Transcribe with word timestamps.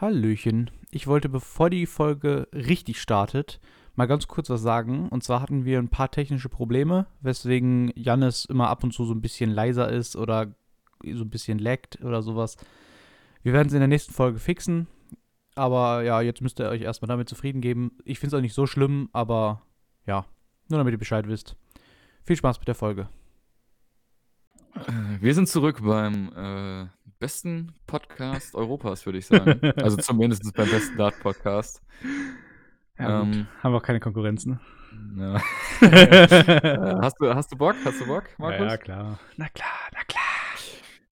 Hallöchen. 0.00 0.70
Ich 0.90 1.06
wollte, 1.06 1.28
bevor 1.30 1.70
die 1.70 1.86
Folge 1.86 2.48
richtig 2.52 3.00
startet, 3.00 3.60
mal 3.94 4.06
ganz 4.06 4.28
kurz 4.28 4.50
was 4.50 4.60
sagen. 4.60 5.08
Und 5.08 5.24
zwar 5.24 5.40
hatten 5.40 5.64
wir 5.64 5.78
ein 5.78 5.88
paar 5.88 6.10
technische 6.10 6.50
Probleme, 6.50 7.06
weswegen 7.20 7.92
Jannis 7.96 8.44
immer 8.44 8.68
ab 8.68 8.84
und 8.84 8.92
zu 8.92 9.06
so 9.06 9.14
ein 9.14 9.22
bisschen 9.22 9.50
leiser 9.50 9.90
ist 9.90 10.14
oder 10.14 10.54
so 11.02 11.24
ein 11.24 11.30
bisschen 11.30 11.58
laggt 11.58 11.98
oder 12.02 12.20
sowas. 12.22 12.56
Wir 13.42 13.54
werden 13.54 13.68
es 13.68 13.72
in 13.72 13.78
der 13.80 13.88
nächsten 13.88 14.12
Folge 14.12 14.38
fixen. 14.38 14.86
Aber 15.54 16.02
ja, 16.02 16.20
jetzt 16.20 16.42
müsst 16.42 16.60
ihr 16.60 16.68
euch 16.68 16.82
erstmal 16.82 17.08
damit 17.08 17.30
zufrieden 17.30 17.62
geben. 17.62 17.92
Ich 18.04 18.18
finde 18.18 18.36
es 18.36 18.38
auch 18.38 18.42
nicht 18.42 18.52
so 18.52 18.66
schlimm, 18.66 19.08
aber 19.14 19.62
ja, 20.04 20.26
nur 20.68 20.76
damit 20.78 20.92
ihr 20.92 20.98
Bescheid 20.98 21.26
wisst. 21.26 21.56
Viel 22.24 22.36
Spaß 22.36 22.58
mit 22.58 22.68
der 22.68 22.74
Folge. 22.74 23.08
Äh, 24.74 25.22
Wir 25.22 25.34
sind 25.34 25.48
zurück 25.48 25.80
beim 25.82 26.30
äh, 26.36 26.86
besten 27.18 27.74
Podcast 27.86 28.54
Europas, 28.54 29.06
würde 29.06 29.18
ich 29.18 29.26
sagen. 29.26 29.60
Also 29.76 29.96
zumindest 29.96 30.54
beim 30.54 30.70
besten 30.70 30.96
Dart-Podcast. 30.96 31.82
Ja. 32.98 33.22
Ähm, 33.22 33.46
Haben 33.62 33.72
wir 33.72 33.78
auch 33.78 33.82
keine 33.82 34.00
Konkurrenz, 34.00 34.46
ne? 34.46 34.60
Ja. 35.16 35.40
Äh, 35.82 36.96
hast, 37.02 37.16
du, 37.20 37.34
hast 37.34 37.52
du 37.52 37.56
Bock? 37.56 37.76
Hast 37.84 38.00
du 38.00 38.06
Bock, 38.06 38.24
Markus? 38.38 38.66
Ja, 38.66 38.76
klar. 38.78 39.18
Na 39.36 39.48
klar, 39.48 39.68
na 39.92 40.02
klar. 40.04 40.22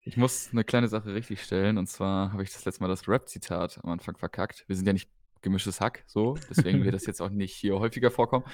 Ich 0.06 0.16
muss 0.18 0.50
eine 0.52 0.64
kleine 0.64 0.88
Sache 0.88 1.14
richtig 1.14 1.42
stellen. 1.42 1.78
Und 1.78 1.86
zwar 1.88 2.32
habe 2.32 2.42
ich 2.42 2.52
das 2.52 2.64
letzte 2.64 2.82
Mal 2.82 2.88
das 2.88 3.08
Rap-Zitat 3.08 3.80
am 3.82 3.90
Anfang 3.90 4.16
verkackt. 4.16 4.64
Wir 4.66 4.76
sind 4.76 4.86
ja 4.86 4.92
nicht 4.92 5.08
gemischtes 5.40 5.80
Hack, 5.80 6.04
so. 6.06 6.36
Deswegen 6.50 6.84
wird 6.84 6.94
das 6.94 7.06
jetzt 7.06 7.22
auch 7.22 7.30
nicht 7.30 7.54
hier 7.54 7.78
häufiger 7.78 8.10
vorkommen. 8.10 8.44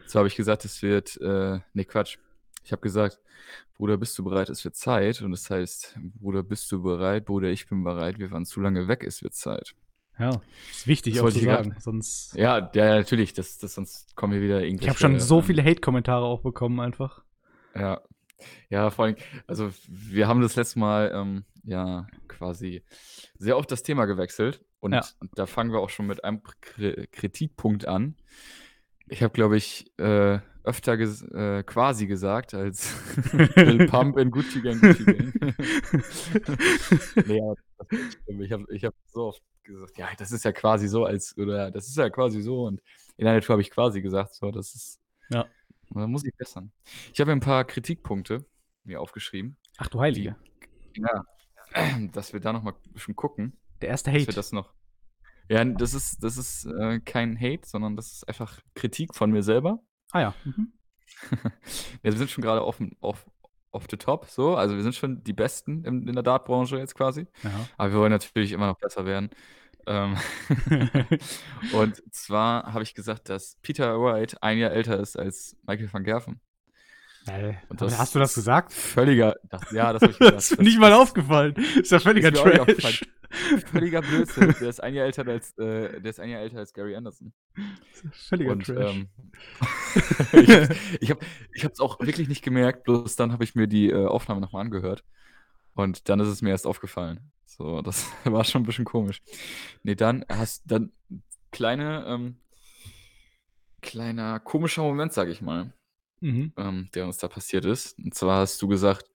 Und 0.00 0.08
zwar 0.08 0.20
habe 0.20 0.28
ich 0.28 0.36
gesagt, 0.36 0.64
es 0.64 0.82
wird, 0.82 1.20
äh, 1.20 1.60
nee, 1.74 1.84
Quatsch. 1.84 2.18
Ich 2.66 2.72
habe 2.72 2.82
gesagt, 2.82 3.20
Bruder, 3.76 3.96
bist 3.96 4.18
du 4.18 4.24
bereit? 4.24 4.48
Es 4.50 4.64
wird 4.64 4.74
Zeit. 4.74 5.22
Und 5.22 5.30
das 5.30 5.48
heißt, 5.48 5.96
Bruder, 6.20 6.42
bist 6.42 6.70
du 6.72 6.82
bereit? 6.82 7.24
Bruder, 7.24 7.48
ich 7.48 7.68
bin 7.68 7.84
bereit. 7.84 8.18
Wir 8.18 8.30
waren 8.32 8.44
zu 8.44 8.60
lange 8.60 8.88
weg. 8.88 9.04
Es 9.04 9.22
wird 9.22 9.34
Zeit. 9.34 9.74
Ja, 10.18 10.30
ist 10.70 10.86
wichtig 10.86 11.14
Das 11.14 11.22
auch 11.24 11.30
zu 11.30 11.38
ich 11.38 11.44
grad- 11.44 11.64
sagen. 11.64 11.76
Sonst. 11.78 12.34
Ja, 12.34 12.70
ja, 12.74 12.96
natürlich. 12.96 13.34
Das, 13.34 13.58
das, 13.58 13.74
sonst 13.74 14.16
kommen 14.16 14.32
wir 14.32 14.40
wieder 14.40 14.64
irgendwie. 14.64 14.84
Ich 14.84 14.88
habe 14.88 14.98
schon 14.98 15.20
so 15.20 15.42
viele 15.42 15.62
Hate-Kommentare 15.62 16.24
auch 16.24 16.40
bekommen, 16.40 16.80
einfach. 16.80 17.22
Ja. 17.74 18.00
Ja, 18.68 18.90
vor 18.90 19.04
allem, 19.06 19.16
also 19.46 19.70
wir 19.88 20.26
haben 20.28 20.40
das 20.40 20.56
letzte 20.56 20.78
Mal 20.78 21.12
ähm, 21.14 21.44
ja 21.64 22.06
quasi 22.28 22.82
sehr 23.38 23.56
oft 23.56 23.70
das 23.70 23.82
Thema 23.82 24.04
gewechselt 24.06 24.62
und, 24.80 24.92
Ja. 24.92 25.02
da 25.34 25.46
fangen 25.46 25.70
wir 25.72 25.78
auch 25.80 25.88
schon 25.90 26.06
mit 26.06 26.22
einem 26.24 26.42
Kri- 26.62 27.06
Kritikpunkt 27.12 27.86
an. 27.88 28.16
Ich 29.08 29.22
habe, 29.22 29.32
glaube 29.32 29.56
ich, 29.56 29.90
äh, 29.98 30.40
öfter 30.66 30.96
ges 30.96 31.22
äh, 31.22 31.62
quasi 31.62 32.06
gesagt 32.06 32.52
als 32.54 32.94
Lil 33.56 33.86
Pump 33.86 34.18
in 34.18 34.30
Gucci 34.30 34.60
Gang, 34.60 34.80
Gucci 34.80 35.04
Gang. 35.04 35.32
nee, 37.26 38.44
ich 38.44 38.52
habe 38.52 38.64
ich 38.70 38.84
hab 38.84 38.94
so 39.06 39.26
oft 39.28 39.42
gesagt, 39.62 39.98
ja, 39.98 40.08
das 40.18 40.32
ist 40.32 40.44
ja 40.44 40.52
quasi 40.52 40.88
so, 40.88 41.04
als, 41.04 41.36
oder 41.38 41.70
das 41.70 41.88
ist 41.88 41.96
ja 41.96 42.10
quasi 42.10 42.40
so 42.40 42.64
und 42.64 42.80
in 43.16 43.24
der 43.24 43.34
Natur 43.34 43.54
habe 43.54 43.62
ich 43.62 43.70
quasi 43.70 44.02
gesagt, 44.02 44.34
so, 44.34 44.50
das 44.50 44.74
ist, 44.74 45.00
Ja. 45.30 45.46
da 45.90 46.06
muss 46.06 46.24
ich 46.24 46.34
bessern. 46.36 46.72
Ich 47.12 47.20
habe 47.20 47.32
ein 47.32 47.40
paar 47.40 47.64
Kritikpunkte 47.64 48.44
mir 48.84 49.00
aufgeschrieben. 49.00 49.56
Ach 49.78 49.88
du 49.88 50.00
Heilige. 50.00 50.36
Ja, 50.96 51.24
dass 52.12 52.32
wir 52.32 52.40
da 52.40 52.52
noch 52.52 52.62
mal 52.62 52.72
ein 52.72 52.92
bisschen 52.92 53.16
gucken, 53.16 53.56
Der 53.80 53.88
erste 53.90 54.10
dass 54.10 54.20
wir 54.20 54.26
Hate. 54.26 54.34
das 54.36 54.52
noch. 54.52 54.74
Ja, 55.48 55.64
das 55.64 55.94
ist, 55.94 56.22
das 56.24 56.36
ist 56.38 56.66
äh, 56.66 56.98
kein 57.00 57.40
Hate, 57.40 57.66
sondern 57.68 57.94
das 57.96 58.12
ist 58.12 58.28
einfach 58.28 58.60
Kritik 58.74 59.14
von 59.14 59.30
mir 59.30 59.42
selber. 59.44 59.80
Ah 60.12 60.20
ja. 60.20 60.34
Mhm. 60.44 60.72
Wir 62.02 62.12
sind 62.12 62.30
schon 62.30 62.42
gerade 62.42 62.64
off, 62.64 62.80
off, 63.00 63.26
off 63.70 63.86
the 63.90 63.96
top, 63.96 64.26
so. 64.26 64.56
Also 64.56 64.76
wir 64.76 64.82
sind 64.82 64.94
schon 64.94 65.22
die 65.22 65.32
Besten 65.32 65.84
in, 65.84 66.06
in 66.06 66.14
der 66.14 66.22
Dartbranche 66.22 66.78
jetzt 66.78 66.94
quasi. 66.94 67.26
Ja. 67.42 67.50
Aber 67.76 67.92
wir 67.92 67.98
wollen 68.00 68.12
natürlich 68.12 68.52
immer 68.52 68.66
noch 68.66 68.78
besser 68.78 69.06
werden. 69.06 69.30
Ähm, 69.86 70.16
und 71.72 72.14
zwar 72.14 72.72
habe 72.72 72.82
ich 72.82 72.94
gesagt, 72.94 73.28
dass 73.28 73.56
Peter 73.62 74.00
Wright 74.00 74.42
ein 74.42 74.58
Jahr 74.58 74.72
älter 74.72 74.98
ist 74.98 75.16
als 75.16 75.56
Michael 75.66 75.92
van 75.92 76.04
Gerven. 76.04 76.40
Äh, 77.28 77.54
Und 77.68 77.80
das 77.80 77.98
hast 77.98 78.14
du 78.14 78.18
das 78.18 78.34
gesagt? 78.34 78.72
Völliger, 78.72 79.34
das, 79.50 79.70
ja, 79.72 79.92
das. 79.92 80.02
Das 80.18 80.50
ist 80.52 80.58
mir 80.58 80.64
nicht 80.64 80.78
mal 80.78 80.92
aufgefallen. 80.92 81.54
Ist 81.80 81.90
ja 81.92 81.98
völliger 81.98 82.32
Ist 82.32 82.80
Trash. 82.80 83.04
Völliger 83.72 84.02
Blödsinn. 84.02 84.54
Der 84.60 84.68
ist 84.68 84.82
ein 84.82 84.94
Jahr 84.94 85.06
älter 85.06 85.26
als, 85.26 85.50
äh, 85.58 86.00
der 86.00 86.10
ist 86.10 86.20
ein 86.20 86.28
Jahr 86.30 86.40
älter 86.40 86.58
als 86.58 86.72
Gary 86.72 86.94
Anderson. 86.94 87.32
Völliger 88.12 88.52
Und 88.52 88.64
Trash. 88.66 88.94
ähm, 88.94 89.08
ich, 90.32 90.48
ich 91.00 91.10
habe 91.10 91.20
ich 91.52 91.64
es 91.64 91.80
auch 91.80 91.98
wirklich 92.00 92.28
nicht 92.28 92.42
gemerkt, 92.42 92.84
bloß 92.84 93.16
dann 93.16 93.32
habe 93.32 93.44
ich 93.44 93.54
mir 93.54 93.66
die 93.66 93.90
äh, 93.90 94.06
Aufnahme 94.06 94.40
nochmal 94.40 94.62
angehört. 94.62 95.04
Und 95.74 96.08
dann 96.08 96.20
ist 96.20 96.28
es 96.28 96.42
mir 96.42 96.50
erst 96.50 96.66
aufgefallen. 96.66 97.32
So, 97.44 97.82
das 97.82 98.06
war 98.24 98.44
schon 98.44 98.62
ein 98.62 98.66
bisschen 98.66 98.84
komisch. 98.84 99.20
Nee, 99.82 99.94
dann 99.94 100.24
hast 100.28 100.62
dann 100.66 100.92
kleine, 101.50 102.04
ähm, 102.06 102.36
kleiner 103.82 104.40
komischer 104.40 104.82
Moment, 104.82 105.12
sage 105.12 105.30
ich 105.32 105.42
mal, 105.42 105.72
mhm. 106.20 106.52
ähm, 106.56 106.88
der 106.94 107.06
uns 107.06 107.18
da 107.18 107.28
passiert 107.28 107.64
ist. 107.64 107.98
Und 107.98 108.14
zwar 108.14 108.40
hast 108.40 108.60
du 108.62 108.68
gesagt, 108.68 109.10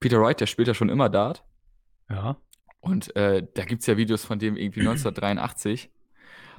Peter 0.00 0.20
Wright, 0.20 0.40
der 0.40 0.46
spielt 0.46 0.68
ja 0.68 0.74
schon 0.74 0.88
immer 0.88 1.08
Dart. 1.08 1.44
Ja. 2.08 2.36
Und 2.80 3.14
äh, 3.16 3.46
da 3.54 3.64
gibt 3.64 3.80
es 3.80 3.86
ja 3.86 3.96
Videos 3.96 4.24
von 4.24 4.38
dem 4.38 4.56
irgendwie 4.56 4.80
1983. 4.80 5.90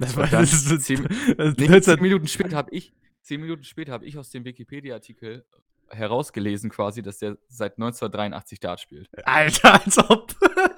Das 0.00 0.16
war 0.16 0.28
das 0.28 0.52
ist, 0.52 0.70
das, 0.70 0.84
zehn- 0.84 1.08
das, 1.36 1.56
Nee, 1.56 1.66
das, 1.66 1.86
zehn 1.86 2.00
Minuten 2.00 2.28
später 2.28 2.56
habe 2.56 2.70
ich, 2.70 2.92
zehn 3.20 3.40
Minuten 3.40 3.64
später 3.64 3.90
habe 3.90 4.04
ich 4.04 4.16
aus 4.16 4.30
dem 4.30 4.44
Wikipedia-Artikel 4.44 5.44
herausgelesen 5.90 6.70
quasi, 6.70 7.02
dass 7.02 7.18
der 7.18 7.36
seit 7.48 7.78
1983 7.78 8.60
Dart 8.60 8.78
spielt. 8.78 9.08
Alter, 9.26 9.84
als 9.84 9.98
ob. 9.98 10.36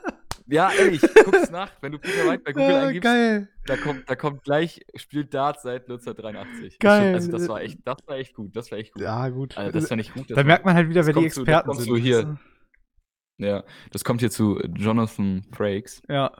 Ja, 0.51 0.71
ehrlich, 0.73 1.01
guck's 1.25 1.51
nach, 1.51 1.71
wenn 1.81 1.93
du 1.93 1.99
Peter 1.99 2.27
Wright 2.27 2.43
bei 2.45 2.53
Google 2.53 2.75
Ah, 2.75 2.87
eingibst, 2.87 3.05
geil. 3.05 3.49
da 3.67 3.77
kommt, 3.77 4.09
da 4.11 4.17
kommt 4.17 4.43
gleich, 4.45 4.81
spielt 4.97 5.33
Dart 5.33 5.61
seit 5.61 5.83
1983. 5.89 6.79
Geil. 6.79 7.15
Also 7.15 7.31
das 7.33 7.49
war 7.49 7.61
echt, 7.63 7.79
das 7.85 7.99
war 8.07 8.17
echt 8.17 8.35
gut, 8.35 8.55
das 8.57 8.71
war 8.71 8.79
echt 8.79 8.93
gut. 8.93 9.03
Ja, 9.03 9.29
gut. 9.29 9.57
Also 9.57 9.79
das 9.79 9.89
fand 9.89 10.01
ich 10.01 10.13
gut. 10.13 10.23
das 10.25 10.35
da 10.35 10.37
war- 10.37 10.45
merkt 10.45 10.65
man 10.65 10.75
halt 10.75 10.89
wieder, 10.89 11.01
das 11.01 11.07
wer 11.07 11.15
die 11.15 11.29
zu- 11.29 11.45
das 11.45 11.49
Experten 11.49 11.67
kommt 11.69 11.81
sind. 11.81 11.89
zu 11.89 11.97
hier. 11.97 12.39
Ja, 13.39 13.65
das 13.91 14.05
kommt 14.05 14.21
hier 14.21 14.31
zu 14.31 14.61
Jonathan 14.75 15.43
Frakes. 15.53 16.03
Ja. 16.09 16.31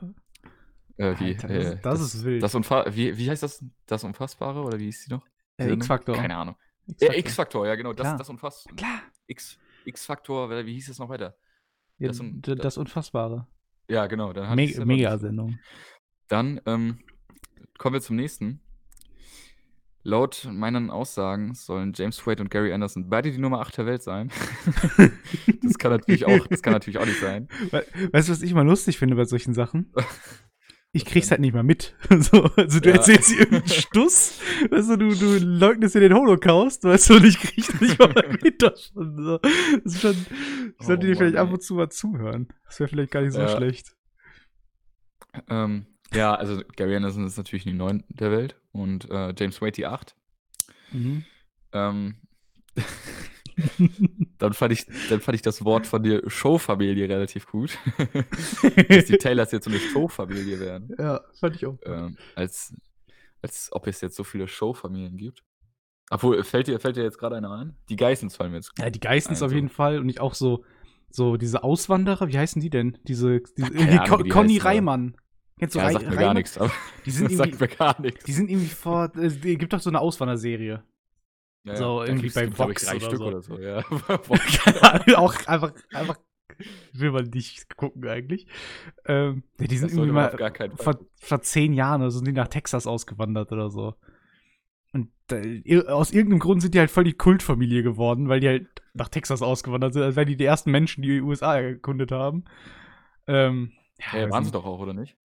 Äh, 0.97 1.15
wie, 1.19 1.29
Alter, 1.33 1.49
äh, 1.49 1.63
das, 1.81 1.99
das 1.99 2.01
ist 2.15 2.23
wild. 2.25 2.43
das 2.43 2.53
Unfa 2.53 2.85
wie, 2.93 3.17
wie 3.17 3.29
heißt 3.29 3.41
das? 3.41 3.65
Das 3.87 4.03
Unfassbare 4.03 4.61
oder 4.61 4.77
wie 4.77 4.85
hieß 4.85 5.05
die 5.05 5.13
noch? 5.13 5.25
Die 5.59 5.63
Äh? 5.63 5.73
X-Faktor. 5.73 6.15
Keine 6.15 6.35
Ahnung. 6.35 6.55
X-Faktor. 6.99 7.65
Ja, 7.65 7.71
ja 7.71 7.75
genau, 7.75 7.93
das, 7.93 8.05
Klar. 8.05 8.17
das 8.17 8.29
Unfassbare. 8.29 8.75
Klar. 8.75 9.01
X-Faktor, 9.85 10.49
wie 10.65 10.73
hieß 10.73 10.89
es 10.89 10.99
noch 10.99 11.09
weiter? 11.09 11.35
Ja, 11.97 12.09
das 12.09 12.19
un- 12.19 12.41
das, 12.41 12.57
das 12.57 12.77
Unfassbare. 12.77 13.47
Ja, 13.91 14.07
genau. 14.07 14.31
Dann 14.31 14.47
Me 14.55 14.55
nicht. 14.55 14.85
Mega-Sendung. 14.85 15.59
Dann 16.29 16.61
ähm, 16.65 16.99
kommen 17.77 17.95
wir 17.95 18.01
zum 18.01 18.15
nächsten. 18.15 18.61
Laut 20.03 20.47
meinen 20.49 20.89
Aussagen 20.89 21.53
sollen 21.55 21.91
James 21.93 22.25
Wade 22.25 22.41
und 22.41 22.49
Gary 22.49 22.71
Anderson 22.71 23.09
beide 23.09 23.31
die 23.31 23.37
Nummer 23.37 23.59
8 23.59 23.79
der 23.79 23.85
Welt 23.85 24.01
sein. 24.01 24.31
das 25.61 25.77
kann 25.77 25.91
natürlich 25.91 26.25
auch, 26.25 26.47
das 26.47 26.61
kann 26.61 26.71
natürlich 26.71 26.99
auch 26.99 27.05
nicht 27.05 27.19
sein. 27.19 27.49
We 27.69 27.85
weißt 28.13 28.29
du, 28.29 28.31
was 28.31 28.41
ich 28.41 28.51
immer 28.51 28.63
lustig 28.63 28.97
finde 28.97 29.17
bei 29.17 29.25
solchen 29.25 29.53
Sachen? 29.53 29.93
Ich 30.93 31.05
krieg's 31.05 31.31
halt 31.31 31.39
nicht 31.39 31.53
mal 31.53 31.63
mit. 31.63 31.95
So, 32.19 32.43
also 32.57 32.79
du 32.81 32.89
Ja. 32.89 32.95
erzählst 32.95 33.29
dir 33.31 33.39
irgendeinen 33.39 33.67
Stuss, 33.69 34.39
weißt 34.69 34.89
du, 34.91 34.97
du, 34.97 35.15
du 35.15 35.37
leugnest 35.39 35.95
dir 35.95 36.01
den 36.01 36.13
Holocaust, 36.13 36.83
weißt 36.83 37.09
du, 37.09 37.13
und 37.15 37.25
ich 37.25 37.39
krieg's 37.39 37.79
nicht 37.79 37.97
mal 37.97 38.13
mit. 38.43 38.61
Das, 38.61 38.87
schon 38.93 39.15
so. 39.23 39.37
das 39.37 39.93
ist 39.95 40.01
schon, 40.01 40.15
ich 40.79 40.85
sollte 40.85 41.05
Oh 41.05 41.09
dir 41.09 41.15
vielleicht 41.15 41.37
ab 41.37 41.51
und 41.51 41.63
zu 41.63 41.75
mal 41.75 41.89
zuhören. 41.89 42.49
Das 42.65 42.79
wäre 42.79 42.89
vielleicht 42.89 43.11
gar 43.11 43.21
nicht 43.21 43.33
so 43.33 43.39
Ja. 43.39 43.47
schlecht. 43.47 43.95
Ähm, 45.49 45.85
ja, 46.13 46.35
also 46.35 46.61
Gary 46.75 46.95
Anderson 46.95 47.25
ist 47.25 47.37
natürlich 47.37 47.63
die 47.63 47.71
9 47.73 48.03
der 48.09 48.31
Welt 48.31 48.57
und 48.73 49.09
äh, 49.09 49.33
James 49.37 49.61
Wade 49.61 49.71
die 49.71 49.85
8. 49.85 50.13
Mhm. 50.91 51.23
Ähm, 51.71 52.15
dann, 54.37 54.53
fand 54.53 54.73
ich, 54.73 54.85
dann 55.09 55.21
fand 55.21 55.35
ich 55.35 55.41
das 55.41 55.63
Wort 55.65 55.87
von 55.87 56.03
dir 56.03 56.21
Showfamilie 56.27 57.07
relativ 57.09 57.47
gut. 57.47 57.77
Dass 58.89 59.05
die 59.05 59.17
Taylors 59.17 59.51
jetzt 59.51 59.65
so 59.65 59.71
eine 59.71 59.79
Showfamilie 59.79 60.59
werden. 60.59 60.95
ja, 60.97 61.21
fand 61.39 61.55
ich 61.55 61.65
auch. 61.65 61.77
Ähm, 61.85 62.17
als, 62.35 62.73
als 63.41 63.69
ob 63.71 63.87
es 63.87 64.01
jetzt 64.01 64.15
so 64.15 64.23
viele 64.23 64.47
Showfamilien 64.47 65.17
gibt. 65.17 65.43
Obwohl, 66.11 66.43
fällt 66.43 66.67
dir, 66.67 66.79
fällt 66.79 66.97
dir 66.97 67.03
jetzt 67.03 67.17
gerade 67.17 67.37
einer 67.37 67.51
ein? 67.51 67.75
Die 67.89 67.95
Geissens 67.95 68.35
fallen 68.35 68.51
mir 68.51 68.57
jetzt. 68.57 68.73
Ja, 68.77 68.89
die 68.89 68.99
Geistens 68.99 69.41
auf 69.41 69.53
jeden 69.53 69.69
Fall 69.69 69.97
und 69.97 70.09
ich 70.09 70.19
auch 70.19 70.33
so, 70.33 70.65
so 71.09 71.37
diese 71.37 71.63
Auswanderer, 71.63 72.27
wie 72.27 72.37
heißen 72.37 72.61
die 72.61 72.69
denn? 72.69 72.97
Diese, 73.03 73.41
diese 73.57 73.73
irgendwie 73.73 73.97
Ahnung, 73.97 74.29
Conny 74.29 74.57
Reimann. 74.57 75.15
Kennst 75.57 75.75
du 75.75 75.79
ja, 75.79 75.91
sagt 75.91 76.05
mir 76.05 76.11
Reimann? 76.11 76.23
gar 76.23 76.33
nichts. 76.33 76.57
Aber 76.57 76.71
Die 77.05 77.11
sind 77.11 77.31
das 77.31 77.33
sagt 77.37 77.49
irgendwie, 77.51 77.63
mir 77.63 77.75
gar 77.77 78.01
nichts. 78.01 78.25
die 78.25 78.33
sind 78.33 78.49
irgendwie 78.49 78.67
vor, 78.67 79.11
es 79.15 79.39
gibt 79.39 79.71
doch 79.71 79.79
so 79.79 79.89
eine 79.89 80.01
Auswanderserie. 80.01 80.83
Ja, 81.63 81.75
so 81.75 82.03
irgendwie 82.03 82.29
bei 82.29 82.57
Vox 82.57 82.85
drei 82.85 82.95
oder 82.95 83.05
Stück 83.05 83.17
so. 83.19 83.25
oder 83.25 83.41
so. 83.41 83.59
Ja. 83.59 83.77
Ahnung, 84.81 85.15
auch 85.15 85.35
einfach, 85.45 85.73
einfach 85.93 86.17
will 86.93 87.11
man 87.11 87.25
nicht 87.29 87.75
gucken 87.77 88.07
eigentlich. 88.07 88.47
Ähm, 89.05 89.43
ja, 89.59 89.67
die 89.67 89.77
sind 89.77 89.91
irgendwie 89.91 90.11
mal 90.11 90.35
vor, 90.77 90.99
vor 91.15 91.41
zehn 91.41 91.73
Jahren 91.73 92.01
oder 92.01 92.11
so 92.11 92.17
sind 92.19 92.27
die 92.27 92.33
nach 92.33 92.47
Texas 92.47 92.87
ausgewandert 92.87 93.51
oder 93.51 93.69
so. 93.69 93.95
Und 94.93 95.09
äh, 95.31 95.85
aus 95.87 96.11
irgendeinem 96.11 96.39
Grund 96.39 96.61
sind 96.61 96.73
die 96.73 96.79
halt 96.79 96.91
voll 96.91 97.03
die 97.05 97.13
Kultfamilie 97.13 97.83
geworden, 97.83 98.27
weil 98.27 98.39
die 98.39 98.47
halt 98.47 98.67
nach 98.93 99.09
Texas 99.09 99.41
ausgewandert 99.41 99.93
sind, 99.93 100.03
als 100.03 100.15
wären 100.15 100.27
die 100.27 100.35
die 100.35 100.45
ersten 100.45 100.71
Menschen, 100.71 101.01
die 101.01 101.09
die 101.09 101.21
USA 101.21 101.57
erkundet 101.57 102.11
haben. 102.11 102.43
Ähm, 103.27 103.71
Ja, 103.99 104.13
weiß 104.23 104.31
waren 104.31 104.43
sie 104.43 104.47
nicht. 104.49 104.55
doch 104.55 104.65
auch, 104.65 104.79
oder 104.79 104.93
nicht? 104.93 105.15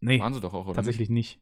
Nee, 0.00 0.20
Waren 0.20 0.32
sie 0.34 0.40
doch 0.40 0.54
auch, 0.54 0.66
oder? 0.66 0.74
tatsächlich 0.74 1.10
nicht. 1.10 1.40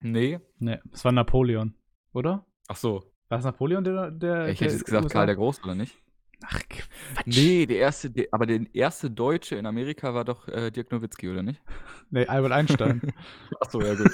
Nicht? 0.00 0.12
Nee. 0.14 0.40
Nee, 0.58 0.78
es 0.92 1.04
war 1.04 1.12
Napoleon, 1.12 1.74
oder? 2.12 2.46
Ach 2.68 2.76
so. 2.76 3.11
War 3.32 3.38
es 3.38 3.46
Napoleon, 3.46 3.82
der. 3.82 4.10
der 4.10 4.48
Ich 4.48 4.60
hätte 4.60 4.74
jetzt 4.74 4.84
gesagt 4.84 5.04
USA? 5.04 5.14
Karl 5.14 5.26
der 5.26 5.36
Große, 5.36 5.62
oder 5.62 5.74
nicht? 5.74 5.96
Ach, 6.44 6.60
Quatsch. 6.68 7.24
Nee, 7.24 7.64
der 7.64 7.78
erste, 7.78 8.10
der, 8.10 8.26
aber 8.30 8.44
der 8.44 8.60
erste 8.74 9.10
Deutsche 9.10 9.56
in 9.56 9.64
Amerika 9.64 10.12
war 10.12 10.26
doch 10.26 10.48
äh, 10.48 10.70
Dirk 10.70 10.92
Nowitzki, 10.92 11.30
oder 11.30 11.42
nicht? 11.42 11.62
Nee, 12.10 12.26
Albert 12.26 12.52
Einstein. 12.52 13.00
Ach 13.62 13.70
so, 13.70 13.80
ja 13.80 13.94
gut. 13.94 14.10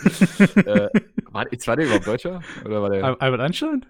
äh, 0.56 0.88
war, 1.32 1.46
war 1.46 1.76
der 1.76 1.86
überhaupt 1.86 2.06
Deutscher? 2.06 2.40
Oder 2.64 2.80
war 2.80 2.90
der, 2.90 3.04
Al 3.04 3.16
Albert 3.18 3.40
Einstein? 3.40 3.86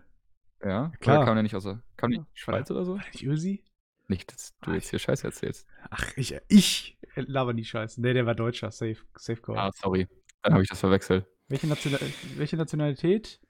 ja? 0.64 0.90
klar. 1.00 1.26
Kam 1.26 1.34
der 1.34 1.42
nicht 1.42 1.54
aus 1.54 1.64
der, 1.64 1.82
kam 1.98 2.12
Ja. 2.12 2.26
Schweiz 2.32 2.70
oder 2.70 2.86
so? 2.86 2.96
War 2.96 3.04
nicht 3.12 3.26
Ösi? 3.26 3.62
Nicht, 4.06 4.32
dass 4.32 4.56
du 4.62 4.72
jetzt 4.72 4.88
hier 4.88 4.98
Scheiße 4.98 5.26
erzählst. 5.26 5.66
Ach, 5.90 6.10
ich, 6.16 6.38
ich 6.48 6.96
laber 7.16 7.52
nie 7.52 7.64
Scheiße. 7.64 8.00
Nee, 8.00 8.14
der 8.14 8.24
war 8.24 8.34
Deutscher. 8.34 8.70
Safe, 8.70 8.96
safe 9.18 9.42
call. 9.42 9.58
Ah, 9.58 9.70
sorry. 9.74 10.08
Dann 10.40 10.54
habe 10.54 10.62
ich 10.62 10.70
das 10.70 10.80
verwechselt. 10.80 11.26
Welche, 11.48 11.66
National 11.66 12.00
welche 12.36 12.56
Nationalität? 12.56 13.42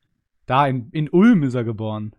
Da, 0.49 0.67
in, 0.67 0.89
in 0.91 1.09
Ulm 1.11 1.43
ist 1.45 1.55
er 1.55 1.63
geboren. 1.63 2.13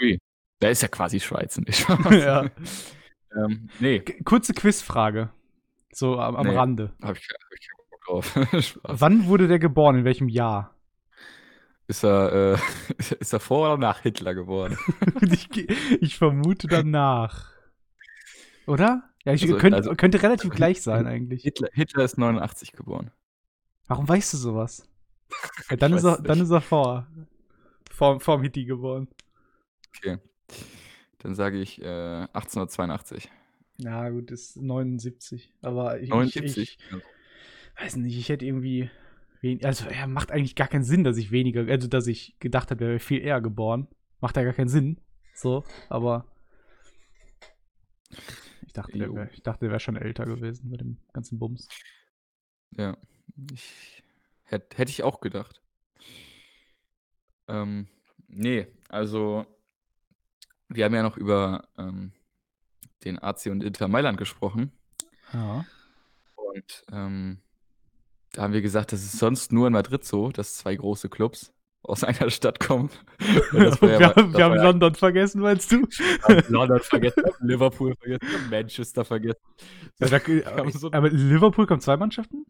Ui. 0.00 0.18
Der 0.60 0.70
ist 0.72 0.82
ja 0.82 0.88
quasi 0.88 1.20
Schweiz, 1.20 1.56
nicht? 1.58 1.86
ja. 2.10 2.50
ähm, 3.36 3.70
nee, 3.80 4.00
Kurze 4.00 4.52
Quizfrage. 4.52 5.30
So 5.92 6.18
am, 6.18 6.36
am 6.36 6.46
Nee. 6.46 6.56
Rande. 6.56 6.92
habe 7.02 7.16
ich, 7.16 7.28
hab 7.30 7.52
ich 7.52 7.68
keinen 7.68 7.88
Bock 7.90 8.04
drauf. 8.04 8.78
Wann 8.82 9.26
wurde 9.26 9.48
der 9.48 9.58
geboren? 9.58 9.96
In 10.00 10.04
welchem 10.04 10.28
Jahr? 10.28 10.74
Ist 11.86 12.04
er, 12.04 12.54
äh, 12.54 12.58
ist 13.20 13.32
er 13.32 13.40
vor 13.40 13.68
oder 13.68 13.78
nach 13.78 14.00
Hitler 14.00 14.34
geboren? 14.34 14.76
ich, 15.22 15.48
ich 16.02 16.18
vermute 16.18 16.66
danach. 16.66 17.52
Oder? 18.66 19.04
Ja, 19.24 19.32
ich, 19.32 19.42
Also- 19.42 19.56
könnte, 19.56 19.76
also- 19.78 19.94
könnte 19.94 20.22
relativ 20.22 20.50
gleich 20.50 20.82
sein 20.82 21.06
eigentlich. 21.06 21.42
Hitler, 21.42 21.68
Hitler 21.72 22.04
ist 22.04 22.18
89 22.18 22.72
geboren. 22.72 23.10
Warum 23.86 24.08
weißt 24.08 24.32
du 24.34 24.36
sowas? 24.36 24.86
Ja, 25.70 25.76
dann, 25.76 25.92
ist 25.92 26.04
er, 26.04 26.20
dann 26.20 26.40
ist 26.40 26.50
er 26.50 26.60
vor. 26.60 27.06
Vor, 27.98 28.20
vor 28.20 28.36
dem 28.36 28.44
Hitti 28.44 28.64
geboren. 28.64 29.08
Okay. 29.88 30.18
Dann 31.18 31.34
sage 31.34 31.60
ich 31.60 31.82
äh, 31.82 32.28
1882. 32.32 33.28
Ja, 33.78 34.08
gut, 34.10 34.30
ist 34.30 34.56
79. 34.56 35.52
Aber 35.62 36.00
ich, 36.00 36.08
79? 36.08 36.56
ich, 36.56 36.78
ich 36.78 37.82
weiß 37.82 37.96
nicht, 37.96 38.16
ich 38.16 38.28
hätte 38.28 38.46
irgendwie. 38.46 38.88
Wen, 39.40 39.64
also, 39.64 39.90
ja, 39.90 40.06
macht 40.06 40.30
eigentlich 40.30 40.54
gar 40.54 40.68
keinen 40.68 40.84
Sinn, 40.84 41.02
dass 41.02 41.16
ich 41.16 41.32
weniger. 41.32 41.66
Also, 41.66 41.88
dass 41.88 42.06
ich 42.06 42.38
gedacht 42.38 42.70
habe, 42.70 42.84
er 42.84 42.90
wäre 42.90 42.98
viel 43.00 43.20
eher 43.20 43.40
geboren. 43.40 43.88
Macht 44.20 44.36
ja 44.36 44.44
gar 44.44 44.52
keinen 44.52 44.68
Sinn. 44.68 45.00
So, 45.34 45.64
aber. 45.88 46.24
Ich 48.64 48.74
dachte, 48.74 48.96
der 48.96 49.12
wär, 49.12 49.32
ich 49.32 49.42
dachte, 49.42 49.64
der 49.64 49.70
wäre 49.70 49.80
schon 49.80 49.96
älter 49.96 50.24
gewesen 50.24 50.70
mit 50.70 50.80
dem 50.80 50.98
ganzen 51.12 51.40
Bums. 51.40 51.68
Ja. 52.76 52.96
Ich, 53.52 54.04
hätte 54.44 54.76
hätte 54.76 54.90
ich 54.92 55.02
auch 55.02 55.18
gedacht. 55.20 55.60
Ähm, 57.48 57.88
nee, 58.28 58.66
also 58.88 59.46
wir 60.68 60.84
haben 60.84 60.94
ja 60.94 61.02
noch 61.02 61.16
über 61.16 61.66
ähm, 61.78 62.12
den 63.04 63.18
AC 63.22 63.46
und 63.46 63.62
Inter 63.64 63.88
Mailand 63.88 64.18
gesprochen. 64.18 64.72
Ja. 65.32 65.64
Und 66.36 66.84
ähm, 66.92 67.40
da 68.32 68.42
haben 68.42 68.52
wir 68.52 68.62
gesagt, 68.62 68.92
das 68.92 69.02
ist 69.02 69.18
sonst 69.18 69.52
nur 69.52 69.66
in 69.68 69.72
Madrid 69.72 70.04
so, 70.04 70.30
dass 70.30 70.56
zwei 70.58 70.74
große 70.76 71.08
Clubs 71.08 71.52
aus 71.82 72.04
einer 72.04 72.30
Stadt 72.30 72.60
kommen. 72.60 72.90
Ja 73.52 73.80
wir 73.80 73.98
mal- 74.00 74.04
haben, 74.14 74.32
wir 74.34 74.44
haben 74.44 74.54
ja- 74.56 74.62
London 74.62 74.94
vergessen, 74.94 75.40
meinst 75.40 75.72
du? 75.72 75.86
London 76.48 76.80
vergessen, 76.80 77.22
Liverpool 77.40 77.94
vergessen, 77.96 78.50
Manchester 78.50 79.04
vergessen. 79.04 79.40
Ja, 80.00 80.08
da, 80.08 80.18
haben 80.56 80.70
so- 80.72 80.90
aber 80.92 81.10
in 81.10 81.28
Liverpool 81.30 81.66
kommen 81.66 81.80
zwei 81.80 81.96
Mannschaften? 81.96 82.44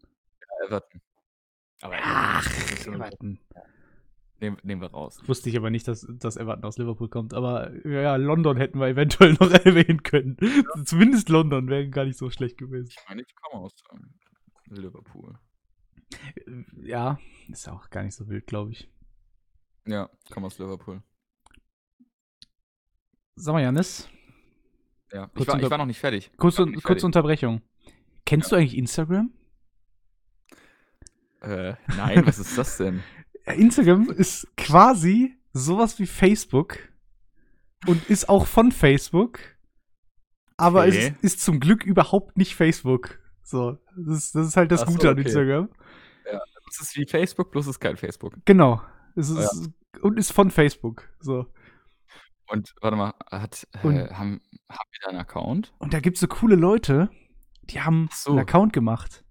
Everton. 0.65 1.01
Aber 1.81 1.95
Ach, 2.01 2.43
so 2.83 2.91
Everton. 2.91 3.39
Nehmen, 4.41 4.57
nehmen 4.63 4.81
wir 4.81 4.91
raus. 4.91 5.21
Wusste 5.27 5.49
ich 5.49 5.57
aber 5.57 5.69
nicht, 5.69 5.87
dass, 5.87 6.07
dass 6.09 6.37
Everton 6.37 6.63
aus 6.65 6.77
Liverpool 6.77 7.09
kommt. 7.09 7.33
Aber 7.33 7.71
ja, 7.85 8.15
London 8.15 8.57
hätten 8.57 8.79
wir 8.79 8.87
eventuell 8.87 9.33
noch 9.39 9.51
erwähnen 9.51 10.03
können. 10.03 10.37
Zumindest 10.85 11.29
London 11.29 11.67
wäre 11.67 11.89
gar 11.89 12.05
nicht 12.05 12.17
so 12.17 12.29
schlecht 12.29 12.57
gewesen. 12.57 12.89
Ich 12.89 12.97
meine, 13.09 13.21
ich 13.21 13.35
komme 13.35 13.63
aus 13.63 13.73
ähm, 13.93 14.13
Liverpool. 14.69 15.37
Ja, 16.81 17.19
ist 17.49 17.69
auch 17.69 17.89
gar 17.89 18.03
nicht 18.03 18.15
so 18.15 18.27
wild, 18.27 18.47
glaube 18.47 18.71
ich. 18.71 18.89
Ja, 19.85 20.09
ich 20.25 20.31
komme 20.31 20.47
aus 20.47 20.57
Liverpool. 20.59 21.01
Sag 23.35 23.53
mal, 23.53 23.61
Janis, 23.61 24.09
Ja. 25.13 25.27
Kurz 25.27 25.41
Ich 25.41 25.47
war, 25.47 25.61
ich 25.63 25.69
war 25.69 25.77
noch 25.77 25.85
nicht 25.85 25.99
fertig. 25.99 26.31
kurze, 26.37 26.63
nicht 26.63 26.75
kurze 26.83 26.85
fertig. 26.85 27.03
Unterbrechung. 27.05 27.61
Kennst 28.25 28.51
du 28.51 28.55
eigentlich 28.55 28.77
Instagram? 28.77 29.31
Äh, 31.41 31.75
nein, 31.95 32.25
was 32.27 32.37
ist 32.39 32.57
das 32.57 32.77
denn? 32.77 33.01
Ja, 33.49 33.55
Instagram 33.55 34.09
ist 34.11 34.47
quasi 34.57 35.35
sowas 35.53 35.99
wie 35.99 36.05
Facebook 36.05 36.77
und 37.87 38.09
ist 38.09 38.29
auch 38.29 38.45
von 38.45 38.71
Facebook, 38.71 39.39
aber 40.57 40.87
es 40.87 40.95
Okay. 40.95 41.07
ist, 41.21 41.23
ist 41.23 41.41
zum 41.41 41.59
Glück 41.59 41.83
überhaupt 41.85 42.37
nicht 42.37 42.55
Facebook. 42.55 43.19
So, 43.43 43.77
das 43.97 44.17
ist, 44.17 44.35
das 44.35 44.47
ist 44.47 44.57
halt 44.57 44.71
das 44.71 44.83
Ach 44.83 44.87
so, 44.87 44.93
Gute 44.93 45.07
an 45.09 45.13
okay. 45.13 45.21
Instagram. 45.23 45.69
Das 46.67 46.81
ist 46.81 46.95
wie 46.95 47.07
Facebook, 47.07 47.49
bloß 47.51 47.65
es 47.65 47.71
ist 47.77 47.79
kein 47.79 47.97
Facebook. 47.97 48.35
Genau. 48.45 48.79
Es 49.15 49.29
ist, 49.31 49.71
Und 50.01 50.19
ist 50.19 50.31
von 50.31 50.51
Facebook. 50.51 51.09
So. 51.19 51.47
Und 52.47 52.75
warte 52.81 52.95
mal, 52.95 53.13
hat, 53.31 53.67
Und- 53.81 53.95
äh, 53.97 54.09
haben, 54.13 54.41
haben 54.69 54.89
wir 54.91 54.99
da 55.01 55.07
einen 55.09 55.17
Account? 55.19 55.73
Und 55.79 55.93
da 55.95 55.99
gibt 55.99 56.17
es 56.17 56.21
so 56.21 56.27
coole 56.27 56.55
Leute, 56.55 57.09
die 57.63 57.81
haben 57.81 58.07
so. 58.13 58.31
einen 58.31 58.39
Account 58.39 58.73
gemacht. 58.73 59.23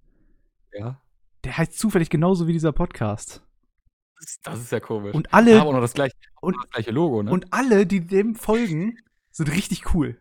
Ja. 0.72 1.00
Der 1.44 1.56
heißt 1.56 1.78
zufällig 1.78 2.10
genauso 2.10 2.48
wie 2.48 2.52
dieser 2.52 2.72
Podcast. 2.72 3.44
Das 4.20 4.28
ist, 4.30 4.46
das 4.46 4.60
ist 4.60 4.72
ja 4.72 4.80
komisch. 4.80 5.14
Und 5.14 5.32
alle, 5.32 5.60
aber 5.60 5.72
noch 5.72 5.80
das 5.80 5.94
gleiche, 5.94 6.14
und- 6.40 6.56
das 6.56 6.70
gleiche 6.70 6.90
Logo, 6.90 7.22
ne? 7.22 7.30
und 7.30 7.52
alle, 7.52 7.86
die 7.86 8.06
dem 8.06 8.34
folgen, 8.34 8.98
sind 9.30 9.50
richtig 9.52 9.94
cool. 9.94 10.18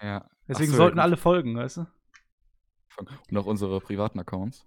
ja. 0.00 0.28
Deswegen 0.48 0.70
so, 0.70 0.74
ja, 0.74 0.78
sollten 0.78 0.96
gut. 0.96 1.02
alle 1.04 1.16
folgen, 1.16 1.56
weißt 1.56 1.76
du? 1.78 1.86
Und 3.30 3.38
auch 3.38 3.46
unsere 3.46 3.80
privaten 3.80 4.18
Accounts. 4.18 4.66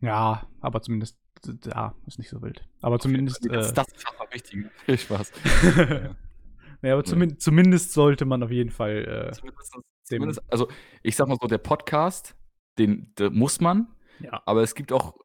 Ja, 0.00 0.46
aber 0.60 0.82
zumindest, 0.82 1.16
ja, 1.64 1.94
ist 2.06 2.18
nicht 2.18 2.28
so 2.28 2.42
wild. 2.42 2.66
Aber 2.82 2.98
zumindest, 2.98 3.46
das, 3.48 3.70
äh, 3.70 3.72
das 3.72 3.86
ist 3.88 4.06
auch 4.06 4.20
am 4.20 4.26
wichtigen. 4.32 4.70
Viel 4.84 4.98
Spaß. 4.98 5.32
ja. 5.76 6.16
ja, 6.82 6.92
aber 6.92 7.04
zumin 7.04 7.38
zumindest 7.38 7.92
sollte 7.92 8.24
man 8.26 8.42
auf 8.42 8.50
jeden 8.50 8.70
Fall, 8.70 9.30
Zumindest, 9.34 9.74
Dem- 9.74 9.82
zumindest, 10.02 10.42
also 10.52 10.68
ich 11.02 11.16
sag 11.16 11.28
mal 11.28 11.38
so, 11.40 11.46
der 11.46 11.58
Podcast, 11.58 12.36
den, 12.76 13.14
den 13.14 13.32
muss 13.34 13.60
man, 13.60 13.86
äh, 14.20 14.24
ja, 14.26 14.42
aber 14.44 14.62
es 14.62 14.74
gibt 14.74 14.92
auch 14.92 15.16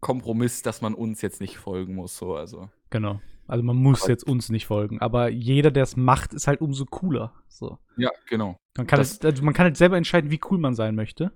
Kompromiss, 0.00 0.62
dass 0.62 0.80
man 0.80 0.94
uns 0.94 1.20
jetzt 1.22 1.40
nicht 1.40 1.58
folgen 1.58 1.94
muss. 1.94 2.16
So, 2.16 2.34
also. 2.34 2.68
genau. 2.90 3.20
Also 3.46 3.64
man 3.64 3.76
muss 3.76 4.06
jetzt 4.06 4.22
uns 4.24 4.48
nicht 4.48 4.66
folgen, 4.66 5.00
aber 5.00 5.28
jeder, 5.28 5.72
der 5.72 5.82
es 5.82 5.96
macht, 5.96 6.34
ist 6.34 6.46
halt 6.46 6.60
umso 6.60 6.84
cooler. 6.86 7.34
So. 7.48 7.78
Ja, 7.96 8.10
genau. 8.28 8.56
Man 8.76 8.86
kann, 8.86 8.98
Das- 9.00 9.14
es, 9.14 9.20
also 9.24 9.42
man 9.42 9.54
kann 9.54 9.64
halt 9.64 9.76
selber 9.76 9.96
entscheiden, 9.96 10.30
wie 10.30 10.40
cool 10.50 10.58
man 10.58 10.74
sein 10.76 10.94
möchte. 10.94 11.32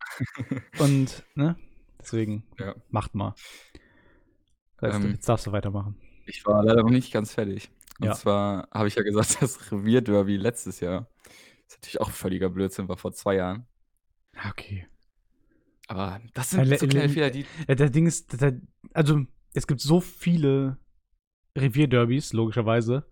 Und, 0.78 1.24
ne? 1.34 1.56
Deswegen, 2.00 2.44
Ja. 2.58 2.74
macht 2.88 3.14
mal. 3.14 3.34
Jetzt, 4.80 4.94
Ähm, 4.96 5.10
jetzt 5.12 5.28
darfst 5.28 5.46
du 5.46 5.52
weitermachen. 5.52 5.96
Ich 6.26 6.44
war 6.46 6.64
leider 6.64 6.82
noch 6.82 6.90
nicht 6.90 7.12
ganz 7.12 7.34
fertig. 7.34 7.70
Und 8.00 8.06
Ja. 8.06 8.14
zwar 8.14 8.68
habe 8.72 8.88
ich 8.88 8.94
ja 8.94 9.02
gesagt, 9.02 9.36
das 9.42 9.70
Revierderby 9.70 10.36
letztes 10.38 10.80
Jahr, 10.80 11.06
das 11.66 11.76
natürlich 11.76 12.00
auch 12.00 12.10
völliger 12.10 12.48
Blödsinn 12.48 12.88
war, 12.88 12.96
vor 12.96 13.12
zwei 13.12 13.36
Jahren. 13.36 13.66
Ja, 14.34 14.50
okay. 14.50 14.86
Aber 15.92 16.20
das 16.34 16.50
sind 16.50 16.64
so 16.64 16.70
le- 16.70 16.76
kleine 16.90 17.06
le- 17.06 17.12
Fehler, 17.12 17.30
die. 17.30 17.44
Ja, 17.68 17.74
das 17.74 17.90
Ding 17.92 18.06
ist, 18.06 18.40
das, 18.40 18.54
also, 18.94 19.20
es 19.54 19.66
gibt 19.66 19.80
so 19.80 20.00
viele 20.00 20.78
Revierderbys, 21.56 22.32
logischerweise. 22.32 23.04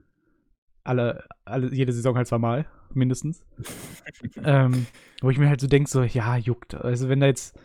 Alle, 0.83 1.25
alle, 1.45 1.75
jede 1.75 1.93
Saison 1.93 2.17
halt 2.17 2.27
zweimal, 2.27 2.67
mindestens. 2.95 3.45
ähm, 4.45 4.87
wo 5.21 5.29
ich 5.31 5.39
mir 5.39 5.49
halt 5.49 5.61
so 5.61 5.67
denke, 5.67 5.91
so, 5.91 6.03
ja, 6.03 6.37
juckt. 6.37 6.75
Also, 6.75 7.09
wenn 7.11 7.21
da 7.21 7.27
jetzt, 7.27 7.59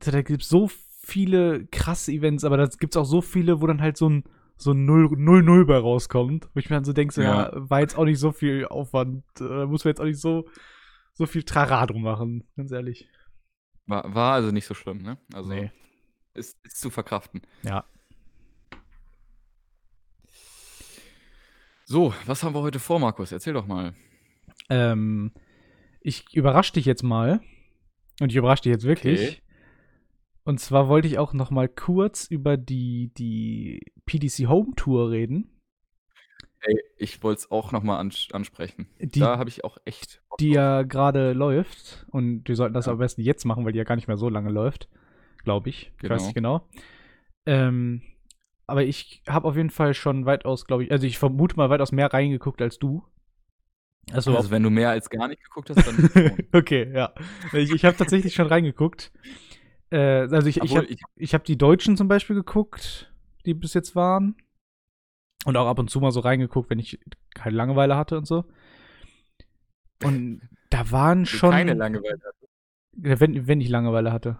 da 0.00 0.20
gibt 0.22 0.42
es 0.42 0.48
so 0.48 0.68
viele 1.02 1.66
krasse 1.66 2.12
Events, 2.12 2.44
aber 2.44 2.56
da 2.56 2.66
gibt 2.66 2.94
es 2.94 2.96
auch 3.00 3.04
so 3.04 3.20
viele, 3.22 3.60
wo 3.60 3.66
dann 3.66 3.80
halt 3.80 3.96
so 3.96 4.08
ein 4.08 4.24
so 4.56 4.72
ein 4.72 4.84
0-0 4.86 5.64
bei 5.64 5.78
rauskommt, 5.78 6.50
wo 6.52 6.58
ich 6.58 6.68
mir 6.68 6.76
dann 6.76 6.84
so 6.84 6.92
denke, 6.92 7.14
so, 7.14 7.22
ja. 7.22 7.50
Ja. 7.50 7.70
war 7.70 7.80
jetzt 7.80 7.96
auch 7.96 8.04
nicht 8.04 8.18
so 8.18 8.30
viel 8.30 8.66
Aufwand, 8.66 9.24
äh, 9.40 9.64
muss 9.64 9.84
man 9.84 9.90
jetzt 9.92 10.00
auch 10.02 10.04
nicht 10.04 10.20
so, 10.20 10.46
so 11.14 11.24
viel 11.24 11.44
Trara 11.44 11.86
drum 11.86 12.02
machen, 12.02 12.44
ganz 12.58 12.70
ehrlich. 12.70 13.08
War, 13.86 14.14
war 14.14 14.34
also 14.34 14.50
nicht 14.50 14.66
so 14.66 14.74
schlimm, 14.74 14.98
ne? 15.02 15.18
Also 15.32 15.48
Nee. 15.50 15.70
ist, 16.34 16.58
ist 16.64 16.80
zu 16.80 16.90
verkraften. 16.90 17.42
Ja. 17.62 17.84
So, 21.84 22.14
was 22.26 22.42
haben 22.42 22.54
wir 22.54 22.62
heute 22.62 22.78
vor, 22.78 23.00
Markus? 23.00 23.32
Erzähl 23.32 23.52
doch 23.52 23.66
mal. 23.66 23.94
Ähm, 24.68 25.32
ich 26.00 26.32
überrasche 26.34 26.72
dich 26.74 26.84
jetzt 26.84 27.02
mal. 27.02 27.40
Und 28.20 28.30
ich 28.30 28.36
überrasche 28.36 28.62
dich 28.64 28.70
jetzt 28.72 28.84
wirklich. 28.84 29.20
Okay. 29.20 29.42
Und 30.44 30.60
zwar 30.60 30.88
wollte 30.88 31.08
ich 31.08 31.18
auch 31.18 31.32
noch 31.32 31.50
mal 31.50 31.68
kurz 31.68 32.26
über 32.26 32.56
die, 32.56 33.12
die 33.18 33.80
PDC 34.06 34.46
Home 34.48 34.72
Tour 34.76 35.10
reden, 35.10 35.59
Ey, 36.62 36.78
ich 36.98 37.22
wollte 37.22 37.38
es 37.40 37.50
auch 37.50 37.72
nochmal 37.72 37.98
ans 37.98 38.28
ansprechen. 38.32 38.86
Die- 39.00 39.20
da 39.20 39.38
habe 39.38 39.48
ich 39.48 39.64
auch 39.64 39.78
echt. 39.84 40.22
Bock 40.28 40.38
die 40.38 40.48
drauf. 40.48 40.54
ja 40.56 40.82
gerade 40.82 41.32
läuft. 41.32 42.06
Und 42.10 42.46
wir 42.48 42.56
sollten 42.56 42.74
das 42.74 42.86
Ja. 42.86 42.92
am 42.92 42.98
besten 42.98 43.22
jetzt 43.22 43.44
machen, 43.44 43.64
weil 43.64 43.72
die 43.72 43.78
ja 43.78 43.84
gar 43.84 43.96
nicht 43.96 44.08
mehr 44.08 44.16
so 44.18 44.28
lange 44.28 44.50
läuft. 44.50 44.88
glaube 45.42 45.70
ich. 45.70 45.90
Genau. 45.98 46.14
Ich 46.14 46.20
weiß 46.20 46.26
nicht 46.26 46.34
genau. 46.34 46.68
Ähm, 47.46 48.02
aber 48.66 48.84
ich 48.84 49.22
habe 49.26 49.48
auf 49.48 49.56
jeden 49.56 49.70
Fall 49.70 49.94
schon 49.94 50.26
weitaus, 50.26 50.66
glaube 50.66 50.84
ich, 50.84 50.92
also 50.92 51.06
ich 51.06 51.18
vermute 51.18 51.56
mal 51.56 51.70
weitaus 51.70 51.92
mehr 51.92 52.12
reingeguckt 52.12 52.60
als 52.60 52.78
du. 52.78 53.02
Also, 54.12 54.36
also 54.36 54.50
wenn 54.50 54.62
du 54.62 54.68
mehr 54.70 54.90
als 54.90 55.08
gar 55.08 55.28
nicht 55.28 55.42
geguckt 55.42 55.70
hast, 55.70 55.86
dann 55.86 56.36
okay, 56.52 56.90
ja. 56.92 57.14
Ich, 57.54 57.70
ich 57.72 57.84
habe 57.86 57.96
tatsächlich 57.96 58.34
schon 58.34 58.48
reingeguckt. 58.48 59.12
Äh, 59.90 59.96
also 60.30 60.46
ich, 60.46 60.58
ich 60.62 60.76
habe 60.76 60.86
ich, 60.86 61.00
ich 61.16 61.32
hab 61.34 61.44
die 61.44 61.56
Deutschen 61.56 61.96
zum 61.96 62.06
Beispiel 62.06 62.36
geguckt, 62.36 63.10
die 63.46 63.54
bis 63.54 63.72
jetzt 63.74 63.96
waren. 63.96 64.36
Und 65.44 65.56
auch 65.56 65.66
ab 65.66 65.78
und 65.78 65.88
zu 65.90 66.00
mal 66.00 66.12
so 66.12 66.20
reingeguckt, 66.20 66.70
wenn 66.70 66.78
ich 66.78 67.00
keine 67.34 67.56
Langeweile 67.56 67.96
hatte 67.96 68.18
und 68.18 68.26
so. 68.26 68.44
Und 70.02 70.42
da 70.70 70.90
waren 70.90 71.26
schon. 71.26 71.50
Keine 71.50 71.74
Langeweile 71.74 72.20
hatte. 72.24 72.48
Wenn, 72.92 73.46
wenn 73.46 73.60
ich 73.60 73.68
Langeweile 73.68 74.12
hatte. 74.12 74.38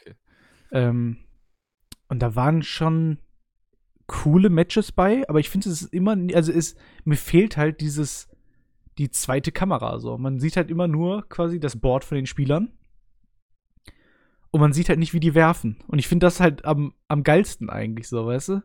Okay. 0.00 0.14
Ähm, 0.72 1.18
und 2.08 2.20
da 2.20 2.34
waren 2.36 2.62
schon 2.62 3.18
coole 4.06 4.50
Matches 4.50 4.92
bei, 4.92 5.28
aber 5.28 5.40
ich 5.40 5.50
finde 5.50 5.68
es 5.68 5.82
ist 5.82 5.92
immer, 5.92 6.16
also 6.34 6.52
es, 6.52 6.76
mir 7.04 7.16
fehlt 7.16 7.56
halt 7.56 7.80
dieses, 7.80 8.28
die 8.98 9.10
zweite 9.10 9.50
Kamera 9.52 9.98
so. 9.98 10.16
Man 10.16 10.38
sieht 10.38 10.56
halt 10.56 10.70
immer 10.70 10.86
nur 10.86 11.28
quasi 11.28 11.58
das 11.58 11.80
Board 11.80 12.04
von 12.04 12.16
den 12.16 12.26
Spielern. 12.26 12.72
Und 14.52 14.60
man 14.60 14.72
sieht 14.72 14.88
halt 14.88 14.98
nicht, 14.98 15.12
wie 15.12 15.20
die 15.20 15.34
werfen. 15.34 15.78
Und 15.88 15.98
ich 15.98 16.08
finde 16.08 16.26
das 16.26 16.40
halt 16.40 16.64
am, 16.64 16.94
am 17.08 17.24
geilsten 17.24 17.68
eigentlich 17.68 18.08
so, 18.08 18.26
weißt 18.26 18.48
du? 18.50 18.62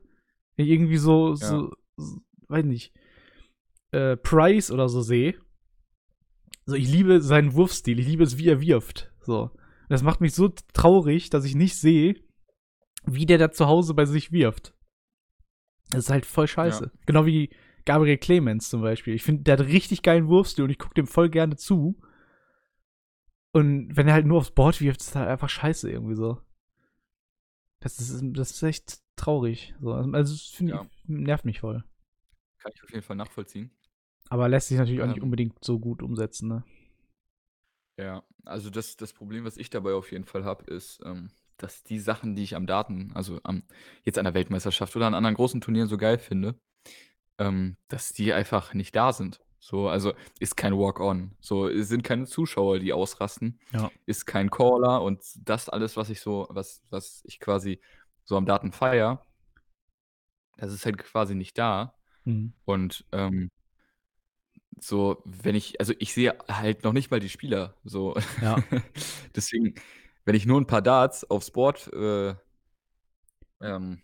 Irgendwie 0.58 0.98
so, 0.98 1.30
ja. 1.30 1.36
so, 1.36 1.74
so, 1.98 2.22
weiß 2.48 2.66
nicht, 2.66 2.94
äh, 3.92 4.18
Price 4.18 4.72
oder 4.72 4.90
so 4.90 5.02
sehe. 5.02 5.36
So, 6.66 6.76
ich 6.76 6.90
liebe 6.90 7.22
seinen 7.22 7.54
Wurfstil, 7.54 8.00
ich 8.00 8.08
liebe 8.08 8.24
es, 8.24 8.38
wie 8.38 8.48
er 8.48 8.62
wirft. 8.62 9.12
So. 9.22 9.52
Das 9.90 10.04
macht 10.04 10.22
mich 10.22 10.34
so 10.34 10.50
traurig, 10.74 11.30
dass 11.30 11.46
ich 11.46 11.56
nicht 11.56 11.76
sehe, 11.76 12.16
wie 13.06 13.26
der 13.26 13.38
da 13.38 13.52
zu 13.52 13.68
Hause 13.68 13.94
bei 13.94 14.06
sich 14.06 14.32
wirft. 14.32 14.74
Das 15.90 16.06
ist 16.06 16.10
halt 16.10 16.26
voll 16.26 16.48
scheiße. 16.48 16.86
Ja. 16.86 16.92
Genau 17.06 17.26
wie 17.26 17.50
Gabriel 17.86 18.18
Clemens 18.18 18.70
zum 18.70 18.82
Beispiel. 18.82 19.14
Ich 19.14 19.24
finde, 19.24 19.44
der 19.44 19.58
hat 19.58 19.66
richtig 19.66 20.02
geilen 20.02 20.28
Wurfstil 20.28 20.64
und 20.64 20.70
ich 20.70 20.80
gucke 20.80 20.94
dem 20.94 21.08
voll 21.08 21.30
gerne 21.30 21.56
zu. 21.58 22.00
Und 23.54 23.96
wenn 23.98 24.08
er 24.08 24.14
halt 24.14 24.26
nur 24.26 24.38
aufs 24.38 24.52
Board 24.52 24.80
wirft, 24.80 25.02
ist 25.02 25.10
das 25.10 25.16
halt 25.18 25.30
einfach 25.30 25.50
scheiße 25.50 25.92
irgendwie 25.92 26.16
so. 26.16 26.40
Das 27.82 28.00
ist, 28.00 28.22
das 28.34 28.52
ist 28.52 28.64
echt 28.64 29.01
traurig. 29.16 29.74
So. 29.82 29.94
Also, 29.94 30.34
das 30.34 30.60
ja. 30.60 30.84
ich, 30.84 31.10
nervt 31.10 31.46
mich 31.46 31.60
voll. 31.60 31.84
Kann 32.60 32.72
ich 32.76 32.84
auf 32.84 32.92
jeden 32.92 33.04
Fall 33.04 33.16
nachvollziehen. 33.16 33.72
Aber 34.30 34.48
lässt 34.48 34.70
sich 34.70 34.78
natürlich 34.78 35.00
ähm, 35.00 35.04
auch 35.04 35.08
nicht 35.10 35.18
ähm. 35.18 35.24
unbedingt 35.24 35.64
so 35.64 35.80
gut 35.80 36.02
umsetzen, 36.02 36.48
ne? 36.48 36.64
Ja, 37.98 38.24
also 38.46 38.70
das, 38.70 38.98
das 38.98 39.14
Problem, 39.14 39.44
was 39.44 39.58
ich 39.58 39.70
dabei 39.70 39.94
auf 39.94 40.12
jeden 40.12 40.26
Fall 40.26 40.46
habe, 40.46 40.64
ist, 40.66 41.02
ähm, 41.06 41.32
dass 41.58 41.84
die 41.84 42.00
Sachen, 42.00 42.36
die 42.36 42.44
ich 42.44 42.56
am 42.56 42.66
Daten, 42.66 43.12
also 43.14 43.40
am, 43.44 43.64
jetzt 44.04 44.18
an 44.18 44.26
der 44.26 44.34
Weltmeisterschaft 44.34 44.96
oder 44.96 45.08
an 45.08 45.14
anderen 45.14 45.36
großen 45.36 45.62
Turnieren 45.62 45.88
so 45.88 45.98
geil 45.98 46.18
finde, 46.18 46.60
ähm, 47.38 47.78
dass 47.88 48.14
die 48.14 48.34
einfach 48.34 48.74
nicht 48.74 48.96
da 48.96 49.14
sind. 49.14 49.40
So, 49.60 49.88
also 49.90 50.14
ist 50.40 50.58
kein 50.58 50.76
Walk-on. 50.76 51.36
So, 51.40 51.68
es 51.68 51.88
sind 51.88 52.04
keine 52.04 52.26
Zuschauer, 52.26 52.80
die 52.80 52.94
ausrasten. 52.94 53.60
Ja. 53.74 53.92
Ist 54.08 54.26
kein 54.26 54.50
Caller 54.50 55.04
und 55.04 55.22
das 55.36 55.70
alles, 55.70 55.98
was 55.98 56.10
ich 56.10 56.20
so, 56.20 56.48
was, 56.50 56.82
was 56.90 57.22
ich 57.26 57.40
quasi 57.40 57.80
so 58.32 58.38
am 58.38 58.46
Daten 58.46 58.72
feier, 58.72 59.22
das 60.56 60.72
ist 60.72 60.86
halt 60.86 60.98
quasi 60.98 61.36
nicht 61.36 61.58
da. 61.58 61.96
Mhm. 62.24 62.54
Und 62.64 63.06
ähm, 63.12 63.52
so, 64.80 65.22
wenn 65.26 65.54
ich, 65.54 65.82
also 65.82 65.94
ich 66.00 66.14
sehe 66.14 66.38
halt 66.48 66.86
noch 66.86 66.94
nicht 66.94 67.12
mal 67.12 67.20
die 67.20 67.28
Spieler. 67.28 67.76
So. 67.84 68.16
Ja. 68.42 68.56
Deswegen, 69.36 69.76
wenn 70.24 70.36
ich 70.36 70.46
nur 70.46 70.62
ein 70.62 70.66
paar 70.66 70.82
Darts 70.82 71.30
aufs 71.30 71.52
Board 71.52 71.92
äh, 71.92 72.34
ähm, 73.60 74.02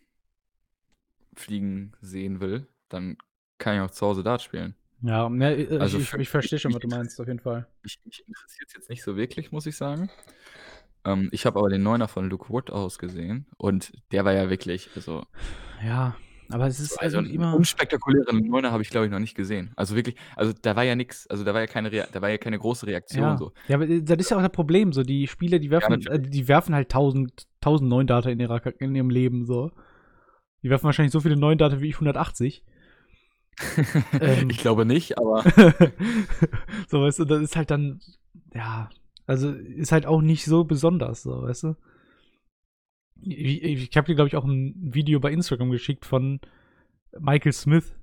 fliegen 1.34 1.93
sehen 2.01 2.41
will, 2.41 2.67
dann 2.89 3.17
kann 3.60 3.75
ich 3.75 3.81
auch 3.81 3.91
zu 3.91 4.05
Hause 4.05 4.24
Dart 4.24 4.41
spielen. 4.41 4.75
Ja, 5.03 5.29
ne, 5.29 5.55
ich, 5.55 5.72
also 5.79 6.00
ich, 6.00 6.13
ich 6.13 6.29
verstehe 6.29 6.60
schon, 6.60 6.74
was 6.74 6.81
du 6.81 6.89
meinst, 6.89 7.22
auf 7.22 7.27
jeden 7.27 7.39
Fall. 7.39 7.65
Mich, 7.81 7.98
mich 8.03 8.27
interessiert 8.27 8.67
es 8.67 8.74
jetzt 8.74 8.89
nicht 8.89 9.03
so 9.03 9.15
wirklich, 9.15 9.53
muss 9.53 9.67
ich 9.67 9.77
sagen. 9.77 10.10
Ähm, 11.06 11.30
ich 11.32 11.46
habe 11.46 11.60
aber 11.60 11.70
den 11.70 11.84
Neuner 11.84 12.08
von 12.08 12.30
Luke 12.30 12.50
Wood 12.50 12.72
ausgesehen 12.72 13.48
und 13.58 13.92
der 14.12 14.25
war 14.25 14.34
ja 14.34 14.50
wirklich, 14.50 14.89
also. 14.96 15.24
Ja, 15.86 16.16
aber 16.50 16.68
es 16.68 16.80
ist 16.80 16.98
also 17.01 17.18
einen 17.18 17.30
immer. 17.30 17.56
unspektakulären 17.56 18.39
Neuner 18.48 18.72
habe 18.72 18.82
ich, 18.82 18.89
glaube 18.89 19.06
ich, 19.06 19.12
noch 19.12 19.20
nicht 19.20 19.36
gesehen. 19.36 19.72
Also 19.75 19.96
wirklich, 19.96 20.16
also 20.36 20.54
da 20.62 20.75
war 20.75 20.84
ja 20.84 20.96
nichts, 20.96 21.27
also 21.27 21.44
da 21.44 21.54
war 21.54 21.62
ja 21.62 21.68
keine, 21.68 21.92
Rea 21.92 22.08
da 22.12 22.22
war 22.22 22.30
ja 22.30 22.38
keine 22.38 22.58
große 22.58 22.88
Reaktion. 22.88 23.24
Ja. 23.24 23.38
So. 23.38 23.51
ja, 23.68 23.75
aber 23.75 23.88
äh, 23.88 24.01
das 24.01 24.18
ist 24.18 24.32
ja 24.32 24.38
auch 24.38 24.42
das 24.42 24.51
Problem. 24.51 24.94
So, 24.94 25.04
die 25.04 25.27
Spieler, 25.27 25.60
die 25.60 25.70
werfen, 25.72 26.00
ja, 26.00 26.12
äh, 26.12 26.20
die 26.20 26.48
werfen 26.48 26.74
halt 26.74 26.89
tausend, 26.89 27.48
tausend 27.60 27.89
neuen 27.89 28.08
Data 28.08 28.30
in, 28.30 28.39
ihrer, 28.39 28.62
in 28.80 28.96
ihrem 28.96 29.10
Leben. 29.10 29.46
So. 29.46 29.72
Die 30.63 30.70
werfen 30.70 30.86
wahrscheinlich 30.86 31.12
so 31.12 31.20
viele 31.20 31.36
neuen 31.36 31.58
Data 31.58 31.82
wie 31.82 31.89
ich 31.89 31.96
180. 31.96 32.63
ähm, 34.22 34.50
ich 34.50 34.60
glaube 34.60 34.86
nicht, 34.86 35.18
aber. 35.18 35.44
so, 36.88 37.01
weißt 37.01 37.20
du, 37.20 37.25
das 37.25 37.42
ist 37.42 37.56
halt 37.56 37.72
dann, 37.72 38.00
ja, 38.54 38.89
also 39.27 39.51
ist 39.51 39.91
halt 39.91 40.05
auch 40.05 40.22
nicht 40.22 40.46
so 40.46 40.63
besonders, 40.63 41.22
so, 41.22 41.43
weißt 41.43 41.63
du. 41.63 41.75
Ich, 43.22 43.63
ich 43.63 43.98
habe 43.98 44.07
dir, 44.07 44.15
glaube 44.15 44.29
ich, 44.29 44.36
auch 44.36 44.46
ein 44.46 44.74
Video 44.77 45.19
bei 45.19 45.31
Instagram 45.31 45.69
geschickt 45.69 46.05
von 46.05 46.39
Michael 47.19 47.51
Smith, 47.51 47.97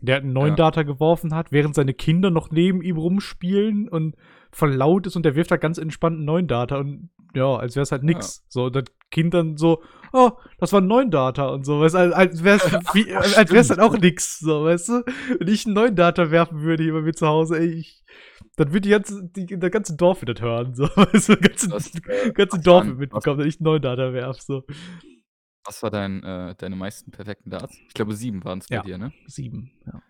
der 0.00 0.18
einen 0.18 0.32
neuen 0.32 0.50
ja. 0.50 0.56
Data 0.56 0.82
geworfen 0.82 1.34
hat, 1.34 1.52
während 1.52 1.74
seine 1.74 1.94
Kinder 1.94 2.30
noch 2.30 2.50
neben 2.50 2.82
ihm 2.82 2.96
rumspielen 2.96 3.88
und 3.88 4.16
voll 4.50 4.72
laut 4.72 5.06
ist 5.06 5.16
und 5.16 5.24
der 5.24 5.34
wirft 5.34 5.50
halt 5.50 5.60
ganz 5.60 5.78
entspannt 5.78 6.16
einen 6.16 6.24
neuen 6.24 6.46
Data 6.46 6.78
und 6.78 7.10
ja, 7.34 7.56
als 7.56 7.76
wäre 7.76 7.82
es 7.82 7.92
halt 7.92 8.02
nix. 8.02 8.38
Ja. 8.38 8.44
So, 8.48 8.70
das 8.70 8.84
Kind 9.10 9.34
dann 9.34 9.56
so, 9.56 9.82
oh, 10.12 10.32
das 10.58 10.72
war 10.72 10.80
ein 10.80 10.86
neuen 10.86 11.10
Data 11.10 11.48
und 11.48 11.64
so, 11.64 11.80
weißt 11.80 11.94
du, 11.94 12.16
als 12.16 12.44
wäre 12.44 12.56
es 12.56 13.36
als 13.36 13.52
wär's 13.52 13.68
dann 13.68 13.80
auch 13.80 13.96
nix, 13.96 14.38
so, 14.38 14.64
weißt 14.64 14.88
du? 14.88 15.04
Wenn 15.38 15.48
ich 15.48 15.66
einen 15.66 15.74
neuen 15.74 15.94
Data 15.94 16.30
werfen 16.30 16.60
würde 16.60 16.82
hier 16.82 16.92
bei 16.92 17.02
mir 17.02 17.14
zu 17.14 17.26
Hause, 17.26 17.58
ey, 17.58 17.68
ich, 17.68 18.02
dann 18.56 18.68
würde 18.68 18.82
die 18.82 18.90
ganze, 18.90 19.22
die, 19.24 19.46
der 19.46 19.70
ganze 19.70 19.96
Dorf 19.96 20.22
wieder 20.22 20.34
hören, 20.40 20.74
so, 20.74 20.84
weißt 20.94 21.28
du, 21.28 21.36
das 21.36 21.40
ganze, 21.40 21.68
das, 21.68 21.94
äh, 21.94 22.32
ganze 22.32 22.60
Dorf 22.60 22.84
mitbekommen, 22.86 23.38
wenn 23.38 23.48
ich 23.48 23.60
einen 23.60 23.64
neuen 23.64 23.82
Data 23.82 24.12
werf, 24.12 24.40
so. 24.40 24.64
Was 25.68 25.82
war 25.82 25.90
dein, 25.90 26.22
äh, 26.22 26.54
deine 26.54 26.76
meisten 26.76 27.10
perfekten 27.10 27.50
Darts? 27.50 27.76
Ich 27.88 27.92
glaube, 27.92 28.14
sieben 28.14 28.42
waren 28.42 28.60
es 28.60 28.68
bei 28.68 28.76
ja, 28.76 28.82
dir, 28.82 28.96
ne? 28.96 29.12
Sieben, 29.26 29.70
ja. 29.84 30.02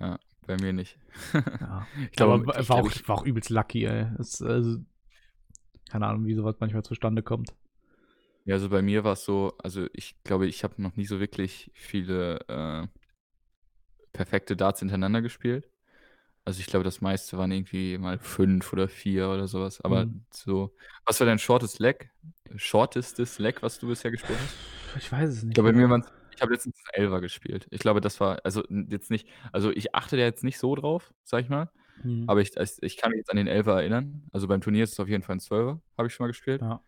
Ja, 0.00 0.18
bei 0.44 0.56
mir 0.56 0.72
nicht. 0.72 0.98
ja. 1.32 1.86
Ich 2.10 2.16
glaube, 2.16 2.44
war, 2.44 2.68
war, 2.68 2.76
auch, 2.78 2.90
war 3.06 3.18
auch 3.18 3.24
übelst 3.24 3.50
lucky, 3.50 3.84
ey. 3.84 4.08
Das, 4.18 4.42
also, 4.42 4.78
keine 5.88 6.08
Ahnung, 6.08 6.26
wie 6.26 6.34
sowas 6.34 6.56
manchmal 6.58 6.82
zustande 6.82 7.22
kommt. 7.22 7.54
Ja, 8.44 8.54
also 8.56 8.70
bei 8.70 8.82
mir 8.82 9.04
war 9.04 9.12
es 9.12 9.24
so, 9.24 9.56
also 9.62 9.86
ich 9.92 10.20
glaube, 10.24 10.48
ich 10.48 10.64
habe 10.64 10.82
noch 10.82 10.96
nie 10.96 11.06
so 11.06 11.20
wirklich 11.20 11.70
viele 11.72 12.40
äh, 12.48 12.88
perfekte 14.12 14.56
Darts 14.56 14.80
hintereinander 14.80 15.22
gespielt. 15.22 15.70
Also 16.44 16.58
ich 16.58 16.66
glaube, 16.66 16.82
das 16.82 17.00
meiste 17.00 17.38
waren 17.38 17.52
irgendwie 17.52 17.98
mal 17.98 18.18
fünf 18.18 18.72
oder 18.72 18.88
vier 18.88 19.28
oder 19.28 19.46
sowas. 19.46 19.80
Aber 19.82 20.06
mhm. 20.06 20.24
so, 20.32 20.74
was 21.06 21.20
war 21.20 21.28
dein 21.28 21.38
shortest 21.38 21.78
Leg? 21.78 22.10
Shortestes 22.56 23.38
Leg, 23.38 23.62
was 23.62 23.78
du 23.78 23.88
bisher 23.88 24.10
gespielt 24.10 24.38
hast? 24.38 24.54
Ich 25.02 25.12
weiß 25.12 25.28
es 25.28 25.42
nicht. 25.42 25.50
Ich 25.50 25.54
glaube, 25.54 25.72
bei 25.72 25.78
mir 25.78 25.88
waren 25.88 26.04
ich 26.40 26.42
habe 26.42 26.54
letztens 26.54 26.82
Elfer 26.94 27.20
gespielt. 27.20 27.66
Ich 27.70 27.80
glaube, 27.80 28.00
das 28.00 28.18
war, 28.18 28.38
also 28.44 28.64
jetzt 28.88 29.10
nicht, 29.10 29.28
also 29.52 29.70
ich 29.70 29.94
achte 29.94 30.16
da 30.16 30.22
jetzt 30.22 30.42
nicht 30.42 30.58
so 30.58 30.74
drauf, 30.74 31.12
sag 31.22 31.42
ich 31.42 31.50
mal. 31.50 31.68
Mhm. 32.02 32.24
Aber 32.28 32.40
ich, 32.40 32.52
ich 32.56 32.96
kann 32.96 33.10
mich 33.10 33.18
jetzt 33.18 33.30
an 33.30 33.36
den 33.36 33.46
Elfer 33.46 33.80
erinnern. 33.80 34.22
Also 34.32 34.48
beim 34.48 34.62
Turnier 34.62 34.84
ist 34.84 34.92
es 34.92 35.00
auf 35.00 35.08
jeden 35.08 35.22
Fall 35.22 35.36
ein 35.36 35.40
Zwölfer, 35.40 35.82
habe 35.98 36.08
ich 36.08 36.14
schon 36.14 36.24
mal 36.24 36.28
gespielt. 36.28 36.62
Ja. 36.62 36.82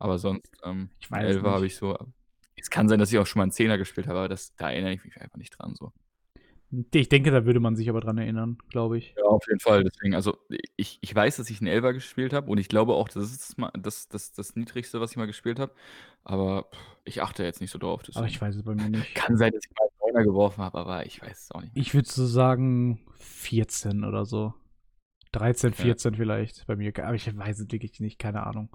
Aber 0.00 0.18
sonst, 0.18 0.50
ähm, 0.64 0.90
Elfer 1.12 1.52
habe 1.52 1.66
ich 1.66 1.76
so. 1.76 1.96
Es 2.56 2.68
kann 2.68 2.88
sein, 2.88 2.98
dass 2.98 3.12
ich 3.12 3.18
auch 3.20 3.26
schon 3.26 3.38
mal 3.38 3.44
einen 3.44 3.52
Zehner 3.52 3.78
gespielt 3.78 4.08
habe, 4.08 4.18
aber 4.18 4.28
das, 4.28 4.56
da 4.56 4.72
erinnere 4.72 4.94
ich 4.94 5.04
mich 5.04 5.20
einfach 5.20 5.38
nicht 5.38 5.50
dran. 5.50 5.76
So. 5.76 5.92
Ich 6.92 7.08
denke, 7.08 7.30
da 7.30 7.44
würde 7.44 7.60
man 7.60 7.76
sich 7.76 7.88
aber 7.88 8.00
dran 8.00 8.18
erinnern, 8.18 8.58
glaube 8.70 8.98
ich. 8.98 9.14
Ja, 9.16 9.24
auf 9.24 9.46
jeden 9.46 9.60
Fall. 9.60 9.84
Deswegen, 9.84 10.14
also 10.14 10.36
ich, 10.76 10.98
ich 11.00 11.14
weiß, 11.14 11.36
dass 11.36 11.48
ich 11.48 11.60
einen 11.60 11.68
Elfer 11.68 11.92
gespielt 11.92 12.32
habe 12.32 12.50
und 12.50 12.58
ich 12.58 12.68
glaube 12.68 12.94
auch, 12.94 13.08
das 13.08 13.30
ist 13.30 13.54
das, 13.56 13.72
das, 13.80 14.08
das, 14.08 14.32
das 14.32 14.56
Niedrigste, 14.56 15.00
was 15.00 15.12
ich 15.12 15.16
mal 15.16 15.26
gespielt 15.26 15.60
habe. 15.60 15.72
Aber 16.24 16.68
ich 17.04 17.22
achte 17.22 17.44
jetzt 17.44 17.60
nicht 17.60 17.70
so 17.70 17.78
drauf. 17.78 18.02
Deswegen. 18.02 18.18
Aber 18.18 18.26
ich 18.26 18.40
weiß 18.40 18.56
es 18.56 18.62
bei 18.64 18.74
mir 18.74 18.88
nicht. 18.88 19.14
Kann 19.14 19.36
sein, 19.36 19.52
dass 19.52 19.64
ich 19.64 19.70
mal 19.78 19.86
einen 19.86 20.12
Neuner 20.12 20.24
geworfen 20.24 20.64
habe, 20.64 20.78
aber 20.78 21.06
ich 21.06 21.22
weiß 21.22 21.44
es 21.44 21.50
auch 21.52 21.60
nicht. 21.60 21.74
Mehr. 21.74 21.82
Ich 21.82 21.94
würde 21.94 22.08
so 22.08 22.26
sagen 22.26 23.00
14 23.14 24.04
oder 24.04 24.24
so. 24.24 24.52
13, 25.32 25.72
14 25.72 26.12
ja. 26.12 26.18
vielleicht 26.18 26.66
bei 26.66 26.74
mir. 26.74 26.92
Aber 26.98 27.14
ich 27.14 27.36
weiß 27.36 27.60
es 27.60 27.70
wirklich 27.70 28.00
nicht, 28.00 28.18
keine 28.18 28.44
Ahnung. 28.44 28.70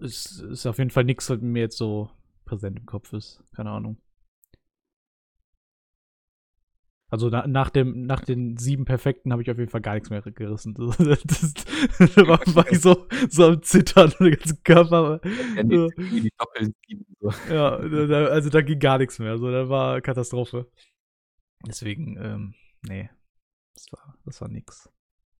Es 0.00 0.40
ist 0.40 0.66
auf 0.66 0.78
jeden 0.78 0.90
Fall 0.90 1.04
nichts, 1.04 1.28
was 1.30 1.40
mir 1.40 1.60
jetzt 1.60 1.78
so 1.78 2.10
präsent 2.44 2.78
im 2.78 2.86
Kopf 2.86 3.12
ist. 3.12 3.42
Keine 3.54 3.70
Ahnung. 3.70 3.96
Also 7.08 7.28
na, 7.28 7.46
nach, 7.46 7.70
dem, 7.70 8.06
nach 8.06 8.22
den 8.22 8.56
sieben 8.56 8.84
Perfekten 8.84 9.30
habe 9.32 9.40
ich 9.40 9.50
auf 9.50 9.58
jeden 9.58 9.70
Fall 9.70 9.80
gar 9.80 9.94
nichts 9.94 10.10
mehr 10.10 10.22
gerissen. 10.22 10.74
Das, 10.98 11.22
das, 11.22 11.54
das 11.98 12.16
war, 12.16 12.40
war 12.54 12.70
ich 12.70 12.80
so, 12.80 13.06
so 13.30 13.46
am 13.46 13.62
Zittern, 13.62 14.12
der 14.18 14.36
ganze 14.36 14.56
Körper. 14.56 15.20
Ja, 15.54 15.62
die, 15.62 15.88
die 15.96 16.30
sieben, 16.88 17.06
so. 17.20 17.30
ja 17.48 17.78
da, 17.78 18.26
also 18.26 18.50
da 18.50 18.60
ging 18.60 18.80
gar 18.80 18.98
nichts 18.98 19.18
mehr. 19.20 19.38
So, 19.38 19.50
da 19.50 19.68
war 19.68 20.00
Katastrophe. 20.00 20.68
Deswegen, 21.64 22.16
ähm, 22.20 22.54
nee, 22.82 23.08
das 23.74 23.92
war, 23.92 24.18
das 24.24 24.40
war 24.40 24.48
nix. 24.48 24.90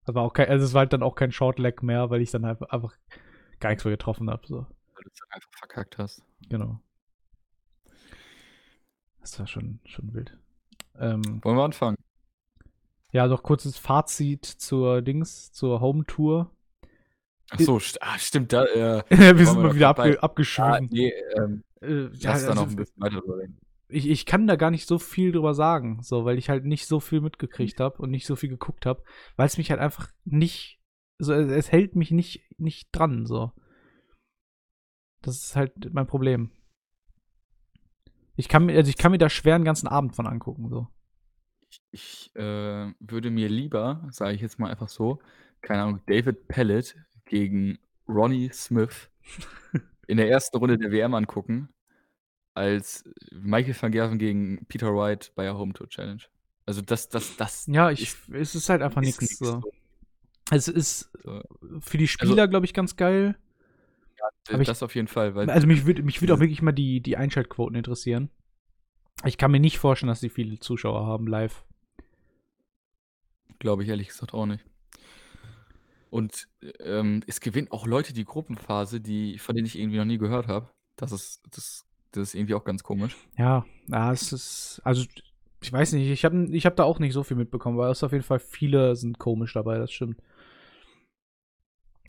Aber 0.05 0.23
auch 0.23 0.33
kein, 0.33 0.49
also 0.49 0.65
es 0.65 0.73
war 0.73 0.81
halt 0.81 0.93
dann 0.93 1.03
auch 1.03 1.17
kein 1.17 1.33
Shortleg 1.33 1.83
mehr, 1.83 2.11
weil 2.11 2.23
ich 2.23 2.31
dann 2.31 2.45
einfach, 2.45 2.69
einfach 2.69 2.97
gar 3.59 3.71
nichts 3.71 3.85
mehr 3.85 3.93
getroffen 3.93 4.31
habe. 4.31 4.47
So. 4.47 4.59
Weil 4.59 5.03
du 5.03 5.11
es 5.13 5.21
einfach 5.31 5.51
verkackt 5.59 5.99
hast. 5.99 6.23
Genau. 6.49 6.81
Das 9.21 9.39
war 9.41 9.49
schon, 9.49 9.81
schon 9.85 10.15
wild. 10.15 10.39
Ähm, 11.01 11.41
Wollen 11.43 11.57
wir 11.57 11.65
anfangen? 11.65 11.97
ja, 13.13 13.27
noch 13.29 13.43
kurzes 13.43 13.79
Fazit 13.79 14.45
zur 14.45 15.01
Dings, 15.03 15.51
zur 15.53 15.81
Home 15.81 16.05
Tour. 16.07 16.51
Ach 17.51 17.61
so, 17.61 17.79
st 17.79 18.03
ah, 18.03 18.19
stimmt, 18.19 18.53
da, 18.53 18.65
äh, 18.65 19.03
Wir 19.39 19.47
sind 19.47 19.63
mal 19.63 19.75
wieder 19.75 19.89
abge 19.89 20.23
abgeschwiffen. 20.23 20.89
nee, 20.91 21.13
ähm, 21.37 21.63
Äh, 21.81 22.09
ja, 22.15 22.33
lass 22.33 22.45
da 22.47 22.55
noch 22.55 22.63
also, 22.63 22.73
ein 22.73 22.77
bisschen 22.77 23.01
weiter 23.01 23.21
drüber 23.21 23.39
reden. 23.39 23.59
ich, 23.89 24.09
ich 24.09 24.27
kann 24.27 24.47
da 24.47 24.57
gar 24.57 24.71
nicht 24.71 24.87
so 24.89 24.99
viel 24.99 25.33
drüber 25.33 25.55
sagen, 25.55 26.03
so, 26.03 26.25
weil 26.25 26.39
ich 26.39 26.49
halt 26.51 26.65
nicht 26.65 26.87
so 26.87 26.99
viel 27.01 27.21
mitgekriegt 27.21 27.79
habe 27.81 28.03
und 28.03 28.11
nicht 28.11 28.27
so 28.27 28.35
viel 28.37 28.49
geguckt 28.51 28.85
habe, 28.87 29.03
weil 29.37 29.47
es 29.47 29.59
mich 29.59 29.71
halt 29.71 29.81
einfach 29.81 30.11
nicht, 30.25 30.81
so, 31.19 31.33
es, 31.33 31.51
es 31.51 31.71
hält 31.73 31.95
mich 31.95 32.11
nicht, 32.11 32.43
nicht 32.59 32.89
dran, 32.93 33.27
so. 33.27 33.53
Das 35.23 35.37
ist 35.37 35.57
halt 35.57 35.93
mein 35.95 36.07
Problem. 36.07 36.51
Ich 38.37 38.49
kann 38.49 38.67
mir, 38.67 38.77
also 38.77 38.89
ich 38.89 38.97
kann 38.97 39.13
mir 39.13 39.19
da 39.19 39.29
schwer 39.31 39.55
einen 39.55 39.65
ganzen 39.65 39.89
Abend 39.89 40.15
von 40.15 40.27
angucken, 40.27 40.69
so. 40.69 40.89
Ich, 41.69 41.81
ich 41.91 42.37
äh, 42.37 42.93
würde 43.01 43.31
mir 43.31 43.49
lieber, 43.49 44.07
sage 44.11 44.35
ich 44.35 44.41
jetzt 44.41 44.59
mal 44.59 44.71
einfach 44.71 44.89
so, 44.89 45.21
keine 45.63 45.83
Ahnung, 45.83 46.01
David 46.07 46.47
Pellet 46.49 46.97
gegen 47.25 47.79
Ronnie 48.09 48.51
Smith 48.53 49.11
in 50.07 50.19
der 50.19 50.31
ersten 50.31 50.57
Runde 50.59 50.79
der 50.79 50.93
WM 50.93 51.15
angucken, 51.15 51.71
als 52.55 53.05
Michael 53.33 53.77
van 53.81 53.93
Gerven 53.93 54.19
gegen 54.19 54.65
Peter 54.67 54.95
Wright 54.95 55.33
bei 55.35 55.45
der 55.45 55.57
Home 55.57 55.73
Tour 55.73 55.89
Challenge. 55.89 56.23
Also 56.67 56.83
das, 56.83 57.09
das, 57.09 57.37
das 57.37 57.67
Ja, 57.67 57.91
ich, 57.91 58.03
ist, 58.03 58.29
es 58.29 58.55
ist 58.55 58.69
halt 58.69 58.83
einfach 58.83 59.01
nichts. 59.01 59.39
So. 59.39 59.61
so. 59.61 59.73
Es 60.51 60.69
ist 60.69 61.11
für 61.81 61.99
die 61.99 62.09
Spieler, 62.09 62.49
glaube 62.49 62.67
ich, 62.67 62.75
ganz 62.75 62.97
geil. 62.97 63.37
Ich- 64.61 64.67
das 64.67 64.83
auf 64.83 64.95
jeden 64.95 65.09
Fall, 65.09 65.35
weil 65.35 65.51
Also 65.51 65.67
mich 65.67 65.87
würde 65.87 66.03
mich 66.03 66.21
würd 66.23 66.31
auch 66.31 66.41
wirklich 66.41 66.63
mal 66.63 66.73
die, 66.73 67.01
die 67.01 67.17
Einschaltquoten 67.17 67.77
interessieren. 67.77 68.31
Ich 69.25 69.39
kann 69.39 69.51
mir 69.51 69.61
nicht 69.61 69.79
vorstellen, 69.79 70.09
dass 70.09 70.21
sie 70.21 70.29
viele 70.29 70.59
Zuschauer 70.59 71.07
haben 71.07 71.27
live. 71.27 71.65
glaube 73.59 73.83
ich 73.83 73.89
ehrlich 73.89 74.09
gesagt 74.09 74.35
auch 74.35 74.47
nicht. 74.47 74.65
Und 76.11 76.47
ähm, 76.81 77.23
es 77.27 77.41
gewinnen 77.41 77.69
auch 77.71 77.87
Leute 77.87 78.13
die 78.13 78.25
Gruppenphase, 78.25 79.01
die, 79.01 79.39
von 79.39 79.55
denen 79.57 79.67
ich 79.67 79.79
irgendwie 79.79 79.97
noch 79.99 80.05
nie 80.05 80.19
gehört 80.19 80.47
habe. 80.47 80.71
Das 80.97 81.11
ist, 81.13 81.43
das, 81.51 81.85
das 82.13 82.29
ist 82.29 82.35
irgendwie 82.35 82.55
auch 82.55 82.65
ganz 82.65 82.83
komisch. 82.83 83.17
Ja, 83.37 83.65
ja, 83.89 84.13
es 84.13 84.33
ist, 84.33 84.81
also 84.85 85.05
ich 85.63 85.73
weiß 85.73 85.93
nicht, 85.95 86.09
ich 86.11 86.25
habe 86.25 86.47
ich 86.53 86.65
hab 86.67 86.77
da 86.77 86.85
auch 86.85 86.99
nicht 86.99 87.13
so 87.13 87.23
viel 87.23 87.37
mitbekommen, 87.37 87.77
weil 87.77 87.91
es 87.91 88.05
auf 88.05 88.13
jeden 88.13 88.25
Fall 88.25 88.39
viele 88.39 88.95
sind 88.95 89.19
komisch 89.19 89.55
dabei, 89.55 89.79
das 89.79 89.91
stimmt. 89.93 90.21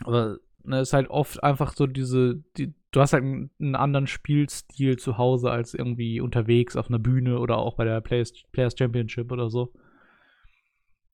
Aber 0.04 0.38
ne, 0.68 0.80
es 0.80 0.90
ist 0.90 0.94
halt 0.94 1.10
oft 1.10 1.44
einfach 1.44 1.74
so 1.74 1.88
diese, 1.88 2.44
die, 2.58 2.74
du 2.92 3.02
hast 3.02 3.14
halt 3.14 3.24
einen, 3.24 3.76
anderen 3.76 4.08
Spielstil 4.08 4.98
zu 4.98 5.18
Hause 5.18 5.50
als 5.52 5.74
irgendwie 5.74 6.20
unterwegs 6.22 6.76
auf 6.76 6.90
einer 6.90 7.00
Bühne 7.00 7.40
oder 7.40 7.58
auch 7.58 7.76
bei 7.76 7.86
der 7.86 8.02
Players, 8.02 8.34
Players 8.52 8.76
Championship 8.78 9.32
oder 9.32 9.50
so. 9.50 9.74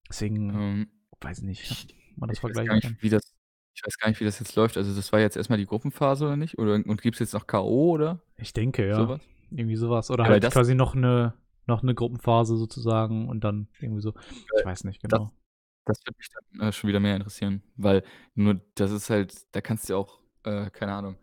Deswegen, 0.09 0.49
Ähm, 0.49 0.87
weiß 1.21 1.39
ich 1.39 1.45
nicht, 1.45 1.71
ich, 1.71 1.95
man 2.17 2.29
das 2.29 2.39
vergleichen 2.39 2.75
nicht, 2.75 2.83
kann. 2.83 2.97
wie 2.99 3.09
das, 3.09 3.33
ich 3.73 3.81
weiß 3.85 3.97
gar 3.97 4.09
nicht, 4.09 4.19
wie 4.19 4.25
das 4.25 4.39
jetzt 4.39 4.55
läuft. 4.55 4.77
Also 4.77 4.95
das 4.95 5.11
war 5.11 5.19
jetzt 5.19 5.37
erstmal 5.37 5.57
die 5.57 5.65
Gruppenphase 5.65 6.25
oder 6.25 6.37
nicht? 6.37 6.59
Oder, 6.59 6.73
und 6.75 7.01
gibt 7.01 7.15
es 7.15 7.19
jetzt 7.19 7.33
noch 7.33 7.47
K.O. 7.47 7.91
oder 7.91 8.21
Ich 8.37 8.53
denke, 8.53 8.87
ja. 8.87 8.95
sowas? 8.95 9.21
Irgendwie 9.49 9.75
sowas. 9.75 10.11
Oder 10.11 10.25
Ja, 10.25 10.29
halt 10.31 10.51
quasi 10.51 10.75
noch 10.75 10.95
eine, 10.95 11.33
noch 11.65 11.83
eine 11.83 11.95
Gruppenphase 11.95 12.57
sozusagen 12.57 13.29
und 13.29 13.43
dann 13.43 13.67
irgendwie 13.79 14.01
so. 14.01 14.13
Ich 14.59 14.65
weiß 14.65 14.83
nicht 14.83 15.01
genau. 15.01 15.17
Das 15.17 15.42
würde 15.85 16.17
mich 16.17 16.29
dann 16.29 16.67
äh, 16.69 16.71
schon 16.71 16.87
wieder 16.87 16.99
mehr 16.99 17.15
interessieren, 17.15 17.63
weil 17.75 18.03
nur 18.35 18.61
das 18.75 18.91
ist 18.91 19.09
halt, 19.09 19.33
da 19.55 19.61
kannst 19.61 19.89
du 19.89 19.95
auch, 19.97 20.19
äh, 20.43 20.69
keine 20.71 20.93
Ahnung, 20.93 21.17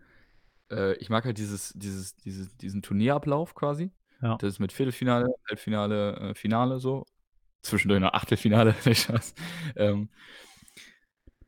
äh, 0.70 0.94
ich 0.96 1.10
mag 1.10 1.24
halt 1.24 1.38
dieses, 1.38 1.72
dieses, 1.76 2.16
dieses, 2.16 2.56
diesen 2.56 2.82
Turnierablauf 2.82 3.54
quasi. 3.54 3.90
Ja. 4.22 4.36
Das 4.36 4.54
ist 4.54 4.58
mit 4.58 4.72
Viertelfinale, 4.72 5.28
Halbfinale, 5.48 6.16
äh, 6.30 6.34
Finale 6.34 6.78
so. 6.78 7.06
Zwischendurch 7.62 8.00
noch 8.00 8.12
Achtelfinale, 8.12 8.74
nicht 8.84 9.02
Spaß. 9.02 9.34
Ähm, 9.76 10.08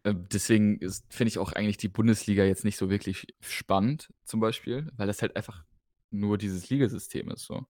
äh, 0.05 0.15
deswegen 0.15 0.79
ist- 0.79 1.13
finde 1.13 1.29
ich 1.29 1.39
auch 1.39 1.53
eigentlich 1.53 1.77
die 1.77 1.89
Bundesliga 1.89 2.45
jetzt 2.45 2.65
nicht 2.65 2.77
so 2.77 2.91
wirklich 2.91 3.27
spannend, 3.41 4.13
zum 4.25 4.41
Beispiel, 4.41 4.91
weil 4.97 5.07
das 5.07 5.23
halt 5.23 5.37
einfach 5.37 5.65
nur 6.11 6.39
dieses 6.39 6.69
Ligasystem 6.71 7.31
ist 7.31 7.45
so. 7.45 7.67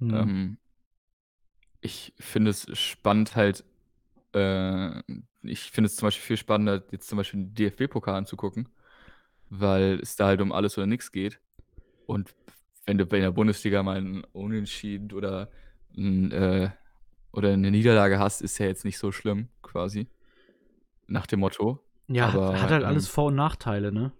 Hm. 0.00 0.14
Ähm, 0.14 0.58
ich 1.80 2.12
finde 2.18 2.50
es 2.50 2.66
spannend 2.78 3.36
halt, 3.36 3.64
äh, 4.38 5.02
ich 5.42 5.70
finde 5.70 5.86
es 5.88 5.96
zum 5.96 6.06
Beispiel 6.06 6.24
viel 6.24 6.36
spannender, 6.36 6.84
jetzt 6.90 7.08
zum 7.08 7.18
Beispiel 7.18 7.40
den 7.40 7.54
DFB-Pokal 7.54 8.14
anzugucken, 8.14 8.68
weil 9.50 10.00
es 10.02 10.16
da 10.16 10.26
halt 10.26 10.40
um 10.40 10.52
alles 10.52 10.78
oder 10.78 10.86
nichts 10.86 11.12
geht. 11.12 11.40
Und 12.06 12.34
wenn 12.86 12.98
du 12.98 13.06
bei 13.06 13.20
der 13.20 13.32
Bundesliga 13.32 13.82
mal 13.82 13.98
einen 13.98 14.24
Unentschieden 14.32 15.12
oder, 15.12 15.50
ein, 15.96 16.32
äh, 16.32 16.70
oder 17.32 17.52
eine 17.52 17.70
Niederlage 17.70 18.18
hast, 18.18 18.42
ist 18.42 18.58
ja 18.58 18.66
jetzt 18.66 18.84
nicht 18.84 18.98
so 18.98 19.12
schlimm, 19.12 19.48
quasi. 19.62 20.08
Nach 21.06 21.26
dem 21.26 21.40
Motto. 21.40 21.80
ja, 22.08 22.28
aber, 22.28 22.60
hat, 22.62 22.70
halt 22.70 22.82
ähm, 22.82 22.86
alles 22.88 23.08
Vor- 23.08 23.26
und 23.26 23.34
Nachteile, 23.36 23.92
ne? 23.92 24.12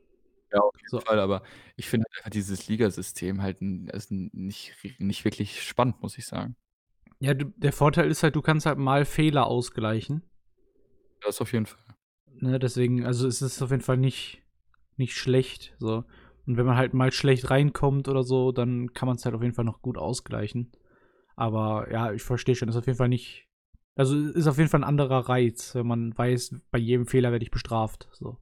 Ja, 0.52 0.60
auf 0.60 0.74
jeden 0.76 0.88
So. 0.88 1.00
Fall, 1.00 1.20
aber 1.20 1.42
ich 1.76 1.88
finde 1.88 2.06
halt 2.22 2.34
dieses 2.34 2.68
Ligasystem 2.68 3.42
halt 3.42 3.60
n- 3.60 3.90
nicht, 4.32 4.74
nicht 4.98 5.24
wirklich 5.24 5.62
spannend, 5.62 6.00
muss 6.00 6.16
ich 6.16 6.26
sagen. 6.26 6.56
Ja, 7.20 7.34
du, 7.34 7.46
der 7.56 7.72
Vorteil 7.72 8.10
ist 8.10 8.22
halt, 8.22 8.36
du 8.36 8.42
kannst 8.42 8.66
halt 8.66 8.78
mal 8.78 9.04
Fehler 9.04 9.46
ausgleichen. 9.46 10.22
Das 11.22 11.40
auf 11.40 11.52
jeden 11.52 11.66
Fall. 11.66 11.82
Ne? 12.40 12.58
Deswegen, 12.58 13.04
also 13.04 13.26
es 13.26 13.42
ist 13.42 13.60
auf 13.62 13.70
jeden 13.70 13.82
Fall 13.82 13.96
nicht, 13.96 14.42
nicht 14.96 15.16
schlecht. 15.16 15.74
So. 15.78 16.04
Und 16.46 16.56
wenn 16.56 16.66
man 16.66 16.76
halt 16.76 16.94
mal 16.94 17.12
schlecht 17.12 17.50
reinkommt 17.50 18.08
oder 18.08 18.22
so, 18.22 18.52
dann 18.52 18.92
kann 18.92 19.06
man 19.06 19.16
es 19.16 19.24
halt 19.24 19.34
auf 19.34 19.42
jeden 19.42 19.54
Fall 19.54 19.64
noch 19.64 19.82
gut 19.82 19.98
ausgleichen. 19.98 20.72
Aber 21.34 21.90
ja, 21.90 22.12
ich 22.12 22.22
verstehe 22.22 22.54
schon, 22.54 22.68
ist 22.68 22.76
auf 22.76 22.86
jeden 22.86 22.98
Fall 22.98 23.08
nicht. 23.08 23.48
Also 23.96 24.16
ist 24.16 24.46
auf 24.46 24.58
jeden 24.58 24.70
Fall 24.70 24.80
ein 24.80 24.88
anderer 24.88 25.28
Reiz, 25.28 25.74
wenn 25.74 25.86
man 25.86 26.16
weiß, 26.16 26.54
bei 26.70 26.78
jedem 26.78 27.06
Fehler 27.06 27.32
werde 27.32 27.44
ich 27.44 27.50
bestraft. 27.50 28.08
So. 28.12 28.38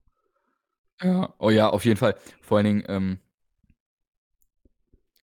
Ja, 1.03 1.35
oh 1.39 1.51
ja, 1.51 1.71
auf 1.71 1.85
jeden 1.85 1.97
Fall. 1.97 2.15
Vor 2.43 2.59
allen 2.59 2.67
Dingen, 2.67 2.85
ähm, 2.89 3.19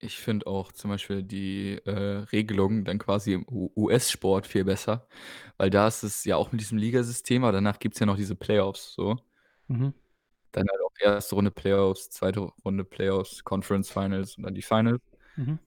ich 0.04 0.18
finde 0.20 0.48
auch 0.48 0.72
zum 0.72 0.90
Beispiel 0.92 1.24
die 1.24 1.74
äh, 1.86 1.92
Regelung 2.32 2.86
dann 2.86 3.00
quasi 3.00 3.34
im 3.34 3.46
U- 3.48 3.72
US-Sport 3.76 4.48
viel 4.48 4.64
besser, 4.66 5.08
weil 5.58 5.70
da 5.70 5.88
ist 5.88 6.04
es 6.04 6.24
ja 6.26 6.36
auch 6.38 6.52
mit 6.52 6.62
diesem 6.62 6.78
Ligasystem, 6.78 7.44
aber 7.44 7.54
danach 7.54 7.80
gibt 7.80 7.96
es 7.96 8.00
ja 8.00 8.06
noch 8.06 8.18
diese 8.18 8.36
Playoffs 8.36 8.94
so. 8.94 9.18
Mhm. 9.68 9.94
Dann 10.52 10.68
halt 10.70 10.82
auch 10.82 10.92
erste 11.00 11.36
Runde 11.36 11.52
Playoffs, 11.52 12.10
zweite 12.12 12.42
Runde 12.66 12.84
Playoffs, 12.84 13.44
Conference 13.44 13.90
Finals 13.90 14.38
und 14.38 14.44
dann 14.44 14.56
die 14.56 14.62
Finals. 14.62 15.02
Mhm. 15.36 15.60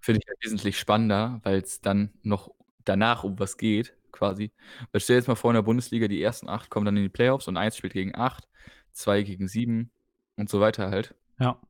Finde 0.00 0.20
ich 0.22 0.28
halt 0.28 0.38
wesentlich 0.44 0.78
spannender, 0.78 1.40
weil 1.42 1.58
es 1.58 1.80
dann 1.80 2.12
noch 2.22 2.52
danach 2.84 3.24
um 3.24 3.38
was 3.38 3.56
geht, 3.56 3.96
quasi. 4.12 4.52
Weil 4.92 5.00
stell 5.00 5.16
dir 5.16 5.20
jetzt 5.20 5.28
mal 5.28 5.34
vor, 5.34 5.50
in 5.50 5.56
der 5.56 5.62
Bundesliga, 5.62 6.08
die 6.08 6.22
ersten 6.22 6.48
acht 6.48 6.70
kommen 6.70 6.86
dann 6.86 6.96
in 6.96 7.02
die 7.02 7.08
Playoffs 7.08 7.48
und 7.48 7.56
eins 7.56 7.76
spielt 7.76 7.92
gegen 7.94 8.14
acht, 8.14 8.48
zwei 8.92 9.22
gegen 9.22 9.48
sieben 9.48 9.90
und 10.36 10.48
so 10.48 10.60
weiter 10.60 10.90
halt. 10.90 11.14
Ja. 11.40 11.60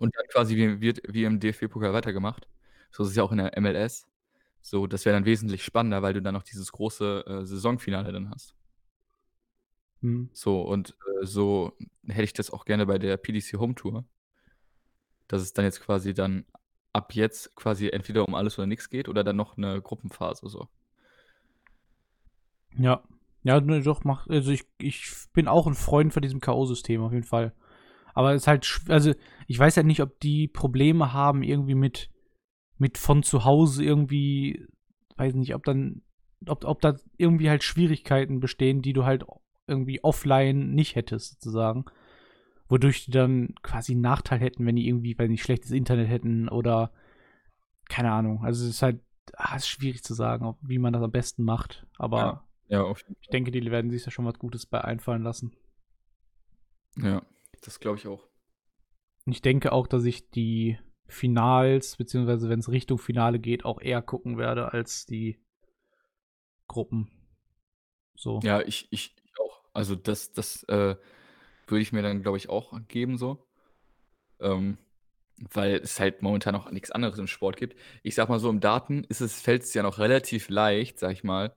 Und 0.00 0.16
dann 0.16 0.26
quasi 0.28 0.56
wie, 0.56 0.80
wird 0.80 1.00
wie 1.08 1.24
im 1.24 1.40
DFB-Pokal 1.40 1.92
weitergemacht. 1.92 2.48
So 2.90 3.02
ist 3.02 3.10
es 3.10 3.16
ja 3.16 3.22
auch 3.22 3.32
in 3.32 3.38
der 3.38 3.58
MLS. 3.60 4.06
So, 4.60 4.86
das 4.86 5.04
wäre 5.04 5.14
dann 5.14 5.26
wesentlich 5.26 5.62
spannender, 5.62 6.02
weil 6.02 6.14
du 6.14 6.22
dann 6.22 6.34
noch 6.34 6.42
dieses 6.42 6.72
große 6.72 7.24
äh, 7.26 7.44
Saisonfinale 7.44 8.12
dann 8.12 8.30
hast. 8.30 8.54
Mhm. 10.00 10.30
So, 10.32 10.62
und 10.62 10.96
äh, 11.20 11.26
so 11.26 11.76
hätte 12.06 12.22
ich 12.22 12.32
das 12.32 12.50
auch 12.50 12.64
gerne 12.64 12.86
bei 12.86 12.98
der 12.98 13.16
PDC 13.16 13.58
Home 13.58 13.74
Tour. 13.74 14.04
Dass 15.28 15.42
es 15.42 15.52
dann 15.52 15.64
jetzt 15.64 15.80
quasi 15.80 16.14
dann 16.14 16.46
ab 16.92 17.14
jetzt 17.14 17.54
quasi 17.56 17.88
entweder 17.88 18.26
um 18.26 18.34
alles 18.34 18.58
oder 18.58 18.66
nichts 18.66 18.88
geht 18.88 19.08
oder 19.08 19.24
dann 19.24 19.36
noch 19.36 19.56
eine 19.58 19.82
Gruppenphase 19.82 20.48
so. 20.48 20.68
Ja. 22.78 23.02
Ja, 23.42 23.60
ne, 23.60 23.82
doch, 23.82 24.04
mach, 24.04 24.26
also 24.28 24.50
ich, 24.50 24.64
ich 24.78 25.12
bin 25.34 25.48
auch 25.48 25.66
ein 25.66 25.74
Freund 25.74 26.14
von 26.14 26.22
diesem 26.22 26.40
K.O.-System, 26.40 27.02
auf 27.02 27.12
jeden 27.12 27.26
Fall. 27.26 27.52
Aber 28.14 28.32
es 28.32 28.42
ist 28.42 28.46
halt, 28.46 28.80
also 28.88 29.12
ich 29.46 29.58
weiß 29.58 29.76
ja 29.76 29.82
nicht, 29.82 30.00
ob 30.00 30.18
die 30.20 30.48
Probleme 30.48 31.12
haben 31.12 31.42
irgendwie 31.42 31.74
mit, 31.74 32.10
mit 32.78 32.96
von 32.96 33.22
zu 33.22 33.44
Hause 33.44 33.84
irgendwie, 33.84 34.66
weiß 35.16 35.34
nicht, 35.34 35.54
ob 35.54 35.64
dann, 35.64 36.02
ob, 36.46 36.64
ob 36.64 36.80
da 36.80 36.96
irgendwie 37.16 37.50
halt 37.50 37.62
Schwierigkeiten 37.64 38.40
bestehen, 38.40 38.82
die 38.82 38.92
du 38.92 39.04
halt 39.04 39.24
irgendwie 39.66 40.02
offline 40.02 40.74
nicht 40.74 40.94
hättest, 40.94 41.32
sozusagen. 41.34 41.84
Wodurch 42.68 43.04
die 43.04 43.10
dann 43.10 43.54
quasi 43.62 43.92
einen 43.92 44.00
Nachteil 44.00 44.40
hätten, 44.40 44.64
wenn 44.64 44.76
die 44.76 44.88
irgendwie, 44.88 45.18
weil 45.18 45.28
nicht 45.28 45.42
schlechtes 45.42 45.70
Internet 45.72 46.08
hätten 46.08 46.48
oder 46.48 46.92
keine 47.88 48.12
Ahnung. 48.12 48.44
Also 48.44 48.64
es 48.64 48.70
ist 48.70 48.82
halt, 48.82 49.00
ah, 49.36 49.56
ist 49.56 49.68
schwierig 49.68 50.02
zu 50.02 50.14
sagen, 50.14 50.56
wie 50.62 50.78
man 50.78 50.92
das 50.92 51.02
am 51.02 51.10
besten 51.10 51.44
macht. 51.44 51.86
Aber 51.98 52.18
Ja. 52.18 52.44
Ja, 52.68 52.90
ich 53.20 53.28
denke, 53.28 53.50
die 53.50 53.70
werden 53.70 53.90
sich 53.90 54.04
da 54.04 54.10
schon 54.10 54.24
was 54.24 54.38
Gutes 54.38 54.64
bei 54.64 54.82
einfallen 54.82 55.22
lassen. 55.22 55.52
Ja, 56.96 57.22
das 57.64 57.80
glaube 57.80 57.98
ich 57.98 58.06
auch. 58.06 58.28
Und 59.26 59.32
ich 59.32 59.42
denke 59.42 59.72
auch, 59.72 59.86
dass 59.86 60.04
ich 60.04 60.30
die 60.30 60.78
Finals, 61.06 61.96
beziehungsweise 61.96 62.48
wenn 62.48 62.58
es 62.58 62.70
Richtung 62.70 62.98
Finale 62.98 63.38
geht, 63.38 63.64
auch 63.64 63.80
eher 63.80 64.02
gucken 64.02 64.38
werde 64.38 64.72
als 64.72 65.06
die 65.06 65.38
Gruppen. 66.66 67.10
So. 68.16 68.40
Ja, 68.42 68.60
ich, 68.60 68.88
ich, 68.90 69.14
also 69.72 69.96
das, 69.96 70.32
das 70.32 70.62
äh, 70.64 70.96
würde 71.66 71.82
ich 71.82 71.92
mir 71.92 72.02
dann, 72.02 72.22
glaube 72.22 72.38
ich, 72.38 72.48
auch 72.48 72.78
geben 72.88 73.16
so. 73.18 73.46
Ähm, 74.40 74.78
weil 75.36 75.76
es 75.76 75.98
halt 75.98 76.22
momentan 76.22 76.54
noch 76.54 76.70
nichts 76.70 76.90
anderes 76.90 77.18
im 77.18 77.26
Sport 77.26 77.56
gibt. 77.56 77.76
Ich 78.02 78.14
sag 78.14 78.28
mal 78.28 78.38
so, 78.38 78.48
im 78.50 78.60
Daten 78.60 79.04
ist 79.04 79.20
es, 79.20 79.40
fällt 79.40 79.62
es 79.62 79.74
ja 79.74 79.82
noch 79.82 79.98
relativ 79.98 80.48
leicht, 80.48 80.98
sag 80.98 81.12
ich 81.12 81.24
mal, 81.24 81.54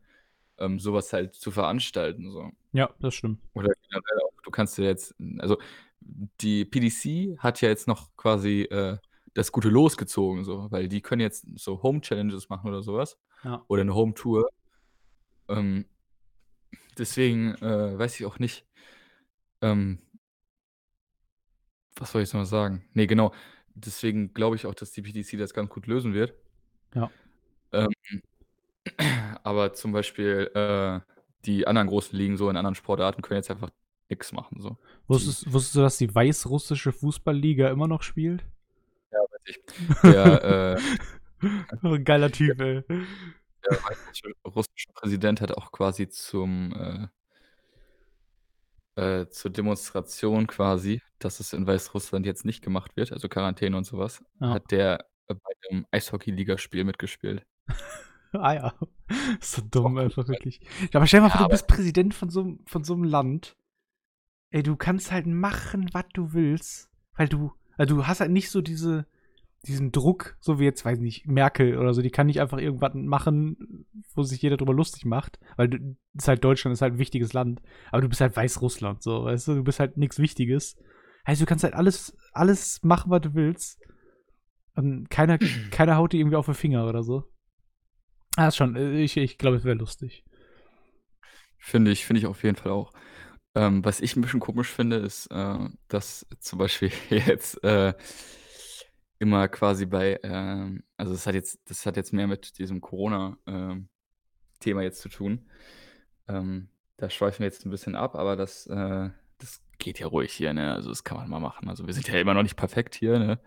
ähm, 0.57 0.79
sowas 0.79 1.13
halt 1.13 1.35
zu 1.35 1.51
veranstalten. 1.51 2.31
So. 2.31 2.51
Ja, 2.71 2.89
das 2.99 3.13
stimmt. 3.13 3.39
Oder 3.53 3.71
generell 3.83 4.19
auch, 4.25 4.41
du 4.43 4.51
kannst 4.51 4.77
ja 4.77 4.85
jetzt, 4.85 5.15
also 5.37 5.57
die 5.99 6.65
PDC 6.65 7.39
hat 7.39 7.61
ja 7.61 7.69
jetzt 7.69 7.87
noch 7.87 8.15
quasi 8.15 8.61
äh, 8.63 8.97
das 9.33 9.51
gute 9.51 9.69
Los 9.69 9.97
gezogen, 9.97 10.43
so, 10.43 10.71
weil 10.71 10.87
die 10.87 11.01
können 11.01 11.21
jetzt 11.21 11.45
so 11.55 11.83
Home-Challenges 11.83 12.49
machen 12.49 12.67
oder 12.67 12.81
sowas. 12.81 13.17
Ja. 13.43 13.63
Oder 13.67 13.81
eine 13.81 13.93
Home-Tour. 13.93 14.49
Ähm, 15.47 15.85
deswegen 16.97 17.55
äh, 17.55 17.97
weiß 17.97 18.19
ich 18.19 18.25
auch 18.25 18.39
nicht, 18.39 18.65
ähm, 19.61 19.99
was 21.95 22.11
soll 22.11 22.21
ich 22.21 22.29
jetzt 22.29 22.33
noch 22.33 22.45
sagen? 22.45 22.83
Nee, 22.93 23.07
genau. 23.07 23.33
Deswegen 23.73 24.33
glaube 24.33 24.55
ich 24.55 24.65
auch, 24.65 24.73
dass 24.73 24.91
die 24.91 25.01
PDC 25.01 25.37
das 25.37 25.53
ganz 25.53 25.69
gut 25.69 25.87
lösen 25.87 26.13
wird. 26.13 26.33
Ja. 26.95 27.11
Ähm, 27.71 27.89
aber 29.43 29.73
zum 29.73 29.91
Beispiel 29.91 30.49
äh, 30.53 30.99
die 31.45 31.67
anderen 31.67 31.87
großen 31.87 32.17
Ligen 32.17 32.37
so 32.37 32.49
in 32.49 32.57
anderen 32.57 32.75
Sportarten 32.75 33.21
können 33.21 33.37
jetzt 33.37 33.51
einfach 33.51 33.69
nichts 34.09 34.31
machen. 34.31 34.59
So. 34.61 34.77
Wusstest, 35.07 35.51
wusstest 35.51 35.75
du, 35.75 35.81
dass 35.81 35.97
die 35.97 36.13
weißrussische 36.13 36.91
Fußballliga 36.91 37.69
immer 37.69 37.87
noch 37.87 38.01
spielt? 38.03 38.43
Ja, 39.11 39.19
weiß 39.19 39.41
ich. 39.45 39.59
Der, 40.03 40.77
Oh, 41.83 41.93
ein 41.93 42.03
geiler 42.03 42.31
Typ, 42.31 42.59
ey. 42.59 42.81
der 42.87 43.71
weißrussische 43.71 44.31
russische 44.45 44.87
Präsident 44.95 45.39
hat 45.41 45.51
auch 45.55 45.71
quasi 45.71 46.09
zum 46.09 47.09
äh, 48.95 49.21
äh, 49.21 49.29
zur 49.29 49.51
Demonstration 49.51 50.47
quasi, 50.47 51.01
dass 51.19 51.39
es 51.39 51.53
in 51.53 51.67
Weißrussland 51.67 52.25
jetzt 52.25 52.45
nicht 52.45 52.63
gemacht 52.63 52.97
wird, 52.97 53.11
also 53.11 53.29
Quarantäne 53.29 53.77
und 53.77 53.83
sowas, 53.85 54.23
Ja. 54.39 54.49
hat 54.49 54.71
der 54.71 55.05
äh, 55.27 55.35
bei 55.35 55.51
einem 55.69 55.85
Eishockey-Ligaspiel 55.91 56.83
mitgespielt. 56.83 57.45
Ah 58.33 58.53
ja. 58.53 58.73
Ist 59.39 59.51
so 59.55 59.61
dumm, 59.71 59.97
einfach 59.97 60.27
wirklich. 60.27 60.59
Aber 60.93 61.07
stell 61.07 61.21
dir 61.21 61.27
mal 61.27 61.27
Ja, 61.29 61.31
vor, 61.31 61.39
du 61.39 61.45
aber- 61.45 61.51
bist 61.53 61.67
Präsident 61.67 62.13
von 62.13 62.29
so, 62.29 62.57
von 62.65 62.83
so 62.83 62.93
einem 62.93 63.05
Land. 63.05 63.55
Ey, 64.49 64.63
du 64.63 64.75
kannst 64.75 65.11
halt 65.11 65.27
machen, 65.27 65.89
was 65.93 66.05
du 66.13 66.33
willst. 66.33 66.89
Weil 67.15 67.27
du, 67.27 67.51
also 67.77 67.95
du 67.95 68.07
hast 68.07 68.21
halt 68.21 68.31
nicht 68.31 68.49
so 68.49 68.61
diese, 68.61 69.05
diesen 69.65 69.91
Druck, 69.91 70.37
so 70.39 70.59
wie 70.59 70.63
jetzt, 70.63 70.85
weiß 70.85 70.99
nicht, 70.99 71.27
Merkel 71.27 71.77
oder 71.77 71.93
so, 71.93 72.01
die 72.01 72.11
kann 72.11 72.27
nicht 72.27 72.39
einfach 72.39 72.57
irgendwas 72.57 72.93
machen, 72.93 73.85
wo 74.15 74.23
sich 74.23 74.41
jeder 74.41 74.57
drüber 74.57 74.73
lustig 74.73 75.05
macht. 75.05 75.39
Weil 75.57 75.69
du, 75.69 75.97
ist 76.13 76.27
halt 76.27 76.43
Deutschland, 76.43 76.73
ist 76.73 76.81
halt 76.81 76.93
ein 76.93 76.99
wichtiges 76.99 77.33
Land. 77.33 77.61
Aber 77.91 78.01
du 78.01 78.09
bist 78.09 78.21
halt 78.21 78.35
Weißrussland, 78.35 79.03
so, 79.03 79.25
weißt 79.25 79.49
du, 79.49 79.55
du 79.55 79.63
bist 79.63 79.79
halt 79.79 79.97
nichts 79.97 80.19
Wichtiges. 80.19 80.77
Also 81.25 81.43
du 81.43 81.49
kannst 81.49 81.63
halt 81.63 81.73
alles, 81.73 82.15
alles 82.31 82.81
machen, 82.83 83.11
was 83.11 83.21
du 83.21 83.33
willst. 83.33 83.81
Und 84.75 85.09
keiner, 85.09 85.37
keiner 85.71 85.97
haut 85.97 86.13
dir 86.13 86.19
irgendwie 86.19 86.37
auf 86.37 86.45
den 86.45 86.55
Finger 86.55 86.87
oder 86.87 87.03
so. 87.03 87.25
Ah, 88.37 88.47
ist 88.47 88.55
schon, 88.55 88.75
äh, 88.75 89.01
ich, 89.01 89.17
ich 89.17 89.37
glaube, 89.37 89.57
es 89.57 89.63
wäre 89.63 89.75
lustig. 89.75 90.23
Finde 91.57 91.91
ich, 91.91 92.05
finde 92.05 92.19
ich 92.19 92.27
auf 92.27 92.43
jeden 92.43 92.55
Fall 92.55 92.71
auch. 92.71 92.93
Ähm, 93.57 93.83
was 93.85 93.99
ich 94.01 94.15
ein 94.15 94.21
bisschen 94.21 94.39
komisch 94.39 94.69
finde, 94.69 94.97
ist, 94.97 95.27
äh, 95.27 95.69
dass 95.87 96.25
zum 96.39 96.59
Beispiel 96.59 96.91
jetzt 97.09 97.63
äh, 97.63 97.93
immer 99.19 99.47
quasi 99.47 99.85
bei, 99.85 100.19
ähm, 100.23 100.83
also 100.95 101.11
das 101.13 101.25
hat 101.25 101.35
jetzt, 101.35 101.59
das 101.69 101.85
hat 101.85 101.97
jetzt 101.97 102.13
mehr 102.13 102.27
mit 102.27 102.57
diesem 102.59 102.81
Corona-Thema 102.81 103.87
jetzt 104.81 105.01
zu 105.01 105.09
tun. 105.09 105.49
Ähm, 106.27 106.69
da 106.97 107.09
schweifen 107.09 107.39
wir 107.39 107.45
jetzt 107.47 107.65
ein 107.65 107.71
bisschen 107.71 107.95
ab, 107.95 108.15
aber 108.15 108.35
das, 108.35 108.67
äh, 108.67 109.09
das 109.39 109.61
geht 109.79 109.99
ja 109.99 110.07
ruhig 110.07 110.31
hier, 110.33 110.53
ne? 110.53 110.73
Also 110.73 110.89
das 110.89 111.03
kann 111.03 111.17
man 111.17 111.29
mal 111.29 111.39
machen. 111.39 111.69
Also 111.69 111.85
wir 111.87 111.93
sind 111.93 112.07
ja 112.07 112.19
immer 112.19 112.33
noch 112.33 112.43
nicht 112.43 112.57
perfekt 112.57 112.95
hier, 112.95 113.19
ne? 113.19 113.39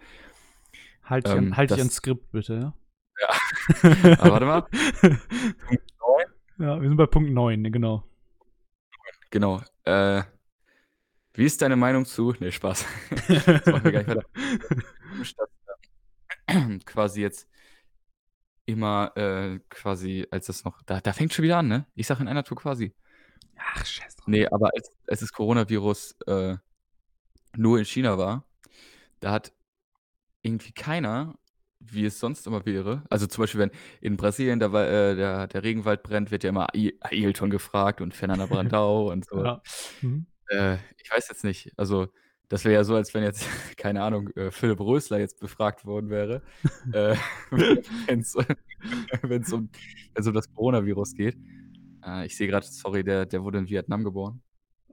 Halt 1.05 1.29
Ähm, 1.29 1.38
an, 1.38 1.57
halt 1.57 1.70
das- 1.70 1.79
ans 1.79 1.94
Skript, 1.94 2.31
bitte, 2.33 2.55
ja? 2.55 2.75
Aber 4.20 4.33
warte 4.33 4.46
mal. 4.46 4.66
ja, 6.59 6.81
wir 6.81 6.88
sind 6.88 6.96
bei 6.96 7.07
Punkt 7.07 7.31
9, 7.33 7.61
ne, 7.61 7.70
genau. 7.70 8.05
Genau. 9.31 9.62
Äh, 9.85 10.23
wie 11.35 11.45
ist 11.45 11.62
deine 11.62 11.77
Meinung 11.77 12.05
zu? 12.05 12.35
Nee, 12.40 12.51
Spaß. 12.51 12.85
das 13.29 13.66
machen 13.66 13.85
wir 13.85 13.93
gar 13.93 14.01
nicht 14.01 14.09
weiter. 14.09 14.25
Statt 15.23 15.51
ähm, 16.49 16.81
quasi 16.85 17.23
jetzt 17.23 17.49
immer 18.66 19.12
äh, 19.16 19.61
quasi, 19.69 20.27
als 20.31 20.47
das 20.47 20.64
noch, 20.64 20.83
da, 20.83 21.01
da 21.01 21.12
fängt 21.12 21.33
schon 21.33 21.45
wieder 21.45 21.59
an, 21.59 21.69
ne? 21.69 21.87
Ich 21.95 22.07
sag 22.07 22.21
in 22.21 22.29
einer 22.29 22.45
Tour 22.45 22.57
quasi. 22.57 22.95
Ach, 23.57 23.85
scheiß 23.85 24.16
drauf. 24.16 24.29
Nee, 24.29 24.47
aber 24.47 24.71
als, 24.75 24.90
als 25.07 25.21
das 25.21 25.33
Coronavirus 25.33 26.16
äh, 26.27 26.57
nur 27.57 27.79
in 27.79 27.85
China 27.85 28.19
war, 28.19 28.45
da 29.21 29.33
hat 29.33 29.53
irgendwie 30.43 30.73
keiner, 30.73 31.35
wie 31.81 32.05
es 32.05 32.21
sonst 32.21 32.47
immer 32.47 32.64
wäre, 32.66 33.03
also 33.11 33.27
zum 33.27 33.43
Beispiel, 33.43 33.61
wenn 33.61 33.71
in 34.01 34.16
Brasilien 34.16 34.59
der, 34.61 34.73
Wa- 34.73 34.85
äh, 34.87 35.16
der, 35.16 35.47
der 35.49 35.62
Regenwald 35.64 36.03
brennt, 36.03 36.31
wird 36.31 36.45
ja 36.45 36.51
immer 36.51 36.69
Ai- 36.75 36.95
Ailton 37.01 37.51
gefragt 37.51 38.01
und 38.01 38.14
Fernanda 38.14 38.47
Brandau 38.47 39.11
und 39.12 39.25
so. 39.25 39.43
Ja. 39.45 39.62
Mhm. 40.03 40.27
Äh, 40.49 40.75
ich 41.03 41.11
weiß 41.11 41.29
jetzt 41.29 41.43
nicht. 41.45 41.73
Also, 41.77 42.09
das 42.49 42.64
wäre 42.64 42.75
ja 42.75 42.85
so, 42.85 42.97
als 42.97 43.14
wenn 43.14 43.23
jetzt, 43.23 43.45
keine 43.77 44.03
Ahnung, 44.03 44.29
äh, 44.37 44.51
Philipp 44.51 44.81
Rösler 44.81 45.19
jetzt 45.21 45.40
befragt 45.40 45.85
worden 45.87 46.11
wäre, 46.11 46.43
äh, 46.93 47.16
wenn 47.51 48.21
es 48.21 48.35
um, 48.35 48.45
wenn's 49.23 49.53
um 49.53 49.69
das 50.35 50.53
Coronavirus 50.55 51.14
geht. 51.14 51.37
Äh, 52.05 52.27
ich 52.27 52.37
sehe 52.37 52.47
gerade, 52.49 52.66
sorry, 52.66 53.05
der, 53.05 53.27
der 53.27 53.43
wurde 53.43 53.59
in 53.59 53.69
Vietnam 53.69 54.05
geboren. 54.05 54.43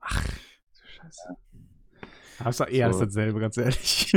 Ach, 0.02 0.24
du 0.24 0.88
Scheiße. 0.88 1.36
Aber 2.40 2.50
ist 2.52 2.60
doch 2.60 2.68
eher 2.70 2.94
So. 2.94 3.04
dasselbe, 3.06 3.40
ganz 3.40 3.58
ehrlich. 3.58 4.14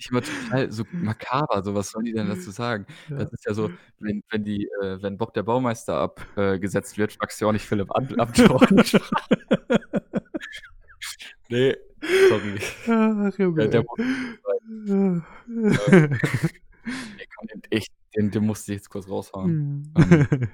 Ich 0.00 0.10
immer 0.10 0.22
total 0.22 0.72
so 0.72 0.84
makaber. 0.92 1.62
So, 1.62 1.74
was 1.74 1.90
sollen 1.90 2.06
die 2.06 2.12
denn 2.14 2.26
dazu 2.28 2.50
sagen? 2.50 2.86
Ja. 3.10 3.18
Das 3.18 3.32
ist 3.34 3.44
ja 3.44 3.52
so, 3.52 3.70
wenn, 3.98 4.22
wenn 4.30 4.44
die, 4.44 4.64
äh, 4.82 5.02
wenn 5.02 5.18
Bob 5.18 5.34
der 5.34 5.42
Baumeister 5.42 5.96
abgesetzt 5.98 6.94
äh, 6.94 6.98
wird, 6.98 7.12
fragst 7.12 7.38
du 7.40 7.46
auch 7.46 7.52
nicht 7.52 7.66
Philipp 7.66 7.90
Ab 7.94 8.04
Abgeordneten. 8.16 8.98
nee, 11.50 11.76
sorry. 12.30 12.60
Ach, 12.88 13.38
Junge. 13.38 13.68
Der, 13.68 13.82
der, 13.82 13.84
den, 17.52 17.62
echt, 17.70 17.92
den, 18.16 18.30
den 18.30 18.46
musste 18.46 18.72
ich 18.72 18.78
jetzt 18.78 18.88
kurz 18.88 19.06
raushauen. 19.06 19.92
Ähm, 19.98 20.48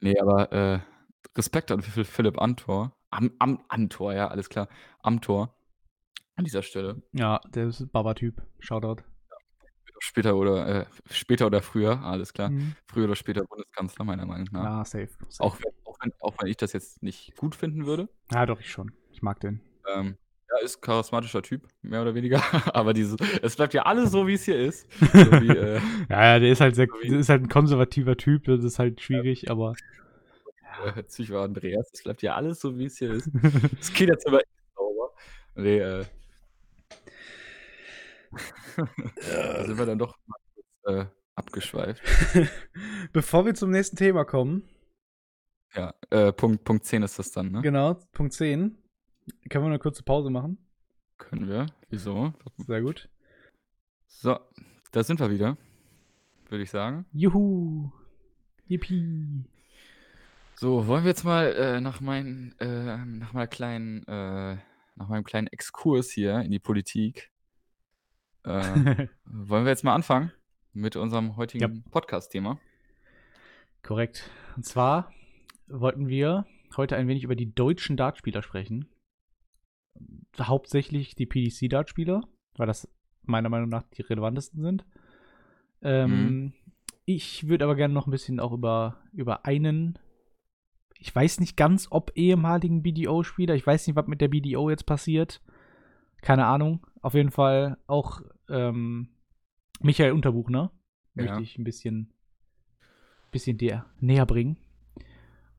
nee, 0.00 0.18
aber 0.20 0.52
äh, 0.52 0.80
Respekt 1.34 1.70
an 1.70 1.80
Phil- 1.80 2.04
Philipp 2.04 2.38
Antor. 2.40 2.94
Am, 3.10 3.30
am 3.38 3.64
Antor, 3.68 4.12
ja, 4.12 4.28
alles 4.28 4.50
klar. 4.50 4.68
Amtor. 5.02 5.54
An 6.38 6.44
dieser 6.44 6.62
Stelle. 6.62 7.02
ja, 7.12 7.40
der 7.52 7.66
ist 7.66 7.90
Baba-Typ. 7.90 8.40
Shoutout. 8.60 9.02
Später 9.98 10.36
oder 10.36 10.82
äh, 10.82 10.86
später 11.10 11.46
oder 11.46 11.60
früher, 11.60 12.00
alles 12.04 12.32
klar. 12.32 12.50
Mhm. 12.50 12.76
Früher 12.86 13.06
oder 13.06 13.16
später 13.16 13.42
Bundeskanzler, 13.44 14.04
meiner 14.04 14.24
Meinung 14.24 14.46
nach. 14.52 14.62
Ja, 14.62 14.84
safe. 14.84 15.08
safe. 15.28 15.42
Auch, 15.42 15.56
wenn, 15.56 15.72
auch, 15.84 15.98
wenn, 16.00 16.12
auch 16.20 16.34
wenn 16.40 16.48
ich 16.48 16.56
das 16.56 16.72
jetzt 16.72 17.02
nicht 17.02 17.36
gut 17.36 17.56
finden 17.56 17.84
würde. 17.86 18.08
Ja, 18.32 18.46
doch, 18.46 18.60
ich 18.60 18.70
schon. 18.70 18.92
Ich 19.10 19.22
mag 19.22 19.40
den. 19.40 19.60
Ähm, 19.92 20.16
ja, 20.48 20.64
ist 20.64 20.80
charismatischer 20.80 21.42
Typ, 21.42 21.66
mehr 21.82 22.02
oder 22.02 22.14
weniger. 22.14 22.40
Aber 22.74 22.94
diese, 22.94 23.16
es 23.42 23.56
bleibt 23.56 23.74
ja 23.74 23.82
alles 23.82 24.12
so, 24.12 24.28
wie 24.28 24.34
es 24.34 24.44
hier 24.44 24.60
ist. 24.60 24.88
So 25.00 25.08
wie, 25.08 25.48
äh, 25.48 25.80
Ja, 26.08 26.24
ja, 26.34 26.38
der 26.38 26.52
ist 26.52 26.60
halt 26.60 26.76
sehr, 26.76 26.86
ist 27.02 27.28
halt 27.28 27.42
ein 27.42 27.48
konservativer 27.48 28.16
Typ, 28.16 28.44
das 28.44 28.62
ist 28.62 28.78
halt 28.78 29.00
schwierig, 29.00 29.50
aber 29.50 29.74
äh, 30.84 31.02
Psycho 31.02 31.42
Andreas, 31.42 31.90
es 31.92 32.04
bleibt 32.04 32.22
ja 32.22 32.36
alles 32.36 32.60
so, 32.60 32.78
wie 32.78 32.84
es 32.84 32.98
hier 32.98 33.10
ist. 33.10 33.28
Es 33.80 33.92
geht 33.92 34.08
jetzt 34.08 34.28
aber 34.28 34.38
echt 34.38 34.48
sauber. 34.76 35.10
Nee, 35.56 35.78
äh. 35.80 36.04
Da 38.76 39.64
sind 39.64 39.78
wir 39.78 39.86
dann 39.86 39.98
doch 39.98 40.16
mal 40.26 40.38
kurz 40.54 40.66
äh, 40.84 41.06
abgeschweift. 41.34 42.02
Bevor 43.12 43.46
wir 43.46 43.54
zum 43.54 43.70
nächsten 43.70 43.96
Thema 43.96 44.24
kommen, 44.24 44.68
Ja, 45.74 45.94
äh, 46.10 46.32
Punkt, 46.32 46.64
Punkt 46.64 46.84
10 46.84 47.02
ist 47.02 47.18
das 47.18 47.30
dann, 47.32 47.50
ne? 47.52 47.62
genau, 47.62 47.94
Punkt 48.12 48.32
10, 48.32 48.76
können 49.50 49.64
wir 49.64 49.68
eine 49.68 49.78
kurze 49.78 50.02
Pause 50.02 50.30
machen. 50.30 50.58
Können 51.18 51.48
wir. 51.48 51.66
Wieso? 51.90 52.32
Sehr 52.58 52.80
gut. 52.82 53.08
So, 54.06 54.38
da 54.92 55.02
sind 55.02 55.20
wir 55.20 55.30
wieder, 55.30 55.56
würde 56.48 56.62
ich 56.62 56.70
sagen. 56.70 57.06
Juhu. 57.12 57.90
Yippie. 58.66 59.44
So, 60.54 60.86
wollen 60.86 61.04
wir 61.04 61.10
jetzt 61.10 61.24
mal 61.24 61.52
äh, 61.54 61.80
nach, 61.80 62.00
mein, 62.00 62.54
äh, 62.58 62.96
nach, 63.04 63.32
meiner 63.32 63.46
kleinen, 63.46 64.06
äh, 64.06 64.56
nach 64.98 65.08
meinem 65.08 65.24
kleinen 65.24 65.46
Exkurs 65.46 66.10
hier 66.10 66.40
in 66.40 66.50
die 66.50 66.58
Politik, 66.58 67.30
äh, 68.44 69.08
wollen 69.24 69.64
wir 69.64 69.70
jetzt 69.70 69.84
mal 69.84 69.94
anfangen 69.94 70.32
mit 70.72 70.96
unserem 70.96 71.36
heutigen 71.36 71.84
Podcast-Thema? 71.90 72.58
Korrekt. 73.82 74.28
Und 74.56 74.64
zwar 74.64 75.12
wollten 75.68 76.08
wir 76.08 76.46
heute 76.76 76.96
ein 76.96 77.08
wenig 77.08 77.24
über 77.24 77.36
die 77.36 77.54
deutschen 77.54 77.96
Dartspieler 77.96 78.42
sprechen. 78.42 78.88
Hauptsächlich 80.38 81.14
die 81.14 81.26
PDC-Dartspieler, 81.26 82.22
weil 82.56 82.66
das 82.66 82.88
meiner 83.22 83.48
Meinung 83.48 83.68
nach 83.68 83.84
die 83.84 84.02
relevantesten 84.02 84.62
sind. 84.62 84.84
Ähm, 85.82 86.52
Ich 87.04 87.48
würde 87.48 87.64
aber 87.64 87.74
gerne 87.74 87.94
noch 87.94 88.06
ein 88.06 88.10
bisschen 88.10 88.38
auch 88.38 88.52
über, 88.52 89.02
über 89.12 89.46
einen 89.46 89.98
ich 90.98 91.14
weiß 91.14 91.40
nicht 91.40 91.56
ganz, 91.56 91.88
ob 91.90 92.12
ehemaligen 92.14 92.82
BDO-Spieler. 92.82 93.54
Ich 93.54 93.66
weiß 93.66 93.86
nicht, 93.86 93.96
was 93.96 94.06
mit 94.06 94.20
der 94.20 94.28
BDO 94.28 94.70
jetzt 94.70 94.86
passiert. 94.86 95.40
Keine 96.22 96.46
Ahnung. 96.46 96.86
Auf 97.00 97.14
jeden 97.14 97.30
Fall 97.30 97.78
auch 97.86 98.20
ähm, 98.48 99.08
Michael 99.80 100.12
Unterbuchner. 100.12 100.72
Ja. 101.14 101.24
Möchte 101.24 101.42
ich 101.42 101.58
ein 101.58 101.64
bisschen, 101.64 102.12
bisschen 103.30 103.58
dir 103.58 103.86
näher 104.00 104.26
bringen. 104.26 104.56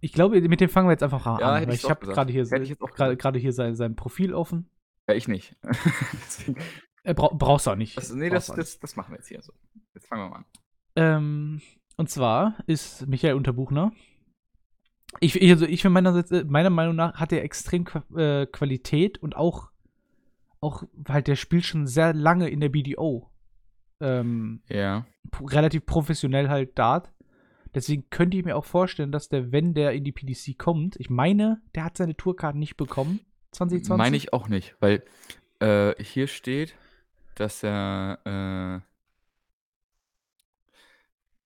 Ich 0.01 0.13
glaube, 0.13 0.39
mit 0.41 0.61
dem 0.61 0.69
fangen 0.69 0.87
wir 0.87 0.91
jetzt 0.93 1.03
einfach 1.03 1.25
Ja, 1.25 1.51
an. 1.51 1.55
hätte 1.55 1.67
Weil 1.69 1.75
ich 1.75 1.89
habe 1.89 2.05
gerade 2.05 2.31
hier, 2.31 2.45
gerade 2.45 3.39
hier 3.39 3.53
sein, 3.53 3.75
sein 3.75 3.95
Profil 3.95 4.33
offen. 4.33 4.69
Ja, 5.07 5.15
ich 5.15 5.27
nicht. 5.27 5.55
Äh, 7.03 7.13
brau 7.13 7.29
brauchst 7.33 7.65
du 7.65 7.71
auch 7.71 7.75
nicht. 7.77 7.95
das, 7.95 8.13
nee, 8.13 8.29
das, 8.29 8.49
auch 8.49 8.57
nicht. 8.57 8.67
das, 8.67 8.79
das 8.81 8.95
machen 8.97 9.13
wir 9.13 9.19
jetzt 9.19 9.29
hier 9.29 9.41
so. 9.41 9.53
Jetzt 9.93 10.05
fangen 10.07 10.23
wir 10.23 10.29
mal 10.29 10.35
an. 10.39 10.45
Ähm, 10.97 11.61
und 11.95 12.09
zwar 12.09 12.57
ist 12.67 13.07
Michael 13.07 13.35
Unterbuchner. 13.35 13.93
Ich, 15.19 15.41
also 15.41 15.65
ich 15.65 15.81
für 15.81 15.89
meinerseits, 15.89 16.31
äh, 16.31 16.43
meiner 16.45 16.69
Meinung 16.69 16.95
nach 16.95 17.15
hat 17.15 17.31
er 17.31 17.43
extrem 17.43 17.85
äh, 18.15 18.45
Qualität 18.45 19.17
und 19.17 19.35
auch, 19.35 19.69
auch 20.61 20.83
halt 21.07 21.27
der 21.27 21.35
spielt 21.35 21.65
schon 21.65 21.87
sehr 21.87 22.13
lange 22.13 22.49
in 22.49 22.59
der 22.59 22.69
BDO. 22.69 23.29
Ähm, 24.01 24.61
Ja. 24.69 25.05
relativ 25.41 25.85
professionell 25.85 26.49
halt 26.49 26.77
Dart. 26.77 27.11
Deswegen 27.75 28.09
könnte 28.09 28.37
ich 28.37 28.45
mir 28.45 28.55
auch 28.55 28.65
vorstellen, 28.65 29.11
dass 29.11 29.29
der, 29.29 29.51
wenn 29.51 29.73
der 29.73 29.91
in 29.93 30.03
die 30.03 30.11
PDC 30.11 30.57
kommt, 30.57 30.95
ich 30.97 31.09
meine, 31.09 31.61
der 31.75 31.83
hat 31.83 31.97
seine 31.97 32.15
Tourkarten 32.15 32.59
nicht 32.59 32.77
bekommen, 32.77 33.19
2020. 33.51 33.97
Meine 33.97 34.17
ich 34.17 34.33
auch 34.33 34.47
nicht, 34.47 34.75
weil 34.79 35.03
äh, 35.59 35.93
hier 36.03 36.27
steht, 36.27 36.75
dass 37.35 37.63
er, 37.63 38.81
äh, 38.81 38.85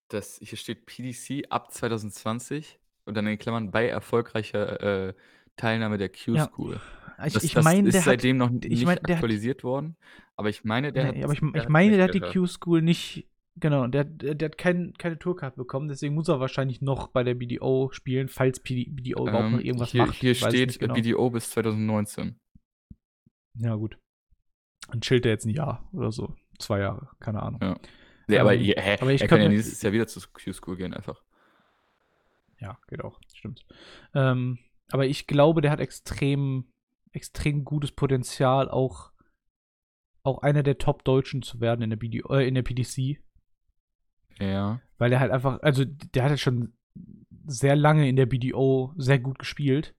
dass 0.07 0.39
hier 0.41 0.57
steht 0.57 0.85
PDC 0.85 1.45
ab 1.49 1.71
2020 1.71 2.79
und 3.05 3.15
dann 3.15 3.27
in 3.27 3.37
Klammern 3.37 3.71
bei 3.71 3.87
erfolgreicher 3.87 5.07
äh, 5.09 5.13
Teilnahme 5.55 5.97
der 5.97 6.11
Ja. 6.27 6.47
Q-School. 6.47 6.79
Ich, 7.25 7.33
Das, 7.33 7.43
ich 7.43 7.53
das 7.53 7.63
meine, 7.63 7.87
ist 7.87 7.93
der 7.93 8.01
hat, 8.01 8.05
seitdem 8.05 8.37
noch 8.37 8.49
nicht 8.49 8.85
mein, 8.85 8.95
der 8.97 9.03
hat 9.03 9.11
aktualisiert 9.11 9.63
worden, 9.63 9.95
aber 10.35 10.49
ich 10.49 10.63
meine, 10.63 10.91
der 10.91 11.07
hat. 11.07 11.15
Nee, 11.15 11.23
aber 11.23 11.33
ich, 11.33 11.39
der 11.39 11.49
ich 11.53 11.61
hat 11.61 11.69
meine, 11.69 11.95
der 11.97 12.05
hat 12.05 12.13
die. 12.13 12.19
Q-School 12.21 12.81
nicht. 12.81 13.27
Genau, 13.55 13.85
der, 13.85 14.03
der, 14.03 14.33
der 14.33 14.49
hat 14.49 14.57
kein, 14.57 14.93
keine 14.97 15.19
Tourcard 15.19 15.55
bekommen, 15.55 15.87
deswegen 15.87 16.15
muss 16.15 16.27
er 16.27 16.39
wahrscheinlich 16.39 16.81
noch 16.81 17.09
bei 17.09 17.23
der 17.23 17.35
BDO 17.35 17.91
spielen, 17.91 18.27
falls 18.27 18.59
PD, 18.59 18.89
BDO 18.89 19.27
überhaupt 19.27 19.51
noch 19.51 19.59
Ähm, 19.59 19.65
irgendwas 19.65 19.91
hier, 19.91 20.07
macht. 20.07 20.15
Hier 20.15 20.31
Ich 20.31 20.39
steht 20.39 20.79
genau. 20.79 20.95
BDO 20.95 21.29
bis 21.29 21.51
2019. 21.51 22.35
Ja, 23.59 23.75
gut. 23.75 23.99
Dann 24.89 25.01
chillt 25.01 25.25
er 25.25 25.33
jetzt 25.33 25.45
ein 25.45 25.51
Jahr 25.51 25.87
oder 25.93 26.11
so. 26.11 26.35
Zwei 26.57 26.79
Jahre, 26.79 27.09
keine 27.19 27.43
Ahnung. 27.43 27.59
Ja. 27.61 27.77
Nee, 28.27 28.37
aber, 28.39 28.55
Ähm, 28.55 28.73
hä, 28.75 28.97
aber 28.99 29.11
ich 29.11 29.21
er 29.21 29.27
kann 29.27 29.41
ja 29.41 29.49
nächstes 29.49 29.81
Jahr 29.83 29.93
wieder 29.93 30.07
zur 30.07 30.23
Q-School 30.33 30.77
gehen, 30.77 30.93
einfach. 30.93 31.21
Ja, 32.63 32.79
geht 32.87 33.03
auch, 33.03 33.19
stimmt. 33.33 33.65
Ähm, 34.13 34.57
aber 34.89 35.05
ich 35.05 35.27
glaube, 35.27 35.59
der 35.59 35.69
hat 35.69 35.81
extrem, 35.81 36.71
extrem 37.11 37.65
gutes 37.65 37.91
Potenzial, 37.91 38.69
auch, 38.69 39.11
auch 40.23 40.41
einer 40.41 40.63
der 40.63 40.77
Top-Deutschen 40.77 41.41
zu 41.41 41.59
werden 41.59 41.81
in 41.81 41.89
der, 41.89 41.97
BDO, 41.97 42.33
äh, 42.33 42.47
in 42.47 42.55
der 42.55 42.61
PDC. 42.61 43.19
Ja. 44.39 44.79
Weil 44.97 45.09
der 45.09 45.19
halt 45.19 45.31
einfach, 45.31 45.61
also 45.61 45.83
der 45.83 46.23
hat 46.23 46.31
ja 46.31 46.37
schon 46.37 46.73
sehr 47.45 47.75
lange 47.75 48.07
in 48.07 48.15
der 48.15 48.27
BDO 48.27 48.93
sehr 48.95 49.19
gut 49.19 49.39
gespielt. 49.39 49.93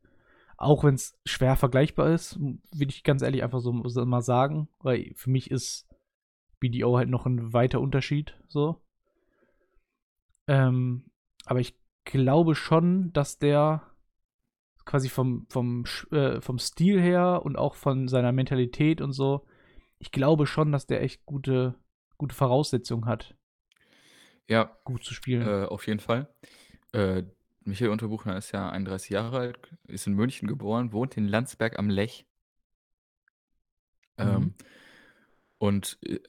Auch 0.57 0.85
wenn 0.85 0.95
es 0.95 1.21
schwer 1.27 1.57
vergleichbar 1.57 2.15
ist, 2.15 2.39
will 2.41 2.89
ich 2.89 3.05
ganz 3.05 3.21
ehrlich 3.21 3.43
einfach 3.43 3.61
so, 3.61 3.87
so 3.89 4.07
mal 4.07 4.23
sagen. 4.23 4.69
Weil 4.79 5.13
für 5.17 5.29
mich 5.29 5.51
ist 5.51 5.87
BDO 6.61 6.97
halt 6.97 7.11
noch 7.11 7.27
ein 7.27 7.53
weiter 7.53 7.83
Unterschied. 7.83 8.39
So. 8.49 8.81
Ähm, 10.47 11.11
aber 11.45 11.61
ich 11.61 11.84
glaube 12.05 12.55
schon, 12.55 13.13
dass 13.13 13.39
der 13.39 13.83
quasi 14.85 15.09
vom, 15.09 15.47
vom, 15.49 15.85
äh, 16.11 16.41
vom 16.41 16.59
Stil 16.59 17.01
her 17.01 17.43
und 17.45 17.57
auch 17.57 17.75
von 17.75 18.09
seiner 18.09 18.33
Mentalität 18.33 19.01
und 19.01 19.13
so, 19.13 19.47
ich 19.99 20.13
glaube 20.13 20.47
schon, 20.47 20.73
dass 20.73 20.87
der 20.87 21.03
echt 21.03 21.25
gute, 21.27 21.75
gute 22.19 22.35
Voraussetzungen 22.35 23.07
hat, 23.07 23.35
Ja, 24.49 24.77
gut 24.85 25.05
zu 25.05 25.15
spielen. 25.15 25.43
Äh, 25.47 25.65
auf 25.67 25.87
jeden 25.87 26.01
Fall. 26.01 26.29
Äh, 26.93 27.25
Michael 27.65 27.91
Unterbuchner 27.91 28.37
ist 28.37 28.53
ja 28.53 28.69
31 28.71 29.11
Jahre 29.11 29.39
alt, 29.39 29.75
ist 29.89 30.07
in 30.07 30.15
München 30.15 30.49
geboren, 30.49 30.93
wohnt 30.93 31.17
in 31.17 31.27
Landsberg 31.29 31.79
am 31.79 31.89
Lech. 31.89 32.27
Ähm, 34.19 34.43
Mhm. 34.43 34.55
Und 35.59 35.99
äh, 36.03 36.21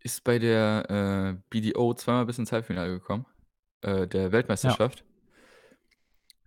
ist 0.00 0.24
bei 0.24 0.38
der 0.38 1.36
äh, 1.38 1.42
BDO 1.50 1.94
zweimal 1.94 2.26
bis 2.26 2.38
ins 2.38 2.52
Halbfinale 2.52 2.90
gekommen, 2.90 3.26
äh, 3.82 4.06
der 4.08 4.32
Weltmeisterschaft. 4.32 5.04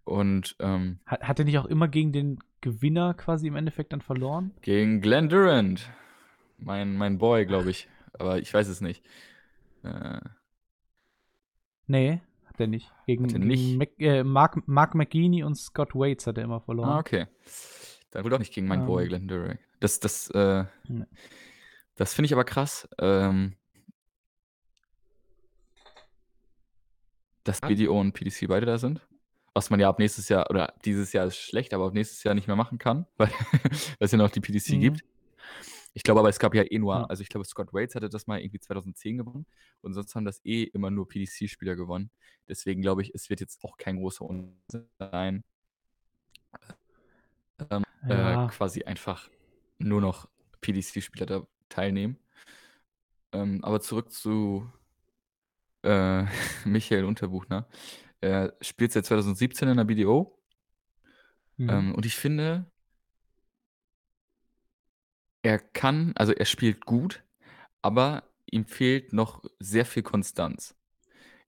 Und 0.05 0.55
ähm, 0.59 0.99
Hat, 1.05 1.21
hat 1.21 1.39
er 1.39 1.45
nicht 1.45 1.57
auch 1.57 1.65
immer 1.65 1.87
gegen 1.87 2.11
den 2.11 2.39
Gewinner 2.61 3.13
quasi 3.13 3.47
im 3.47 3.55
Endeffekt 3.55 3.93
dann 3.93 4.01
verloren? 4.01 4.51
gegen 4.61 4.99
Glenn 5.01 5.29
Durant, 5.29 5.89
mein, 6.57 6.95
mein 6.97 7.17
Boy, 7.17 7.45
glaube 7.45 7.69
ich. 7.69 7.87
Aber 8.13 8.37
ich 8.39 8.53
weiß 8.53 8.67
es 8.67 8.81
nicht. 8.81 9.03
Äh, 9.83 10.19
Nee, 11.87 12.21
hat 12.45 12.59
er 12.59 12.67
nicht. 12.67 12.91
Gegen, 13.07 13.29
er 13.29 13.39
nicht? 13.39 13.77
Mac, 13.77 13.89
äh, 13.99 14.23
Mark, 14.23 14.65
Mark 14.67 14.95
McGeaney 14.95 15.43
und 15.43 15.55
Scott 15.55 15.93
Waits 15.93 16.27
hat 16.27 16.37
er 16.37 16.45
immer 16.45 16.61
verloren. 16.61 16.89
Ah, 16.89 16.99
okay. 16.99 17.27
Dann 18.11 18.23
wohl 18.23 18.33
auch 18.33 18.39
nicht 18.39 18.53
gegen 18.53 18.67
meinen 18.67 18.85
Boy, 18.85 19.03
Ähm. 19.03 19.09
Glenn 19.09 19.27
Durant. 19.27 19.59
Das, 19.81 19.99
das, 19.99 20.29
äh, 20.29 20.63
Nee. 20.87 21.05
das 21.95 22.13
finde 22.13 22.27
ich 22.27 22.33
aber 22.33 22.45
krass. 22.45 22.87
Ähm, 22.99 23.55
dass 27.43 27.59
BDO 27.59 27.99
und 27.99 28.13
PDC 28.13 28.47
beide 28.47 28.65
da 28.65 28.77
sind. 28.77 29.01
Was 29.55 29.69
man 29.69 29.79
ja 29.79 29.87
ab 29.89 29.99
nächstes 29.99 30.29
Jahr, 30.29 30.49
oder 30.49 30.73
dieses 30.83 31.13
Jahr 31.13 31.27
ist 31.27 31.37
schlecht, 31.37 31.73
aber 31.73 31.85
ab 31.85 31.93
nächstes 31.93 32.23
Jahr 32.23 32.33
nicht 32.33 32.47
mehr 32.47 32.55
machen 32.55 32.79
kann, 32.79 33.05
weil 33.17 33.31
es 33.99 34.11
ja 34.11 34.17
noch 34.17 34.31
die 34.31 34.39
PDC 34.41 34.73
Mhm. 34.73 34.79
gibt. 34.79 35.03
Ich 35.93 36.01
glaube 36.01 36.21
aber, 36.21 36.29
es 36.29 36.39
gab 36.39 36.55
ja 36.55 36.63
eh 36.63 36.79
nur, 36.79 36.95
Ja. 36.95 37.05
also 37.05 37.21
ich 37.21 37.29
glaube, 37.29 37.45
Scott 37.45 37.71
Waits 37.71 37.93
hatte 37.93 38.09
das 38.09 38.25
mal 38.25 38.39
irgendwie 38.39 38.59
2010 38.59 39.17
gewonnen 39.19 39.45
und 39.81 39.93
sonst 39.93 40.15
haben 40.15 40.25
das 40.25 40.43
eh 40.43 40.63
immer 40.63 40.89
nur 40.89 41.07
PDC-Spieler 41.07 41.75
gewonnen. 41.75 42.09
Deswegen 42.47 42.81
glaube 42.81 43.03
ich, 43.03 43.13
es 43.13 43.29
wird 43.29 43.41
jetzt 43.41 43.63
auch 43.63 43.77
kein 43.77 43.97
großer 43.97 44.25
Unterschied 44.25 44.89
sein. 44.97 45.43
Ähm, 47.69 47.83
Ja. 48.09 48.45
äh, 48.45 48.47
quasi 48.49 48.83
einfach 48.83 49.29
nur 49.77 50.01
noch 50.01 50.27
PDC-Spieler 50.61 51.25
da 51.27 51.47
teilnehmen. 51.69 52.17
Ähm, 53.31 53.63
aber 53.63 53.79
zurück 53.81 54.11
zu 54.11 54.67
äh, 55.83 56.23
Michael 56.65 57.05
Unterbuchner. 57.05 57.67
Er 58.23 58.55
spielt 58.61 58.93
seit 58.93 59.05
2017 59.05 59.67
in 59.67 59.77
der 59.77 59.83
BDO 59.83 60.39
Mhm. 61.57 61.69
ähm, 61.69 61.95
und 61.95 62.05
ich 62.05 62.15
finde, 62.15 62.65
er 65.41 65.59
kann, 65.59 66.13
also 66.15 66.31
er 66.33 66.45
spielt 66.45 66.85
gut, 66.85 67.23
aber 67.81 68.23
ihm 68.49 68.65
fehlt 68.65 69.13
noch 69.13 69.43
sehr 69.59 69.85
viel 69.85 70.03
Konstanz. 70.03 70.75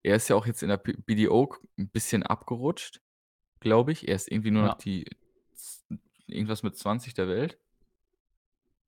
Er 0.03 0.15
ist 0.15 0.27
ja 0.29 0.35
auch 0.35 0.45
jetzt 0.45 0.63
in 0.63 0.69
der 0.69 0.77
BDO 0.77 1.55
ein 1.77 1.89
bisschen 1.89 2.23
abgerutscht, 2.23 3.01
glaube 3.59 3.91
ich. 3.91 4.07
Er 4.07 4.15
ist 4.15 4.31
irgendwie 4.31 4.51
nur 4.51 4.63
Ja. 4.63 4.69
noch 4.69 4.77
die 4.77 5.05
irgendwas 6.27 6.63
mit 6.63 6.77
20 6.77 7.13
der 7.13 7.27
Welt, 7.27 7.57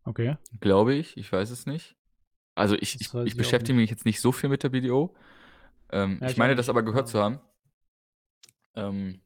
okay. 0.06 0.36
glaube 0.60 0.94
ich. 0.94 1.18
Ich 1.18 1.32
weiß 1.32 1.52
es 1.52 1.66
nicht. 1.66 1.96
Also 2.56 2.76
ich, 2.76 3.00
ich, 3.00 3.14
ich 3.14 3.38
beschäftige 3.38 3.78
mich 3.78 3.90
jetzt 3.90 4.06
nicht 4.06 4.20
so 4.20 4.32
viel 4.32 4.50
mit 4.50 4.64
der 4.64 4.70
BDO. 4.70 5.16
Ähm, 5.92 6.18
Ja, 6.22 6.26
ich 6.28 6.34
ich 6.34 6.38
meine, 6.38 6.56
das 6.56 6.70
aber 6.70 6.84
gehört 6.84 7.08
zu 7.08 7.22
haben. 7.22 7.40
Ähm, 8.78 9.20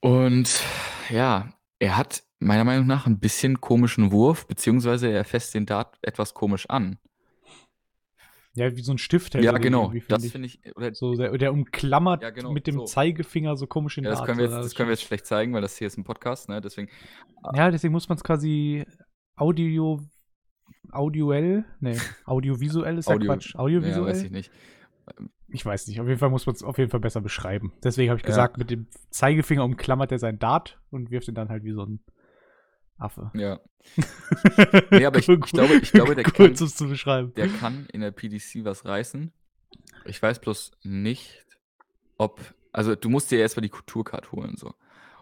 und 0.00 0.62
ja, 1.10 1.48
er 1.78 1.96
hat 1.96 2.22
meiner 2.38 2.64
Meinung 2.64 2.86
nach 2.86 3.06
ein 3.06 3.18
bisschen 3.18 3.60
komischen 3.60 4.12
Wurf, 4.12 4.46
beziehungsweise 4.46 5.10
er 5.10 5.24
fässt 5.24 5.54
den 5.54 5.66
Dart 5.66 5.96
etwas 6.02 6.34
komisch 6.34 6.66
an. 6.68 6.98
Ja, 8.54 8.74
wie 8.74 8.80
so 8.82 8.92
ein 8.92 8.98
Stift 8.98 9.34
hält 9.34 9.44
Ja, 9.44 9.52
genau. 9.52 9.84
irgendwie, 9.92 10.04
Das 10.08 10.26
finde 10.30 10.46
ich. 10.46 10.60
Oder, 10.76 10.94
So, 10.94 11.14
der, 11.14 11.30
der 11.36 11.52
umklammert 11.52 12.22
Ja, 12.22 12.30
genau, 12.30 12.52
mit 12.52 12.66
dem 12.66 12.76
so. 12.76 12.84
Zeigefinger 12.84 13.54
so 13.56 13.66
komisch 13.66 13.96
den 13.96 14.04
ja, 14.04 14.10
das 14.10 14.20
Dart, 14.20 14.26
können 14.28 14.38
wir 14.38 14.46
jetzt, 14.46 14.54
das 14.54 14.74
können 14.74 14.88
wir 14.88 14.94
jetzt 14.94 15.02
schlecht 15.02 15.26
zeigen, 15.26 15.52
weil 15.52 15.60
das 15.60 15.76
hier 15.76 15.86
ist 15.86 15.98
ein 15.98 16.04
Podcast, 16.04 16.48
ne? 16.48 16.60
Deswegen. 16.62 16.88
Ja, 17.54 17.70
deswegen 17.70 17.92
muss 17.92 18.08
man 18.08 18.16
es 18.16 18.24
quasi 18.24 18.86
audio, 19.36 20.00
audioell, 20.90 21.66
nee, 21.80 21.98
audiovisuell 22.24 22.96
ist 22.96 23.08
ja 23.10 23.14
Audio- 23.14 23.32
Quatsch, 23.32 23.52
Ja, 23.54 23.60
audiovisuell. 23.60 24.06
weiß 24.06 24.22
ich 24.22 24.30
nicht. 24.30 24.50
Ich 25.48 25.64
weiß 25.64 25.86
nicht, 25.86 26.00
auf 26.00 26.08
jeden 26.08 26.18
Fall 26.18 26.30
muss 26.30 26.46
man 26.46 26.54
es 26.56 26.62
auf 26.62 26.76
jeden 26.78 26.90
Fall 26.90 27.00
besser 27.00 27.20
beschreiben. 27.20 27.72
Deswegen 27.82 28.10
habe 28.10 28.18
ich 28.18 28.24
Ja. 28.24 28.28
gesagt, 28.30 28.58
mit 28.58 28.70
dem 28.70 28.88
Zeigefinger 29.10 29.64
umklammert 29.64 30.10
er 30.12 30.18
seinen 30.18 30.38
Dart 30.38 30.80
und 30.90 31.10
wirft 31.10 31.28
ihn 31.28 31.34
dann 31.34 31.48
halt 31.48 31.62
wie 31.64 31.72
so 31.72 31.82
ein 31.84 32.00
Affe. 32.98 33.30
Ja. 33.34 33.60
Nee, 34.90 35.04
aber 35.06 35.18
ich- 35.18 35.28
ich 35.28 35.40
glaube- 35.52 35.74
ich 35.74 35.92
glaube, 35.92 36.14
der 36.16 36.24
Kurz, 36.24 36.58
kann- 36.58 36.68
zu 36.68 36.88
beschreiben. 36.88 37.32
Der 37.34 37.48
kann 37.48 37.86
in 37.92 38.00
der 38.00 38.10
PDC 38.10 38.64
was 38.64 38.84
reißen. 38.84 39.32
Ich 40.06 40.20
weiß 40.20 40.40
bloß 40.40 40.72
nicht, 40.82 41.44
ob. 42.18 42.40
Also, 42.72 42.94
du 42.96 43.08
musst 43.08 43.30
dir 43.30 43.38
erstmal 43.38 43.62
die 43.62 43.72
Tourcard 43.86 44.32
holen, 44.32 44.56
so. 44.56 44.74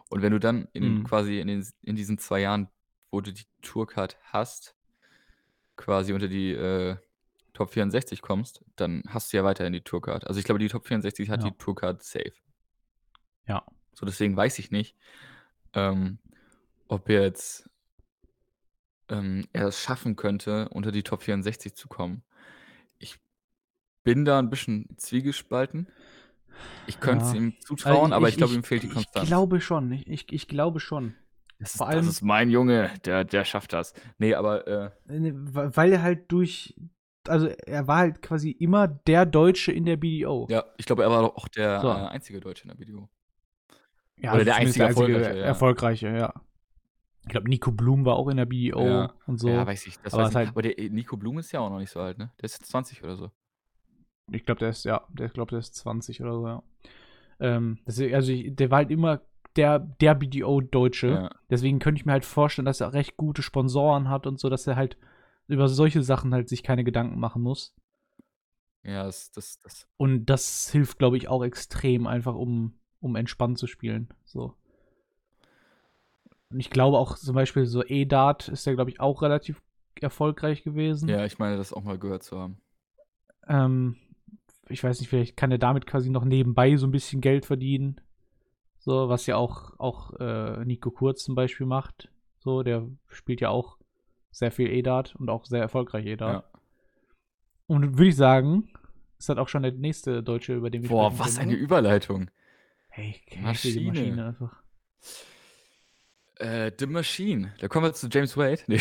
Und 0.09 0.23
wenn 0.23 0.33
du 0.33 0.41
dann 0.41 0.69
in 0.73 0.99
Mhm. 1.01 1.05
quasi 1.05 1.39
in, 1.41 1.49
den, 1.49 1.67
in 1.83 1.97
diesen 1.97 2.19
zwei 2.19 2.41
Jahren, 2.41 2.69
wo 3.11 3.21
du 3.21 3.33
die 3.33 3.45
Tourcard 3.63 4.19
hast, 4.25 4.75
quasi 5.77 6.13
unter 6.13 6.29
die 6.29 6.53
äh, 6.53 6.97
Top 7.55 7.71
64 7.71 8.21
kommst, 8.21 8.63
dann 8.77 9.03
hast 9.09 9.33
du 9.33 9.37
ja 9.39 9.45
weiterhin 9.45 9.73
die 9.73 9.81
Tourcard. 9.81 10.27
Also, 10.27 10.39
ich 10.39 10.45
glaube, 10.45 10.59
die 10.59 10.69
Top 10.69 10.87
64 10.87 11.31
hat 11.31 11.43
Ja. 11.43 11.49
die 11.51 11.57
Tourcard 11.57 12.03
safe. 12.03 12.33
Ja. 13.47 13.65
So, 13.95 14.05
deswegen 14.05 14.37
weiß 14.37 14.59
ich 14.59 14.71
nicht, 14.71 14.97
ähm, 15.73 16.19
ob 16.89 17.09
jetzt 17.09 17.71
ähm, 19.09 19.47
er 19.53 19.69
es 19.69 19.81
schaffen 19.81 20.17
könnte, 20.17 20.69
unter 20.71 20.91
die 20.91 21.03
Top 21.03 21.23
64 21.23 21.75
zu 21.75 21.89
kommen. 21.89 22.23
Ich 22.99 23.19
bin 24.03 24.25
da 24.25 24.39
ein 24.39 24.51
bisschen 24.51 24.89
zwiegespalten. 24.97 25.89
Ich 26.87 27.01
könnte 27.01 27.25
es 27.25 27.33
Ja. 27.33 27.39
ihm 27.39 27.53
Also 27.57 27.75
zutrauen, 27.77 28.13
aber 28.13 28.29
ich, 28.29 28.37
glaube, 28.37 28.53
ich, 28.53 28.59
ihm 28.59 28.65
fehlt 28.65 28.83
die 28.83 28.87
ich 28.89 28.93
Konstanz. 28.95 29.29
glaube 29.29 29.61
schon. 29.61 29.93
Ich, 29.93 30.07
ich, 30.09 30.33
ich 30.33 30.49
glaube 30.49 30.81
schon. 30.81 31.15
das, 31.59 31.73
ist, 31.73 31.77
vor 31.79 31.87
das 31.89 31.97
allem- 31.97 32.09
ist 32.09 32.23
mein 32.23 32.51
Junge, 32.51 32.91
der, 33.05 33.25
der 33.25 33.45
schafft 33.45 33.73
das. 33.73 33.93
Nee, 34.19 34.35
aber 34.35 34.67
äh, 34.67 34.91
Ne, 35.07 35.33
wa- 35.55 35.71
Weil 35.75 35.93
er 35.93 36.03
halt 36.03 36.33
durch. 36.33 36.75
Also 37.29 37.47
er 37.49 37.87
war 37.87 37.99
halt 37.99 38.23
quasi 38.23 38.51
immer 38.51 38.87
der 38.89 39.27
Deutsche 39.27 39.73
in 39.73 39.85
der 39.85 39.97
BDO. 39.97 40.47
ja, 40.51 40.65
ich 40.77 40.87
glaube, 40.87 41.03
er 41.05 41.11
war 41.11 41.25
auch 41.25 41.49
der 41.49 41.81
So. 41.81 41.89
äh, 41.89 41.93
einzige 41.93 42.41
Deutsche 42.41 42.65
in 42.65 42.69
der 42.69 42.79
Video. 42.79 43.09
Ja, 44.17 44.35
Oder 44.35 44.45
der 44.45 44.55
zumindest 44.55 44.81
einzige 44.81 44.85
Erfolgreiche, 44.87 45.39
ja. 45.39 45.45
Erfolgreiche, 45.45 46.09
ja. 46.09 46.35
Ich 47.23 47.29
glaube, 47.31 47.49
Nico 47.49 47.73
Blum 47.73 48.05
war 48.05 48.17
auch 48.17 48.29
in 48.29 48.37
der 48.37 48.45
BDO 48.45 48.87
Ja. 48.87 49.13
und 49.27 49.39
so. 49.39 49.49
Ja, 49.49 49.67
weiß 49.67 49.87
ich. 49.87 49.99
Das 50.01 50.13
Aber 50.15 50.25
weiß 50.25 50.35
halt- 50.35 50.49
aber 50.51 50.63
der 50.63 50.79
äh, 50.79 50.89
Nico 50.91 51.17
Blum 51.17 51.39
ist 51.39 51.51
ja 51.53 51.61
auch 51.61 51.71
noch 51.71 51.79
nicht 51.79 51.91
so 51.91 52.01
alt, 52.01 52.19
ne? 52.19 52.31
Der 52.39 52.45
ist 52.45 52.59
jetzt 52.61 52.71
20 52.71 53.03
oder 53.03 53.17
so. 53.17 53.31
Ich 54.31 54.45
glaube, 54.45 54.59
der 54.61 54.69
ist, 54.71 54.85
ja, 54.85 55.03
der, 55.11 55.27
ich 55.27 55.33
glaube, 55.33 55.51
der 55.51 55.59
ist 55.59 55.75
20 55.75 56.21
oder 56.23 56.33
so, 56.35 56.47
ja. 56.47 56.63
Ähm, 57.41 57.79
deswegen, 57.87 58.15
also 58.15 58.31
ich, 58.33 58.55
der 58.55 58.71
war 58.71 58.79
halt 58.79 58.91
immer 58.91 59.21
der, 59.57 59.79
der 59.79 60.15
BDO-Deutsche. 60.15 61.09
Ja. 61.09 61.31
Deswegen 61.51 61.79
könnte 61.79 61.99
ich 62.01 62.07
mir 62.07 62.13
halt 62.13 62.25
vorstellen, 62.25 62.67
dass 62.67 62.81
er 62.81 62.93
recht 62.93 63.17
gute 63.17 63.43
Sponsoren 63.43 64.09
hat 64.09 64.27
und 64.27 64.39
so, 64.39 64.49
dass 64.51 64.67
er 64.67 64.77
halt 64.77 64.97
über 65.47 65.69
solche 65.69 66.03
Sachen 66.03 66.33
halt 66.33 66.49
sich 66.49 66.63
keine 66.63 66.85
Gedanken 66.85 67.19
machen 67.19 67.43
muss. 67.43 67.75
Ja, 68.83 69.05
das, 69.05 69.31
das, 69.33 69.59
das. 69.61 69.89
Und 69.97 70.27
das 70.27 70.71
hilft, 70.71 70.99
glaube 70.99 71.17
ich, 71.17 71.29
auch 71.29 71.43
extrem, 71.43 72.07
einfach 72.07 72.35
um, 72.35 72.75
um 73.01 73.17
entspannt 73.17 73.59
zu 73.59 73.67
spielen. 73.67 74.09
So. 74.25 74.55
Und 76.51 76.61
ich 76.61 76.71
glaube 76.71 76.99
auch 76.99 77.17
zum 77.17 77.35
Beispiel 77.35 77.67
so 77.67 77.83
E-Dart 77.85 78.49
ist 78.49 78.67
ja, 78.67 78.75
glaube 78.75 78.91
ich, 78.91 79.01
auch 79.01 79.23
relativ 79.23 79.63
erfolgreich 80.01 80.63
gewesen. 80.63 81.09
Ja, 81.09 81.25
ich 81.25 81.39
meine, 81.39 81.57
das 81.57 81.73
auch 81.73 81.83
mal 81.83 81.99
gehört 81.99 82.23
zu 82.23 82.39
haben. 82.39 82.59
Ähm, 83.49 83.97
ich 84.69 84.85
weiß 84.85 85.01
nicht, 85.01 85.09
vielleicht 85.09 85.37
kann 85.37 85.51
er 85.51 85.59
damit 85.59 85.87
quasi 85.87 86.11
noch 86.11 86.25
nebenbei 86.25 86.77
so 86.77 86.87
ein 86.87 86.93
bisschen 86.93 87.21
Geld 87.21 87.47
verdienen. 87.47 88.01
So, 88.79 89.09
was 89.09 89.27
ja 89.27 89.37
auch, 89.37 89.79
auch 89.79 90.13
äh, 90.21 90.65
Nico 90.65 90.91
Kurz 90.91 91.25
zum 91.25 91.35
Beispiel 91.35 91.67
macht. 91.67 92.11
So, 92.39 92.63
der 92.63 92.87
spielt 93.09 93.41
ja 93.41 93.49
auch 93.49 93.79
sehr 94.35 94.51
viel 94.51 94.69
E-Dart 94.69 95.15
und 95.17 95.31
auch 95.31 95.47
sehr 95.47 95.61
erfolgreich 95.61 96.07
E-Dart. 96.07 96.45
Ja. 96.45 96.61
Und 97.67 97.97
würde 97.97 98.09
ich 98.09 98.17
sagen, 98.17 98.69
ist 99.19 99.29
halt 99.29 99.39
auch 99.39 99.49
schon 99.49 99.63
der 99.63 99.73
nächste 99.73 100.23
Deutsche, 100.23 100.55
über 100.55 100.71
den 100.71 100.83
wir 100.83 100.91
Boah, 100.91 101.19
was 101.19 101.37
können, 101.37 101.51
eine? 101.51 101.59
Überleitung. 101.59 102.31
Hey, 102.89 103.21
Maschine. 103.41 103.93
Maschine 103.93 104.27
einfach. 104.27 104.63
Äh, 106.37 106.73
The 106.77 106.87
Machine. 106.87 107.55
Da 107.61 107.69
kommen 107.69 107.87
wir 107.87 107.95
zu 107.95 108.09
James 108.09 108.37
Wade. 108.37 108.61
Nee, 108.67 108.77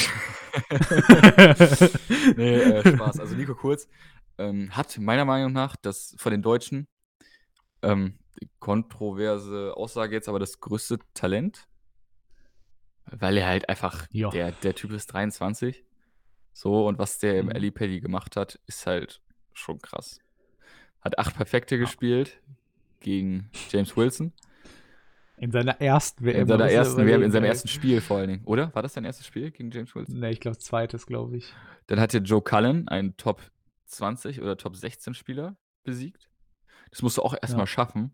nee 2.36 2.56
äh, 2.56 2.96
Spaß. 2.96 3.20
Also 3.20 3.36
Nico 3.36 3.54
Kurz 3.54 3.88
ähm, 4.40 4.76
hat 4.76 4.98
meiner 4.98 5.26
Meinung 5.26 5.54
nach 5.54 5.76
das 5.76 6.16
von 6.18 6.32
den 6.32 6.42
Deutschen 6.42 6.88
ähm, 7.84 8.18
kontroverse 8.60 9.78
Aussage 9.78 10.16
jetzt, 10.16 10.28
aber 10.28 10.40
das 10.40 10.60
größte 10.60 10.98
Talent, 11.14 11.68
weil 13.12 13.38
er 13.38 13.48
halt 13.48 13.70
einfach 13.70 14.08
Ja. 14.12 14.30
der, 14.30 14.52
der 14.52 14.76
Typ 14.76 14.92
ist 14.92 15.08
23. 15.08 15.84
So, 16.54 16.88
und 16.88 17.00
was 17.00 17.18
der 17.20 17.40
im 17.40 17.48
Mhm. 17.48 17.52
Ali 17.54 17.72
Paddy 17.72 18.00
gemacht 18.00 18.36
hat, 18.36 18.60
ist 18.68 18.86
halt 18.86 19.22
schon 19.54 19.80
krass. 19.80 20.20
Hat 21.02 21.18
acht 21.20 21.36
Perfekte 21.36 21.78
gespielt 21.78 22.40
gegen 23.00 23.50
James 23.70 23.98
Wilson. 23.98 24.32
In 25.38 25.52
seiner 25.52 25.82
ersten 25.82 26.24
WM. 26.24 26.42
In 26.42 26.48
seiner 26.48 26.66
er 26.70 26.72
ersten 26.78 27.06
WM, 27.06 27.24
in 27.24 27.32
seinem 27.32 27.46
ersten 27.46 27.68
Spiel 27.68 28.00
vor 28.02 28.18
allen 28.18 28.30
Dingen, 28.30 28.44
oder? 28.46 28.74
War 28.76 28.84
das 28.84 28.94
dein 28.94 29.04
erstes 29.04 29.26
Spiel 29.26 29.50
gegen 29.52 29.72
James 29.72 29.94
Wilson? 29.96 30.20
Ne, 30.20 30.32
ich 30.32 30.40
glaube, 30.40 30.60
zweites, 30.60 31.06
glaube 31.08 31.36
ich. 31.38 31.52
Dann 31.88 32.00
hat 32.00 32.14
er 32.14 32.22
Joe 32.22 32.42
Cullen, 32.42 32.88
einen 32.88 33.18
Top 33.18 33.42
20 33.88 34.42
oder 34.42 34.56
Top 34.58 34.76
16 34.76 35.14
Spieler, 35.16 35.58
besiegt. 35.84 36.30
Das 36.92 37.02
musst 37.02 37.18
du 37.18 37.24
auch 37.24 37.34
erstmal 37.34 37.64
Ja. 37.64 37.68
schaffen. 37.68 38.14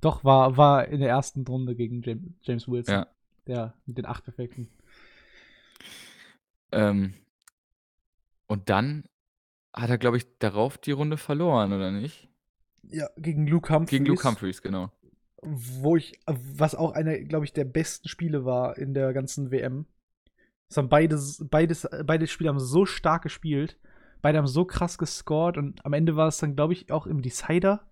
Doch, 0.00 0.24
war, 0.24 0.56
war 0.56 0.88
in 0.88 1.00
der 1.00 1.10
ersten 1.10 1.42
Runde 1.46 1.76
gegen 1.76 2.02
James, 2.02 2.32
James 2.40 2.66
Wilson. 2.68 2.94
Ja. 2.94 3.06
Der 3.46 3.74
mit 3.86 3.98
den 3.98 4.06
acht 4.06 4.24
Perfekten. 4.24 4.68
Ähm, 6.70 7.14
und 8.46 8.70
dann 8.70 9.04
hat 9.74 9.90
er, 9.90 9.98
glaube 9.98 10.16
ich, 10.16 10.38
darauf 10.38 10.78
die 10.78 10.92
Runde 10.92 11.16
verloren, 11.16 11.72
oder 11.72 11.90
nicht? 11.90 12.28
Ja, 12.82 13.08
gegen 13.16 13.46
Luke 13.46 13.72
Humphreys. 13.72 13.90
Gegen 13.90 14.06
Luke 14.06 14.24
Humphreys, 14.26 14.62
genau. 14.62 14.90
Wo 15.42 15.96
ich, 15.96 16.20
was 16.26 16.74
auch 16.74 16.92
einer, 16.92 17.18
glaube 17.18 17.44
ich, 17.44 17.52
der 17.52 17.64
besten 17.64 18.08
Spiele 18.08 18.44
war 18.44 18.78
in 18.78 18.94
der 18.94 19.12
ganzen 19.12 19.50
WM. 19.50 19.86
Es 20.68 20.76
haben 20.76 20.88
beides, 20.88 21.44
beides, 21.50 21.88
beide 22.04 22.26
Spiele 22.26 22.50
haben 22.50 22.60
so 22.60 22.86
stark 22.86 23.22
gespielt. 23.22 23.78
Beide 24.22 24.38
haben 24.38 24.46
so 24.46 24.64
krass 24.64 24.98
gescored 24.98 25.58
und 25.58 25.84
am 25.84 25.92
Ende 25.92 26.14
war 26.14 26.28
es 26.28 26.38
dann, 26.38 26.54
glaube 26.54 26.74
ich, 26.74 26.92
auch 26.92 27.06
im 27.06 27.22
Decider 27.22 27.88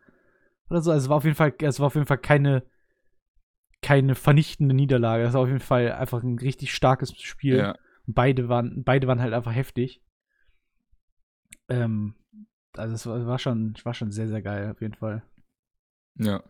oder 0.71 0.81
so. 0.81 0.93
Also 0.93 1.05
es 1.05 1.09
war 1.09 1.17
auf 1.17 1.25
jeden 1.25 1.37
Fall, 1.37 1.53
es 1.61 1.81
war 1.81 1.89
auf 1.89 1.95
jeden 1.97 2.07
Fall 2.07 2.19
keine, 2.19 2.63
keine 3.83 4.14
vernichtende 4.14 4.75
Niederlage. 4.75 5.25
Es 5.25 5.35
war 5.35 5.43
auf 5.43 5.49
jeden 5.49 5.61
Fall 5.61 5.93
einfach 5.93 6.23
ein 6.23 6.38
richtig 6.38 6.75
starkes 6.75 7.19
Spiel. 7.21 7.59
Ja. 7.59 7.77
Beide 8.07 8.49
waren, 8.49 8.85
beide 8.85 9.07
waren 9.07 9.21
halt 9.21 9.33
einfach 9.33 9.55
heftig. 9.55 10.03
Ähm, 11.69 12.14
also 12.77 12.95
es 12.95 13.07
war, 13.07 13.27
war 13.27 13.38
schon, 13.38 13.75
war 13.85 13.95
schon 13.95 14.11
sehr, 14.11 14.29
sehr 14.29 14.43
geil, 14.43 14.71
auf 14.71 14.81
jeden 14.81 14.95
Fall. 14.95 15.23
Ja. 16.16 16.43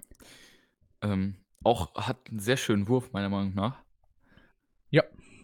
Ähm, 1.02 1.36
auch 1.62 1.94
hat 1.94 2.28
einen 2.28 2.40
sehr 2.40 2.56
schönen 2.56 2.88
Wurf, 2.88 3.12
meiner 3.12 3.28
Meinung 3.28 3.54
nach. 3.54 3.82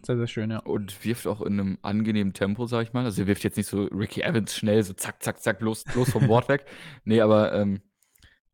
Sehr, 0.07 0.15
sehr 0.15 0.27
schön, 0.27 0.51
ja. 0.51 0.59
Und 0.59 1.03
wirft 1.03 1.27
auch 1.27 1.41
in 1.41 1.59
einem 1.59 1.77
angenehmen 1.81 2.31
Tempo, 2.31 2.65
sag 2.65 2.83
ich 2.83 2.93
mal. 2.93 3.03
Also 3.03 3.23
er 3.23 3.27
wirft 3.27 3.43
jetzt 3.43 3.57
nicht 3.57 3.67
so 3.67 3.83
Ricky 3.85 4.21
Evans 4.21 4.55
schnell, 4.55 4.81
so 4.83 4.93
zack, 4.93 5.21
zack, 5.21 5.41
zack, 5.41 5.59
bloß, 5.59 5.83
bloß 5.83 6.11
vom 6.11 6.27
Board 6.27 6.47
weg. 6.47 6.65
Nee, 7.03 7.19
aber 7.19 7.53
ähm, 7.53 7.81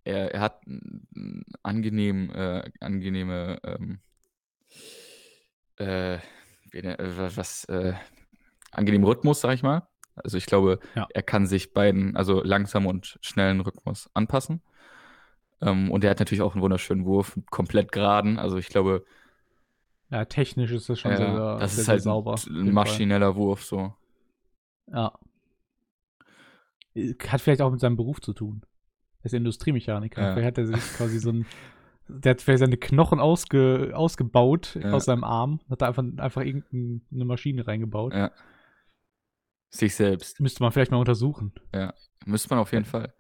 er, 0.04 0.34
er 0.34 0.42
hat 0.42 0.62
einen 0.68 1.46
angenehm, 1.64 2.32
äh, 2.34 2.70
angenehme, 2.80 3.60
ähm, 3.64 4.00
äh, 5.78 6.18
ne- 6.74 7.00
äh, 7.00 7.18
wa- 7.18 7.32
was, 7.36 7.66
äh, 7.66 7.94
angenehmen 8.72 9.08
Rhythmus, 9.08 9.42
sag 9.42 9.54
ich 9.54 9.64
mal. 9.64 9.88
Also 10.16 10.38
ich 10.38 10.46
glaube, 10.46 10.80
Ja. 10.96 11.08
er 11.14 11.24
kann 11.24 11.48
sich 11.48 11.74
beiden, 11.74 12.16
also 12.16 12.44
langsam 12.44 12.86
und 12.86 13.18
schnellen 13.22 13.62
Rhythmus 13.62 14.10
anpassen. 14.14 14.62
Ähm, 15.62 15.92
und 15.92 16.04
er 16.04 16.12
hat 16.12 16.20
natürlich 16.20 16.42
auch 16.42 16.54
einen 16.54 16.62
wunderschönen 16.62 17.06
Wurf, 17.06 17.40
komplett 17.50 17.92
geraden. 17.92 18.38
Also 18.38 18.58
ich 18.58 18.68
glaube, 18.70 19.06
Ja, 20.12 20.26
technisch 20.26 20.72
ist 20.72 20.90
das 20.90 21.00
schon 21.00 21.12
ja, 21.12 21.18
sehr, 21.18 21.34
sehr, 21.34 21.58
das 21.60 21.72
ist 21.78 21.86
sehr 21.86 21.94
halt 21.94 22.04
sauber. 22.04 22.36
ein 22.48 22.72
maschineller 22.72 23.36
Wurf, 23.36 23.64
so. 23.64 23.78
Fall. 23.78 24.94
Ja. 24.94 25.20
Äh, 26.96 27.16
Hat 27.28 27.42
vielleicht 27.42 27.62
auch 27.62 27.72
mit 27.72 27.80
seinem 27.80 27.96
Beruf 27.96 28.22
zu 28.22 28.34
tun. 28.34 28.62
Er 29.24 29.28
ist 29.28 29.34
Industriemechaniker. 29.34 30.22
Ja. 30.22 30.34
Vielleicht 30.34 30.48
hat 30.48 30.58
er 30.60 30.68
sich 30.68 30.94
quasi 30.98 31.18
so 31.20 31.32
ein. 31.32 31.46
Der 32.10 32.32
hat 32.32 32.42
vielleicht 32.42 32.60
seine 32.60 32.76
Knochen 32.78 33.20
ausge, 33.22 33.92
ausgebaut 33.96 34.78
Ja. 34.82 34.92
aus 34.92 35.06
seinem 35.06 35.24
Arm. 35.24 35.62
Hat 35.70 35.82
da 35.82 35.88
einfach, 35.88 36.04
einfach 36.18 36.42
irgendeine 36.42 37.26
Maschine 37.26 37.66
reingebaut. 37.66 38.14
Ja. 38.14 38.32
Sich 39.70 39.96
selbst. 39.96 40.40
Müsste 40.42 40.62
man 40.62 40.72
vielleicht 40.72 40.92
mal 40.92 40.98
untersuchen. 40.98 41.54
Müsste 42.26 42.50
man 42.50 42.60
auf 42.60 42.72
jeden 42.74 42.86
Fall. 42.86 43.14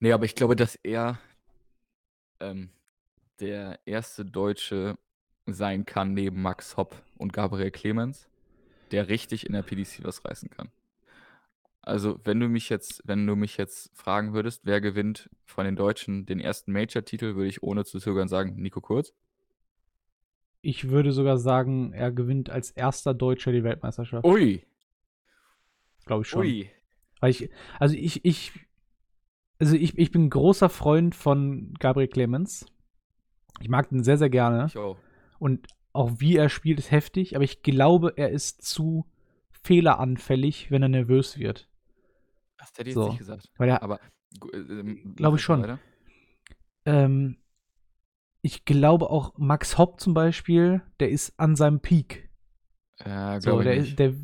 Nee, 0.00 0.12
aber 0.12 0.24
ich 0.24 0.34
glaube, 0.34 0.56
dass 0.56 0.74
er 0.76 1.18
ähm, 2.40 2.70
der 3.38 3.78
erste 3.84 4.24
Deutsche 4.24 4.98
sein 5.46 5.84
kann, 5.86 6.14
neben 6.14 6.40
Max 6.42 6.76
Hopp 6.76 7.00
und 7.18 7.32
Gabriel 7.32 7.70
Clemens, 7.70 8.28
der 8.90 9.08
richtig 9.08 9.46
in 9.46 9.52
der 9.52 9.62
PDC 9.62 10.02
was 10.02 10.24
reißen 10.24 10.50
kann. 10.50 10.70
Also, 11.82 12.20
wenn 12.24 12.38
du 12.38 12.48
mich 12.48 12.68
jetzt, 12.68 13.02
wenn 13.04 13.26
du 13.26 13.34
mich 13.34 13.56
jetzt 13.56 13.90
fragen 13.96 14.34
würdest, 14.34 14.64
wer 14.64 14.80
gewinnt 14.80 15.28
von 15.44 15.64
den 15.64 15.76
Deutschen 15.76 16.26
den 16.26 16.38
ersten 16.38 16.72
Major-Titel, 16.72 17.34
würde 17.34 17.48
ich 17.48 17.62
ohne 17.62 17.84
zu 17.84 17.98
zögern 17.98 18.28
sagen, 18.28 18.54
Nico 18.56 18.80
Kurz. 18.80 19.12
Ich 20.60 20.90
würde 20.90 21.10
sogar 21.10 21.38
sagen, 21.38 21.92
er 21.92 22.12
gewinnt 22.12 22.50
als 22.50 22.70
erster 22.70 23.14
Deutscher 23.14 23.50
die 23.50 23.64
Weltmeisterschaft. 23.64 24.24
Ui, 24.24 24.64
Glaube 26.06 26.22
ich 26.22 26.28
schon. 26.28 26.40
ui. 26.42 26.70
Weil 27.20 27.30
ich, 27.30 27.50
also 27.78 27.94
ich, 27.96 28.24
ich, 28.24 28.52
also 29.58 29.76
ich, 29.76 29.96
ich 29.98 30.10
bin 30.10 30.24
ein 30.24 30.30
großer 30.30 30.68
Freund 30.68 31.14
von 31.14 31.74
Gabriel 31.78 32.08
Clemens. 32.08 32.66
Ich 33.60 33.68
mag 33.68 33.88
den 33.88 34.02
sehr, 34.02 34.18
sehr 34.18 34.30
gerne. 34.30 34.66
Ich 34.66 34.78
auch. 34.78 34.96
Und 35.38 35.68
auch 35.92 36.12
wie 36.18 36.36
er 36.36 36.48
spielt, 36.48 36.78
ist 36.78 36.90
heftig, 36.90 37.34
aber 37.34 37.44
ich 37.44 37.62
glaube, 37.62 38.14
er 38.16 38.30
ist 38.30 38.62
zu 38.62 39.06
fehleranfällig, 39.50 40.70
wenn 40.70 40.82
er 40.82 40.88
nervös 40.88 41.38
wird. 41.38 41.68
Das 42.62 42.78
hätte 42.78 42.88
ich 42.90 42.94
So. 42.94 43.02
jetzt 43.02 43.10
nicht 43.10 43.18
gesagt. 43.18 43.48
Weil 43.56 43.68
er, 43.70 43.82
Aber 43.82 44.00
ähm, 44.54 45.14
Glaube 45.16 45.34
mach 45.34 45.38
ich 45.38 45.42
schon. 45.42 45.78
ähm, 46.84 47.36
ich 48.42 48.64
glaube 48.64 49.10
auch 49.10 49.36
Max 49.38 49.78
Hopp 49.78 50.00
zum 50.00 50.14
Beispiel, 50.14 50.82
der 51.00 51.10
ist 51.10 51.34
an 51.38 51.56
seinem 51.56 51.80
Peak. 51.80 52.30
Ja, 53.04 53.40
So, 53.40 53.50
glaube 53.50 53.64
der, 53.64 53.76
ich 53.76 53.80
nicht. 53.82 53.98
der, 53.98 54.14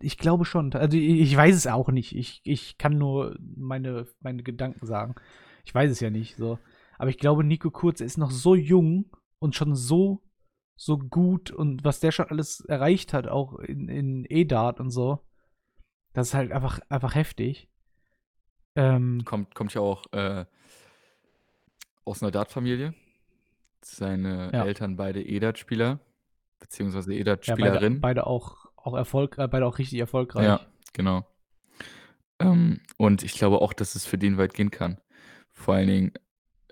ich 0.00 0.18
glaube 0.18 0.44
schon. 0.44 0.72
Also 0.74 0.96
ich, 0.96 1.20
ich 1.20 1.36
weiß 1.36 1.54
es 1.54 1.66
auch 1.66 1.88
nicht. 1.90 2.14
Ich, 2.14 2.40
ich 2.44 2.78
kann 2.78 2.98
nur 2.98 3.36
meine, 3.56 4.06
meine 4.20 4.42
Gedanken 4.42 4.86
sagen. 4.86 5.14
Ich 5.64 5.74
weiß 5.74 5.90
es 5.90 6.00
ja 6.00 6.10
nicht. 6.10 6.36
So. 6.36 6.58
Aber 6.98 7.10
ich 7.10 7.18
glaube, 7.18 7.44
Nico 7.44 7.70
Kurz 7.70 8.00
ist 8.00 8.18
noch 8.18 8.30
so 8.30 8.54
jung 8.54 9.06
und 9.38 9.54
schon 9.54 9.74
so, 9.74 10.22
so 10.76 10.98
gut 10.98 11.50
und 11.50 11.84
was 11.84 12.00
der 12.00 12.12
schon 12.12 12.26
alles 12.28 12.60
erreicht 12.60 13.12
hat, 13.12 13.28
auch 13.28 13.58
in, 13.58 13.88
in 13.88 14.24
E-Dart 14.28 14.80
und 14.80 14.90
so. 14.90 15.20
Das 16.12 16.28
ist 16.28 16.34
halt 16.34 16.52
einfach, 16.52 16.80
einfach 16.88 17.14
heftig. 17.14 17.68
Ähm, 18.74 19.22
kommt, 19.24 19.54
kommt 19.54 19.74
ja 19.74 19.80
auch 19.80 20.04
äh, 20.12 20.44
aus 22.04 22.22
einer 22.22 22.30
Dart-Familie. 22.30 22.94
Seine 23.82 24.50
ja. 24.52 24.64
Eltern 24.64 24.96
beide 24.96 25.22
E-Dart-Spieler, 25.22 26.00
beziehungsweise 26.58 27.14
E-Dart-Spielerin. 27.14 27.94
Ja, 27.94 28.00
beide, 28.00 28.00
beide, 28.00 28.26
auch, 28.26 28.66
auch 28.76 28.94
Erfolg, 28.94 29.38
äh, 29.38 29.48
beide 29.48 29.66
auch 29.66 29.78
richtig 29.78 29.98
erfolgreich. 29.98 30.44
Ja, 30.44 30.60
genau. 30.92 31.26
Ähm, 32.40 32.80
und 32.96 33.22
ich 33.22 33.34
glaube 33.34 33.60
auch, 33.60 33.72
dass 33.72 33.94
es 33.94 34.06
für 34.06 34.18
den 34.18 34.38
weit 34.38 34.54
gehen 34.54 34.70
kann. 34.70 35.00
Vor 35.52 35.74
allen 35.74 35.88
Dingen, 35.88 36.12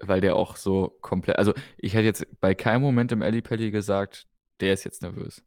weil 0.01 0.20
der 0.20 0.37
auch 0.37 0.57
so 0.57 0.97
komplett. 1.01 1.39
Also, 1.39 1.55
ich 1.78 1.95
hätte 1.95 2.05
jetzt 2.05 2.26
bei 2.41 2.55
keinem 2.55 2.82
Moment 2.82 3.12
im 3.12 3.22
Ellie 3.22 3.43
Pelli 3.43 3.70
gesagt, 3.70 4.26
der 4.61 4.74
ist 4.74 4.84
jetzt 4.84 5.03
nervös. 5.03 5.43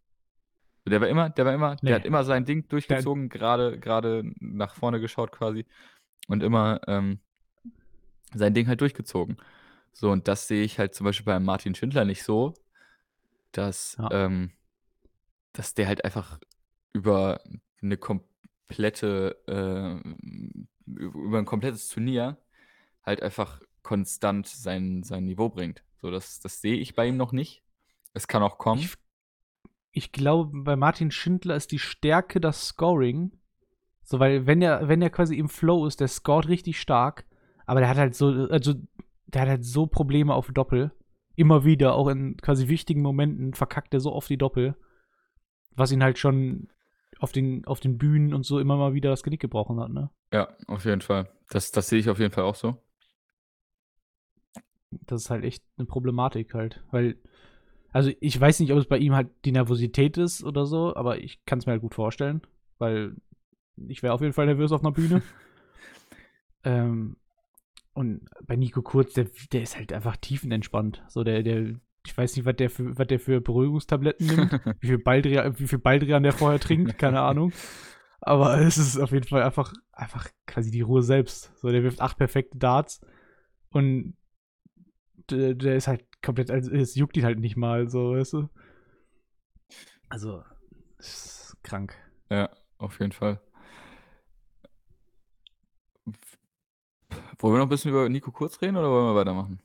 Der 0.89 1.01
war 1.01 1.07
immer, 1.07 1.29
der 1.29 1.45
war 1.45 1.53
immer, 1.53 1.75
nee. 1.81 1.89
der 1.89 1.95
hat 1.95 2.05
immer 2.05 2.23
sein 2.23 2.45
Ding 2.45 2.67
durchgezogen, 2.67 3.29
gerade, 3.29 3.79
gerade 3.79 4.23
nach 4.39 4.75
vorne 4.75 4.99
geschaut 4.99 5.31
quasi 5.31 5.65
und 6.27 6.43
immer 6.43 6.81
ähm, 6.87 7.19
sein 8.33 8.53
Ding 8.53 8.67
halt 8.67 8.81
durchgezogen. 8.81 9.37
So, 9.93 10.11
und 10.11 10.27
das 10.27 10.47
sehe 10.47 10.63
ich 10.63 10.79
halt 10.79 10.93
zum 10.93 11.05
Beispiel 11.05 11.25
bei 11.25 11.39
Martin 11.39 11.75
Schindler 11.75 12.05
nicht 12.05 12.23
so, 12.23 12.53
dass, 13.51 13.97
ja. 13.99 14.09
ähm, 14.11 14.51
dass 15.53 15.73
der 15.73 15.87
halt 15.87 16.05
einfach 16.05 16.39
über 16.93 17.41
eine 17.81 17.97
komplette, 17.97 19.37
äh, 19.47 19.99
über 20.85 21.37
ein 21.37 21.45
komplettes 21.45 21.89
Turnier 21.89 22.37
halt 23.03 23.21
einfach 23.21 23.61
konstant 23.81 24.47
sein, 24.47 25.03
sein 25.03 25.25
Niveau 25.25 25.49
bringt. 25.49 25.83
So, 26.01 26.11
das, 26.11 26.39
das 26.39 26.61
sehe 26.61 26.75
ich 26.75 26.95
bei 26.95 27.07
ihm 27.07 27.17
noch 27.17 27.31
nicht. 27.31 27.63
Es 28.13 28.27
kann 28.27 28.43
auch 28.43 28.57
kommen. 28.57 28.81
Ich, 28.81 28.93
ich 29.91 30.11
glaube, 30.11 30.51
bei 30.63 30.75
Martin 30.75 31.11
Schindler 31.11 31.55
ist 31.55 31.71
die 31.71 31.79
Stärke 31.79 32.39
das 32.39 32.67
Scoring. 32.67 33.31
So, 34.03 34.19
weil 34.19 34.47
wenn 34.47 34.61
er, 34.61 34.87
wenn 34.87 35.01
er 35.01 35.09
quasi 35.09 35.37
im 35.37 35.49
Flow 35.49 35.85
ist, 35.85 35.99
der 35.99 36.07
scoret 36.07 36.47
richtig 36.47 36.79
stark, 36.79 37.25
aber 37.65 37.79
der 37.79 37.89
hat 37.89 37.97
halt 37.97 38.15
so, 38.15 38.47
also 38.49 38.73
der 39.27 39.41
hat 39.41 39.49
halt 39.49 39.65
so 39.65 39.85
Probleme 39.85 40.33
auf 40.33 40.51
Doppel. 40.51 40.91
Immer 41.35 41.63
wieder, 41.63 41.93
auch 41.93 42.07
in 42.07 42.35
quasi 42.37 42.67
wichtigen 42.67 43.01
Momenten, 43.01 43.53
verkackt 43.53 43.93
er 43.93 43.99
so 43.99 44.11
oft 44.13 44.29
die 44.29 44.37
Doppel. 44.37 44.75
Was 45.75 45.91
ihn 45.91 46.03
halt 46.03 46.17
schon 46.17 46.69
auf 47.19 47.31
den, 47.31 47.65
auf 47.65 47.79
den 47.79 47.97
Bühnen 47.97 48.33
und 48.33 48.45
so 48.45 48.59
immer 48.59 48.77
mal 48.77 48.93
wieder 48.93 49.09
das 49.09 49.23
Genick 49.23 49.39
gebrochen 49.39 49.79
hat, 49.79 49.91
ne? 49.91 50.09
Ja, 50.33 50.49
auf 50.67 50.85
jeden 50.85 51.01
Fall. 51.01 51.29
Das, 51.49 51.71
das 51.71 51.87
sehe 51.87 51.99
ich 51.99 52.09
auf 52.09 52.19
jeden 52.19 52.33
Fall 52.33 52.43
auch 52.43 52.55
so. 52.55 52.77
Das 54.89 55.23
ist 55.23 55.29
halt 55.29 55.43
echt 55.43 55.63
eine 55.77 55.85
Problematik 55.85 56.53
halt. 56.53 56.83
Weil, 56.91 57.17
also 57.91 58.11
ich 58.19 58.39
weiß 58.39 58.59
nicht, 58.59 58.71
ob 58.71 58.77
es 58.77 58.87
bei 58.87 58.97
ihm 58.97 59.15
halt 59.15 59.29
die 59.45 59.51
Nervosität 59.51 60.17
ist 60.17 60.43
oder 60.43 60.65
so, 60.65 60.95
aber 60.95 61.19
ich 61.19 61.43
kann 61.45 61.59
es 61.59 61.65
mir 61.65 61.73
halt 61.73 61.81
gut 61.81 61.95
vorstellen. 61.95 62.41
Weil 62.77 63.15
ich 63.87 64.03
wäre 64.03 64.13
auf 64.13 64.21
jeden 64.21 64.33
Fall 64.33 64.45
nervös 64.45 64.71
auf 64.71 64.81
einer 64.81 64.91
Bühne. 64.91 65.21
ähm, 66.63 67.17
und 67.93 68.29
bei 68.45 68.55
Nico 68.55 68.81
Kurz, 68.81 69.13
der, 69.13 69.27
der 69.51 69.63
ist 69.63 69.75
halt 69.75 69.91
einfach 69.91 70.17
tiefenentspannt. 70.17 71.03
So, 71.07 71.23
der, 71.23 71.43
der, 71.43 71.75
ich 72.05 72.17
weiß 72.17 72.35
nicht, 72.35 72.45
was 72.45 72.55
der 72.55 72.69
für, 72.69 72.97
was 72.97 73.07
der 73.07 73.19
für 73.19 73.41
Beruhigungstabletten 73.41 74.27
nimmt, 74.27 74.51
wie 74.81 74.87
viel 74.87 74.99
Baldrian, 74.99 75.59
wie 75.59 75.67
viel 75.67 75.79
Baldrian 75.79 76.23
der 76.23 76.33
vorher 76.33 76.59
trinkt, 76.59 76.97
keine 76.97 77.21
Ahnung. 77.21 77.51
Aber 78.21 78.59
es 78.59 78.77
ist 78.77 78.97
auf 78.97 79.11
jeden 79.11 79.27
Fall 79.27 79.43
einfach, 79.43 79.73
einfach 79.91 80.27
quasi 80.45 80.71
die 80.71 80.81
Ruhe 80.81 81.01
selbst. 81.01 81.51
So, 81.57 81.71
der 81.71 81.83
wirft 81.83 82.01
acht 82.01 82.17
perfekte 82.17 82.57
Darts 82.57 83.01
und 83.71 84.15
der, 85.29 85.55
der 85.55 85.75
ist 85.75 85.87
halt 85.87 86.05
komplett, 86.22 86.51
also 86.51 86.72
es 86.72 86.95
juckt 86.95 87.17
ihn 87.17 87.26
halt 87.26 87.39
nicht 87.39 87.55
mal, 87.55 87.89
so, 87.89 88.13
weißt 88.13 88.34
du? 88.34 88.49
Also, 90.09 90.43
ist 90.97 91.57
krank. 91.63 91.95
Ja, 92.30 92.49
auf 92.78 92.99
jeden 92.99 93.11
Fall. 93.11 93.39
Wollen 97.39 97.53
wir 97.53 97.59
noch 97.59 97.65
ein 97.65 97.70
bisschen 97.70 97.91
über 97.91 98.09
Nico 98.09 98.32
Kurz 98.32 98.61
reden 98.61 98.78
oder 98.78 98.89
wollen 98.89 99.13
wir 99.13 99.15
weitermachen? 99.15 99.61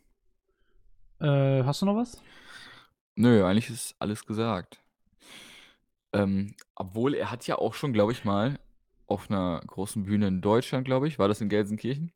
Äh, 1.21 1.65
hast 1.65 1.83
du 1.83 1.87
noch 1.87 1.97
was? 1.97 2.23
Nö, 3.17 3.45
eigentlich 3.45 3.71
ist 3.71 3.95
alles 3.99 4.27
gesagt. 4.27 4.81
Ähm, 6.13 6.55
obwohl 6.75 7.15
er 7.15 7.31
hat 7.31 7.47
ja 7.47 7.57
auch 7.57 7.75
schon, 7.75 7.93
glaube 7.93 8.13
ich, 8.13 8.25
mal 8.25 8.59
auf 9.07 9.31
einer 9.31 9.61
großen 9.67 10.05
Bühne 10.05 10.29
in 10.29 10.41
Deutschland, 10.41 10.85
glaube 10.85 11.09
ich, 11.09 11.19
war 11.19 11.29
das 11.29 11.41
in 11.41 11.49
Gelsenkirchen? 11.49 12.13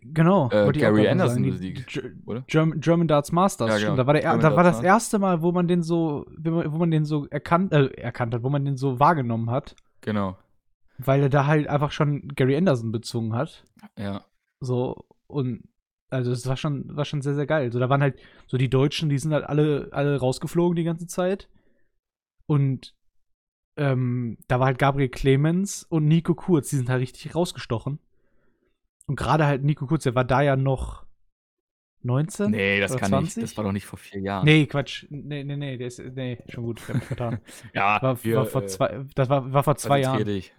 Genau, 0.00 0.48
äh, 0.50 0.70
Gary 0.72 1.08
Anderson 1.08 1.42
besiegt, 1.42 2.02
oder? 2.24 2.42
German, 2.46 2.80
German, 2.80 3.08
Darts 3.08 3.32
Masters, 3.32 3.70
ja, 3.70 3.78
genau. 3.78 3.96
Da 3.96 4.06
war, 4.06 4.14
der, 4.14 4.38
da 4.38 4.56
war 4.56 4.62
das 4.62 4.82
erste 4.82 5.18
Mal, 5.18 5.42
wo 5.42 5.52
man 5.52 5.66
den 5.68 5.82
so, 5.82 6.26
wo 6.38 6.78
man 6.78 6.90
den 6.90 7.04
so 7.04 7.26
erkannt, 7.26 7.72
äh, 7.72 7.88
erkannt 7.88 8.34
hat, 8.34 8.42
wo 8.42 8.48
man 8.48 8.64
den 8.64 8.76
so 8.76 9.00
wahrgenommen 9.00 9.50
hat. 9.50 9.74
Genau. 10.00 10.38
Weil 10.98 11.22
er 11.22 11.28
da 11.28 11.46
halt 11.46 11.68
einfach 11.68 11.90
schon 11.90 12.28
Gary 12.28 12.56
Anderson 12.56 12.92
bezogen 12.92 13.34
hat. 13.34 13.66
Ja. 13.98 14.24
So, 14.60 15.04
und 15.26 15.68
also 16.10 16.32
es 16.32 16.46
war 16.46 16.56
schon, 16.56 16.96
war 16.96 17.04
schon 17.04 17.22
sehr, 17.22 17.34
sehr 17.34 17.46
geil. 17.46 17.70
So, 17.72 17.78
da 17.78 17.88
waren 17.88 18.02
halt 18.02 18.18
so 18.46 18.56
die 18.56 18.70
Deutschen, 18.70 19.08
die 19.08 19.18
sind 19.18 19.32
halt 19.32 19.44
alle, 19.44 19.88
alle 19.92 20.18
rausgeflogen 20.18 20.76
die 20.76 20.84
ganze 20.84 21.06
Zeit. 21.06 21.48
Und 22.46 22.94
ähm, 23.76 24.38
da 24.48 24.58
war 24.58 24.66
halt 24.66 24.78
Gabriel 24.78 25.08
Clemens 25.08 25.84
und 25.84 26.06
Nico 26.06 26.34
Kurz, 26.34 26.70
die 26.70 26.76
sind 26.76 26.88
halt 26.88 27.02
richtig 27.02 27.34
rausgestochen. 27.34 28.00
Und 29.08 29.16
gerade 29.16 29.46
halt 29.46 29.64
Nico 29.64 29.86
Kurz, 29.86 30.04
der 30.04 30.14
war 30.14 30.24
da 30.24 30.42
ja 30.42 30.54
noch 30.54 31.06
19? 32.02 32.50
Nee, 32.50 32.78
das 32.78 32.96
kann 32.96 33.08
20? 33.08 33.36
nicht. 33.36 33.50
Das 33.50 33.56
war 33.56 33.64
doch 33.64 33.72
nicht 33.72 33.86
vor 33.86 33.98
vier 33.98 34.20
Jahren. 34.20 34.44
Nee, 34.44 34.66
Quatsch. 34.66 35.06
Nee, 35.08 35.42
nee, 35.44 35.56
nee, 35.56 35.78
der 35.78 35.88
ist, 35.88 35.98
nee, 35.98 36.38
schon 36.48 36.64
gut, 36.64 36.78
ich 36.80 36.88
hab 36.88 36.96
mich 36.96 37.04
vertan. 37.04 37.40
ja, 37.74 38.00
war, 38.02 38.22
wir, 38.22 38.36
war 38.36 38.46
vor 38.46 38.62
äh, 38.62 38.66
zwei, 38.66 39.04
das 39.14 39.28
war, 39.28 39.52
war 39.52 39.64
vor 39.64 39.76
zwei 39.76 40.00
Jahren. 40.00 40.24
Dich. 40.24 40.54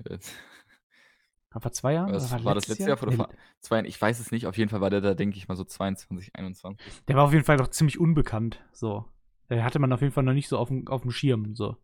War 1.52 1.62
vor 1.62 1.72
zwei 1.72 1.94
Jahren? 1.94 2.12
Was, 2.12 2.32
war, 2.32 2.44
war 2.44 2.56
das 2.56 2.68
letzte 2.68 2.84
Jahr? 2.84 2.98
Jahr 2.98 3.04
oder 3.04 3.12
vor 3.12 3.30
zwei, 3.62 3.84
ich 3.84 4.02
weiß 4.02 4.20
es 4.20 4.32
nicht. 4.32 4.48
Auf 4.48 4.58
jeden 4.58 4.70
Fall 4.70 4.82
war 4.82 4.90
der 4.90 5.02
da, 5.02 5.14
denke 5.14 5.38
ich 5.38 5.48
mal, 5.48 5.56
so 5.56 5.64
22, 5.64 6.36
21. 6.36 7.06
Der 7.08 7.16
war 7.16 7.26
auf 7.26 7.34
jeden 7.34 7.46
Fall 7.46 7.58
noch 7.58 7.70
ziemlich 7.70 8.00
unbekannt. 8.00 8.64
So. 8.72 9.06
Der 9.50 9.64
hatte 9.64 9.80
man 9.80 9.94
auf 9.94 10.02
jeden 10.02 10.14
Fall 10.14 10.24
noch 10.24 10.34
nicht 10.34 10.50
so 10.50 10.58
auf 10.58 10.70
dem, 10.70 10.88
auf 10.88 11.04
dem 11.04 11.12
Schirm. 11.12 11.56
So. 11.56 11.78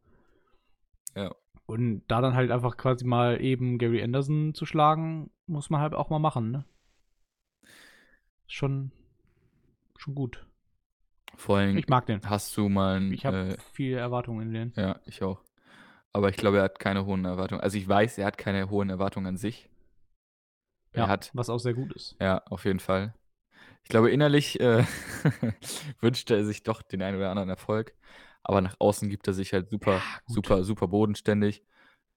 Ja. 1.16 1.34
Und 1.66 2.03
da 2.07 2.22
dann 2.22 2.36
halt 2.36 2.51
einfach 2.51 2.78
quasi 2.78 3.05
mal 3.05 3.41
eben 3.41 3.78
Gary 3.80 4.03
Anderson 4.03 4.53
zu 4.53 4.66
schlagen, 4.66 5.32
muss 5.47 5.70
man 5.70 5.82
halt 5.82 5.93
auch 5.93 6.09
mal 6.09 6.20
machen, 6.20 6.51
ne? 6.51 6.66
Schon, 8.47 8.91
schon 9.97 10.13
gut. 10.13 10.45
Vor 11.36 11.57
allem, 11.57 11.78
ich 11.78 11.88
mag 11.88 12.05
den. 12.05 12.22
Hast 12.24 12.55
du 12.55 12.70
mal. 12.70 13.11
Ich 13.11 13.26
habe 13.26 13.53
äh, 13.53 13.57
viele 13.74 13.97
Erwartungen 13.97 14.47
in 14.47 14.53
den. 14.53 14.74
Ja, 14.76 14.99
ich 15.05 15.24
auch. 15.24 15.41
Aber 16.13 16.30
ich 16.30 16.38
glaube, 16.38 16.57
er 16.57 16.63
hat 16.63 16.80
keine 16.80 17.05
hohen 17.05 17.26
Erwartungen. 17.26 17.61
Also 17.61 17.78
ich 17.78 17.88
weiß, 17.88 18.20
er 18.20 18.28
hat 18.28 18.38
keine 18.38 18.70
hohen 18.70 18.89
Erwartungen 18.89 19.28
an 19.28 19.38
sich. 19.38 19.70
Er 20.93 21.03
ja, 21.03 21.07
hat, 21.09 21.32
was 21.34 21.49
auch 21.49 21.57
sehr 21.57 21.74
gut 21.74 21.93
ist. 21.93 22.16
Ja, 22.22 22.41
auf 22.45 22.63
jeden 22.63 22.80
Fall. 22.80 23.13
Ich 23.84 23.89
glaube, 23.89 24.11
innerlich 24.11 24.59
äh, 24.61 24.86
wünschte 25.99 26.36
er 26.36 26.45
sich 26.45 26.63
doch 26.63 26.82
den 26.82 27.01
einen 27.01 27.18
oder 27.18 27.30
anderen 27.30 27.49
Erfolg. 27.49 27.95
Aber 28.46 28.62
nach 28.62 28.76
außen 28.78 29.10
gibt 29.10 29.28
er 29.28 29.34
sich 29.34 29.54
halt 29.54 29.70
super, 29.70 29.96
ja, 29.96 30.02
super, 30.28 30.64
super 30.64 30.88
bodenständig. 30.88 31.64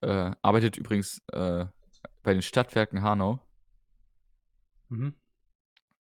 Äh, 0.02 0.32
arbeitet 0.42 0.76
übrigens 0.76 1.22
äh, 1.32 1.64
bei 2.22 2.34
den 2.34 2.42
Stadtwerken 2.42 3.02
Hanau. 3.02 3.40
Mhm. 4.90 5.14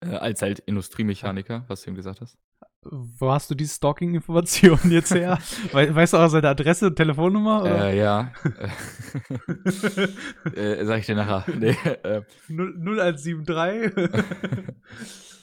Äh, 0.01 0.15
als 0.15 0.41
halt 0.41 0.59
Industriemechaniker, 0.59 1.65
was 1.67 1.83
du 1.83 1.91
ihm 1.91 1.95
gesagt 1.95 2.21
hast. 2.21 2.37
Wo 2.81 3.31
hast 3.31 3.49
du 3.49 3.55
die 3.55 3.67
Stalking-Informationen 3.67 4.91
jetzt 4.91 5.13
her? 5.13 5.39
We 5.71 5.93
weißt 5.93 6.13
du 6.13 6.17
auch 6.17 6.29
seine 6.29 6.49
Adresse 6.49 6.87
und 6.87 6.95
Telefonnummer? 6.95 7.65
Äh, 7.65 7.97
ja. 7.97 8.31
äh, 10.55 10.85
sag 10.85 10.99
ich 10.99 11.05
dir 11.05 11.15
nachher. 11.15 11.45
Nee, 11.55 11.77
äh. 12.03 12.21
0173. 12.47 13.93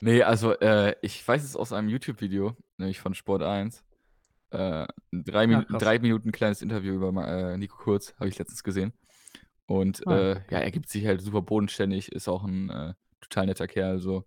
nee, 0.00 0.22
also 0.22 0.52
äh, 0.58 0.94
ich 1.02 1.26
weiß 1.26 1.44
es 1.44 1.56
aus 1.56 1.72
einem 1.72 1.88
YouTube-Video, 1.88 2.56
nämlich 2.76 3.00
von 3.00 3.14
Sport 3.14 3.42
1. 3.42 3.84
Äh, 4.50 4.86
drei, 5.12 5.46
Min 5.46 5.66
ja, 5.68 5.78
drei 5.78 5.98
Minuten 5.98 6.32
kleines 6.32 6.62
Interview 6.62 6.94
über 6.94 7.08
äh, 7.26 7.58
Nico 7.58 7.76
Kurz, 7.76 8.14
habe 8.14 8.28
ich 8.28 8.38
letztens 8.38 8.62
gesehen. 8.62 8.92
Und 9.66 10.06
ah, 10.06 10.16
äh, 10.16 10.40
ja, 10.50 10.58
er 10.58 10.70
gibt 10.70 10.88
sich 10.88 11.04
halt 11.06 11.20
super 11.20 11.42
bodenständig, 11.42 12.12
ist 12.12 12.28
auch 12.28 12.44
ein 12.44 12.70
äh, 12.70 12.94
total 13.20 13.46
netter 13.46 13.66
Kerl 13.66 13.98
so. 13.98 14.24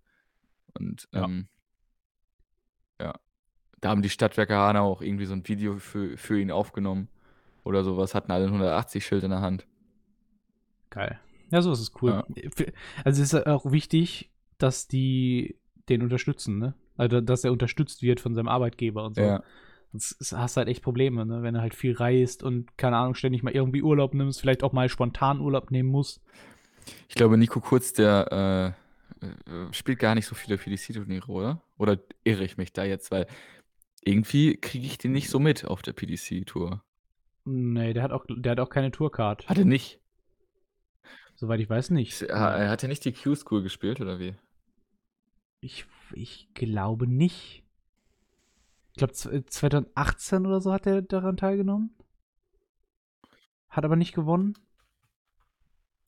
Und 0.77 1.07
ähm, 1.13 1.47
ja. 2.99 3.13
Da 3.79 3.89
haben 3.89 4.01
die 4.01 4.09
Stadtwerke 4.09 4.55
Hanau 4.55 4.91
auch 4.91 5.01
irgendwie 5.01 5.25
so 5.25 5.33
ein 5.33 5.47
Video 5.47 5.77
für, 5.77 6.17
für 6.17 6.39
ihn 6.39 6.51
aufgenommen 6.51 7.07
oder 7.63 7.83
sowas, 7.83 8.13
hatten 8.13 8.31
alle 8.31 8.47
ein 8.47 8.53
180-Schild 8.53 9.23
in 9.23 9.31
der 9.31 9.41
Hand. 9.41 9.65
Geil. 10.89 11.19
Ja, 11.51 11.61
so 11.61 11.71
ist 11.71 11.79
es 11.79 11.91
cool. 12.01 12.11
Ja. 12.11 12.25
Also 13.05 13.21
es 13.21 13.33
ist 13.33 13.47
auch 13.47 13.71
wichtig, 13.71 14.28
dass 14.59 14.87
die 14.87 15.57
den 15.89 16.03
unterstützen, 16.03 16.59
ne? 16.59 16.75
Also, 16.97 17.21
dass 17.21 17.43
er 17.43 17.51
unterstützt 17.51 18.01
wird 18.03 18.19
von 18.19 18.35
seinem 18.35 18.47
Arbeitgeber 18.47 19.05
und 19.05 19.15
so. 19.15 19.21
Ja. 19.21 19.43
Sonst 19.91 20.33
hast 20.35 20.55
du 20.55 20.59
halt 20.59 20.67
echt 20.67 20.83
Probleme, 20.83 21.25
ne? 21.25 21.41
Wenn 21.41 21.55
er 21.55 21.61
halt 21.61 21.73
viel 21.73 21.93
reist 21.93 22.43
und, 22.43 22.77
keine 22.77 22.97
Ahnung, 22.97 23.15
ständig 23.15 23.41
mal 23.41 23.53
irgendwie 23.53 23.81
Urlaub 23.81 24.13
nimmst, 24.13 24.39
vielleicht 24.39 24.63
auch 24.63 24.73
mal 24.73 24.89
spontan 24.89 25.39
Urlaub 25.39 25.71
nehmen 25.71 25.89
muss. 25.89 26.21
Ich 27.07 27.15
glaube, 27.15 27.37
Nico 27.37 27.59
Kurz, 27.59 27.93
der, 27.93 28.75
äh, 29.21 29.25
äh, 29.25 29.73
spielt 29.73 29.99
gar 29.99 30.15
nicht 30.15 30.25
so 30.25 30.35
viele 30.35 30.57
PDC-Turniere, 30.57 31.31
oder? 31.31 31.61
Oder 31.77 31.97
irre 32.23 32.43
ich 32.43 32.57
mich 32.57 32.73
da 32.73 32.83
jetzt? 32.83 33.11
Weil 33.11 33.25
irgendwie 34.03 34.57
kriege 34.57 34.85
ich 34.85 34.97
den 34.97 35.11
nicht 35.11 35.29
so 35.29 35.39
mit 35.39 35.65
auf 35.65 35.81
der 35.81 35.93
PDC-Tour. 35.93 36.83
Nee, 37.45 37.93
der 37.93 38.03
hat 38.03 38.11
auch, 38.11 38.25
der 38.29 38.51
hat 38.51 38.59
auch 38.59 38.69
keine 38.69 38.91
Tourcard. 38.91 39.47
Hat 39.47 39.57
er 39.57 39.65
nicht? 39.65 39.99
Soweit 41.35 41.59
ich 41.61 41.69
weiß 41.69 41.89
nicht. 41.91 42.21
Er 42.23 42.69
hat 42.69 42.83
ja 42.83 42.89
nicht 42.89 43.05
die 43.05 43.13
Q-School 43.13 43.63
gespielt, 43.63 44.01
oder 44.01 44.19
wie? 44.19 44.35
Ich, 45.61 45.85
ich 46.13 46.53
glaube 46.53 47.07
nicht. 47.07 47.63
Ich 48.91 48.97
glaube, 48.97 49.13
2018 49.13 50.45
oder 50.45 50.61
so 50.61 50.73
hat 50.73 50.85
er 50.85 51.01
daran 51.01 51.37
teilgenommen. 51.37 51.95
Hat 53.69 53.85
aber 53.85 53.95
nicht 53.95 54.13
gewonnen. 54.13 54.55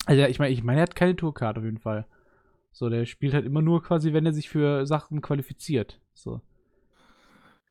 Also, 0.06 0.24
ich 0.24 0.39
meine, 0.39 0.54
ich 0.54 0.64
meine, 0.64 0.80
er 0.80 0.84
hat 0.84 0.95
keine 0.95 1.16
Tourcard 1.16 1.58
auf 1.58 1.64
jeden 1.64 1.78
Fall. 1.78 2.08
So, 2.72 2.89
der 2.89 3.06
spielt 3.06 3.34
halt 3.34 3.45
immer 3.45 3.62
nur 3.62 3.84
quasi, 3.84 4.14
wenn 4.14 4.26
er 4.26 4.34
sich 4.34 4.49
für 4.49 4.86
Sachen 4.86 5.22
qualifiziert. 5.22 5.99
So. 6.14 6.41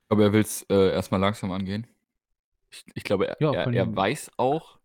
Aber 0.08 0.24
er 0.24 0.32
will 0.32 0.42
es 0.42 0.62
äh, 0.68 0.92
erstmal 0.92 1.20
langsam 1.20 1.50
angehen. 1.52 1.86
Ich, 2.70 2.84
ich 2.94 3.04
glaube, 3.04 3.28
er, 3.28 3.36
Ja, 3.40 3.52
er, 3.52 3.72
er 3.72 3.96
weiß 3.96 4.32
auch, 4.36 4.78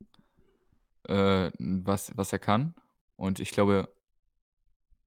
äh, 1.07 1.51
was, 1.59 2.15
was 2.17 2.33
er 2.33 2.39
kann. 2.39 2.73
Und 3.15 3.39
ich 3.39 3.51
glaube, 3.51 3.89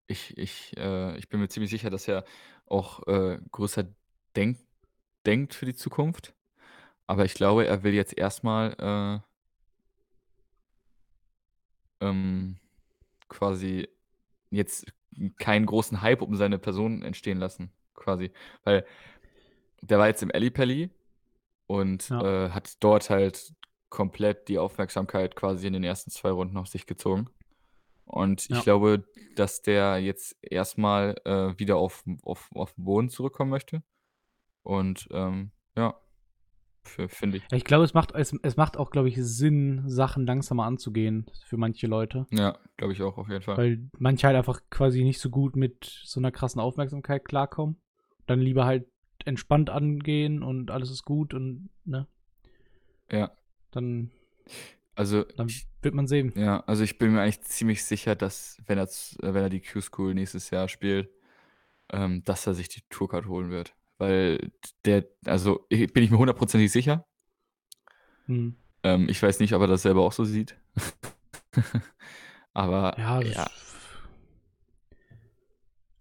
ich, 0.09 0.37
ich, 0.39 0.77
äh, 0.77 1.17
ich 1.19 1.29
bin 1.29 1.41
mir 1.41 1.49
ziemlich 1.49 1.71
sicher, 1.71 1.91
dass 1.91 2.09
er 2.09 2.25
auch 2.67 3.07
äh, 3.07 3.39
größer 3.53 3.87
denk, 4.37 4.59
denkt 5.27 5.55
für 5.55 5.67
die 5.67 5.75
Zukunft. 5.75 6.35
Aber 7.07 7.25
ich 7.25 7.35
glaube, 7.35 7.67
er 7.67 7.83
will 7.85 7.95
jetzt 7.95 8.17
erstmal 8.19 9.23
äh, 12.01 12.07
ähm, 12.07 12.57
quasi 13.29 13.89
jetzt 14.51 14.87
keinen 15.39 15.67
großen 15.67 16.03
Hype 16.03 16.23
um 16.23 16.37
seine 16.37 16.59
Person 16.59 17.03
entstehen 17.03 17.39
lassen. 17.39 17.73
Quasi. 17.95 18.33
Weil 18.65 18.87
der 19.83 19.99
war 19.99 20.09
jetzt 20.09 20.23
im 20.23 20.31
Ellipelli 20.31 20.91
und 21.67 22.09
Ja. 22.11 22.47
äh, 22.47 22.51
hat 22.51 22.83
dort 22.83 23.11
halt 23.11 23.55
komplett 23.91 24.49
die 24.49 24.59
Aufmerksamkeit 24.59 25.37
quasi 25.37 25.67
in 25.67 25.73
den 25.73 25.85
ersten 25.85 26.11
zwei 26.11 26.31
Runden 26.31 26.57
auf 26.57 26.69
sich 26.69 26.87
gezogen. 26.87 27.31
Und 28.09 28.45
ich 28.45 28.49
Ja. 28.51 28.63
glaube, 28.63 29.05
dass 29.37 29.63
der 29.63 29.99
jetzt 29.99 30.37
erstmal 30.43 31.15
äh, 31.25 31.59
wieder 31.59 31.77
auf, 31.77 32.05
auf, 32.23 32.49
auf 32.55 32.73
den 32.75 32.85
Boden 32.85 33.09
zurückkommen 33.09 33.51
möchte. 33.51 33.83
Und 34.63 35.09
ähm, 35.13 35.53
ja, 35.77 35.95
finde 36.85 37.39
ich. 37.39 37.45
Ja, 37.51 37.57
ich 37.57 37.65
glaube, 37.65 37.85
es 37.85 37.95
macht, 37.95 38.13
es, 38.15 38.35
es 38.43 38.57
macht 38.57 38.77
auch, 38.77 38.91
glaube 38.91 39.09
ich, 39.09 39.17
Sinn, 39.21 39.85
Sachen 39.87 40.27
langsamer 40.27 40.65
anzugehen 40.65 41.27
für 41.45 41.57
manche 41.57 41.87
Leute. 41.87 42.27
Ja, 42.31 42.59
glaube 42.77 42.93
ich 42.95 43.03
auch 43.03 43.19
auf 43.19 43.29
jeden 43.29 43.43
Fall. 43.43 43.57
Weil 43.57 43.91
manche 43.99 44.27
halt 44.27 44.37
einfach 44.37 44.61
quasi 44.71 45.05
nicht 45.05 45.21
so 45.21 45.31
gut 45.31 45.55
mit 45.55 45.85
so 46.05 46.19
einer 46.19 46.33
krassen 46.33 46.61
Aufmerksamkeit 46.61 47.25
klarkommen. 47.25 47.77
Dann 48.27 48.41
lieber 48.41 48.65
halt 48.65 48.87
entspannt 49.25 49.71
angehen 49.71 50.43
und 50.43 50.71
alles 50.71 50.91
ist 50.91 51.05
gut 51.05 51.35
und, 51.35 51.69
ne? 51.85 52.07
Ja, 53.11 53.31
Dann, 53.71 54.11
also 54.99 55.23
dann 55.37 55.49
wird 55.83 55.95
man 55.95 56.07
sehen. 56.07 56.33
ja, 56.37 56.61
also 56.67 56.83
ich 56.85 56.99
bin 56.99 57.13
mir 57.13 57.23
eigentlich 57.23 57.43
ziemlich 57.43 57.85
sicher, 57.85 58.15
dass 58.15 58.59
wenn 58.67 58.79
er, 58.79 58.89
z- 58.89 59.23
äh, 59.23 59.33
wenn 59.35 59.43
er 59.45 59.49
die 59.51 59.61
Q-School 59.63 60.15
nächstes 60.15 60.51
Jahr 60.51 60.69
spielt, 60.69 61.09
ähm, 61.93 62.23
dass 62.25 62.47
er 62.47 62.55
sich 62.55 62.69
die 62.69 62.83
Tourcard 62.91 63.27
holen 63.27 63.51
wird. 63.51 63.75
Weil 63.99 64.53
der, 64.85 65.07
also 65.27 65.67
ich- 65.69 65.93
bin 65.93 66.05
ich 66.05 66.11
mir 66.11 66.19
hundertprozentig 66.19 66.71
sicher. 66.73 67.07
Hm. 68.27 68.55
Ähm, 68.83 69.09
ich 69.09 69.23
weiß 69.23 69.41
nicht, 69.41 69.55
ob 69.55 69.61
er 69.63 69.67
das 69.69 69.83
selber 69.83 70.03
auch 70.03 70.13
so 70.13 70.25
sieht. 70.25 70.57
Aber 72.55 72.95
Ja, 72.99 73.21
das 73.21 73.35
ja, 73.35 73.51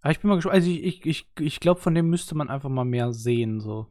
Aber 0.00 0.12
ich 0.12 0.20
bin 0.20 0.28
mal 0.28 0.36
gespannt. 0.36 0.54
Also 0.54 0.70
ich, 0.70 0.82
ich, 0.84 1.06
ich, 1.06 1.26
ich 1.40 1.60
glaube, 1.60 1.80
von 1.80 1.94
dem 1.94 2.08
müsste 2.08 2.34
man 2.34 2.48
einfach 2.48 2.68
mal 2.68 2.84
mehr 2.84 3.12
sehen. 3.12 3.60
So. 3.60 3.86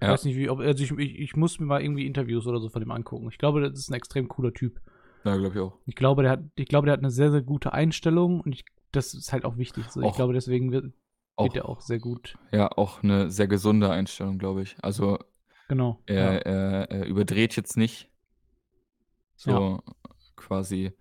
Ich 0.00 0.06
Ja. 0.06 0.12
weiß 0.12 0.24
nicht, 0.24 0.36
wie, 0.36 0.48
ob, 0.48 0.60
also 0.60 0.82
ich, 0.84 0.90
ich, 0.92 1.18
ich 1.18 1.36
muss 1.36 1.58
mir 1.58 1.66
mal 1.66 1.82
irgendwie 1.82 2.06
Interviews 2.06 2.46
oder 2.46 2.60
so 2.60 2.68
von 2.68 2.80
dem 2.80 2.90
angucken. 2.92 3.28
Ich 3.30 3.38
glaube, 3.38 3.60
das 3.60 3.78
ist 3.78 3.90
ein 3.90 3.94
extrem 3.94 4.28
cooler 4.28 4.52
Typ. 4.54 4.80
ja 5.24 5.36
glaube 5.36 5.54
ich 5.54 5.60
auch. 5.60 5.76
Ich 5.86 5.96
glaube, 5.96 6.22
der 6.22 6.30
hat, 6.32 6.40
ich 6.54 6.68
glaube, 6.68 6.86
der 6.86 6.92
hat 6.92 7.00
eine 7.00 7.10
sehr, 7.10 7.30
sehr 7.32 7.42
gute 7.42 7.72
Einstellung 7.72 8.40
und 8.40 8.54
ich, 8.54 8.64
das 8.92 9.12
ist 9.14 9.32
halt 9.32 9.44
auch 9.44 9.56
wichtig. 9.56 9.84
So. 9.90 10.00
Ich 10.00 10.06
Auch- 10.06 10.16
glaube, 10.16 10.32
deswegen 10.34 10.70
wird, 10.72 10.92
Auch, 11.36 11.44
wird 11.46 11.56
er 11.56 11.68
auch 11.68 11.80
sehr 11.80 11.98
gut. 11.98 12.36
ja, 12.52 12.70
auch 12.76 13.02
eine 13.02 13.30
sehr 13.30 13.48
gesunde 13.48 13.90
Einstellung, 13.90 14.38
glaube 14.38 14.62
ich. 14.62 14.76
Also 14.82 15.18
Genau. 15.68 16.00
er, 16.06 16.16
ja. 16.16 16.38
er, 16.38 16.90
er 16.90 17.06
überdreht 17.06 17.56
jetzt 17.56 17.76
nicht. 17.76 18.08
So 19.36 19.82
quasi, 20.36 20.92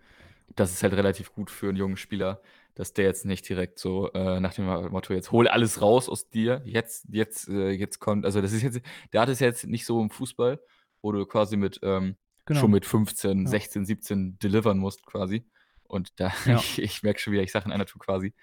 das 0.55 0.71
ist 0.73 0.83
halt 0.83 0.93
relativ 0.93 1.33
gut 1.33 1.49
für 1.49 1.69
einen 1.69 1.77
jungen 1.77 1.97
Spieler, 1.97 2.41
dass 2.77 2.93
der 2.93 3.05
jetzt 3.05 3.25
nicht 3.25 3.49
direkt 3.49 3.79
so 3.79 4.11
äh, 4.13 4.39
nach 4.39 4.53
dem 4.53 4.65
Motto, 4.65 5.11
jetzt 5.11 5.31
hol 5.31 5.47
alles 5.47 5.81
raus 5.81 6.07
aus 6.07 6.29
dir, 6.29 6.61
jetzt, 6.63 7.07
jetzt, 7.09 7.49
äh, 7.49 7.71
jetzt 7.71 7.97
kommt, 7.99 8.23
also 8.23 8.39
das 8.39 8.53
ist 8.53 8.61
jetzt, 8.61 8.81
der 9.13 9.21
hat 9.21 9.29
es 9.29 9.39
jetzt 9.39 9.65
nicht 9.65 9.83
so 9.83 9.99
im 9.99 10.11
Fußball, 10.11 10.61
wo 11.01 11.11
du 11.11 11.25
quasi 11.25 11.57
mit 11.57 11.79
ähm, 11.81 12.17
genau. 12.45 12.59
schon 12.59 12.69
mit 12.69 12.85
15, 12.85 13.45
Ja. 13.45 13.47
16, 13.47 13.85
17 13.87 14.37
delivern 14.37 14.77
musst 14.77 15.07
quasi. 15.07 15.43
Und 15.85 16.19
da, 16.19 16.31
Ja. 16.45 16.57
ich, 16.57 16.77
ich 16.79 17.01
merke 17.01 17.19
schon 17.19 17.33
wieder, 17.33 17.41
ich 17.41 17.51
sage 17.51 17.65
in 17.65 17.71
einer 17.71 17.87
Tour 17.87 17.99
quasi. 17.99 18.35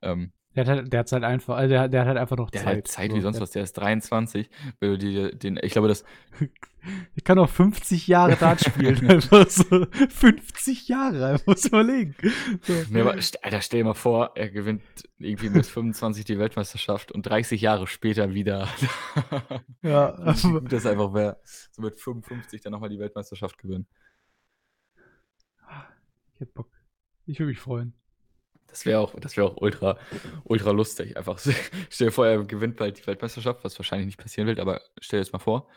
Ähm, 0.00 0.32
Der 0.58 0.66
hat, 0.66 0.76
halt, 0.76 0.92
der 0.92 1.00
hat 1.00 1.12
halt 1.12 1.22
einfach, 1.22 1.56
also 1.56 1.68
der, 1.68 1.88
der 1.88 2.00
hat 2.00 2.08
halt 2.08 2.18
einfach 2.18 2.36
noch 2.36 2.50
der 2.50 2.62
Zeit. 2.62 2.66
hat 2.66 2.74
halt 2.74 2.88
Zeit 2.88 3.10
so. 3.12 3.16
wie 3.16 3.20
sonst 3.20 3.36
der, 3.36 3.42
was, 3.42 3.50
der 3.52 3.62
ist 3.62 3.74
23. 3.74 4.50
Wenn 4.80 4.90
du 4.90 4.98
dir 4.98 5.30
den, 5.32 5.56
ich 5.62 5.70
glaube, 5.70 5.86
das, 5.86 6.04
der 6.40 7.22
kann 7.22 7.38
auch 7.38 7.48
50 7.48 8.08
Jahre 8.08 8.34
Dart 8.34 8.64
spielen. 8.64 9.08
einfach 9.08 9.48
so 9.48 9.86
50 9.86 10.88
Jahre, 10.88 11.40
muss 11.46 11.66
überlegen. 11.66 12.16
So. 12.62 12.72
Nee, 12.90 13.02
aber, 13.02 13.12
Alter, 13.12 13.60
stell 13.60 13.80
dir 13.80 13.84
mal 13.84 13.94
vor, 13.94 14.32
er 14.34 14.50
gewinnt 14.50 14.82
irgendwie 15.18 15.48
mit 15.48 15.64
25 15.64 16.24
die 16.24 16.40
Weltmeisterschaft 16.40 17.12
und 17.12 17.22
30 17.22 17.60
Jahre 17.60 17.86
später 17.86 18.34
wieder. 18.34 18.68
Ja, 19.82 20.34
Wie 20.42 20.50
gut 20.50 20.72
das 20.72 20.86
einfach 20.86 21.14
wäre, 21.14 21.38
so 21.70 21.82
mit 21.82 22.00
55 22.00 22.62
dann 22.62 22.72
nochmal 22.72 22.90
die 22.90 22.98
Weltmeisterschaft 22.98 23.58
gewinnen. 23.58 23.86
ich 26.34 26.40
hätte 26.40 26.52
Bock. 26.52 26.68
Ich 27.26 27.38
würde 27.38 27.50
mich 27.50 27.60
freuen. 27.60 27.94
Das 28.68 28.84
wäre 28.86 29.00
auch, 29.00 29.14
das 29.18 29.36
wäre 29.36 29.48
auch 29.48 29.56
ultra, 29.56 29.98
ultra 30.44 30.70
lustig. 30.70 31.16
Einfach, 31.16 31.38
stell 31.90 32.08
dir 32.08 32.12
vor, 32.12 32.26
er 32.26 32.44
gewinnt 32.44 32.76
bald 32.76 32.98
die 32.98 33.06
Weltmeisterschaft, 33.06 33.64
was 33.64 33.78
wahrscheinlich 33.78 34.06
nicht 34.06 34.18
passieren 34.18 34.46
wird, 34.46 34.60
aber 34.60 34.80
stell 35.00 35.18
dir 35.18 35.24
das 35.24 35.32
mal 35.32 35.38
vor. 35.38 35.68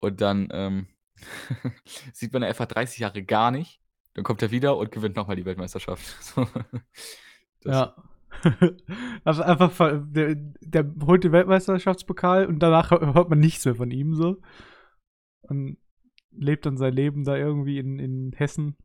Und 0.00 0.20
dann 0.20 0.48
ähm, 0.52 0.86
sieht 2.12 2.32
man 2.32 2.42
einfach 2.42 2.66
30 2.66 2.98
Jahre 2.98 3.22
gar 3.22 3.50
nicht. 3.50 3.80
Dann 4.14 4.24
kommt 4.24 4.42
er 4.42 4.50
wieder 4.50 4.76
und 4.76 4.92
gewinnt 4.92 5.16
nochmal 5.16 5.36
die 5.36 5.44
Weltmeisterschaft. 5.44 6.02
So. 7.64 7.70
Ja. 7.70 7.94
einfach, 9.24 10.02
der, 10.06 10.34
der 10.34 10.94
holt 11.06 11.24
den 11.24 11.32
Weltmeisterschaftspokal 11.32 12.46
und 12.46 12.58
danach 12.58 12.90
hör- 12.90 13.14
hört 13.14 13.30
man 13.30 13.38
nichts 13.38 13.64
mehr 13.64 13.74
von 13.74 13.90
ihm 13.90 14.14
so. 14.14 14.42
Und 15.42 15.78
lebt 16.30 16.66
dann 16.66 16.76
sein 16.76 16.92
Leben 16.92 17.24
da 17.24 17.36
irgendwie 17.36 17.78
in, 17.78 17.98
in 17.98 18.32
Hessen 18.34 18.76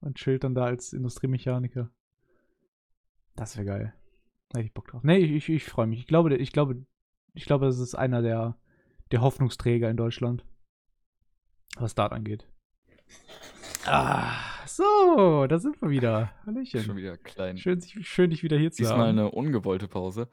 und 0.00 0.16
chillt 0.16 0.44
dann 0.44 0.54
da 0.54 0.64
als 0.64 0.92
Industriemechaniker. 0.92 1.90
Das 3.38 3.56
wäre 3.56 3.66
geil. 3.66 3.94
Da 4.48 4.58
hätte 4.58 4.66
ich 4.66 4.74
Bock 4.74 4.88
drauf. 4.88 5.02
Nee, 5.04 5.18
ich, 5.18 5.30
ich, 5.30 5.48
ich 5.48 5.64
freue 5.64 5.86
mich. 5.86 6.00
Ich 6.00 6.06
glaube, 6.08 6.34
ich 6.36 6.52
glaube, 6.52 6.84
ich 7.34 7.44
glaube, 7.44 7.66
das 7.66 7.78
ist 7.78 7.94
einer 7.94 8.20
der, 8.20 8.58
der 9.12 9.20
Hoffnungsträger 9.20 9.88
in 9.88 9.96
Deutschland. 9.96 10.44
Was 11.76 11.94
Dart 11.94 12.12
angeht. 12.12 12.48
Ah, 13.86 14.34
so, 14.66 15.46
da 15.46 15.58
sind 15.60 15.80
wir 15.80 15.90
wieder. 15.90 16.32
Hallöchen. 16.44 16.82
Schon 16.82 16.96
wieder 16.96 17.16
klein. 17.16 17.58
Schön, 17.58 17.80
schön 17.80 18.30
dich 18.30 18.42
wieder 18.42 18.58
hier 18.58 18.72
zu 18.72 18.82
Diesmal 18.82 18.98
haben. 18.98 19.18
eine 19.18 19.30
ungewollte 19.30 19.86
Pause. 19.86 20.28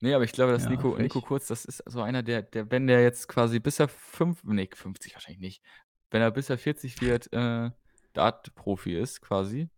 Nee, 0.00 0.12
aber 0.12 0.24
ich 0.24 0.32
glaube, 0.32 0.52
dass 0.52 0.64
Ja, 0.64 0.70
Nico, 0.70 0.92
frech. 0.92 1.02
Nico 1.04 1.22
Kurz, 1.22 1.46
das 1.46 1.64
ist 1.64 1.82
so 1.86 2.02
einer, 2.02 2.22
der, 2.22 2.42
der, 2.42 2.70
wenn 2.70 2.86
der 2.86 3.02
jetzt 3.02 3.26
quasi 3.26 3.58
bis 3.58 3.80
er 3.80 3.88
fünf, 3.88 4.44
nee, 4.44 4.68
50 4.70 5.14
wahrscheinlich 5.14 5.40
nicht, 5.40 5.62
wenn 6.10 6.20
er 6.20 6.30
bis 6.30 6.50
er 6.50 6.58
40 6.58 7.00
wird, 7.00 7.32
äh, 7.32 7.70
Dart-Profi 8.12 8.98
ist, 8.98 9.22
quasi, 9.22 9.70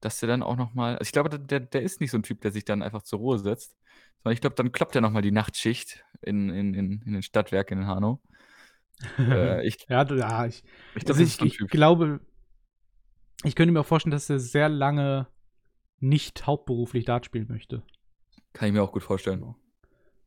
dass 0.00 0.20
der 0.20 0.28
dann 0.28 0.42
auch 0.42 0.56
nochmal, 0.56 0.96
also 0.96 1.08
ich 1.08 1.12
glaube, 1.12 1.38
der, 1.38 1.60
der 1.60 1.82
ist 1.82 2.00
nicht 2.00 2.10
so 2.10 2.18
ein 2.18 2.22
Typ, 2.22 2.40
der 2.40 2.52
sich 2.52 2.64
dann 2.64 2.82
einfach 2.82 3.02
zur 3.02 3.18
Ruhe 3.18 3.38
setzt, 3.38 3.76
sondern 4.22 4.34
ich 4.34 4.40
glaube, 4.40 4.56
dann 4.56 4.72
klappt 4.72 4.94
er 4.94 5.00
nochmal 5.00 5.22
die 5.22 5.30
Nachtschicht 5.30 6.04
in, 6.22 6.50
in, 6.50 6.74
in, 6.74 7.02
in 7.02 7.12
den 7.12 7.22
Stadtwerken 7.22 7.78
in 7.78 7.86
Hanau. 7.86 8.20
äh, 9.18 9.66
ich 9.66 9.86
ja, 9.88 10.04
ja, 10.04 10.46
ich, 10.46 10.62
ich 10.94 11.06
also 11.06 11.06
glaube, 11.06 11.08
das 11.08 11.20
ist 11.20 11.42
ich, 11.42 11.60
ich 11.60 11.68
glaube, 11.68 12.20
ich 13.44 13.54
könnte 13.54 13.72
mir 13.72 13.80
auch 13.80 13.86
vorstellen, 13.86 14.12
dass 14.12 14.28
er 14.28 14.38
sehr 14.38 14.68
lange 14.68 15.26
nicht 15.98 16.46
hauptberuflich 16.46 17.04
Dart 17.04 17.24
spielen 17.24 17.46
möchte. 17.48 17.82
Kann 18.52 18.68
ich 18.68 18.74
mir 18.74 18.82
auch 18.82 18.92
gut 18.92 19.02
vorstellen. 19.02 19.54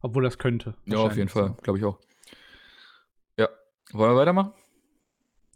Obwohl 0.01 0.23
das 0.23 0.37
könnte. 0.37 0.75
Ja, 0.85 0.97
auf 0.97 1.15
jeden 1.15 1.29
Fall, 1.29 1.55
glaube 1.61 1.79
ich 1.79 1.85
auch. 1.85 1.99
Ja, 3.37 3.49
wollen 3.91 4.11
wir 4.11 4.17
weitermachen? 4.17 4.53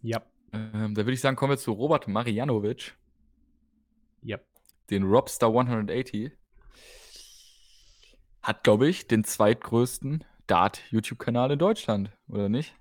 Ja, 0.02 0.22
Ähm, 0.54 0.94
da 0.94 1.02
würde 1.02 1.14
ich 1.14 1.22
sagen, 1.22 1.36
kommen 1.36 1.52
wir 1.52 1.58
zu 1.58 1.72
Robert 1.72 2.08
Marianovic. 2.08 2.96
Ja. 4.22 4.40
den 4.90 5.04
Robstar 5.04 5.50
180 5.50 6.32
hat, 8.42 8.64
glaube 8.64 8.88
ich, 8.88 9.08
den 9.08 9.24
zweitgrößten 9.24 10.24
Dart-YouTube-Kanal 10.48 11.52
in 11.52 11.60
Deutschland, 11.60 12.12
oder 12.30 12.48
nicht? 12.48 12.74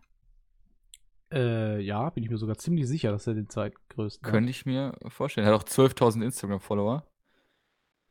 Äh, 1.33 1.81
ja, 1.81 2.09
bin 2.11 2.23
ich 2.23 2.31
mir 2.31 2.39
sogar 2.39 2.57
ziemlich 2.57 2.87
sicher, 2.87 3.11
dass 3.11 3.27
er 3.27 3.35
den 3.35 3.49
zweitgrößten 3.49 4.25
hat. 4.25 4.33
Könnte 4.33 4.51
ich 4.51 4.65
mir 4.65 4.97
vorstellen. 5.09 5.47
Er 5.47 5.53
hat 5.53 5.61
auch 5.61 5.65
12.000 5.65 6.25
Instagram-Follower. 6.25 7.05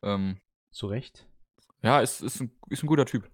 Ähm, 0.04 0.38
Zu 0.72 0.88
Recht. 0.88 1.26
Ja, 1.82 2.02
ist, 2.02 2.22
ist, 2.22 2.42
ein, 2.42 2.52
ist 2.70 2.84
ein 2.84 2.88
guter 2.88 3.06
Typ. 3.06 3.30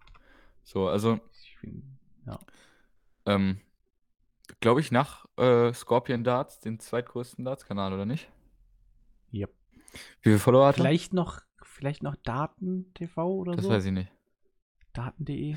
So, 0.63 0.87
also, 0.87 1.19
Ich 1.41 1.57
find, 1.57 1.83
ja. 2.27 2.37
ähm, 3.25 3.59
glaube 4.59 4.81
ich, 4.81 4.91
nach 4.91 5.25
äh, 5.37 5.73
Scorpion 5.73 6.23
Darts, 6.23 6.59
den 6.59 6.79
zweitgrößten 6.79 7.43
Darts-Kanal, 7.43 7.93
oder 7.93 8.05
nicht? 8.05 8.29
Yep. 9.33 9.51
Wie 10.21 10.29
viele 10.29 10.39
Follower 10.39 10.67
hat 10.67 10.75
er? 10.77 10.83
Vielleicht 10.83 11.13
noch, 11.13 11.41
vielleicht 11.63 12.03
noch 12.03 12.15
Daten-TV 12.15 13.27
oder 13.33 13.53
Das 13.55 13.65
so. 13.65 13.71
weiß 13.71 13.85
ich 13.85 13.91
nicht. 13.91 14.11
Daten.de. 14.93 15.55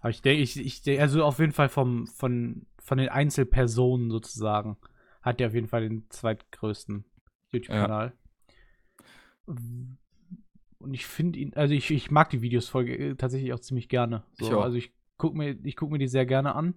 Aber 0.00 0.10
ich 0.10 0.22
denke, 0.22 0.42
ich, 0.42 0.56
ich 0.58 1.00
also 1.00 1.24
auf 1.24 1.38
jeden 1.38 1.52
Fall 1.52 1.68
vom, 1.68 2.06
von, 2.06 2.66
von 2.78 2.98
den 2.98 3.08
Einzelpersonen 3.08 4.10
sozusagen 4.10 4.76
hat 5.22 5.38
der 5.40 5.48
auf 5.48 5.54
jeden 5.54 5.68
Fall 5.68 5.82
den 5.82 6.08
zweitgrößten 6.08 7.04
YouTube-Kanal. 7.52 8.14
Und 9.46 10.94
ich 10.94 11.06
finde 11.06 11.38
ihn, 11.38 11.52
also 11.54 11.74
ich, 11.74 11.90
ich 11.90 12.10
mag 12.10 12.30
die 12.30 12.40
Videos 12.40 12.68
voll, 12.68 12.88
äh, 12.88 13.14
tatsächlich 13.16 13.52
auch 13.52 13.60
ziemlich 13.60 13.88
gerne. 13.88 14.24
So, 14.38 14.46
Ich 14.46 14.54
auch. 14.54 14.62
Also 14.62 14.76
ich 14.78 14.92
gucke 15.18 15.36
mir, 15.36 15.58
ich 15.64 15.76
guck 15.76 15.90
mir 15.90 15.98
die 15.98 16.08
sehr 16.08 16.24
gerne 16.24 16.54
an. 16.54 16.74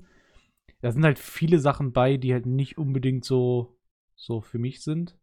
Da 0.82 0.92
sind 0.92 1.06
halt 1.06 1.20
viele 1.20 1.60
Sachen 1.60 1.94
bei, 1.94 2.18
die 2.18 2.34
halt 2.34 2.46
nicht 2.46 2.78
unbedingt 2.78 3.24
so, 3.24 3.80
so 4.16 4.42
für 4.42 4.60
mich 4.60 4.84
sind. 4.84 5.18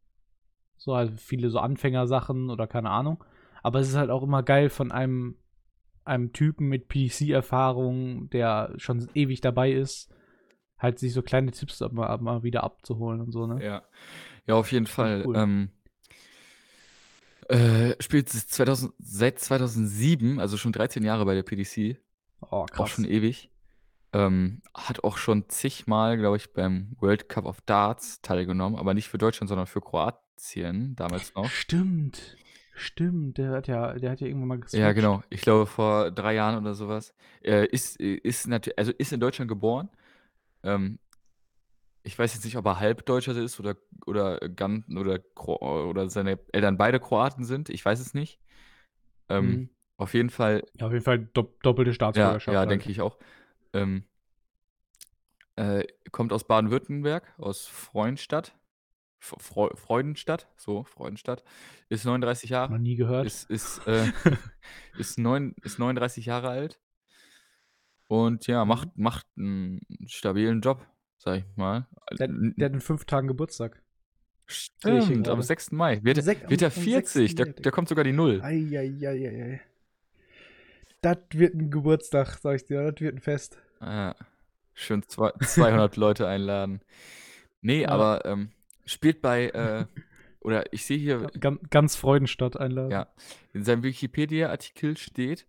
So, 0.80 0.94
also 0.94 1.12
viele 1.18 1.50
so 1.50 1.58
Anfängersachen 1.58 2.48
oder 2.48 2.66
keine 2.66 2.88
Ahnung. 2.88 3.22
Aber 3.62 3.80
es 3.80 3.88
ist 3.88 3.96
halt 3.96 4.08
auch 4.08 4.22
immer 4.22 4.42
geil 4.42 4.70
von 4.70 4.90
einem, 4.90 5.36
einem 6.04 6.32
Typen 6.32 6.68
mit 6.68 6.88
PC-Erfahrung, 6.88 8.30
der 8.30 8.72
schon 8.78 9.06
ewig 9.12 9.42
dabei 9.42 9.72
ist, 9.72 10.10
halt 10.78 10.98
sich 10.98 11.12
so 11.12 11.20
kleine 11.20 11.50
Tipps 11.50 11.80
mal, 11.92 12.16
mal 12.18 12.42
wieder 12.42 12.64
abzuholen 12.64 13.20
und 13.20 13.30
so, 13.30 13.46
ne? 13.46 13.62
Ja. 13.62 13.82
Ja, 14.46 14.54
auf 14.54 14.72
jeden 14.72 14.86
Fall. 14.86 15.24
cool. 15.26 15.36
Ähm, 15.36 15.68
äh, 17.48 18.02
spielt 18.02 18.32
es 18.32 18.48
2000, 18.48 18.94
seit 18.98 19.38
2007, 19.38 20.40
also 20.40 20.56
schon 20.56 20.72
13 20.72 21.04
Jahre 21.04 21.26
bei 21.26 21.34
der 21.34 21.42
PDC. 21.42 21.98
Oh, 22.40 22.64
Auch 22.74 22.86
schon 22.86 23.04
ewig. 23.04 23.50
Ähm, 24.12 24.60
hat 24.74 25.04
auch 25.04 25.16
schon 25.16 25.48
zigmal, 25.48 26.16
glaube 26.16 26.36
ich, 26.36 26.52
beim 26.52 26.96
World 26.98 27.28
Cup 27.28 27.44
of 27.46 27.60
Darts 27.60 28.20
teilgenommen, 28.22 28.76
aber 28.78 28.92
nicht 28.94 29.08
für 29.08 29.18
Deutschland, 29.18 29.48
sondern 29.48 29.66
für 29.66 29.80
Kroatien 29.80 30.96
damals 30.96 31.34
noch. 31.34 31.50
Stimmt. 31.50 32.36
Stimmt, 32.74 33.38
der 33.38 33.50
hat 33.52 33.68
ja, 33.68 33.92
der 33.92 34.10
hat 34.10 34.20
ja 34.20 34.26
irgendwann 34.26 34.48
mal 34.48 34.58
geswitcht. 34.58 34.82
Ja, 34.82 34.92
genau. 34.92 35.22
Ich 35.28 35.42
glaube 35.42 35.66
vor 35.66 36.10
drei 36.10 36.34
Jahren 36.34 36.58
oder 36.58 36.74
sowas. 36.74 37.14
Er 37.42 37.72
ist, 37.72 38.00
ist 38.00 38.48
natürlich, 38.48 38.78
also 38.78 38.90
ist 38.92 39.12
in 39.12 39.20
Deutschland 39.20 39.48
geboren. 39.48 39.90
Ähm, 40.62 40.98
ich 42.02 42.18
weiß 42.18 42.34
jetzt 42.34 42.44
nicht, 42.44 42.56
ob 42.56 42.64
er 42.66 42.80
Halbdeutscher 42.80 43.36
ist 43.36 43.60
oder 43.60 43.76
oder 44.06 44.38
ganz 44.48 44.88
oder 44.88 45.18
Kro 45.18 45.56
oder 45.88 46.08
seine 46.08 46.38
Eltern 46.52 46.78
beide 46.78 46.98
Kroaten 46.98 47.44
sind. 47.44 47.68
Ich 47.68 47.84
weiß 47.84 48.00
es 48.00 48.14
nicht. 48.14 48.40
Ähm, 49.28 49.44
Mhm. 49.44 49.70
Auf 49.98 50.14
jeden 50.14 50.30
Fall 50.30 50.64
Ja, 50.78 50.86
auf 50.86 50.92
jeden 50.92 51.04
Fall 51.04 51.18
dopp 51.18 51.62
doppelte 51.62 51.90
Ja, 51.90 51.94
Staatsbürgerschaft. 51.94 52.54
ja, 52.54 52.60
halt. 52.60 52.70
denke 52.70 52.90
ich 52.90 53.02
auch. 53.02 53.18
Ähm, 53.72 54.04
äh, 55.56 55.84
kommt 56.12 56.32
aus 56.32 56.46
Baden-Württemberg, 56.46 57.34
aus 57.38 57.66
Freudenstadt. 57.66 58.54
F 59.22 59.34
Freu 59.38 59.68
Freudenstadt, 59.74 60.48
so, 60.56 60.84
Freudenstadt. 60.84 61.44
Ist 61.90 62.06
39 62.06 62.48
Noch 62.48 62.56
Jahre. 62.56 62.78
nie 62.78 62.96
gehört. 62.96 63.26
Ist, 63.26 63.50
ist, 63.50 63.86
äh, 63.86 64.10
ist, 64.98 65.18
neun, 65.18 65.54
ist 65.62 65.78
39 65.78 66.24
Jahre 66.24 66.48
alt. 66.48 66.80
Und 68.08 68.46
ja, 68.46 68.64
macht, 68.64 68.96
macht 68.96 69.26
einen 69.36 69.80
stabilen 70.06 70.62
Job, 70.62 70.86
sag 71.18 71.40
ich 71.40 71.44
mal. 71.56 71.86
Der, 72.18 72.28
der 72.28 72.64
hat 72.66 72.72
in 72.72 72.80
fünf 72.80 73.04
Tagen 73.04 73.28
Geburtstag. 73.28 73.82
Stimmt, 74.46 75.28
am 75.28 75.34
gerade. 75.34 75.42
6. 75.42 75.70
Mai. 75.72 76.02
Wird, 76.02 76.16
Sek- 76.24 76.48
wird 76.50 76.62
er 76.62 76.68
am 76.74 76.82
40, 76.82 77.12
6. 77.30 77.34
da, 77.36 77.44
Mai. 77.44 77.52
da 77.52 77.70
kommt 77.70 77.88
sogar 77.88 78.02
die 78.04 78.12
Null. 78.12 78.40
Eieieiei. 78.42 79.60
Das 81.02 81.18
wird 81.32 81.54
ein 81.54 81.70
Geburtstag, 81.70 82.38
sag 82.42 82.56
ich 82.56 82.64
dir. 82.66 82.90
Das 82.90 83.00
wird 83.00 83.14
ein 83.16 83.20
Fest. 83.20 83.58
Ja, 83.80 84.14
schön 84.74 85.02
zwei, 85.08 85.32
200 85.40 85.96
Leute 85.96 86.26
einladen. 86.26 86.80
Nee, 87.62 87.82
Ja. 87.82 87.88
aber 87.88 88.24
ähm, 88.26 88.52
spielt 88.84 89.22
bei, 89.22 89.48
äh, 89.48 89.86
oder 90.40 90.72
ich 90.72 90.84
sehe 90.84 90.98
hier, 90.98 91.26
Ganz, 91.40 91.60
ganz 91.70 91.96
Freudenstadt 91.96 92.58
einladen. 92.58 92.90
ja, 92.90 93.06
in 93.52 93.64
seinem 93.64 93.82
Wikipedia-Artikel 93.82 94.96
steht, 94.96 95.46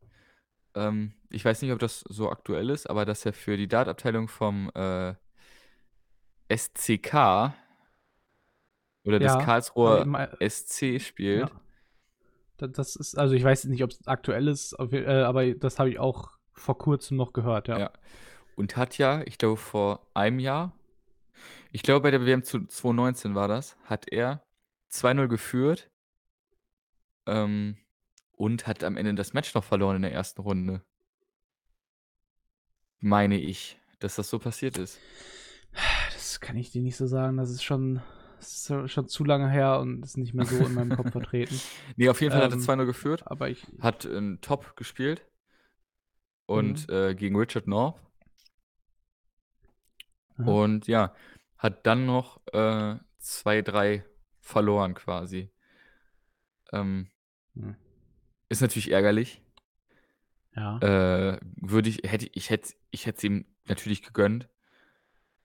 ähm, 0.75 1.13
ich 1.29 1.43
weiß 1.43 1.61
nicht, 1.61 1.71
ob 1.73 1.79
das 1.79 1.99
so 2.07 2.29
aktuell 2.29 2.69
ist, 2.69 2.89
aber 2.89 3.03
dass 3.05 3.25
er 3.25 3.33
für 3.33 3.57
die 3.57 3.67
Dart-Abteilung 3.67 4.27
vom 4.29 4.69
äh, 4.73 5.13
SCK 6.53 7.53
oder 9.03 9.19
des 9.19 9.25
Ja, 9.27 9.33
aber 9.35 9.43
Karlsruher 9.45 10.37
äh, 10.39 10.49
SC 10.49 10.99
spielt. 11.01 11.49
Ja. 11.49 11.60
Da- 12.61 12.67
Das 12.67 12.95
ist, 12.95 13.17
also 13.17 13.33
ich 13.35 13.43
weiß 13.43 13.65
nicht, 13.65 13.83
ob 13.83 13.91
es 13.91 14.07
aktuell 14.07 14.47
ist, 14.47 14.75
äh, 14.79 15.05
aber 15.23 15.53
das 15.55 15.79
habe 15.79 15.89
ich 15.89 15.99
auch 15.99 16.29
vor 16.53 16.77
kurzem 16.77 17.17
noch 17.17 17.33
gehört, 17.33 17.67
ja. 17.67 17.79
Ja. 17.79 17.91
Und 18.55 18.77
hat 18.77 18.97
ja, 18.97 19.21
ich 19.25 19.37
glaube, 19.37 19.57
vor 19.57 20.05
einem 20.13 20.39
Jahr, 20.39 20.73
ich 21.71 21.81
glaube, 21.83 22.01
bei 22.03 22.11
der 22.11 22.25
WM 22.25 22.43
zu 22.43 22.59
2019 22.65 23.33
war 23.35 23.47
das, 23.47 23.77
hat 23.85 24.07
er 24.11 24.43
2-0 24.91 25.27
geführt 25.27 25.89
ähm, 27.25 27.77
und 28.33 28.67
hat 28.67 28.83
am 28.83 28.97
Ende 28.97 29.15
das 29.15 29.33
Match 29.33 29.53
noch 29.55 29.63
verloren 29.63 29.95
in 29.97 30.01
der 30.03 30.13
ersten 30.13 30.41
Runde. 30.41 30.83
Meine 32.99 33.39
ich, 33.39 33.79
dass 33.99 34.15
das 34.15 34.29
so 34.29 34.37
passiert 34.37 34.77
ist. 34.77 34.99
Das 36.13 36.39
kann 36.39 36.57
ich 36.57 36.71
dir 36.71 36.81
nicht 36.81 36.97
so 36.97 37.07
sagen. 37.07 37.37
Das 37.37 37.49
ist 37.49 37.63
schon, 37.63 38.01
das 38.41 38.69
ist 38.69 38.91
schon 38.91 39.07
zu 39.07 39.23
lange 39.23 39.49
her 39.49 39.79
und 39.79 40.03
ist 40.03 40.17
nicht 40.17 40.33
mehr 40.33 40.45
so 40.45 40.65
in 40.65 40.73
meinem 40.73 40.91
Kopf 40.95 41.11
vertreten. 41.11 41.55
Nee, 41.95 42.09
auf 42.09 42.19
jeden 42.21 42.31
Fall 42.33 42.43
hat 42.43 42.51
er 42.51 42.55
Ähm, 42.55 42.61
2-0 42.61 42.85
geführt, 42.85 43.23
Aber 43.27 43.49
ich, 43.49 43.65
hat 43.79 44.05
einen 44.05 44.41
Top 44.41 44.75
gespielt 44.75 45.25
und 46.47 46.87
Mhm. 46.89 46.93
äh, 46.93 47.15
gegen 47.15 47.35
Richard 47.37 47.67
North. 47.67 47.99
Aha. 50.37 50.49
Und 50.49 50.87
ja, 50.87 51.13
hat 51.57 51.85
dann 51.85 52.05
noch 52.05 52.41
äh, 52.53 52.95
2-3 53.19 54.03
verloren 54.39 54.93
quasi. 54.95 55.51
Ähm, 56.73 57.07
Hm. 57.55 57.75
ist 58.49 58.61
natürlich 58.61 58.91
ärgerlich. 58.91 59.41
ja. 60.55 60.77
Äh, 60.79 61.39
würde 61.55 61.89
ich, 61.89 61.99
hätte 62.09 62.27
ich 62.33 62.49
hätte 62.49 62.73
ich 62.91 63.05
hätte 63.05 63.17
es 63.17 63.23
ihm 63.23 63.45
natürlich 63.65 64.01
gegönnt. 64.03 64.49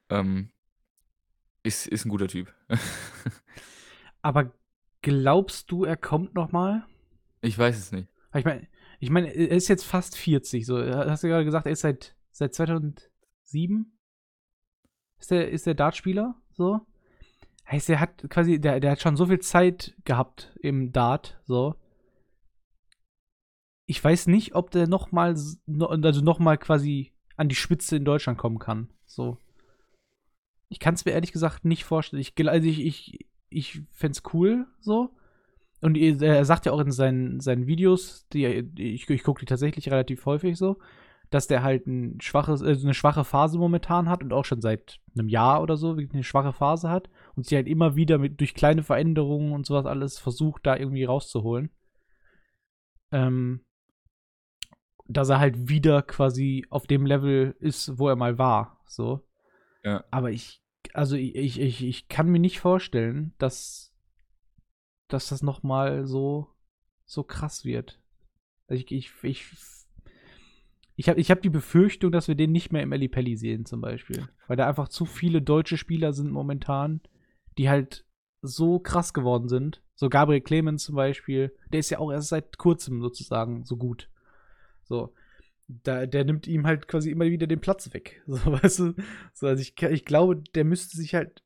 Ähm, 0.08 0.50
ist, 1.66 1.86
ist 1.86 2.04
ein 2.04 2.10
guter 2.10 2.28
Typ. 2.28 2.52
Aber 4.22 4.52
glaubst 5.02 5.70
du, 5.70 5.84
er 5.84 5.96
kommt 5.96 6.34
noch 6.34 6.52
mal? 6.52 6.86
ich 7.42 7.56
weiß 7.58 7.76
es 7.78 7.92
nicht. 7.92 8.08
Ich 8.34 8.44
meine, 8.44 8.66
ich 8.98 9.10
meine, 9.10 9.28
er 9.28 9.56
ist 9.56 9.68
jetzt 9.68 9.84
fast 9.84 10.16
40. 10.16 10.66
So, 10.66 10.78
hast 10.80 11.22
du 11.22 11.28
gerade 11.28 11.44
gesagt, 11.44 11.66
er 11.66 11.72
ist 11.72 11.80
seit, 11.80 12.16
seit 12.32 12.54
2007? 12.54 13.98
Ist 15.18 15.30
der, 15.30 15.50
ist 15.50 15.66
der 15.66 15.74
Dartspieler? 15.74 16.34
So? 16.52 16.80
Heißt, 17.70 17.88
er 17.90 18.00
hat 18.00 18.28
quasi, 18.28 18.60
der, 18.60 18.80
der 18.80 18.92
hat 18.92 19.00
schon 19.00 19.16
so 19.16 19.26
viel 19.26 19.38
Zeit 19.40 19.94
gehabt 20.04 20.52
im 20.60 20.92
Dart, 20.92 21.40
so. 21.46 21.74
Ich 23.86 24.02
weiß 24.02 24.26
nicht, 24.26 24.54
ob 24.54 24.70
der 24.72 24.88
noch 24.88 25.12
mal, 25.12 25.32
s- 25.32 25.60
no- 25.66 25.86
also 25.86 26.20
noch 26.20 26.38
mal 26.40 26.58
quasi 26.58 27.12
an 27.36 27.48
die 27.48 27.54
Spitze 27.54 27.96
in 27.96 28.04
Deutschland 28.04 28.38
kommen 28.38 28.58
kann. 28.58 28.90
So. 29.04 29.38
Ich 30.68 30.80
kann 30.80 30.94
es 30.94 31.04
mir 31.04 31.12
ehrlich 31.12 31.32
gesagt 31.32 31.64
nicht 31.64 31.84
vorstellen. 31.84 32.20
Ich, 32.20 32.34
also 32.48 32.68
ich, 32.68 32.84
ich, 32.84 33.26
ich 33.50 33.82
fände 33.92 34.18
es 34.18 34.34
cool, 34.34 34.66
so. 34.80 35.10
Und 35.82 35.96
er 35.96 36.44
sagt 36.44 36.66
ja 36.66 36.72
auch 36.72 36.80
in 36.80 36.90
seinen, 36.90 37.40
seinen 37.40 37.66
Videos, 37.66 38.26
die 38.32 38.46
ich, 38.78 39.08
ich 39.08 39.22
gucke 39.22 39.40
die 39.40 39.46
tatsächlich 39.46 39.90
relativ 39.90 40.24
häufig 40.24 40.56
so, 40.56 40.78
dass 41.30 41.48
der 41.48 41.62
halt 41.62 41.86
ein 41.86 42.20
schwaches, 42.20 42.62
also 42.62 42.86
eine 42.86 42.94
schwache 42.94 43.24
Phase 43.24 43.58
momentan 43.58 44.08
hat 44.08 44.22
und 44.22 44.32
auch 44.32 44.44
schon 44.44 44.62
seit 44.62 45.00
einem 45.14 45.28
Jahr 45.28 45.62
oder 45.62 45.76
so 45.76 45.92
eine 45.92 46.24
schwache 46.24 46.52
Phase 46.52 46.88
hat 46.88 47.10
und 47.34 47.46
sie 47.46 47.56
halt 47.56 47.68
immer 47.68 47.94
wieder 47.94 48.18
mit 48.18 48.40
durch 48.40 48.54
kleine 48.54 48.82
Veränderungen 48.82 49.52
und 49.52 49.66
sowas 49.66 49.86
alles 49.86 50.18
versucht, 50.18 50.66
da 50.66 50.76
irgendwie 50.76 51.04
rauszuholen. 51.04 51.70
Ähm, 53.12 53.60
dass 55.08 55.28
er 55.28 55.38
halt 55.38 55.68
wieder 55.68 56.02
quasi 56.02 56.64
auf 56.70 56.86
dem 56.86 57.06
Level 57.06 57.54
ist, 57.60 57.98
wo 57.98 58.08
er 58.08 58.16
mal 58.16 58.38
war, 58.38 58.80
so. 58.86 59.22
Ja. 59.86 60.04
Aber 60.10 60.32
ich, 60.32 60.60
also 60.94 61.14
ich, 61.14 61.60
ich, 61.60 61.84
ich, 61.84 62.08
kann 62.08 62.28
mir 62.28 62.40
nicht 62.40 62.58
vorstellen, 62.58 63.34
dass, 63.38 63.94
dass 65.06 65.28
das 65.28 65.42
noch 65.42 65.62
mal 65.62 66.06
so, 66.06 66.48
so 67.04 67.22
krass 67.22 67.64
wird. 67.64 68.00
Also 68.66 68.82
ich, 68.82 68.90
ich, 68.90 69.12
ich, 69.22 69.46
ich 70.96 71.08
habe 71.08 71.20
ich 71.20 71.30
hab 71.30 71.40
die 71.40 71.50
Befürchtung, 71.50 72.10
dass 72.10 72.26
wir 72.26 72.34
den 72.34 72.50
nicht 72.50 72.72
mehr 72.72 72.82
im 72.82 72.90
Pelli 72.90 73.36
sehen, 73.36 73.64
zum 73.64 73.80
Beispiel. 73.80 74.28
Weil 74.48 74.56
da 74.56 74.66
einfach 74.66 74.88
zu 74.88 75.04
viele 75.04 75.40
deutsche 75.40 75.76
Spieler 75.76 76.12
sind 76.12 76.32
momentan, 76.32 77.00
die 77.56 77.68
halt 77.68 78.04
so 78.42 78.80
krass 78.80 79.14
geworden 79.14 79.48
sind. 79.48 79.84
So 79.94 80.08
Gabriel 80.08 80.40
Clemens 80.40 80.82
zum 80.82 80.96
Beispiel, 80.96 81.54
der 81.72 81.78
ist 81.78 81.90
ja 81.90 82.00
auch 82.00 82.10
erst 82.10 82.30
seit 82.30 82.58
kurzem 82.58 83.00
sozusagen 83.00 83.64
so 83.64 83.76
gut. 83.76 84.10
So. 84.82 85.14
Da, 85.68 86.06
der 86.06 86.24
nimmt 86.24 86.46
ihm 86.46 86.66
halt 86.66 86.86
quasi 86.86 87.10
immer 87.10 87.24
wieder 87.24 87.46
den 87.46 87.60
Platz 87.60 87.92
weg. 87.92 88.22
So, 88.26 88.52
weißt 88.52 88.78
du? 88.78 88.94
So, 89.34 89.46
also 89.46 89.60
ich, 89.60 89.80
ich 89.82 90.04
glaube, 90.04 90.42
der 90.54 90.64
müsste 90.64 90.96
sich 90.96 91.14
halt, 91.14 91.42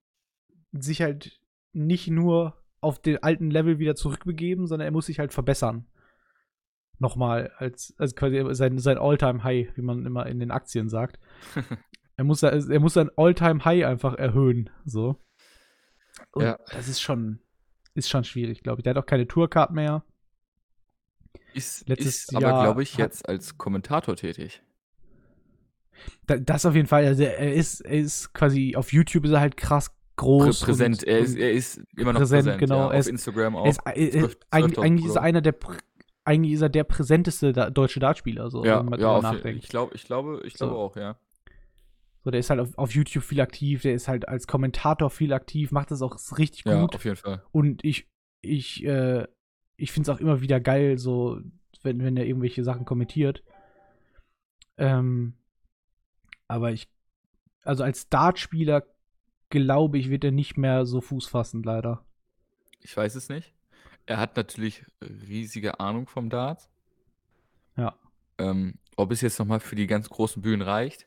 sich 0.73 1.01
halt 1.03 1.41
nicht 1.73 2.09
nur 2.09 2.63
auf 2.81 3.01
den 3.01 3.23
alten 3.23 3.51
Level 3.51 3.79
wieder 3.79 3.95
zurückbegeben, 3.95 4.67
sondern 4.67 4.87
er 4.87 4.93
muss 4.93 5.07
sich 5.07 5.19
halt 5.19 5.33
verbessern. 5.33 5.87
nochmal 6.99 7.51
als, 7.57 7.95
als 7.99 8.15
quasi 8.15 8.45
sein, 8.55 8.79
sein 8.79 8.99
All-Time-High, 8.99 9.77
wie 9.77 9.83
man 9.83 10.05
immer 10.07 10.27
in 10.27 10.39
den 10.39 10.51
Aktien 10.51 10.89
sagt. 10.89 11.19
er, 12.17 12.25
muss, 12.25 12.43
er 12.43 12.81
muss 12.81 12.95
sein 12.95 13.11
All-Time-High 13.17 13.87
einfach 13.87 14.15
erhöhen. 14.15 14.71
So. 14.85 15.17
Und 16.33 16.45
ja. 16.45 16.59
das 16.71 16.89
ist 16.89 17.01
schon, 17.01 17.41
ist 17.95 18.11
schon 18.11 18.25
schwierig, 18.25 18.63
glaube 18.63 18.81
ich. 18.81 18.85
Der 18.85 18.95
hat 18.95 19.03
auch 19.03 19.07
keine 19.07 19.27
Tourcard 19.27 19.73
mehr. 19.73 20.05
Ist, 21.55 21.89
Letztes 21.89 22.07
ist 22.07 22.37
aber, 22.37 22.63
glaube 22.63 22.83
ich, 22.83 22.97
jetzt 22.97 23.29
als 23.29 23.59
Kommentator 23.59 24.17
tätig. 24.17 24.63
das 26.27 26.67
auf 26.67 26.75
jeden 26.75 26.87
Fall. 26.87 27.05
Also 27.05 27.23
er 27.23 27.53
ist, 27.53 27.81
er 27.81 27.99
ist 27.99 28.33
quasi 28.33 28.75
auf 28.77 28.93
YouTube 28.93 29.25
ist 29.25 29.33
er 29.33 29.41
halt 29.41 29.57
krass 29.57 29.91
groß. 30.17 30.61
Prä 30.61 30.67
präsent. 30.67 30.99
Und, 30.99 31.09
er, 31.09 31.19
ist, 31.19 31.37
er 31.37 31.53
ist 31.53 31.83
immer 31.97 32.13
noch 32.13 32.21
präsent. 32.21 32.45
präsent 32.45 32.61
genau. 32.61 32.93
Ja, 32.93 32.99
auf 32.99 33.07
Instagram 33.07 33.57
auch. 33.57 33.67
Ist, 33.67 33.81
äh, 33.85 34.29
eigentlich, 34.51 34.79
eigentlich 34.79 35.07
ist 35.07 35.17
er 35.17 35.23
einer 35.23 35.41
der 35.41 35.55
eigentlich 36.25 36.53
ist 36.53 36.61
er 36.61 36.69
der 36.69 36.85
präsenteste 36.85 37.53
da 37.53 37.71
deutsche 37.71 37.99
Dartspieler, 37.99 38.51
so, 38.51 38.65
ja, 38.65 38.81
wenn 38.81 38.87
man 38.87 39.01
ja, 39.01 39.21
nachdenkt. 39.21 39.65
Ich, 39.65 39.71
glaub, 39.71 39.95
ich 39.95 40.05
glaube, 40.05 40.43
ich 40.45 40.55
glaube 40.55 40.75
so. 40.75 40.79
auch, 40.79 40.97
ja. 40.97 41.17
So, 42.23 42.31
der 42.31 42.41
ist 42.41 42.51
halt 42.51 42.61
auf, 42.61 42.77
auf, 42.77 42.93
YouTube 42.93 43.25
viel 43.25 43.41
aktiv, 43.41 43.83
der 43.83 43.95
ist 43.95 44.07
halt 44.07 44.29
als 44.29 44.47
Kommentator 44.47 45.09
viel 45.09 45.33
aktiv, 45.33 45.73
macht 45.73 45.91
das 45.91 46.03
auch 46.03 46.17
richtig 46.37 46.65
gut. 46.65 46.73
Ja, 46.73 46.85
auf 46.85 47.05
jeden 47.05 47.17
Fall. 47.17 47.43
Und 47.51 47.83
ich, 47.83 48.07
ich, 48.43 48.85
äh, 48.85 49.27
ich 49.81 49.93
finde 49.93 50.11
es 50.11 50.17
auch 50.17 50.21
immer 50.21 50.41
wieder 50.41 50.61
geil, 50.61 50.99
so, 50.99 51.41
wenn, 51.83 52.03
wenn 52.03 52.17
er 52.17 52.27
irgendwelche 52.27 52.65
Sachen 52.65 52.85
kommentiert. 52.85 53.43
Ähm, 54.77 55.35
aber 56.49 56.73
ich, 56.73 56.89
also 57.63 57.83
als 57.83 58.09
Dartspieler 58.09 58.85
glaube 59.49 59.99
ich, 59.99 60.11
wird 60.11 60.25
er 60.25 60.31
nicht 60.31 60.57
mehr 60.57 60.87
so 60.87 61.01
Fuß 61.01 61.27
fassen, 61.27 61.63
leider. 61.63 62.05
Ich 62.81 62.97
weiß 62.97 63.15
es 63.15 63.29
nicht. 63.29 63.55
Er 64.07 64.19
hat 64.19 64.37
natürlich 64.37 64.85
riesige 65.01 65.81
Ahnung 65.81 66.07
vom 66.09 66.31
Dart. 66.31 66.69
Ja. 67.77 67.97
Ähm, 68.39 68.75
ob 68.97 69.13
es 69.13 69.21
jetzt 69.21 69.39
nochmal 69.39 69.61
für 69.61 69.77
die 69.77 69.87
ganz 69.87 70.09
großen 70.09 70.43
Bühnen 70.43 70.63
reicht, 70.63 71.07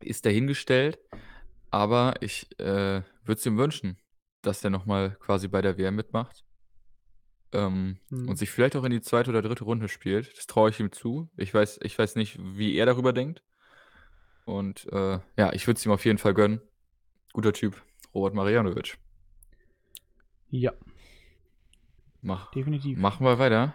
ist 0.00 0.24
dahingestellt. 0.26 0.98
Aber 1.70 2.14
ich 2.20 2.48
äh, 2.58 3.02
würde 3.24 3.38
es 3.38 3.46
ihm 3.46 3.56
wünschen, 3.56 3.98
dass 4.42 4.62
er 4.62 4.70
nochmal 4.70 5.16
quasi 5.20 5.48
bei 5.48 5.62
der 5.62 5.78
WM 5.78 5.94
mitmacht. 5.94 6.44
Ähm, 7.52 7.98
hm. 8.08 8.28
Und 8.28 8.36
sich 8.36 8.50
vielleicht 8.50 8.76
auch 8.76 8.84
in 8.84 8.90
die 8.92 9.02
zweite 9.02 9.30
oder 9.30 9.42
dritte 9.42 9.64
Runde 9.64 9.88
spielt. 9.88 10.36
Das 10.36 10.46
traue 10.46 10.70
ich 10.70 10.80
ihm 10.80 10.90
zu. 10.90 11.30
Ich 11.36 11.52
weiß, 11.52 11.80
ich 11.82 11.98
weiß 11.98 12.16
nicht, 12.16 12.38
wie 12.40 12.74
er 12.76 12.86
darüber 12.86 13.12
denkt. 13.12 13.42
Und 14.44 14.90
äh, 14.92 15.18
ja, 15.36 15.52
ich 15.52 15.66
würde 15.66 15.78
es 15.78 15.86
ihm 15.86 15.92
auf 15.92 16.04
jeden 16.04 16.18
Fall 16.18 16.34
gönnen. 16.34 16.60
Guter 17.32 17.52
Typ, 17.52 17.82
Robert 18.14 18.34
Marianovic. 18.34 18.98
Ja. 20.50 20.72
Mach, 22.20 22.50
Definitiv. 22.52 22.98
Machen 22.98 23.24
wir 23.26 23.38
weiter 23.38 23.74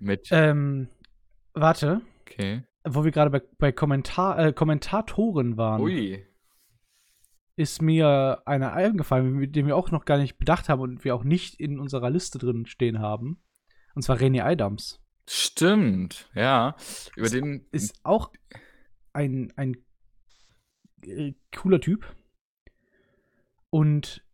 mit. 0.00 0.28
Ähm, 0.30 0.88
warte. 1.54 2.00
Okay. 2.22 2.62
Wo 2.84 3.04
wir 3.04 3.10
gerade 3.10 3.30
bei, 3.30 3.42
bei 3.58 3.72
Kommentar, 3.72 4.38
äh, 4.38 4.52
Kommentatoren 4.52 5.56
waren. 5.56 5.80
Ui. 5.80 6.24
Ist 7.58 7.82
mir 7.82 8.40
einer 8.46 8.72
eingefallen, 8.72 9.50
den 9.50 9.66
wir 9.66 9.76
auch 9.76 9.90
noch 9.90 10.04
gar 10.04 10.16
nicht 10.16 10.38
bedacht 10.38 10.68
haben 10.68 10.80
und 10.80 11.04
wir 11.04 11.12
auch 11.16 11.24
nicht 11.24 11.58
in 11.58 11.80
unserer 11.80 12.08
Liste 12.08 12.38
drin 12.38 12.66
stehen 12.66 13.00
haben. 13.00 13.42
Und 13.96 14.02
zwar 14.02 14.18
René 14.18 14.44
Adams. 14.44 15.02
Stimmt, 15.28 16.30
ja. 16.36 16.76
Über 17.16 17.26
ist, 17.26 17.34
den. 17.34 17.66
Ist 17.72 17.98
auch 18.04 18.30
ein, 19.12 19.52
ein 19.56 19.76
äh, 21.02 21.34
cooler 21.52 21.80
Typ. 21.80 22.14
Und 23.70 24.24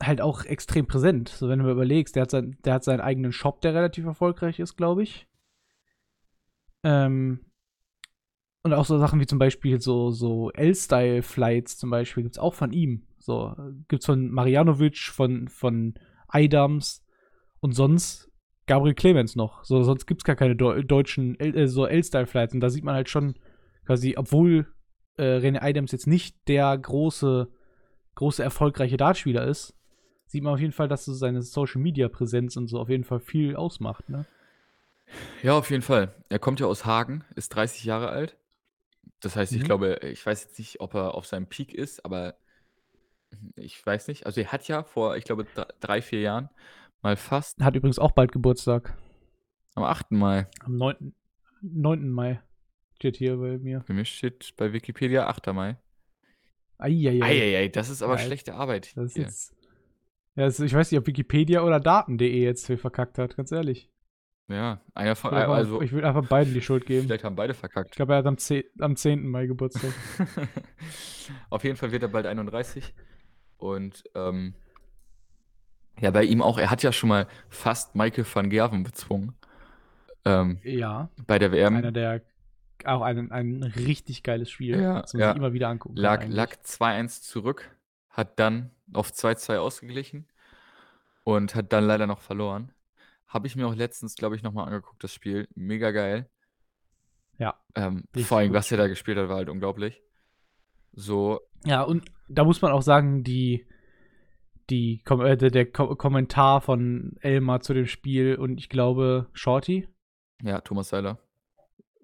halt 0.00 0.20
auch 0.20 0.44
extrem 0.44 0.86
präsent. 0.86 1.28
So, 1.28 1.48
wenn 1.48 1.58
du 1.58 1.64
mir 1.64 1.72
überlegst, 1.72 2.14
der 2.14 2.22
hat, 2.22 2.30
sein, 2.30 2.56
der 2.64 2.74
hat 2.74 2.84
seinen 2.84 3.00
eigenen 3.00 3.32
Shop, 3.32 3.60
der 3.62 3.74
relativ 3.74 4.04
erfolgreich 4.04 4.60
ist, 4.60 4.76
glaube 4.76 5.02
ich. 5.02 5.26
Ähm, 6.84 7.50
und 8.66 8.74
auch 8.74 8.84
so 8.84 8.98
Sachen 8.98 9.20
wie 9.20 9.26
zum 9.26 9.38
Beispiel 9.38 9.80
so, 9.80 10.10
so 10.10 10.50
L-Style-Flights 10.50 11.78
zum 11.78 11.90
Beispiel 11.90 12.24
gibt 12.24 12.34
es 12.34 12.40
auch 12.40 12.54
von 12.54 12.72
ihm. 12.72 13.06
So, 13.18 13.54
gibt 13.88 14.02
es 14.02 14.06
von 14.06 14.30
Marianovic, 14.30 14.98
von, 14.98 15.48
von 15.48 15.94
Idams 16.32 17.04
und 17.60 17.72
sonst 17.72 18.30
Gabriel 18.66 18.94
Clemens 18.94 19.36
noch. 19.36 19.64
So, 19.64 19.84
sonst 19.84 20.06
gibt 20.06 20.22
es 20.22 20.24
gar 20.24 20.34
keine 20.34 20.56
Deu 20.56 20.82
deutschen 20.82 21.38
L 21.38 21.56
äh, 21.56 21.68
so 21.68 21.86
L-Style-Flights. 21.86 22.54
Und 22.54 22.60
da 22.60 22.68
sieht 22.68 22.82
man 22.82 22.96
halt 22.96 23.08
schon 23.08 23.36
quasi, 23.86 24.14
obwohl 24.16 24.66
äh, 25.16 25.38
René 25.38 25.62
Adams 25.62 25.92
jetzt 25.92 26.08
nicht 26.08 26.36
der 26.48 26.76
große, 26.76 27.48
große 28.16 28.42
erfolgreiche 28.42 28.96
Dartspieler 28.96 29.46
ist, 29.46 29.74
sieht 30.26 30.42
man 30.42 30.54
auf 30.54 30.60
jeden 30.60 30.72
Fall, 30.72 30.88
dass 30.88 31.04
so 31.04 31.14
seine 31.14 31.42
Social 31.42 31.80
Media 31.80 32.08
Präsenz 32.08 32.56
und 32.56 32.66
so 32.66 32.80
auf 32.80 32.88
jeden 32.88 33.04
Fall 33.04 33.20
viel 33.20 33.54
ausmacht, 33.54 34.08
ne? 34.08 34.26
Ja, 35.44 35.56
auf 35.56 35.70
jeden 35.70 35.82
Fall. 35.82 36.12
Er 36.30 36.40
kommt 36.40 36.58
ja 36.58 36.66
aus 36.66 36.84
Hagen, 36.84 37.24
ist 37.36 37.50
30 37.50 37.84
Jahre 37.84 38.08
alt. 38.08 38.36
Das 39.20 39.36
heißt, 39.36 39.52
ich 39.52 39.62
mhm. 39.62 39.66
glaube, 39.66 40.00
ich 40.02 40.24
weiß 40.24 40.44
jetzt 40.44 40.58
nicht, 40.58 40.80
ob 40.80 40.94
er 40.94 41.14
auf 41.14 41.26
seinem 41.26 41.46
Peak 41.46 41.72
ist, 41.72 42.04
aber 42.04 42.36
ich 43.56 43.84
weiß 43.84 44.08
nicht. 44.08 44.26
Also 44.26 44.40
er 44.40 44.52
hat 44.52 44.68
ja 44.68 44.82
vor, 44.82 45.16
ich 45.16 45.24
glaube, 45.24 45.46
drei, 45.80 46.02
vier 46.02 46.20
Jahren 46.20 46.50
mal 47.02 47.16
fast. 47.16 47.62
Hat 47.62 47.76
übrigens 47.76 47.98
auch 47.98 48.12
bald 48.12 48.32
Geburtstag. 48.32 48.96
Am 49.74 49.84
8. 49.84 50.12
Mai. 50.12 50.46
Am 50.60 50.76
9. 50.76 51.14
9. 51.62 52.08
Mai 52.08 52.40
steht 52.94 53.16
hier 53.16 53.36
bei 53.36 53.58
mir. 53.58 53.84
Bei 53.86 53.94
mir 53.94 54.04
steht 54.04 54.54
bei 54.56 54.72
Wikipedia 54.72 55.26
8. 55.26 55.48
Mai. 55.48 55.76
Eieiei. 56.78 57.22
Eieiei, 57.22 57.68
das 57.68 57.88
ist 57.88 58.02
aber 58.02 58.16
ja, 58.16 58.24
schlechte 58.24 58.54
Arbeit. 58.54 58.96
Das 58.96 59.06
ist 59.06 59.16
jetzt, 59.16 59.56
ja, 60.34 60.44
also 60.44 60.64
ich 60.64 60.74
weiß 60.74 60.90
nicht, 60.90 60.98
ob 60.98 61.06
Wikipedia 61.06 61.62
oder 61.62 61.80
Daten.de 61.80 62.28
jetzt 62.28 62.66
viel 62.66 62.76
verkackt 62.76 63.18
hat, 63.18 63.36
ganz 63.36 63.52
ehrlich. 63.52 63.90
Ja, 64.48 64.80
einer 64.94 65.16
von 65.16 65.32
ich 65.32 65.36
will, 65.38 65.44
also, 65.46 65.82
ich 65.82 65.92
will 65.92 66.04
einfach 66.04 66.28
beiden 66.28 66.54
die 66.54 66.60
Schuld 66.60 66.86
geben. 66.86 67.06
Vielleicht 67.06 67.24
haben 67.24 67.34
beide 67.34 67.52
verkackt. 67.52 67.90
Ich 67.90 67.96
glaube, 67.96 68.12
er 68.12 68.18
hat 68.18 68.26
am, 68.26 68.38
10, 68.38 68.62
am 68.78 68.94
10. 68.94 69.26
Mai 69.26 69.46
Geburtstag. 69.46 69.92
Auf 71.50 71.64
jeden 71.64 71.76
Fall 71.76 71.90
wird 71.90 72.02
er 72.02 72.08
bald 72.08 72.26
31. 72.26 72.94
Und 73.56 74.04
ähm, 74.14 74.54
ja, 75.98 76.12
bei 76.12 76.22
ihm 76.22 76.42
auch, 76.42 76.58
er 76.58 76.70
hat 76.70 76.82
ja 76.84 76.92
schon 76.92 77.08
mal 77.08 77.26
fast 77.48 77.96
Michael 77.96 78.26
van 78.32 78.48
Gerven 78.48 78.84
bezwungen. 78.84 79.34
Ähm, 80.24 80.60
ja. 80.62 81.10
Bei 81.26 81.40
der 81.40 81.50
WM. 81.50 81.76
Einer 81.76 81.92
der 81.92 82.22
auch 82.84 83.02
ein, 83.02 83.32
ein 83.32 83.62
richtig 83.62 84.22
geiles 84.22 84.50
Spiel. 84.50 84.80
Ja, 84.80 85.00
das 85.00 85.14
muss 85.14 85.20
ja. 85.20 85.30
ich 85.30 85.36
immer 85.36 85.52
wieder 85.52 85.68
angucken. 85.68 85.96
Lag, 85.96 86.26
lag 86.28 86.52
2-1 86.64 87.22
zurück, 87.22 87.70
hat 88.10 88.38
dann 88.38 88.70
auf 88.92 89.10
2-2 89.10 89.58
ausgeglichen 89.58 90.28
und 91.24 91.54
hat 91.54 91.72
dann 91.72 91.84
leider 91.84 92.06
noch 92.06 92.20
verloren. 92.20 92.70
Habe 93.36 93.46
ich 93.46 93.54
mir 93.54 93.66
auch 93.66 93.74
letztens, 93.74 94.14
glaube 94.14 94.34
ich, 94.34 94.42
nochmal 94.42 94.64
angeguckt, 94.64 95.04
das 95.04 95.12
Spiel. 95.12 95.46
Mega 95.54 95.90
geil. 95.90 96.30
Ja. 97.38 97.54
Ähm, 97.74 98.04
vor 98.24 98.38
allem, 98.38 98.54
was 98.54 98.72
er 98.72 98.78
da 98.78 98.86
gespielt 98.86 99.18
hat, 99.18 99.28
war 99.28 99.36
halt 99.36 99.50
unglaublich. 99.50 100.02
So. 100.92 101.40
Ja, 101.66 101.82
und 101.82 102.10
da 102.28 102.44
muss 102.44 102.62
man 102.62 102.72
auch 102.72 102.80
sagen, 102.80 103.24
die, 103.24 103.66
die, 104.70 105.02
äh, 105.06 105.36
der 105.36 105.70
Ko 105.70 105.96
Kommentar 105.96 106.62
von 106.62 107.16
Elmar 107.20 107.60
zu 107.60 107.74
dem 107.74 107.86
Spiel 107.86 108.36
und 108.36 108.56
ich 108.58 108.70
glaube 108.70 109.28
Shorty. 109.34 109.86
Ja, 110.42 110.62
Thomas 110.62 110.88
Seiler 110.88 111.18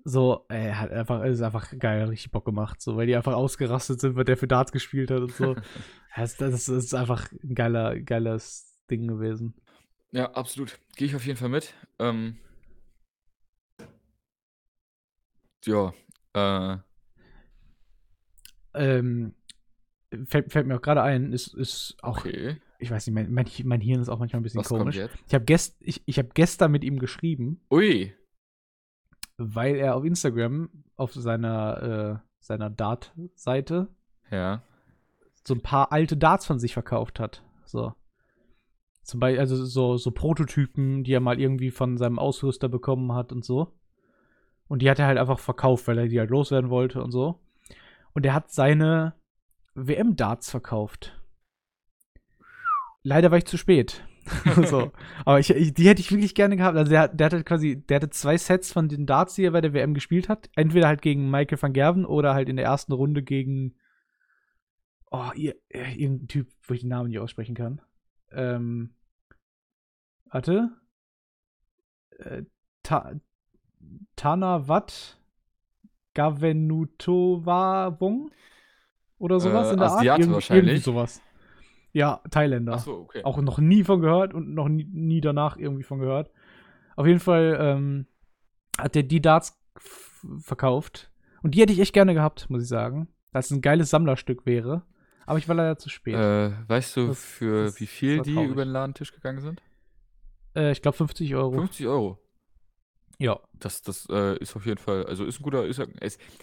so, 0.05 0.45
er 0.49 0.81
hat 0.81 0.91
einfach, 0.91 1.23
ist 1.25 1.43
einfach 1.43 1.79
geil, 1.79 2.05
richtig 2.09 2.33
Bock 2.33 2.45
gemacht, 2.45 2.81
so, 2.81 2.97
weil 2.97 3.07
die 3.07 3.17
einfach 3.17 3.35
ausgerastet 3.35 4.01
sind, 4.01 4.17
weil 4.17 4.25
der 4.25 4.37
für 4.37 4.49
Darts 4.49 4.73
gespielt 4.73 5.11
hat 5.11 5.21
und 5.21 5.33
so. 5.33 5.55
das, 6.17 6.37
das, 6.37 6.69
ist 6.69 6.95
einfach 6.95 7.31
ein 7.43 7.55
geiler, 7.55 8.01
geiles 8.01 8.79
Ding 8.91 9.07
gewesen. 9.07 9.55
Ja, 10.13 10.31
absolut. 10.33 10.79
Gehe 10.97 11.09
ich 11.09 11.17
auf 11.17 11.27
jeden 11.27 11.39
Fall 11.39 11.49
mit. 11.49 11.75
Ähm, 11.99 12.39
ja, 15.65 15.93
äh. 16.35 16.77
Ähm, 18.75 19.35
fällt, 20.27 20.53
fällt 20.53 20.67
mir 20.67 20.77
auch 20.77 20.83
gerade 20.83 21.03
ein, 21.03 21.33
ist, 21.33 21.55
ist 21.55 21.97
auch. 22.03 22.19
Okay. 22.19 22.57
Ich 22.79 22.91
weiß 22.91 23.07
nicht, 23.07 23.15
mein, 23.15 23.33
mein, 23.33 23.47
mein 23.65 23.81
Hirn 23.81 24.01
ist 24.01 24.09
auch 24.09 24.19
manchmal 24.19 24.41
ein 24.41 24.43
bisschen 24.43 24.61
Was 24.61 24.69
komisch. 24.69 24.99
Ich 25.27 25.35
habe 25.35 25.45
gest, 25.45 25.77
ich, 25.81 26.03
ich 26.07 26.19
hab 26.19 26.35
gestern 26.35 26.73
mit 26.73 26.83
ihm 26.85 26.99
geschrieben. 26.99 27.61
Ui 27.71 28.13
weil 29.39 29.77
er 29.77 29.97
auf 29.97 30.05
Instagram 30.05 30.71
auf 30.97 31.13
seiner, 31.15 31.83
äh, 31.83 32.29
seiner 32.41 32.71
Dart-Seite 32.71 33.89
ja. 34.31 34.63
so 35.45 35.55
ein 35.55 35.63
paar 35.63 35.93
alte 35.93 36.17
Darts 36.17 36.47
von 36.47 36.59
sich 36.59 36.73
verkauft 36.73 37.21
hat. 37.21 37.43
So. 37.65 37.95
Zum 39.03 39.21
Beispiel, 39.21 39.41
also 39.41 39.65
so, 39.65 39.97
so 39.97 40.11
Prototypen, 40.11 41.05
die 41.05 41.13
er 41.13 41.21
mal 41.21 41.41
irgendwie 41.41 41.71
von 41.71 41.97
seinem 41.99 42.19
Ausrüster 42.19 42.69
bekommen 42.69 43.13
hat 43.13 43.33
und 43.33 43.45
so. 43.45 43.73
Und 44.69 44.81
die 44.81 44.91
hat 44.91 44.99
er 44.99 45.07
halt 45.07 45.19
einfach 45.19 45.39
verkauft, 45.39 45.87
weil 45.89 45.99
er 45.99 46.09
die 46.09 46.19
halt 46.19 46.31
loswerden 46.31 46.71
wollte 46.71 47.03
und 47.03 47.11
so. 47.11 47.41
Und 48.15 48.25
er 48.25 48.35
hat 48.35 48.51
seine 48.53 49.15
WM-Darts 49.75 50.51
verkauft. 50.51 51.21
Leider 53.03 53.31
war 53.31 53.39
ich 53.39 53.47
zu 53.47 53.57
spät. 53.57 54.05
so. 54.67 54.93
Aber 55.25 55.41
ich, 55.41 55.51
ich, 55.51 55.75
die 55.75 55.89
hätte 55.89 56.01
ich 56.01 56.13
wirklich 56.13 56.35
gerne 56.35 56.57
gehabt. 56.57 56.77
Also 56.77 56.91
der, 56.91 57.09
der 57.09 57.27
hatte 57.27 57.43
quasi, 57.43 57.85
der 57.85 57.97
hatte 57.97 58.11
zwei 58.11 58.37
Sets 58.39 58.73
von 58.73 58.89
den 58.89 59.07
Darts, 59.07 59.35
die 59.35 59.45
er 59.45 59.51
bei 59.51 59.61
der 59.61 59.73
WM 59.73 59.95
gespielt 59.95 60.29
hat. 60.29 60.49
Entweder 60.55 60.87
halt 60.87 61.03
gegen 61.03 61.31
Michael 61.31 61.61
van 61.61 61.73
Gerven 61.73 62.05
oder 62.05 62.35
halt 62.35 62.49
in 62.49 62.57
der 62.57 62.67
ersten 62.67 62.93
Runde 62.93 63.23
gegen 63.23 63.75
oh, 65.11 65.31
ihr, 65.35 65.57
äh, 65.69 65.93
irgendein 65.95 66.29
Typ, 66.29 66.49
wo 66.63 66.75
ich 66.75 66.81
den 66.81 66.91
Namen 66.91 67.09
nicht 67.09 67.19
aussprechen 67.19 67.55
kann. 67.55 67.81
Ähm, 68.35 68.95
warte. 70.31 70.71
äh, 72.19 72.43
Ta 72.83 73.13
Tanawat 74.17 75.19
Gavenutowawong 76.15 78.31
oder 79.19 79.41
sowas 79.41 79.69
Äh, 79.69 79.73
in 79.73 79.79
der 79.79 79.89
Art. 79.89 79.99
Asiate 79.99 80.21
Irgend, 80.23 80.35
wahrscheinlich. 80.35 80.65
Irgendwie 80.67 80.83
sowas. 80.85 81.23
Ja, 81.93 82.21
Thailänder. 82.31 82.75
Achso, 82.75 83.01
okay. 83.03 83.23
Auch 83.25 83.41
noch 83.41 83.59
nie 83.59 83.85
von 83.85 84.01
gehört 84.01 84.35
und 84.35 84.55
noch 84.55 84.69
nie, 84.69 84.85
nie 84.85 85.21
danach 85.21 85.57
irgendwie 85.57 85.83
von 85.83 85.99
gehört. 86.01 86.31
Auf 86.97 87.07
jeden 87.07 87.21
Fall 87.21 87.57
ähm, 87.61 88.07
hat 88.79 88.95
der 88.95 89.03
die 89.03 89.21
Darts 89.21 89.59
verkauft. 90.39 91.11
Und 91.43 91.55
die 91.55 91.61
hätte 91.61 91.73
ich 91.73 91.81
echt 91.81 91.95
gerne 91.95 92.15
gehabt, 92.15 92.49
muss 92.51 92.63
ich 92.63 92.69
sagen. 92.69 93.09
Dass 93.33 93.47
es 93.47 93.53
ein 93.53 93.63
geiles 93.63 93.91
Sammlerstück 93.91 94.47
wäre. 94.47 94.83
Aber 95.27 95.39
ich 95.39 95.49
war 95.49 95.55
leider 95.55 95.77
zu 95.79 95.89
spät. 95.89 96.15
Äh, 96.15 96.53
weißt 96.69 96.97
du, 96.97 97.09
Das- 97.09 97.25
für 97.25 97.65
das 97.65 97.81
wie 97.81 97.87
viel 97.87 98.23
die 98.23 98.35
traurig. 98.35 98.51
über 98.51 98.65
den 98.65 98.73
Ladentisch 98.73 99.13
gegangen 99.13 99.41
sind? 99.41 99.63
Äh, 100.55 100.73
ich 100.73 100.83
glaube 100.83 100.97
50 100.97 101.35
Euro. 101.35 101.53
50 101.53 101.87
Euro. 101.87 102.19
Ja. 103.19 103.39
Das, 103.55 103.83
das 103.83 104.07
äh, 104.11 104.37
ist 104.39 104.57
auf 104.57 104.67
jeden 104.67 104.79
Fall, 104.79 105.07
also 105.07 105.25
ist 105.25 105.39
ein 105.41 105.43
guter, 105.43 105.65
ist, 105.67 105.81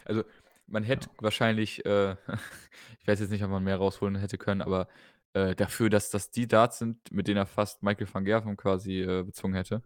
also 0.05 0.23
man 0.67 0.83
hätte 0.83 1.09
wahrscheinlich, 1.19 1.85
äh, 1.85 2.11
ich 3.01 3.07
weiß 3.07 3.19
jetzt 3.19 3.29
nicht, 3.31 3.43
ob 3.43 3.49
man 3.49 3.63
mehr 3.63 3.77
rausholen 3.77 4.15
hätte 4.15 4.37
können, 4.37 4.61
aber 4.61 4.87
äh, 5.33 5.55
dafür, 5.55 5.89
dass 5.89 6.09
das 6.09 6.31
die 6.31 6.47
Darts 6.47 6.79
sind, 6.79 7.11
mit 7.11 7.27
denen 7.27 7.37
er 7.37 7.45
fast 7.45 7.83
Michael 7.83 8.07
van 8.11 8.23
Gerven 8.25 8.55
quasi 8.57 9.01
äh, 9.01 9.23
bezwungen 9.23 9.55
hätte, 9.55 9.83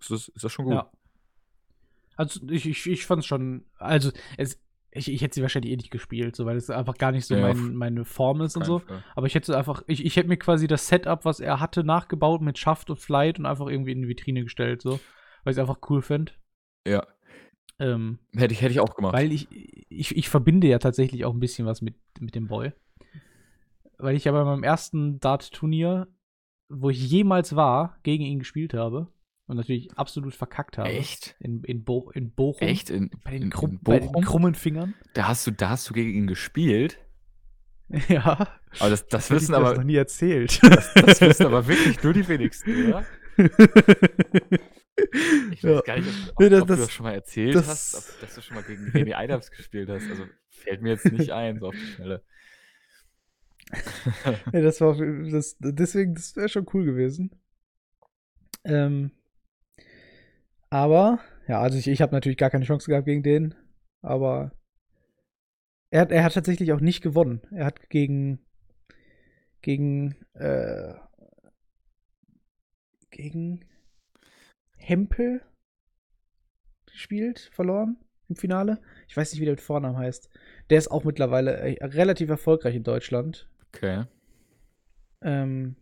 ist 0.00 0.10
das, 0.10 0.28
ist 0.28 0.44
das 0.44 0.52
schon 0.52 0.66
gut. 0.66 0.74
Ja. 0.74 0.90
Also 2.16 2.40
ich, 2.48 2.66
ich, 2.66 2.86
ich 2.86 3.04
fand 3.06 3.20
es 3.20 3.26
schon, 3.26 3.66
also 3.76 4.10
es, 4.38 4.58
ich, 4.96 5.12
ich 5.12 5.22
hätte 5.22 5.34
sie 5.34 5.42
wahrscheinlich 5.42 5.72
eh 5.72 5.76
nicht 5.76 5.90
gespielt, 5.90 6.34
so, 6.36 6.46
weil 6.46 6.56
es 6.56 6.70
einfach 6.70 6.96
gar 6.98 7.12
nicht 7.12 7.26
so 7.26 7.34
Ja, 7.34 7.40
mein, 7.42 7.74
meine 7.74 8.04
Form 8.04 8.40
ist 8.40 8.56
und 8.56 8.64
so. 8.64 8.80
Fall. 8.80 9.02
Aber 9.14 9.26
ich 9.26 9.34
hätte 9.34 9.56
einfach, 9.56 9.82
ich, 9.86 10.04
ich 10.04 10.16
hätte 10.16 10.28
mir 10.28 10.36
quasi 10.36 10.66
das 10.66 10.88
Setup, 10.88 11.24
was 11.24 11.40
er 11.40 11.60
hatte, 11.60 11.84
nachgebaut 11.84 12.40
mit 12.42 12.58
Schaft 12.58 12.90
und 12.90 12.98
Flight 12.98 13.38
und 13.38 13.46
einfach 13.46 13.66
irgendwie 13.68 13.92
in 13.92 14.02
die 14.02 14.08
Vitrine 14.08 14.42
gestellt, 14.42 14.82
so. 14.82 14.92
Weil 15.44 15.52
ich 15.52 15.56
es 15.56 15.58
einfach 15.58 15.78
cool 15.90 16.02
finde. 16.02 16.32
Ja, 16.86 17.06
Ähm, 17.78 18.18
hätte 18.34 18.54
ich, 18.54 18.62
hätte 18.62 18.72
ich 18.72 18.80
auch 18.80 18.94
gemacht. 18.94 19.12
weil 19.14 19.32
ich, 19.32 19.48
ich, 19.90 20.16
ich 20.16 20.28
verbinde 20.28 20.66
ja 20.66 20.78
tatsächlich 20.78 21.24
auch 21.24 21.34
ein 21.34 21.40
bisschen 21.40 21.66
was 21.66 21.82
mit, 21.82 21.94
mit 22.20 22.34
dem 22.34 22.46
Boy. 22.48 22.72
Weil 23.98 24.16
ich 24.16 24.24
ja 24.24 24.32
bei 24.32 24.44
meinem 24.44 24.62
ersten 24.62 25.20
Dart-Turnier, 25.20 26.06
wo 26.68 26.90
ich 26.90 27.10
jemals 27.10 27.54
war, 27.56 27.98
gegen 28.02 28.24
ihn 28.24 28.38
gespielt 28.40 28.74
habe 28.74 29.08
und 29.46 29.56
natürlich 29.56 29.92
absolut 29.96 30.34
verkackt 30.34 30.76
habe. 30.78 30.88
Echt? 30.90 31.36
In, 31.40 31.62
in, 31.64 31.84
Bo 31.84 32.10
in 32.10 32.32
Bochum. 32.32 32.66
Echt? 32.66 32.90
In, 32.90 33.10
Bei 33.24 33.32
den, 33.32 33.42
in, 33.42 33.50
krumm, 33.50 33.70
in 33.72 33.80
bei 33.82 33.98
den 34.00 34.12
krummen 34.22 34.54
Fingern. 34.54 34.94
Da 35.14 35.28
hast 35.28 35.46
du, 35.46 35.50
da 35.52 35.70
hast 35.70 35.88
du 35.88 35.94
gegen 35.94 36.10
ihn 36.10 36.26
gespielt. 36.26 36.98
Ja. 38.08 38.58
Aber 38.80 38.90
das, 38.90 39.06
das 39.06 39.26
ich 39.26 39.30
wissen 39.36 39.52
dir 39.52 39.60
das 39.60 39.68
aber, 39.68 39.76
noch 39.76 39.84
nie 39.84 39.94
erzählt. 39.94 40.58
das, 40.62 40.92
das 40.94 41.20
wissen 41.20 41.46
aber 41.46 41.68
wirklich 41.68 42.02
nur 42.02 42.12
die 42.12 42.26
wenigsten, 42.26 42.88
oder? 42.88 43.04
Ich 45.52 45.62
weiß 45.62 45.70
Ja. 45.74 45.80
gar 45.82 45.96
nicht, 45.98 46.08
ob, 46.08 46.30
ob, 46.32 46.40
Nee, 46.40 46.48
das- 46.48 46.62
ob 46.62 46.68
du 46.68 46.74
das- 46.74 46.80
das 46.86 46.92
schon 46.92 47.04
mal 47.04 47.14
erzählt 47.14 47.54
das- 47.54 47.68
hast, 47.68 47.94
ob, 47.94 48.20
dass 48.22 48.34
du 48.34 48.40
schon 48.40 48.54
mal 48.56 48.62
gegen 48.64 48.86
René 48.90 49.14
Adams 49.14 49.50
gespielt 49.50 49.88
hast. 49.88 50.08
Also 50.10 50.24
fällt 50.48 50.82
mir 50.82 50.90
jetzt 50.94 51.04
nicht 51.12 51.30
ein, 51.30 51.58
so 51.60 51.68
auf 51.68 51.74
die 51.74 51.86
Schnelle. 51.92 52.22
ja, 54.52 54.60
das 54.62 54.80
war 54.80 54.96
das, 55.30 55.56
deswegen, 55.60 56.14
das 56.14 56.34
wäre 56.36 56.48
schon 56.48 56.66
cool 56.72 56.84
gewesen. 56.86 57.30
Ähm, 58.64 59.10
aber, 60.70 61.20
ja, 61.48 61.60
also 61.60 61.78
ich, 61.78 61.88
ich 61.88 62.02
habe 62.02 62.14
natürlich 62.14 62.38
gar 62.38 62.50
keine 62.50 62.64
Chance 62.64 62.90
gehabt 62.90 63.06
gegen 63.06 63.22
den, 63.22 63.54
aber 64.02 64.52
er, 65.90 66.02
hat- 66.02 66.12
er 66.12 66.24
hat 66.24 66.34
tatsächlich 66.34 66.72
auch 66.72 66.80
nicht 66.80 67.02
gewonnen. 67.02 67.42
Er 67.52 67.66
hat 67.66 67.88
gegen 67.90 68.40
gegen 69.62 70.14
äh, 70.34 70.94
gegen 73.10 73.64
Hempel 74.76 75.42
gespielt, 76.86 77.50
verloren 77.52 77.96
im 78.28 78.36
Finale. 78.36 78.80
Ich 79.08 79.16
weiß 79.16 79.32
nicht, 79.32 79.40
wie 79.40 79.44
der 79.44 79.54
mit 79.54 79.60
Vornamen 79.60 79.96
heißt. 79.96 80.28
Der 80.70 80.78
ist 80.78 80.88
auch 80.90 81.04
mittlerweile 81.04 81.56
äh, 81.58 81.84
relativ 81.84 82.28
erfolgreich 82.28 82.74
in 82.74 82.84
Deutschland. 82.84 83.48
Okay. 83.68 84.04
Ähm, 85.22 85.76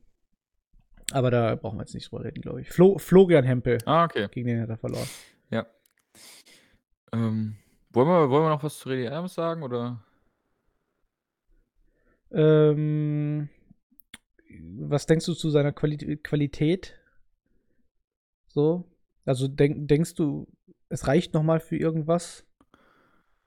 aber 1.15 1.31
da 1.31 1.55
brauchen 1.55 1.79
wir 1.79 1.83
jetzt 1.83 1.95
nicht 1.95 2.11
drüber 2.11 2.25
reden, 2.25 2.41
glaube 2.43 2.61
ich. 2.61 2.71
Flo, 2.71 2.99
Florian 2.99 3.45
Hempel, 3.45 3.79
Ah, 3.87 4.05
okay. 4.05 4.29
gegen 4.31 4.49
den 4.49 4.61
hat 4.61 4.69
er 4.69 4.77
verloren. 4.77 5.09
Ja. 5.51 5.67
Ähm, 7.13 7.57
wollen, 7.91 8.09
wir, 8.09 8.31
wollen 8.31 8.45
wir 8.45 8.51
noch 8.51 8.63
was 8.63 8.79
zu 8.79 8.89
René 8.89 9.07
Adams 9.09 9.35
sagen? 9.35 9.63
Oder? 9.63 10.03
Ähm, 12.31 13.49
was 14.79 15.07
denkst 15.07 15.27
du 15.27 15.35
zu 15.35 15.51
seiner 15.51 15.73
Quali 15.73 16.17
Qualität? 16.19 16.95
So? 18.49 18.85
Also 19.25 19.49
denk, 19.49 19.89
denkst 19.89 20.15
du, 20.15 20.47
es 20.89 21.07
reicht 21.07 21.35
noch 21.35 21.43
mal 21.43 21.61
für 21.61 21.77
irgendwas 21.77 22.45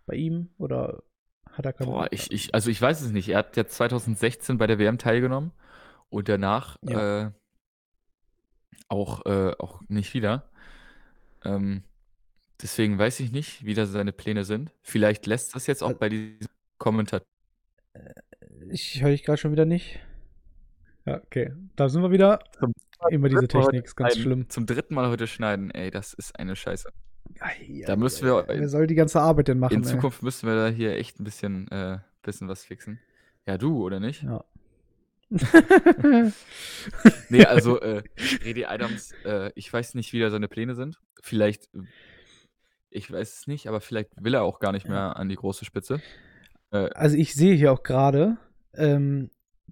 bei 0.06 0.16
ihm? 0.16 0.50
Oder 0.58 1.04
hat 1.52 1.66
er 1.66 1.74
keine 1.74 1.92
Boah, 1.92 2.08
ich, 2.12 2.32
ich, 2.32 2.54
also 2.54 2.70
ich 2.70 2.82
weiß 2.82 3.02
es 3.02 3.12
nicht. 3.12 3.30
Er 3.30 3.40
hat 3.40 3.58
ja 3.58 3.66
2016 3.68 4.58
bei 4.58 4.68
der 4.68 4.80
WM 4.80 4.98
teilgenommen 4.98 5.52
und 6.10 6.30
danach 6.30 6.78
Ja. 6.84 7.28
äh, 7.28 7.32
auch, 8.90 9.26
äh, 9.26 9.54
auch 9.60 9.82
nicht 9.88 10.14
wieder. 10.14 10.50
Ähm, 11.44 11.84
deswegen 12.62 12.98
weiß 12.98 13.20
ich 13.20 13.32
nicht, 13.32 13.66
wie 13.66 13.74
da 13.74 13.86
seine 13.86 14.12
Pläne 14.12 14.44
sind. 14.46 14.72
Vielleicht 14.82 15.26
lässt 15.26 15.56
das 15.56 15.68
jetzt 15.68 15.84
auch 15.84 15.88
Also- 15.90 16.00
bei 16.00 16.10
diesem 16.10 16.48
Kommentar. 16.78 17.22
Ich 18.70 19.02
höre 19.02 19.12
dich 19.12 19.24
gerade 19.24 19.38
schon 19.38 19.52
wieder 19.52 19.66
nicht. 19.66 20.00
Ja, 21.06 21.18
okay. 21.24 21.54
Da 21.76 21.90
sind 21.90 22.02
wir 22.02 22.12
wieder. 22.12 22.40
Zum 22.60 22.74
Immer 23.12 23.30
diese 23.30 23.48
Technik 23.48 23.86
ist 23.86 23.96
ganz 23.96 24.18
schlimm. 24.18 24.50
Zum 24.50 24.66
dritten 24.66 24.96
Mal 24.96 25.08
heute 25.10 25.28
schneiden. 25.28 25.72
Ey, 25.72 25.92
das 25.92 26.14
ist 26.14 26.38
eine 26.38 26.56
Scheiße. 26.56 26.90
Ei, 27.40 27.84
Da 27.86 27.96
müssen 27.96 28.26
wir-. 28.26 28.46
Wer 28.48 28.68
soll 28.70 28.88
die 28.88 28.96
ganze 28.96 29.22
Arbeit 29.22 29.48
denn 29.50 29.60
machen? 29.60 29.74
In 29.76 29.84
ey? 29.84 29.90
Zukunft 29.90 30.24
müssen 30.24 30.48
wir 30.48 30.56
da 30.56 30.68
hier 30.68 30.98
echt 30.98 31.20
ein 31.20 31.24
bisschen, 31.24 31.70
äh, 31.70 32.00
bisschen 32.24 32.48
was 32.48 32.66
fixen. 32.66 33.00
Ja, 33.46 33.58
du, 33.58 33.84
oder 33.84 34.00
nicht? 34.00 34.24
Ja. 34.24 34.44
Nee, 37.30 37.46
also 37.46 37.80
äh, 37.82 38.04
Redi 38.46 38.66
Adams, 38.66 39.12
äh, 39.26 39.52
ich 39.56 39.72
weiß 39.72 39.96
nicht, 39.96 40.14
wie 40.14 40.20
da 40.20 40.30
seine 40.30 40.48
Pläne 40.48 40.76
sind. 40.76 41.00
Vielleicht, 41.22 41.66
äh, 41.74 41.80
ich 42.90 43.12
weiß 43.12 43.40
es 43.40 43.48
nicht, 43.48 43.68
aber 43.68 43.82
vielleicht 43.82 44.12
will 44.16 44.34
er 44.34 44.44
auch 44.44 44.60
gar 44.60 44.72
nicht 44.72 44.88
mehr 44.88 45.18
an 45.18 45.28
die 45.28 45.36
große 45.36 45.66
Spitze. 45.66 46.02
Also 46.70 47.16
ich 47.16 47.34
sehe 47.34 47.56
hier 47.56 47.72
auch 47.72 47.84
gerade, 47.84 48.38
ähm, 48.74 49.30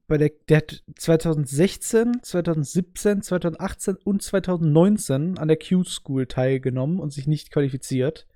bei 0.08 0.18
der, 0.18 0.32
der 0.50 0.58
hat 0.58 0.84
2016, 0.96 2.22
2017, 2.22 3.22
2018 3.22 3.96
und 4.04 4.22
2019 4.22 5.38
an 5.38 5.48
der 5.48 5.58
Q-School 5.58 6.28
teilgenommen 6.28 7.00
und 7.00 7.12
sich 7.12 7.28
nicht 7.28 7.52
qualifiziert. 7.52 8.28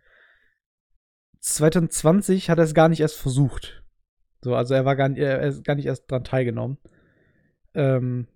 2020 1.40 2.50
hat 2.50 2.58
er 2.58 2.64
es 2.64 2.74
gar 2.74 2.90
nicht 2.90 3.02
erst 3.02 3.18
versucht. 3.18 3.84
So, 4.42 4.56
also 4.56 4.74
er 4.74 4.86
war 4.86 4.96
gar 4.96 5.10
nicht, 5.10 5.20
er 5.20 5.42
ist 5.42 5.64
gar 5.64 5.76
nicht 5.76 5.86
erst 5.86 6.10
dran 6.10 6.24
teilgenommen. 6.24 6.78
Ähm, 7.74 8.28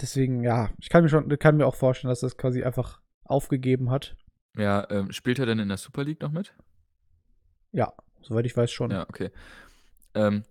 deswegen, 0.00 0.42
ja, 0.44 0.70
ich 0.78 0.88
kann 0.88 1.02
mir 1.02 1.08
schon, 1.08 1.28
kann 1.38 1.56
mir 1.56 1.66
auch 1.66 1.74
vorstellen, 1.74 2.10
dass 2.10 2.22
er 2.22 2.28
es 2.28 2.36
quasi 2.36 2.62
einfach 2.62 3.00
aufgegeben 3.24 3.90
hat. 3.90 4.16
Ja, 4.56 4.86
ähm, 4.90 5.12
spielt 5.12 5.38
er 5.38 5.46
denn 5.46 5.58
in 5.58 5.68
der 5.68 5.78
Super 5.78 6.04
League 6.04 6.20
noch 6.20 6.32
mit? 6.32 6.54
Ja, 7.72 7.92
soweit 8.20 8.44
ich 8.46 8.56
weiß 8.56 8.70
schon. 8.70 8.90
Ja, 8.90 9.02
okay. 9.08 9.30
Ähm, 10.14 10.44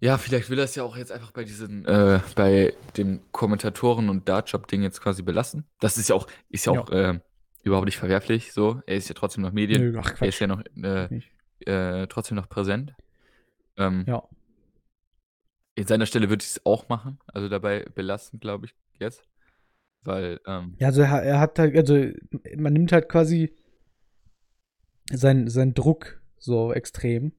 ja, 0.00 0.18
vielleicht 0.18 0.50
will 0.50 0.58
er 0.58 0.64
es 0.64 0.74
ja 0.74 0.82
auch 0.82 0.96
jetzt 0.96 1.12
einfach 1.12 1.30
bei 1.30 1.44
diesen, 1.44 1.86
äh, 1.86 2.20
bei 2.34 2.74
dem 2.96 3.20
Kommentatoren- 3.32 4.08
und 4.10 4.28
Dartjob-Ding 4.28 4.82
jetzt 4.82 5.00
quasi 5.00 5.22
belassen. 5.22 5.64
Das 5.80 5.96
ist 5.96 6.08
ja 6.08 6.16
auch, 6.16 6.26
ist 6.50 6.66
ja 6.66 6.72
auch 6.72 6.90
äh, 6.90 7.20
überhaupt 7.62 7.86
nicht 7.86 7.96
verwerflich 7.96 8.52
so. 8.52 8.82
Er 8.86 8.96
ist 8.96 9.08
ja 9.08 9.14
trotzdem 9.14 9.42
noch 9.42 9.52
Medien. 9.52 9.92
Nö, 9.92 10.00
ach 10.02 10.20
Er 10.20 10.28
ist 10.28 10.40
ja 10.40 10.46
noch 10.46 10.62
äh, 10.76 11.08
äh, 11.60 12.06
trotzdem 12.08 12.36
noch 12.36 12.48
präsent. 12.48 12.94
Ähm, 13.76 14.04
Ja. 14.06 14.22
In 15.76 15.86
seiner 15.86 16.06
Stelle 16.06 16.28
würde 16.28 16.42
ich 16.42 16.50
es 16.50 16.66
auch 16.66 16.88
machen, 16.88 17.18
also 17.26 17.48
dabei 17.48 17.84
belassen, 17.94 18.40
glaube 18.40 18.66
ich, 18.66 18.74
jetzt. 18.98 19.26
Weil, 20.02 20.40
ähm, 20.46 20.74
Ja, 20.78 20.88
also 20.88 21.02
er, 21.02 21.22
er 21.22 21.40
hat 21.40 21.58
halt, 21.58 21.76
also 21.76 22.10
man 22.56 22.72
nimmt 22.72 22.92
halt 22.92 23.08
quasi 23.08 23.56
seinen 25.10 25.48
sein 25.48 25.74
Druck 25.74 26.22
so 26.38 26.72
extrem. 26.72 27.32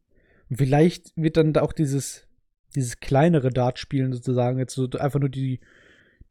Und 0.50 0.58
vielleicht 0.58 1.16
wird 1.16 1.38
dann 1.38 1.54
da 1.54 1.62
auch 1.62 1.74
dieses, 1.74 2.28
dieses 2.76 3.00
kleinere 3.00 3.50
Dartspielen 3.50 4.14
sozusagen, 4.14 4.60
jetzt 4.60 4.74
so 4.74 4.90
einfach 5.00 5.20
nur 5.20 5.30
die, 5.30 5.60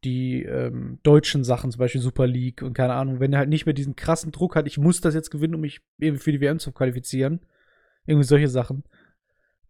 die 0.04 0.42
ähm, 0.42 0.98
deutschen 1.02 1.44
Sachen, 1.44 1.70
zum 1.70 1.78
Beispiel 1.78 2.00
Super 2.00 2.26
League 2.26 2.62
und 2.62 2.74
keine 2.74 2.94
Ahnung, 2.94 3.20
wenn 3.20 3.32
er 3.32 3.40
halt 3.40 3.48
nicht 3.48 3.64
mehr 3.64 3.72
diesen 3.72 3.96
krassen 3.96 4.32
Druck 4.32 4.54
hat, 4.54 4.66
ich 4.66 4.78
muss 4.78 5.00
das 5.00 5.14
jetzt 5.14 5.30
gewinnen, 5.30 5.54
um 5.54 5.62
mich 5.62 5.80
eben 5.98 6.18
für 6.18 6.32
die 6.32 6.40
WM 6.40 6.58
zu 6.58 6.72
qualifizieren. 6.72 7.40
Irgendwie 8.06 8.26
solche 8.26 8.48
Sachen. 8.48 8.84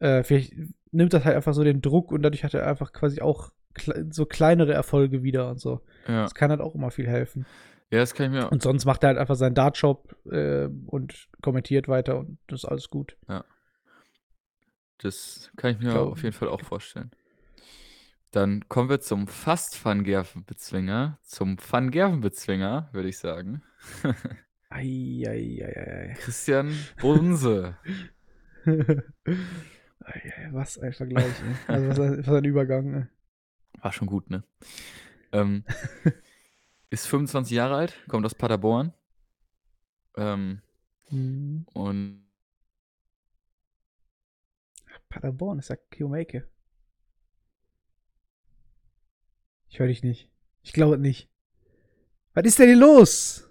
Äh, 0.01 0.25
vielleicht 0.25 0.55
nimmt 0.95 1.13
das 1.13 1.25
halt 1.25 1.37
einfach 1.37 1.55
so 1.55 1.65
den 1.65 1.81
Druck 1.83 2.11
und 2.13 2.23
dadurch 2.23 2.45
hat 2.45 2.55
er 2.55 2.67
einfach 2.67 2.93
quasi 2.93 3.21
auch 3.21 3.53
so 4.11 4.25
kleinere 4.27 4.73
Erfolge 4.73 5.23
wieder 5.23 5.51
und 5.51 5.61
so. 5.61 5.81
ja. 6.07 6.23
Das 6.23 6.35
kann 6.35 6.51
halt 6.51 6.61
auch 6.61 6.75
immer 6.75 6.91
viel 6.91 7.07
helfen. 7.09 7.45
Ja, 7.91 7.99
das 8.01 8.15
kann 8.15 8.27
ich 8.27 8.33
mir. 8.41 8.51
Und 8.51 8.63
sonst 8.63 8.85
macht 8.87 9.03
er 9.05 9.09
halt 9.09 9.19
einfach 9.19 9.35
seinen 9.37 9.55
Dartshop 9.55 10.17
äh, 10.31 10.69
und 10.87 11.29
kommentiert 11.43 11.87
weiter 11.89 12.19
und 12.19 12.39
das 12.47 12.61
ist 12.65 12.69
alles 12.69 12.89
gut. 12.89 13.17
Das 14.99 15.51
kann 15.57 15.73
ich 15.73 15.79
mir 15.81 15.91
Glaub- 15.91 16.13
auf 16.13 16.23
jeden 16.23 16.35
Fall 16.35 16.49
auch 16.49 16.61
vorstellen. 16.63 17.11
Dann 18.31 18.69
kommen 18.69 18.89
wir 18.89 19.01
zum 19.01 19.29
fast 19.29 19.85
Van 19.85 20.03
Gerven-Bezwinger. 20.03 21.19
Zum 21.23 21.57
Van 21.71 21.91
Gerven-Bezwinger, 21.93 22.89
würde 22.93 23.09
ich 23.09 23.19
sagen. 23.19 23.63
Eieieiei. 24.71 26.15
Christian 26.19 26.75
Bunse. 27.01 27.77
was 30.53 30.79
ein 30.79 30.93
Vergleich, 30.93 31.25
ey. 31.27 31.75
Also 31.75 31.89
was 31.89 31.99
ein, 32.01 32.19
was 32.27 32.29
ein 32.35 32.45
Übergang, 32.45 32.95
ey. 32.95 33.07
War 33.83 33.93
schon 33.93 34.07
gut, 34.07 34.31
ne? 34.31 34.45
Ähm, 35.33 35.65
ist 36.91 37.07
25 37.07 37.55
Jahre 37.57 37.77
alt, 37.77 37.95
kommt 38.09 38.25
aus 38.27 38.35
Paderborn. 38.35 38.93
Ähm, 40.17 40.61
Mhm. 41.11 41.67
und 41.75 42.25
Paderborn 45.09 45.59
ist 45.59 45.69
ja 45.69 45.77
Kiomake. 45.77 46.49
Ich 49.69 49.79
höre 49.79 49.87
dich 49.89 50.03
nicht. 50.03 50.31
Ich 50.63 50.73
glaube 50.73 50.99
nicht. 50.99 51.29
Was 52.33 52.45
ist 52.45 52.59
denn 52.59 52.67
hier 52.69 52.77
los? 52.77 53.49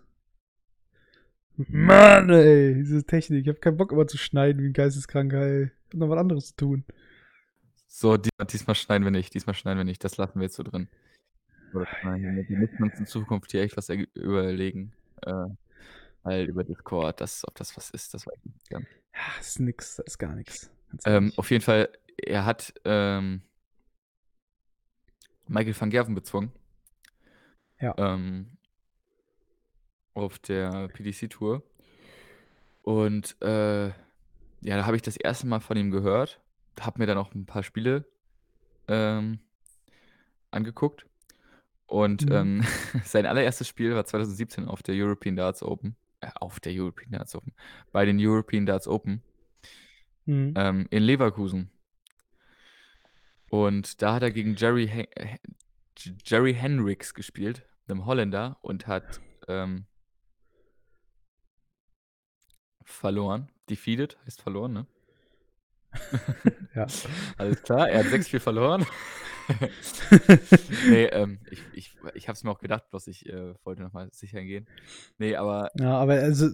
Mann, 1.56 2.30
ey, 2.32 2.74
diese 2.76 3.06
Technik. 3.06 3.44
Ich 3.44 3.48
habe 3.50 3.60
keinen 3.60 3.78
Bock 3.78 3.92
immer 3.92 4.08
zu 4.08 4.18
schneiden 4.18 4.62
wie 4.64 4.68
ein 4.68 4.74
Geisteskranker, 4.74 5.42
ey. 5.42 5.72
Ich 5.94 6.00
hab 6.00 6.08
noch 6.08 6.16
was 6.16 6.20
anderes 6.20 6.48
zu 6.48 6.56
tun. 6.56 6.86
so, 7.88 8.18
diesmal, 8.18 8.74
schneiden 8.74 9.04
wir 9.04 9.12
nicht, 9.12 9.32
diesmal 9.36 9.54
schneiden 9.54 9.78
wir 9.78 9.84
nicht, 9.84 10.04
das 10.04 10.18
lassen 10.18 10.40
wir 10.40 10.46
jetzt 10.46 10.56
so 10.56 10.64
drin. 10.64 10.88
Wir, 11.72 12.58
müssen 12.58 12.84
uns 12.84 12.98
in 12.98 13.06
Zukunft 13.06 13.52
hier 13.52 13.62
echt 13.62 13.78
was 13.78 13.90
überlegen. 13.90 14.92
Äh, 15.22 15.50
weil 16.24 16.46
über 16.46 16.64
Discord, 16.64 17.22
das, 17.22 17.48
ob 17.48 17.54
das 17.56 17.78
was 17.78 17.92
ist, 17.92 18.12
das 18.16 18.26
weiß 18.26 18.40
ich 18.44 18.54
nicht. 18.54 18.70
ganz. 18.72 18.88
Ja, 19.14 19.20
das 19.38 19.48
ist 19.50 19.60
nix, 19.60 19.96
das 19.98 20.08
ist 20.08 20.18
gar 20.18 20.34
nichts. 20.34 20.72
Ähm, 21.06 21.32
auf 21.36 21.52
jeden 21.52 21.64
Fall, 21.64 21.90
er 22.18 22.46
hat 22.46 22.74
ähm, 22.86 23.44
Michael 25.48 25.80
van 25.80 25.92
Gerven 25.92 26.16
bezwungen. 26.16 26.52
Ja. 27.80 27.94
Ähm, 28.00 28.58
auf 30.16 30.40
der 30.40 30.88
PDC-Tour. 30.88 31.62
Und 32.82 33.40
äh, 33.44 33.92
ja, 34.64 34.78
da 34.78 34.86
habe 34.86 34.96
ich 34.96 35.02
das 35.02 35.18
erste 35.18 35.48
Mal 35.48 35.60
von 35.60 35.78
ihm 35.78 35.92
gehört. 35.92 36.42
Habe 36.80 37.00
mir 37.00 37.06
dann 37.06 37.18
auch 37.18 37.34
ein 37.34 37.46
paar 37.46 37.64
Spiele 37.64 38.06
ähm, 38.88 39.40
angeguckt. 40.52 41.06
Und 41.86 42.26
Mhm. 42.26 42.32
ähm, 42.32 42.64
sein 43.06 43.26
allererstes 43.26 43.68
Spiel 43.68 43.94
war 43.96 44.06
2017 44.06 44.68
auf 44.68 44.82
der 44.84 44.96
European 44.96 45.36
Darts 45.36 45.62
Open. 45.64 45.96
Äh, 46.22 46.30
auf 46.36 46.60
der 46.60 46.74
European 46.74 47.12
Darts 47.12 47.36
Open. 47.36 47.54
Bei 47.92 48.06
den 48.06 48.18
European 48.20 48.66
Darts 48.66 48.88
Open 48.88 49.22
Mhm. 50.26 50.54
ähm, 50.56 50.88
in 50.90 51.04
Leverkusen. 51.04 51.70
Und 53.50 54.02
da 54.02 54.16
hat 54.16 54.24
er 54.24 54.32
gegen 54.32 54.56
Jerry, 54.56 54.88
Hen 54.88 55.08
Jerry 56.26 56.54
Hendricks 56.56 57.14
gespielt, 57.14 57.68
einem 57.88 58.06
Holländer, 58.06 58.58
und 58.62 58.88
hat 58.88 59.20
ähm, 59.48 59.86
verloren. 62.86 63.50
Defeated 63.70 64.18
heißt 64.26 64.42
verloren, 64.42 64.74
ne? 64.74 64.88
Ja. 66.76 66.88
Alles 67.38 67.62
klar, 67.62 67.90
er 67.90 68.04
hat 68.04 68.12
6-4 68.12 68.40
verloren. 68.40 68.86
nee, 70.90 71.06
ähm, 71.06 71.40
ich, 71.52 71.62
ich, 71.74 71.96
ich 72.14 72.28
habe 72.28 72.36
es 72.36 72.44
mir 72.44 72.52
auch 72.52 72.60
gedacht, 72.60 72.90
bloß 72.90 73.08
ich 73.08 73.28
äh, 73.28 73.54
wollte 73.64 73.82
nochmal 73.82 74.10
sicher 74.12 74.42
gehen. 74.42 74.68
Nee, 75.18 75.36
aber 75.36 75.70
Ja, 75.80 75.98
aber 75.98 76.14
also, 76.14 76.50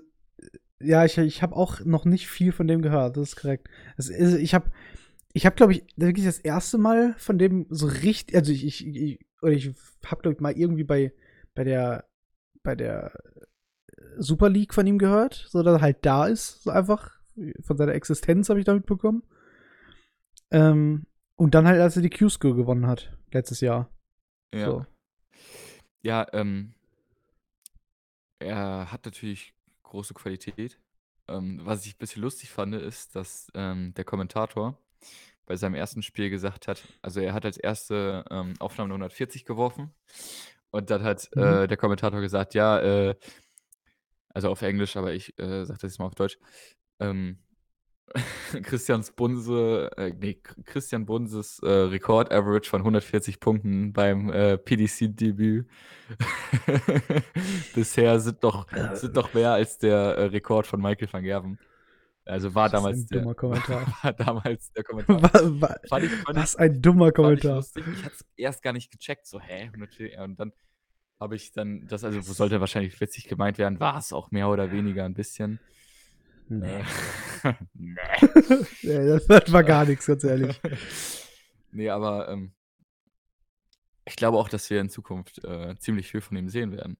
ja, 0.82 1.06
ich, 1.06 1.18
ich 1.18 1.42
habe 1.42 1.56
auch 1.56 1.82
noch 1.86 2.06
nicht 2.06 2.28
viel 2.28 2.52
von 2.52 2.68
dem 2.68 2.82
gehört, 2.82 3.18
das 3.18 3.30
ist 3.30 3.36
korrekt. 3.36 3.70
Ist, 3.98 4.10
ich 4.10 4.54
habe, 4.54 4.72
ich 5.34 5.46
habe, 5.46 5.56
glaube 5.56 5.74
ich, 5.74 5.84
wirklich 5.96 6.26
das 6.26 6.40
erste 6.40 6.78
Mal 6.78 7.14
von 7.18 7.38
dem 7.38 7.68
so 7.70 7.88
richtig, 7.88 8.36
also 8.36 8.52
ich, 8.52 8.66
ich, 8.66 8.86
ich 8.88 9.20
oder 9.42 9.54
ich 9.54 9.72
habe, 10.06 10.22
glaube 10.22 10.36
ich, 10.36 10.42
mal 10.42 10.58
irgendwie 10.58 10.84
bei, 10.84 11.14
bei 11.54 11.64
der, 11.64 12.06
bei 12.64 12.76
der 12.76 13.14
Super 14.18 14.50
League 14.50 14.74
von 14.74 14.86
ihm 14.88 14.98
gehört, 15.00 15.46
so 15.50 15.64
dass 15.64 15.76
er 15.78 15.82
halt 15.82 16.06
da 16.06 16.28
ist, 16.28 16.64
so 16.64 16.72
einfach. 16.72 17.12
Von 17.62 17.78
seiner 17.78 17.94
Existenz 17.94 18.50
habe 18.50 18.60
ich 18.60 18.66
damit 18.66 18.86
bekommen. 18.86 19.24
Ähm, 20.52 21.06
und 21.36 21.56
dann 21.56 21.68
halt, 21.68 21.80
als 21.80 21.96
er 21.96 22.02
die 22.02 22.10
Q-School 22.10 22.54
gewonnen 22.56 22.86
hat, 22.88 23.16
letztes 23.32 23.62
Jahr. 23.62 23.90
ja. 24.54 24.66
So. 24.66 24.86
Ja, 26.02 26.26
ähm, 26.34 26.74
er 28.40 28.92
hat 28.92 29.06
natürlich 29.06 29.54
große 29.84 30.14
Qualität. 30.14 30.80
Ähm, 31.28 31.60
was 31.64 31.86
ich 31.86 31.96
ein 31.96 32.00
bisschen 32.00 32.22
lustig 32.22 32.50
fand, 32.50 32.74
ist, 32.76 33.16
dass 33.16 33.48
ähm, 33.54 33.94
der 33.96 34.06
Kommentator 34.06 34.78
bei 35.46 35.56
seinem 35.56 35.76
ersten 35.76 36.02
Spiel 36.02 36.30
gesagt 36.30 36.68
hat, 36.68 36.82
also 37.02 37.20
er 37.20 37.34
hat 37.34 37.46
als 37.46 37.58
erste 37.58 38.24
ähm, 38.32 38.54
Aufnahme 38.60 38.94
140 38.94 39.46
geworfen 39.46 39.92
und 40.72 40.90
dann 40.90 41.04
hat 41.04 41.30
Mhm. 41.36 41.42
äh, 41.44 41.68
der 41.68 41.78
Kommentator 41.78 42.22
gesagt, 42.22 42.54
ja, 42.54 42.80
äh, 42.80 43.16
also 44.34 44.50
auf 44.50 44.62
Englisch, 44.62 44.96
aber 44.98 45.14
ich 45.14 45.38
äh, 45.40 45.66
sage 45.66 45.80
das 45.82 45.92
jetzt 45.92 46.00
mal 46.00 46.06
auf 46.06 46.16
Deutsch. 46.16 46.38
Ähm, 47.00 47.40
Christians 48.64 49.12
Bunse, 49.12 49.92
äh, 49.98 50.12
nee, 50.20 50.42
Christian 50.66 51.06
Bunses 51.06 51.60
äh, 51.62 51.70
Rekord-Average 51.70 52.68
von 52.68 52.82
140 52.82 53.40
Punkten 53.40 53.94
beim 53.94 54.32
äh, 54.32 54.58
PDC-Debüt 54.58 55.68
bisher 57.76 58.20
sind 58.20 58.44
doch, 58.44 58.66
sind 58.94 59.16
doch 59.16 59.34
mehr 59.34 59.52
als 59.54 59.78
der 59.78 59.94
äh, 59.96 60.24
Rekord 60.26 60.68
von 60.68 60.82
Michael 60.82 61.12
van 61.12 61.24
Gerven. 61.24 61.60
Also 62.26 62.54
war 62.54 62.70
damals 62.70 62.98
ein 63.00 63.08
der, 63.08 63.22
dummer 63.22 63.34
Kommentar. 63.36 63.88
war 64.04 64.14
damals 64.14 64.72
der 64.74 64.84
Kommentar. 64.84 65.22
Wa- 65.24 65.62
wa- 65.62 65.76
Fand 65.88 66.06
ich, 66.06 66.12
ich, 66.12 66.26
Was 66.36 66.56
ein 66.56 66.82
dummer 66.82 67.08
ich 67.08 67.14
Kommentar. 67.16 67.56
lustig. 67.56 67.84
Ich 67.92 68.04
hatte 68.06 68.16
es 68.16 68.26
erst 68.36 68.62
gar 68.62 68.74
nicht 68.74 68.92
gecheckt, 68.92 69.26
so, 69.26 69.40
hä? 69.40 69.64
140? 69.74 70.14
Ja, 70.14 70.24
Und 70.26 70.40
dann 70.40 70.52
habe 71.20 71.36
ich 71.36 71.52
dann, 71.52 71.86
das 71.88 72.04
also 72.04 72.22
sollte 72.22 72.60
wahrscheinlich 72.60 73.00
witzig 73.02 73.26
gemeint 73.26 73.58
werden, 73.58 73.80
war 73.80 73.98
es 73.98 74.14
auch 74.14 74.32
mehr 74.32 74.50
oder 74.50 74.72
weniger 74.72 75.06
ein 75.06 75.14
bisschen. 75.14 75.60
Nee. 76.48 76.84
Äh, 77.44 77.54
nee. 78.82 79.20
das, 79.28 79.52
war 79.52 79.64
gar 79.64 79.86
nichts, 79.86 80.06
ganz 80.06 80.24
ehrlich. 80.24 80.60
nee, 81.72 81.90
aber 81.90 82.30
ähm, 82.30 82.54
ich 84.06 84.16
glaube 84.16 84.38
auch, 84.38 84.50
dass 84.50 84.70
wir 84.70 84.80
in 84.82 84.90
Zukunft 84.90 85.44
äh, 85.44 85.76
ziemlich 85.78 86.10
viel 86.10 86.22
von 86.22 86.38
ihm 86.38 86.50
sehen 86.50 86.72
werden. 86.72 86.98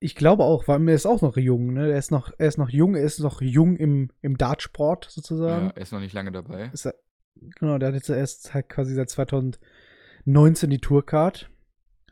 Ich 0.00 0.14
glaube 0.14 0.44
auch, 0.44 0.68
weil 0.68 0.86
er 0.88 0.94
ist 0.94 1.06
auch 1.06 1.22
noch 1.22 1.36
jung, 1.36 1.72
ne? 1.72 1.90
Er 1.90 1.98
ist 1.98 2.12
noch, 2.12 2.30
er 2.38 2.46
ist 2.46 2.58
noch 2.58 2.70
jung, 2.70 2.94
er 2.94 3.02
ist 3.02 3.18
noch 3.18 3.40
jung 3.40 3.76
im, 3.76 4.10
im 4.20 4.38
Dartsport 4.38 5.06
Ja, 5.06 5.10
sozusagen. 5.10 5.70
er 5.74 5.82
ist 5.82 5.92
noch 5.92 5.98
nicht 5.98 6.12
lange 6.12 6.30
dabei. 6.30 6.70
Ist 6.72 6.86
er, 6.86 6.94
genau, 7.34 7.78
der 7.78 7.88
hat 7.88 7.96
jetzt 7.96 8.08
erst 8.08 8.54
halt 8.54 8.68
quasi 8.68 8.94
seit 8.94 9.10
2019 9.10 10.70
die 10.70 10.78
Tourcard. 10.78 11.50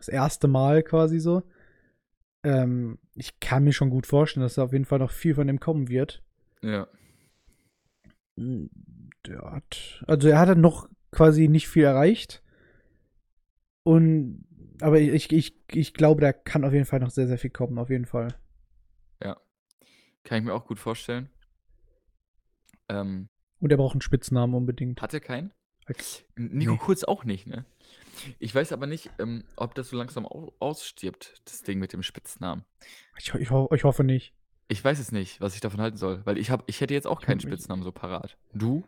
Das 0.07 0.15
erste 0.15 0.49
Mal 0.49 0.83
quasi 0.83 1.19
so. 1.19 1.43
Ähm, 2.45 2.99
ich 3.15 3.41
kann 3.41 3.65
mir 3.65 3.73
schon 3.73 3.91
gut 3.91 4.07
vorstellen, 4.07 4.43
dass 4.43 4.55
da 4.55 4.63
auf 4.65 4.73
jeden 4.73 4.85
Fall 4.85 5.01
noch 5.01 5.11
viel 5.11 5.35
von 5.35 5.47
dem 5.47 5.59
kommen 5.59 5.89
wird. 5.89 6.23
Ja. 6.63 6.87
Der 8.37 9.51
hat, 9.51 10.05
also 10.07 10.29
er 10.29 10.39
hat 10.39 10.49
dann 10.49 10.61
noch 10.61 10.89
quasi 11.11 11.49
nicht 11.49 11.69
viel 11.69 11.85
erreicht. 11.85 12.43
Und, 13.83 14.45
aber 14.81 15.01
ich, 15.01 15.33
ich, 15.33 15.57
ich 15.73 15.95
glaube, 15.95 16.21
da 16.21 16.33
kann 16.33 16.65
auf 16.65 16.73
jeden 16.73 16.85
Fall 16.85 17.01
noch 17.01 17.11
sehr, 17.11 17.27
sehr 17.27 17.39
viel 17.39 17.51
kommen, 17.51 17.79
auf 17.79 17.91
jeden 17.91 18.07
Fall. 18.07 18.29
Kann 20.27 20.39
ich 20.39 20.45
mir 20.45 20.55
auch 20.55 20.67
gut 20.67 20.81
vorstellen. 20.81 21.31
Ähm, 22.89 23.29
Und 23.61 23.71
er 23.71 23.77
braucht 23.77 23.95
einen 23.95 24.01
Spitznamen 24.01 24.57
unbedingt. 24.57 25.01
hat 25.01 25.15
er 25.15 25.21
keinen? 25.21 25.53
Nico 26.37 26.73
Nee. 26.73 26.79
Kurz 26.79 27.05
auch 27.05 27.25
nicht, 27.25 27.47
ne? 27.47 27.65
Ich 28.39 28.55
weiß 28.55 28.73
aber 28.73 28.87
nicht, 28.87 29.11
ähm, 29.19 29.45
ob 29.57 29.75
das 29.75 29.89
so 29.91 29.97
langsam 29.97 30.27
au 30.27 30.53
ausstirbt, 30.59 31.41
das 31.45 31.63
Ding 31.63 31.79
mit 31.79 31.93
dem 31.93 32.03
Spitznamen. 32.03 32.65
Ich, 33.19 33.35
ich, 33.35 33.51
ho- 33.51 33.69
ich 33.75 33.85
hoffe 33.85 34.05
nicht. 34.05 34.35
Ich 34.69 34.85
weiß 34.85 34.99
es 34.99 35.13
nicht, 35.13 35.41
was 35.41 35.55
ich 35.55 35.61
davon 35.61 35.81
halten 35.81 35.97
soll, 35.97 36.23
weil 36.25 36.39
ich, 36.39 36.51
hab, 36.51 36.65
ich 36.67 36.81
hätte 36.81 36.95
jetzt 36.95 37.07
auch 37.07 37.21
keinen 37.21 37.39
Ich- 37.39 37.45
Spitznamen 37.45 37.83
so 37.85 37.93
parat. 37.93 38.37
Du? 38.53 38.85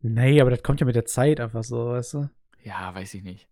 Nee, 0.00 0.40
aber 0.40 0.50
das 0.50 0.62
kommt 0.62 0.80
ja 0.80 0.86
mit 0.86 0.94
der 0.94 1.04
Zeit 1.06 1.40
einfach 1.40 1.64
so, 1.64 1.88
weißt 1.88 2.14
du? 2.14 2.30
Ja, 2.62 2.94
weiß 2.94 3.14
ich 3.14 3.22
nicht. 3.22 3.48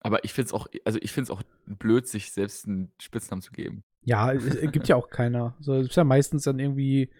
Aber 0.00 0.22
ich 0.22 0.34
finde 0.34 0.48
es 0.48 0.52
auch, 0.52 0.66
also 0.84 0.98
ich 1.00 1.12
finde 1.12 1.24
es 1.24 1.30
auch 1.30 1.42
blöd, 1.66 2.06
sich 2.06 2.30
selbst 2.30 2.66
einen 2.66 2.92
Spitznamen 3.00 3.40
zu 3.40 3.52
geben. 3.52 3.84
Ja, 4.02 4.32
es, 4.32 4.44
es 4.44 4.70
gibt 4.70 4.86
ja 4.86 4.96
auch 4.96 5.08
keiner. 5.08 5.56
So, 5.60 5.74
es 5.76 5.88
ist 5.88 5.96
ja 5.96 6.04
meistens 6.04 6.42
dann 6.44 6.58
irgendwie, 6.58 7.10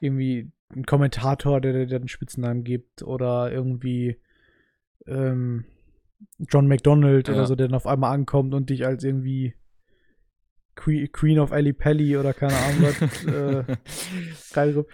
irgendwie 0.00 0.52
ein 0.68 0.84
Kommentator, 0.84 1.62
der 1.62 1.86
dir 1.86 1.96
einen 1.96 2.08
Spitznamen 2.08 2.62
gibt 2.62 3.02
oder 3.02 3.50
irgendwie 3.50 4.20
ähm, 5.06 5.64
John 6.38 6.68
McDonald 6.68 7.28
Ja. 7.28 7.34
oder 7.34 7.46
so, 7.46 7.54
der 7.54 7.68
dann 7.68 7.76
auf 7.76 7.86
einmal 7.86 8.12
ankommt 8.14 8.54
und 8.54 8.70
dich 8.70 8.84
als 8.86 9.04
irgendwie 9.04 9.54
Que 10.76 11.08
Queen 11.08 11.38
of 11.38 11.52
Ali 11.52 11.72
Pelli 11.72 12.16
oder 12.16 12.32
keine 12.32 12.56
Ahnung 12.56 12.82
was 12.82 13.24
äh, 13.24 13.76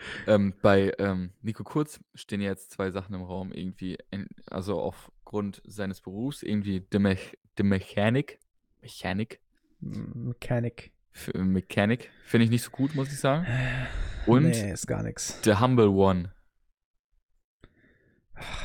ähm, 0.27 0.55
bei 0.63 0.93
ähm, 0.99 1.31
Nico 1.43 1.65
Kurz 1.65 2.01
stehen 2.15 2.41
jetzt 2.41 2.73
zwei 2.73 2.91
Sachen 2.91 3.15
im 3.15 3.23
Raum, 3.23 3.53
irgendwie, 3.53 3.97
en- 4.11 4.29
also 4.47 4.81
aufgrund 4.81 5.63
seines 5.67 6.01
Berufs, 6.01 6.43
irgendwie 6.43 6.85
The, 6.93 6.99
Me 6.99 7.17
The 7.57 7.63
Mechanic, 7.63 8.39
Mechanic, 8.83 9.41
Mechanic. 9.81 10.93
für 11.13 11.37
Mechanic, 11.39 12.11
finde 12.25 12.45
ich 12.45 12.51
nicht 12.51 12.63
so 12.63 12.71
gut, 12.71 12.95
muss 12.95 13.09
ich 13.13 13.19
sagen. 13.19 13.47
Und 14.27 14.45
Nee, 14.49 14.73
ist 14.73 14.87
gar 14.89 15.03
nichts. 15.05 15.39
The 15.45 15.55
Humble 15.57 15.89
One, 15.89 16.33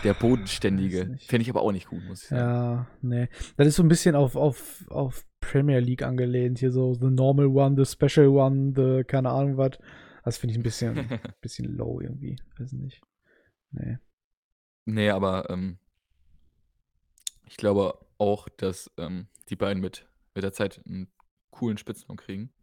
der 0.03 0.13
Bodenständige, 0.13 1.17
finde 1.19 1.43
ich 1.43 1.49
aber 1.49 1.61
auch 1.61 1.72
nicht 1.72 1.88
gut, 1.88 2.03
muss 2.05 2.24
ich 2.24 2.30
sagen. 2.30 2.41
Ja, 2.41 2.88
nee. 3.01 3.30
Das 3.57 3.67
ist 3.67 3.76
so 3.76 3.84
ein 3.84 3.89
bisschen 3.89 4.15
auf, 4.15 4.36
auf, 4.36 4.86
auf 4.89 5.26
Premier 5.39 5.80
League 5.80 6.03
angelehnt. 6.03 6.59
Hier 6.59 6.72
so 6.72 6.93
The 6.93 7.09
Normal 7.09 7.47
One, 7.47 7.84
The 7.84 7.89
Special 7.89 8.28
One, 8.28 8.74
The 8.76 9.03
keine 9.03 9.30
Ahnung 9.30 9.57
was. 9.57 9.78
Das 10.24 10.38
finde 10.38 10.51
ich 10.51 10.59
ein 10.59 10.63
bisschen, 10.63 10.95
bisschen 11.41 11.76
low 11.76 11.99
irgendwie. 11.99 12.38
Weiß 12.57 12.74
nicht. 12.74 13.01
Nee. 13.72 13.97
Nee, 14.86 15.09
aber 15.09 15.49
ähm, 15.49 15.78
ich 17.45 17.57
glaube 17.57 17.97
auch, 18.17 18.49
dass 18.49 18.91
ähm, 18.97 19.28
die 19.49 19.55
beiden 19.55 19.82
mit, 19.82 20.07
mit 20.36 20.43
der 20.43 20.53
Zeit 20.53 20.82
einen 20.86 21.11
coolen 21.49 21.78
Spitznamen 21.78 22.17
kriegen. 22.17 22.53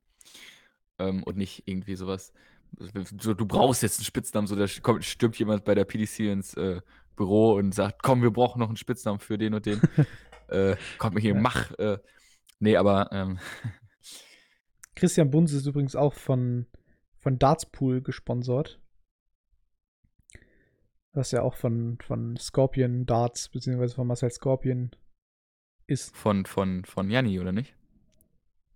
Ähm, 0.98 1.22
und 1.22 1.36
nicht 1.36 1.62
irgendwie 1.66 1.94
sowas. 1.94 2.32
So, 3.20 3.34
du 3.34 3.46
brauchst 3.46 3.82
jetzt 3.82 3.98
einen 3.98 4.04
Spitznamen, 4.04 4.46
so 4.46 4.54
da 4.56 4.66
kommt, 4.82 5.04
stürmt 5.04 5.38
jemand 5.38 5.64
bei 5.64 5.74
der 5.74 5.84
PDC 5.84 6.20
ins 6.20 6.54
äh, 6.54 6.80
Büro 7.16 7.54
und 7.54 7.74
sagt, 7.74 8.02
komm, 8.02 8.22
wir 8.22 8.30
brauchen 8.30 8.60
noch 8.60 8.68
einen 8.68 8.76
Spitznamen 8.76 9.18
für 9.20 9.38
den 9.38 9.54
und 9.54 9.66
den. 9.66 9.80
äh, 10.48 10.76
kommt 10.98 11.14
mir 11.14 11.20
hier, 11.20 11.34
Ja. 11.34 11.40
mach. 11.40 11.72
Äh, 11.78 11.98
nee, 12.60 12.76
aber 12.76 13.10
ähm, 13.12 13.38
Christian 14.94 15.30
Bunz 15.30 15.52
ist 15.52 15.66
übrigens 15.66 15.96
auch 15.96 16.14
von, 16.14 16.66
von 17.18 17.38
Dartspool 17.38 18.02
gesponsert. 18.02 18.80
Was 21.12 21.30
ja 21.32 21.42
auch 21.42 21.54
von, 21.54 21.98
von 22.00 22.36
Scorpion 22.36 23.06
Darts, 23.06 23.48
beziehungsweise 23.48 23.94
von 23.94 24.06
Marcel 24.06 24.30
Scorpion 24.30 24.90
ist. 25.86 26.14
von, 26.14 26.44
von, 26.46 26.84
von 26.84 27.10
Janni, 27.10 27.40
oder 27.40 27.50
nicht? 27.52 27.74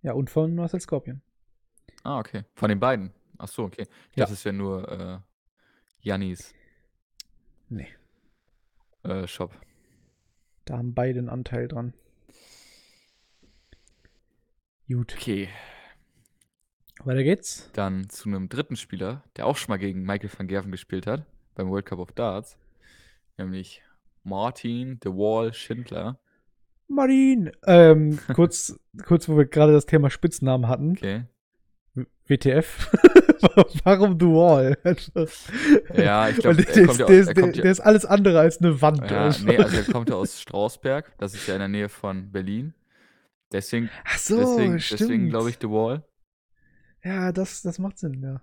Ja, 0.01 0.13
und 0.13 0.29
von 0.29 0.55
Marcel 0.55 0.81
Scorpion. 0.81 1.21
Ah, 2.03 2.19
okay. 2.19 2.43
Von 2.55 2.69
den 2.69 2.79
beiden. 2.79 3.13
Ach 3.37 3.47
so, 3.47 3.63
okay. 3.63 3.87
Ja. 4.15 4.23
dachte, 4.23 4.33
es 4.33 4.45
wäre 4.45 4.53
nur 4.55 4.89
äh, 4.91 5.19
Jannis 6.01 6.53
Nee, 7.69 7.87
äh, 9.03 9.25
Shop. 9.27 9.51
da 10.65 10.77
haben 10.77 10.93
beide 10.93 11.19
einen 11.19 11.29
Anteil 11.29 11.67
dran. 11.67 11.93
Gut, 14.87 15.13
Okay, 15.17 15.49
weiter 17.05 17.23
geht's. 17.23 17.69
dann 17.73 18.09
zu 18.09 18.29
einem 18.29 18.49
dritten 18.49 18.75
Spieler, 18.75 19.23
der 19.37 19.45
auch 19.47 19.55
schon 19.57 19.69
mal 19.71 19.77
gegen 19.77 20.03
Michael 20.03 20.29
van 20.37 20.47
Gerven 20.47 20.71
gespielt 20.71 21.07
hat, 21.07 21.25
beim 21.55 21.69
World 21.69 21.85
Cup 21.85 21.99
of 21.99 22.11
Darts, 22.11 22.57
nämlich 23.37 23.81
Martin 24.23 24.99
The 25.03 25.09
Wall 25.09 25.53
Schindler. 25.53 26.19
Martin! 26.87 27.51
Ähm, 27.65 28.19
kurz, 28.35 28.77
kurz, 29.05 29.27
wo 29.29 29.37
wir 29.37 29.45
gerade 29.45 29.71
das 29.73 29.85
Thema 29.85 30.09
Spitznamen 30.09 30.67
hatten. 30.67 30.91
Okay. 30.91 31.25
W- 31.95 32.05
WTF? 32.27 32.91
Warum 33.83 34.17
Dual? 34.17 34.77
Ja, 35.95 36.29
ich 36.29 36.37
glaub, 36.37 36.57
Weil 36.57 36.65
er 36.65 36.73
der, 36.73 36.85
kommt 36.85 36.99
ist, 36.99 36.99
ja- 36.99 37.05
der, 37.07 37.17
er 37.17 37.33
der, 37.33 37.45
ja- 37.55 37.61
der 37.63 37.71
ist 37.71 37.79
alles 37.79 38.05
andere 38.05 38.39
als 38.39 38.59
eine 38.59 38.81
Wand. 38.81 39.09
Ja, 39.09 39.25
einfach. 39.25 39.43
nee, 39.43 39.57
also 39.57 39.77
er 39.77 39.83
kommt 39.91 40.09
ja 40.09 40.15
aus 40.15 40.39
Strausberg, 40.41 41.11
das 41.17 41.33
ist 41.33 41.47
ja 41.47 41.55
in 41.55 41.59
der 41.59 41.67
Nähe 41.67 41.89
von 41.89 42.31
Berlin. 42.31 42.73
Deswegen, 43.51 43.89
Ach 44.05 44.17
so, 44.17 44.37
deswegen, 44.39 44.79
stimmt. 44.79 45.01
deswegen 45.01 45.29
glaube 45.29 45.49
ich 45.49 45.57
The 45.61 45.69
Wall. 45.69 46.03
Ja, 47.03 47.31
das, 47.31 47.61
das 47.61 47.79
macht 47.79 47.97
Sinn, 47.99 48.21
ja. 48.23 48.41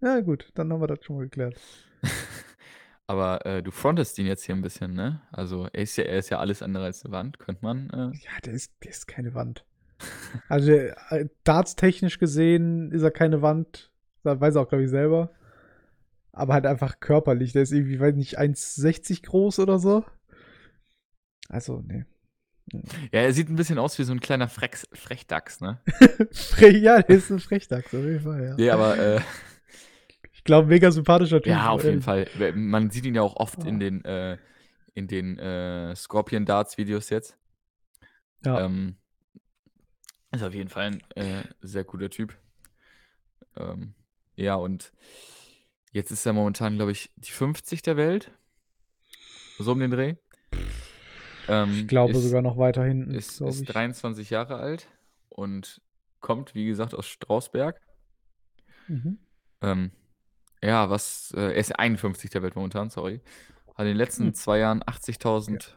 Ja, 0.00 0.20
gut, 0.20 0.50
dann 0.54 0.72
haben 0.72 0.80
wir 0.80 0.86
das 0.86 1.04
schon 1.04 1.16
mal 1.16 1.24
geklärt. 1.24 1.56
Aber 3.06 3.44
äh, 3.46 3.62
du 3.62 3.70
frontest 3.70 4.18
ihn 4.18 4.26
jetzt 4.26 4.44
hier 4.44 4.54
ein 4.54 4.60
bisschen, 4.62 4.92
ne? 4.92 5.22
Also 5.32 5.66
er 5.72 5.82
ist 5.82 5.96
ja, 5.96 6.04
er 6.04 6.18
ist 6.18 6.28
ja 6.28 6.38
alles 6.38 6.62
andere 6.62 6.84
als 6.84 7.04
eine 7.04 7.12
Wand, 7.12 7.38
könnte 7.38 7.64
man. 7.64 7.88
Äh, 7.90 8.18
Ja, 8.18 8.40
der 8.44 8.52
ist, 8.52 8.72
der 8.84 8.90
ist 8.90 9.06
keine 9.08 9.34
Wand. 9.34 9.64
Also, 10.48 10.72
äh, 10.72 11.28
darts-technisch 11.44 12.18
gesehen 12.18 12.92
ist 12.92 13.02
er 13.02 13.10
keine 13.10 13.40
Wand. 13.42 13.90
Das 14.34 14.40
weiß 14.40 14.54
er 14.56 14.62
auch, 14.62 14.68
glaube 14.68 14.84
ich, 14.84 14.90
selber. 14.90 15.30
Aber 16.32 16.54
halt 16.54 16.66
einfach 16.66 17.00
körperlich. 17.00 17.52
Der 17.52 17.62
ist 17.62 17.72
irgendwie, 17.72 17.98
weiß 18.00 18.14
nicht, 18.14 18.38
1,60 18.38 19.24
groß 19.26 19.58
oder 19.58 19.78
so. 19.78 20.04
Also, 21.48 21.82
nee. 21.86 22.04
ja, 23.12 23.20
er 23.22 23.32
sieht 23.32 23.48
ein 23.48 23.56
bisschen 23.56 23.78
aus 23.78 23.98
wie 23.98 24.04
so 24.04 24.12
ein 24.12 24.20
kleiner 24.20 24.48
Frex, 24.48 24.86
Frechdachs, 24.92 25.60
ne? 25.60 25.80
Fre 26.32 26.68
ja, 26.70 27.00
der 27.02 27.16
ist 27.16 27.30
ein 27.30 27.40
Frechdachs, 27.40 27.94
auf 27.94 28.04
jeden 28.04 28.20
Fall, 28.20 28.44
ja. 28.44 28.54
Nee, 28.56 28.70
aber 28.70 28.98
äh, 28.98 29.20
Ich 30.32 30.44
glaube, 30.44 30.68
mega 30.68 30.90
sympathischer 30.90 31.40
Typ. 31.40 31.50
ja, 31.52 31.70
auf 31.70 31.82
jeden 31.84 32.02
ehrlich. 32.06 32.30
Fall. 32.30 32.52
Man 32.52 32.90
sieht 32.90 33.06
ihn 33.06 33.14
ja 33.14 33.22
auch 33.22 33.36
oft 33.36 33.58
Ah. 33.64 33.66
in 33.66 33.80
den, 33.80 34.04
äh, 34.04 34.36
in 34.94 35.08
den 35.08 35.38
äh, 35.38 35.96
Scorpion 35.96 36.44
Darts 36.44 36.76
Videos 36.78 37.08
jetzt. 37.10 37.36
Ja. 38.44 38.60
Ähm, 38.64 38.96
ist 40.30 40.42
auf 40.42 40.54
jeden 40.54 40.68
Fall 40.68 40.84
ein 40.86 41.02
äh, 41.16 41.42
sehr 41.62 41.84
cooler 41.84 42.10
Typ. 42.10 42.36
Ähm, 43.56 43.94
ja, 44.38 44.54
und 44.54 44.92
jetzt 45.92 46.10
ist 46.10 46.24
er 46.26 46.32
momentan, 46.32 46.76
glaube 46.76 46.92
ich, 46.92 47.10
die 47.16 47.30
50 47.32 47.82
der 47.82 47.96
Welt. 47.96 48.32
So 49.58 49.72
um 49.72 49.80
den 49.80 49.90
Dreh. 49.90 50.14
Ähm, 51.48 51.72
Ich 51.72 51.88
glaube 51.88 52.12
ist, 52.12 52.22
sogar 52.22 52.42
noch 52.42 52.56
weiter 52.58 52.84
hinten. 52.84 53.12
Ist, 53.14 53.40
ist 53.40 53.62
ich. 53.62 53.68
23 53.68 54.30
Jahre 54.30 54.56
alt 54.56 54.88
und 55.28 55.80
kommt, 56.20 56.54
wie 56.54 56.66
gesagt, 56.66 56.94
aus 56.94 57.06
Strausberg. 57.08 57.80
Mhm. 58.86 59.18
Ähm, 59.62 59.90
ja, 60.62 60.88
was, 60.90 61.32
äh, 61.36 61.40
er 61.40 61.54
ist 61.54 61.78
51 61.78 62.30
der 62.30 62.42
Welt 62.42 62.54
momentan, 62.54 62.90
sorry. 62.90 63.20
Hat 63.68 63.80
in 63.80 63.86
den 63.86 63.96
letzten 63.96 64.26
Hm. 64.26 64.34
zwei 64.34 64.58
Jahren 64.58 64.82
80.000 64.82 65.76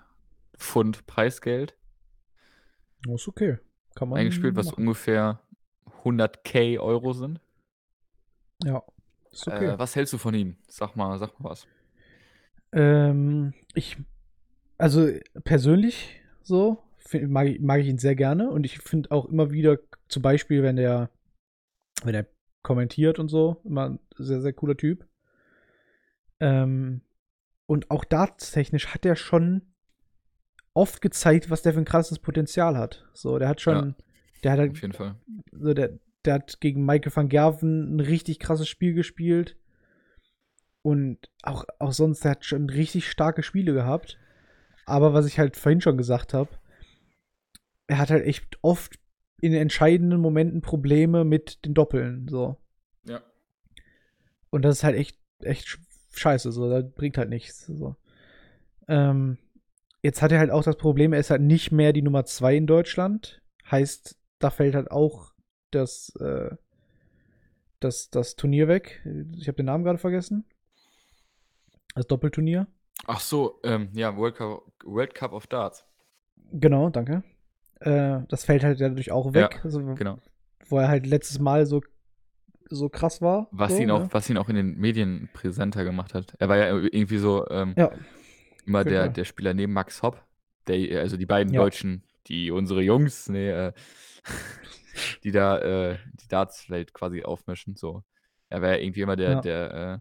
Pfund 0.57 1.05
Preisgeld 1.07 1.75
Oh, 3.07 3.15
Ist 3.15 3.27
okay. 3.27 3.57
Kann 3.95 4.09
man 4.09 4.19
eingespielt, 4.19 4.55
was 4.55 4.67
machen. 4.67 4.81
ungefähr 4.83 5.41
100k 6.03 6.77
Euro 6.79 7.13
sind. 7.13 7.39
Ja, 8.63 8.83
ist 9.31 9.47
okay. 9.47 9.73
Äh, 9.73 9.79
was 9.79 9.95
hältst 9.95 10.13
du 10.13 10.17
von 10.17 10.33
ihm? 10.33 10.57
Sag 10.67 10.95
mal, 10.95 11.17
sag 11.17 11.39
mal 11.39 11.51
was. 11.51 11.67
Ähm, 12.73 13.53
ich, 13.73 13.97
also 14.77 15.09
persönlich 15.43 16.21
so, 16.43 16.83
find, 16.97 17.29
mag, 17.29 17.47
ich, 17.47 17.59
mag 17.59 17.81
ich 17.81 17.87
ihn 17.87 17.97
sehr 17.97 18.15
gerne 18.15 18.49
und 18.49 18.65
ich 18.65 18.79
finde 18.79 19.11
auch 19.11 19.25
immer 19.25 19.51
wieder, 19.51 19.77
zum 20.07 20.21
Beispiel, 20.21 20.63
wenn 20.63 20.75
der, 20.75 21.09
wenn 22.03 22.15
er 22.15 22.27
kommentiert 22.63 23.19
und 23.19 23.29
so, 23.29 23.61
immer 23.63 23.89
ein 23.89 23.99
sehr, 24.17 24.41
sehr 24.41 24.53
cooler 24.53 24.77
Typ. 24.77 25.05
Ähm, 26.39 27.01
und 27.65 27.89
auch 27.91 28.03
dartstechnisch 28.03 28.87
hat 28.87 29.05
er 29.05 29.15
schon 29.15 29.61
oft 30.73 31.01
gezeigt, 31.01 31.49
was 31.49 31.61
der 31.61 31.73
für 31.73 31.79
ein 31.79 31.85
krasses 31.85 32.19
Potenzial 32.19 32.77
hat. 32.77 33.05
So, 33.13 33.39
der 33.39 33.47
hat 33.47 33.61
schon, 33.61 33.95
der 34.43 34.53
hat 34.53 34.59
halt 34.59 34.71
Auf 34.71 34.81
jeden 34.81 34.93
Fall. 34.93 35.15
so 35.51 35.73
der, 35.73 35.99
der 36.25 36.35
hat 36.35 36.61
gegen 36.61 36.85
Michael 36.85 37.15
van 37.15 37.29
Gerven 37.29 37.95
ein 37.95 37.99
richtig 37.99 38.39
krasses 38.39 38.67
Spiel 38.69 38.93
gespielt. 38.93 39.57
Und 40.83 41.29
auch, 41.43 41.65
auch 41.79 41.91
sonst, 41.93 42.23
der 42.23 42.31
hat 42.31 42.45
schon 42.45 42.69
richtig 42.69 43.09
starke 43.09 43.43
Spiele 43.43 43.73
gehabt. 43.73 44.17
Aber 44.85 45.13
was 45.13 45.25
ich 45.27 45.37
halt 45.39 45.55
vorhin 45.57 45.81
schon 45.81 45.97
gesagt 45.97 46.33
habe, 46.33 46.49
er 47.87 47.97
hat 47.97 48.09
halt 48.09 48.25
echt 48.25 48.57
oft 48.61 48.97
in 49.41 49.53
entscheidenden 49.53 50.19
Momenten 50.19 50.61
Probleme 50.61 51.23
mit 51.23 51.65
den 51.65 51.73
Doppeln. 51.73 52.27
So. 52.27 52.57
Ja. 53.05 53.21
Und 54.49 54.63
das 54.63 54.77
ist 54.77 54.83
halt 54.83 54.95
echt, 54.95 55.17
echt 55.41 55.67
sch- 55.67 55.79
scheiße. 56.13 56.51
So, 56.51 56.69
das 56.69 56.91
bringt 56.93 57.17
halt 57.17 57.29
nichts. 57.29 57.65
So. 57.65 57.95
Ähm, 58.87 59.37
jetzt 60.01 60.21
hat 60.21 60.31
er 60.31 60.39
halt 60.39 60.51
auch 60.51 60.63
das 60.63 60.77
Problem, 60.77 61.13
er 61.13 61.19
ist 61.19 61.29
halt 61.29 61.41
nicht 61.41 61.71
mehr 61.71 61.93
die 61.93 62.01
Nummer 62.01 62.25
2 62.25 62.55
in 62.55 62.67
Deutschland. 62.67 63.41
Heißt, 63.69 64.17
da 64.39 64.49
fällt 64.49 64.75
halt 64.75 64.91
auch 64.91 65.30
das, 65.71 66.13
äh, 66.19 66.55
das, 67.79 68.09
das 68.09 68.35
Turnier 68.35 68.67
weg. 68.67 69.01
Ich 69.35 69.47
habe 69.47 69.57
den 69.57 69.65
Namen 69.65 69.83
gerade 69.83 69.97
vergessen. 69.97 70.45
Das 71.95 72.07
Doppelturnier. 72.07 72.67
Ach 73.07 73.19
so, 73.19 73.59
ähm, 73.63 73.89
ja, 73.93 74.15
World 74.15 74.35
Cup, 74.35 74.63
World 74.85 75.15
Cup 75.15 75.33
of 75.33 75.47
Darts. 75.47 75.85
Genau, 76.51 76.89
danke. 76.89 77.23
Äh, 77.79 78.19
das 78.27 78.45
fällt 78.45 78.63
halt 78.63 78.79
dadurch 78.79 79.11
auch 79.11 79.33
weg. 79.33 79.55
Ja, 79.55 79.63
also, 79.63 79.81
Genau. 79.95 80.19
Wo 80.67 80.77
er 80.77 80.87
halt 80.87 81.07
letztes 81.07 81.39
Mal 81.39 81.65
so, 81.65 81.81
so 82.69 82.87
krass 82.89 83.21
war. 83.21 83.47
Was, 83.51 83.73
so, 83.75 83.81
ihn 83.81 83.91
auch, 83.91 84.01
ne? 84.03 84.07
was 84.11 84.29
ihn 84.29 84.37
auch 84.37 84.49
in 84.49 84.55
den 84.55 84.77
Medien 84.77 85.29
präsenter 85.33 85.83
gemacht 85.83 86.13
hat. 86.13 86.35
Er 86.39 86.47
war 86.47 86.57
ja 86.57 86.67
irgendwie 86.69 87.17
so 87.17 87.47
ähm, 87.49 87.73
Ja, 87.75 87.91
immer 88.65 88.83
der, 88.83 89.09
der 89.09 89.25
Spieler 89.25 89.53
neben 89.53 89.73
Max 89.73 90.03
Hopp. 90.03 90.23
Der, 90.67 91.01
also 91.01 91.17
die 91.17 91.25
beiden 91.25 91.53
Ja. 91.53 91.61
Deutschen, 91.61 92.03
die 92.27 92.51
unsere 92.51 92.81
Jungs, 92.81 93.29
nee, 93.29 93.49
äh, 93.49 93.73
die 95.23 95.31
da 95.31 95.57
äh, 95.59 95.97
die 96.13 96.27
Darts-Welt 96.27 96.93
quasi 96.93 97.23
aufmischen. 97.23 97.75
So. 97.75 98.03
Er 98.49 98.61
war 98.61 98.69
ja 98.71 98.77
irgendwie 98.77 99.01
immer 99.01 99.15
der, 99.15 99.31
Ja. 99.31 99.41
der, 99.41 99.73
äh, 99.73 99.99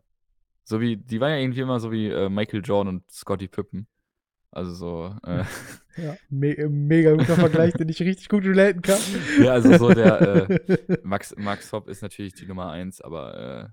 so 0.65 0.81
wie, 0.81 0.97
die 0.97 1.21
waren 1.21 1.31
ja 1.33 1.39
irgendwie 1.39 1.61
immer 1.61 1.81
so 1.81 1.91
wie 1.91 2.09
äh, 2.09 2.29
Michael 2.29 2.63
Jordan 2.65 2.97
und 2.97 3.11
Scotty 3.11 3.49
Pippen. 3.49 3.87
Also 4.53 4.75
so, 4.75 5.17
äh, 5.25 5.45
ja. 5.97 6.17
Me 6.29 6.57
mega 6.69 7.13
guter 7.15 7.37
Vergleich, 7.37 7.73
den 7.75 7.89
ich 7.89 8.01
richtig 8.03 8.29
gut 8.29 8.45
relaten 8.45 8.83
kann. 8.83 9.01
ja, 9.43 9.53
also 9.53 9.77
so 9.79 9.95
der, 9.95 10.49
äh, 10.51 10.99
Max, 11.05 11.35
Max 11.37 11.73
Hopp 11.73 11.89
ist 11.89 12.03
natürlich 12.03 12.35
die 12.35 12.47
Nummer 12.47 12.71
eins, 12.71 13.01
aber 13.01 13.35
äh, 13.65 13.69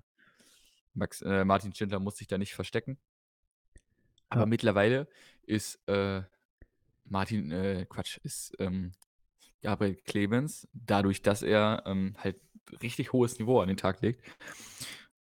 Max, 0.94 1.20
äh, 1.22 1.44
Martin 1.44 1.74
Schindler 1.74 1.98
muss 2.00 2.16
sich 2.16 2.28
da 2.28 2.38
nicht 2.38 2.54
verstecken. 2.54 2.98
Aber 4.28 4.42
Ja. 4.42 4.46
mittlerweile 4.46 5.08
ist 5.46 5.80
äh, 5.88 6.22
Martin, 7.08 7.50
äh, 7.50 7.86
Quatsch, 7.88 8.18
ist 8.22 8.54
ähm, 8.58 8.92
Gabriel 9.62 9.96
Clemens, 9.96 10.68
dadurch, 10.72 11.22
dass 11.22 11.42
er 11.42 11.82
ähm, 11.86 12.14
halt 12.18 12.40
richtig 12.82 13.12
hohes 13.12 13.38
Niveau 13.38 13.60
an 13.60 13.68
den 13.68 13.76
Tag 13.76 14.02
legt, 14.02 14.22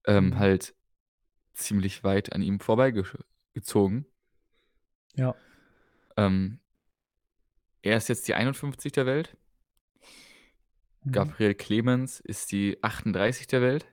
ähm, 0.07 0.27
Mhm. 0.31 0.39
halt 0.39 0.75
ziemlich 1.55 2.05
weit 2.05 2.33
an 2.33 2.43
ihm 2.43 2.61
vorbeigezogen. 2.61 4.07
Ja. 5.15 5.35
Ähm, 6.17 6.61
er 7.83 7.97
ist 7.97 8.09
jetzt 8.09 8.29
die 8.29 8.35
51 8.35 8.93
der 8.93 9.07
Welt. 9.07 9.37
Mhm. 11.05 11.13
Gabriel 11.13 11.55
Clemens 11.55 12.21
ist 12.21 12.53
die 12.53 12.83
38 12.83 13.47
der 13.47 13.63
Welt. 13.63 13.87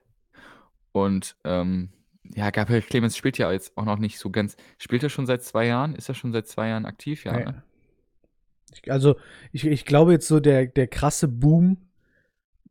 Und 0.91 1.35
ähm, 1.43 1.93
ja, 2.35 2.49
Gabriel 2.49 2.81
Clemens 2.81 3.17
spielt 3.17 3.37
ja 3.37 3.51
jetzt 3.51 3.77
auch 3.77 3.85
noch 3.85 3.97
nicht 3.99 4.17
so 4.19 4.29
ganz. 4.29 4.55
Spielt 4.77 5.03
er 5.03 5.09
schon 5.09 5.25
seit 5.25 5.43
zwei 5.43 5.67
Jahren? 5.67 5.95
Ist 5.95 6.09
er 6.09 6.15
schon 6.15 6.31
seit 6.33 6.47
zwei 6.47 6.69
Jahren 6.69 6.85
aktiv? 6.85 7.23
Ja. 7.25 7.39
Ja. 7.39 7.51
Ne? 7.51 7.63
Ich, 8.73 8.91
also, 8.91 9.15
ich, 9.51 9.65
ich 9.65 9.85
glaube 9.85 10.11
jetzt 10.13 10.27
so, 10.27 10.39
der, 10.39 10.67
der 10.67 10.87
krasse 10.87 11.27
Boom, 11.27 11.89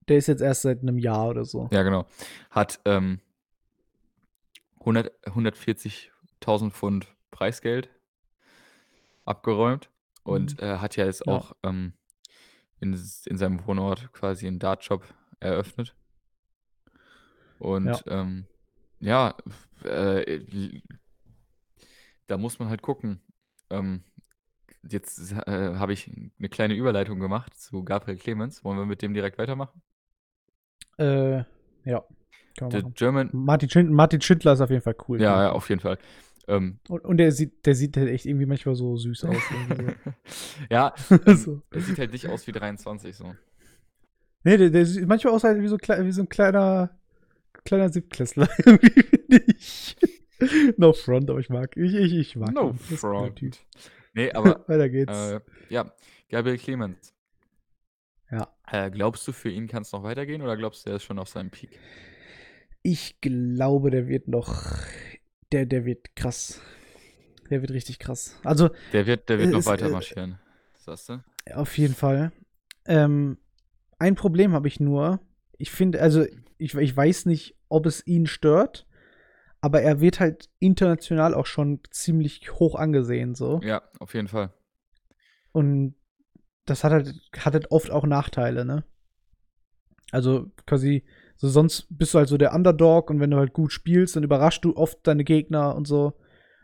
der 0.08 0.18
ist 0.18 0.26
jetzt 0.26 0.42
erst 0.42 0.62
seit 0.62 0.82
einem 0.82 0.98
Jahr 0.98 1.28
oder 1.28 1.44
so. 1.44 1.68
Ja, 1.72 1.82
genau. 1.82 2.06
Hat 2.50 2.80
ähm, 2.84 3.20
100 4.80 5.12
140.000 5.26 6.70
Pfund 6.72 7.06
Preisgeld 7.30 7.88
abgeräumt 9.24 9.90
und 10.24 10.60
Mhm. 10.60 10.68
äh, 10.68 10.78
hat 10.78 10.96
ja 10.96 11.06
jetzt 11.06 11.26
Ja. 11.26 11.32
auch 11.32 11.52
ähm, 11.62 11.92
in, 12.80 12.92
in 13.26 13.38
seinem 13.38 13.64
Wohnort 13.66 14.12
quasi 14.12 14.46
einen 14.46 14.58
Dartshop 14.58 15.04
eröffnet. 15.40 15.94
Und 17.58 17.86
Ja. 17.86 18.00
ähm, 18.08 18.46
ja, 18.98 19.36
äh, 19.84 20.40
da 22.26 22.36
muss 22.38 22.58
man 22.58 22.68
halt 22.68 22.82
gucken. 22.82 23.20
Ähm, 23.70 24.02
jetzt 24.88 25.32
äh, 25.32 25.74
habe 25.76 25.92
ich 25.92 26.10
eine 26.38 26.48
kleine 26.48 26.74
Überleitung 26.74 27.20
gemacht 27.20 27.59
zu 27.59 27.84
Gabriel 27.84 28.18
Clemens. 28.18 28.64
Wollen 28.64 28.78
wir 28.78 28.86
mit 28.86 29.02
dem 29.02 29.14
direkt 29.14 29.38
weitermachen? 29.38 29.82
Äh, 30.98 31.44
ja. 31.84 32.04
Der. 32.60 32.82
German, 32.82 33.30
Martin, 33.32 33.70
Schind 33.70 33.90
Martin 33.90 34.20
Schindler 34.20 34.52
ist 34.52 34.60
auf 34.60 34.70
jeden 34.70 34.82
Fall 34.82 34.96
cool. 35.09 35.20
ja, 35.20 35.44
ja, 35.44 35.52
auf 35.52 35.68
jeden 35.70 35.80
Fall. 35.80 35.98
Ähm, 36.48 36.78
Und, 36.88 37.04
und 37.04 37.16
der 37.16 37.32
sieht, 37.32 37.64
der 37.64 37.74
sieht 37.74 37.96
halt 37.96 38.09
echt 38.09 38.26
irgendwie 38.26 38.46
manchmal 38.46 38.74
so 38.74 38.96
süß 38.96 39.24
aus. 39.26 39.36
irgendwie 39.50 39.94
ja, 40.70 40.92
so. 40.96 41.14
ähm, 41.26 41.36
so. 41.36 41.62
er 41.70 41.80
sieht 41.80 41.98
halt 41.98 42.12
nicht 42.12 42.28
aus 42.28 42.46
wie 42.46 42.52
23 42.52 43.16
so. 43.16 43.34
Nee, 44.44 44.56
der, 44.56 44.70
der 44.70 44.84
sieht 44.86 45.06
manchmal 45.06 45.34
aus 45.34 45.44
halt 45.44 45.62
wie 45.62 45.68
so, 45.68 45.78
wie 45.78 46.12
so 46.12 46.22
ein 46.22 46.28
kleiner, 46.28 46.90
kleiner 47.64 47.88
Siebtklässler. 47.88 48.48
irgendwie, 48.59 48.90
finde 48.90 49.44
ich. 49.46 49.96
No 50.76 50.92
front, 50.92 51.30
aber 51.30 51.38
ich 51.38 51.48
mag, 51.48 51.76
ich, 51.76 51.94
ich, 51.94 52.12
ich 52.14 52.36
mag 52.36 52.52
No 52.52 52.72
front. 52.72 53.40
Nee, 54.14 54.30
aber 54.32 54.64
Weiter 54.68 54.89
geht's. 54.89 55.12
äh, 55.12 55.40
ja, 55.68 55.93
Gabriel 56.28 56.59
Clemens. 56.59 57.14
Ja. 58.30 58.48
Äh, 58.70 58.90
glaubst 58.90 59.26
du, 59.28 59.32
für 59.32 59.51
ihn 59.51 59.68
kann 59.68 59.82
es 59.82 59.93
noch 59.93 60.02
weitergehen 60.02 60.43
oder 60.43 60.56
glaubst 60.56 60.86
du, 60.86 60.90
er 60.90 60.97
ist 60.97 61.05
schon 61.05 61.18
auf 61.18 61.28
seinem 61.28 61.51
Peak? 61.51 61.78
Ich 62.82 63.20
glaube, 63.20 63.90
der 63.90 64.09
wird 64.09 64.28
noch. 64.28 64.55
Der, 65.52 65.66
der 65.66 65.84
wird 65.84 66.16
krass. 66.16 66.60
Der 67.51 67.60
wird 67.60 67.70
richtig 67.72 67.98
krass. 67.98 68.40
Also, 68.44 68.70
Der 68.93 69.06
wird, 69.06 69.28
der 69.28 69.39
wird 69.39 69.48
Äh, 69.48 69.52
noch 69.52 69.59
es, 69.60 69.66
weiter 69.66 69.86
äh, 69.86 69.90
marschieren. 69.90 70.39
Sagst 70.78 71.09
du? 71.10 71.22
auf 71.55 71.76
jeden 71.76 71.94
Fall. 71.94 72.32
Ähm, 72.86 73.39
ein 73.98 74.14
Problem 74.14 74.52
habe 74.52 74.68
ich 74.68 74.80
nur. 74.80 75.20
Ich 75.59 75.70
finde, 75.70 76.01
also, 76.01 76.24
ich, 76.59 76.74
ich 76.74 76.97
weiß 76.97 77.26
nicht, 77.26 77.56
ob 77.68 77.86
es 77.86 78.05
ihn 78.06 78.26
stört, 78.26 78.86
aber 79.62 79.80
er 79.80 80.01
wird 80.01 80.20
halt 80.20 80.51
international 80.59 81.34
auch 81.34 81.47
schon 81.47 81.80
ziemlich 81.90 82.51
hoch 82.52 82.74
angesehen, 82.74 83.34
so. 83.34 83.60
Ja, 83.62 83.80
auf 84.01 84.12
jeden 84.12 84.28
Fall. 84.28 84.52
Und 85.52 85.94
das 86.66 86.84
hat 86.84 86.93
halt, 86.93 87.14
hat 87.39 87.55
halt 87.55 87.70
oft 87.70 87.90
auch 87.90 88.05
Nachteile, 88.05 88.64
ne? 88.64 88.84
Also 90.10 90.51
quasi, 90.66 91.05
so 91.36 91.48
sonst 91.48 91.86
bist 91.90 92.12
du 92.12 92.18
halt 92.18 92.28
so 92.28 92.36
der 92.36 92.55
Underdog 92.55 93.09
und 93.09 93.20
wenn 93.20 93.30
du 93.30 93.39
halt 93.39 93.52
gut 93.52 93.72
spielst, 93.72 94.16
dann 94.16 94.24
überraschst 94.24 94.64
du 94.64 94.76
oft 94.76 94.98
deine 95.06 95.24
Gegner 95.24 95.76
und 95.76 95.86
so. 95.86 96.18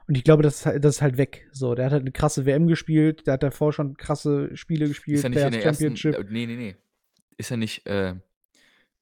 Und 0.09 0.17
ich 0.17 0.25
glaube, 0.25 0.43
das 0.43 0.57
ist 0.57 0.67
halt, 0.67 0.85
das 0.85 0.97
ist 0.97 1.03
halt 1.03 1.19
weg. 1.19 1.49
So, 1.53 1.77
der 1.77 1.87
hat 1.87 1.93
halt 1.93 2.03
eine 2.03 2.13
krasse 2.13 2.47
WM 2.47 2.67
gespielt, 2.67 3.27
der 3.27 3.35
hat 3.35 3.43
davor 3.45 3.73
schon 3.73 3.97
krasse 3.97 4.57
Spiele 4.57 4.89
gespielt, 4.89 5.19
Ist 5.19 5.25
er 5.25 5.31
nicht 5.31 5.45
in 5.45 5.53
der 5.53 5.65
ersten. 5.65 5.85
Championship. 5.85 6.15
Äh, 6.17 6.25
nee, 6.31 6.47
nee, 6.47 6.57
nee. 6.57 6.77
Ist 7.37 7.53
er 7.53 7.59
nicht 7.59 7.87
äh, 7.87 8.17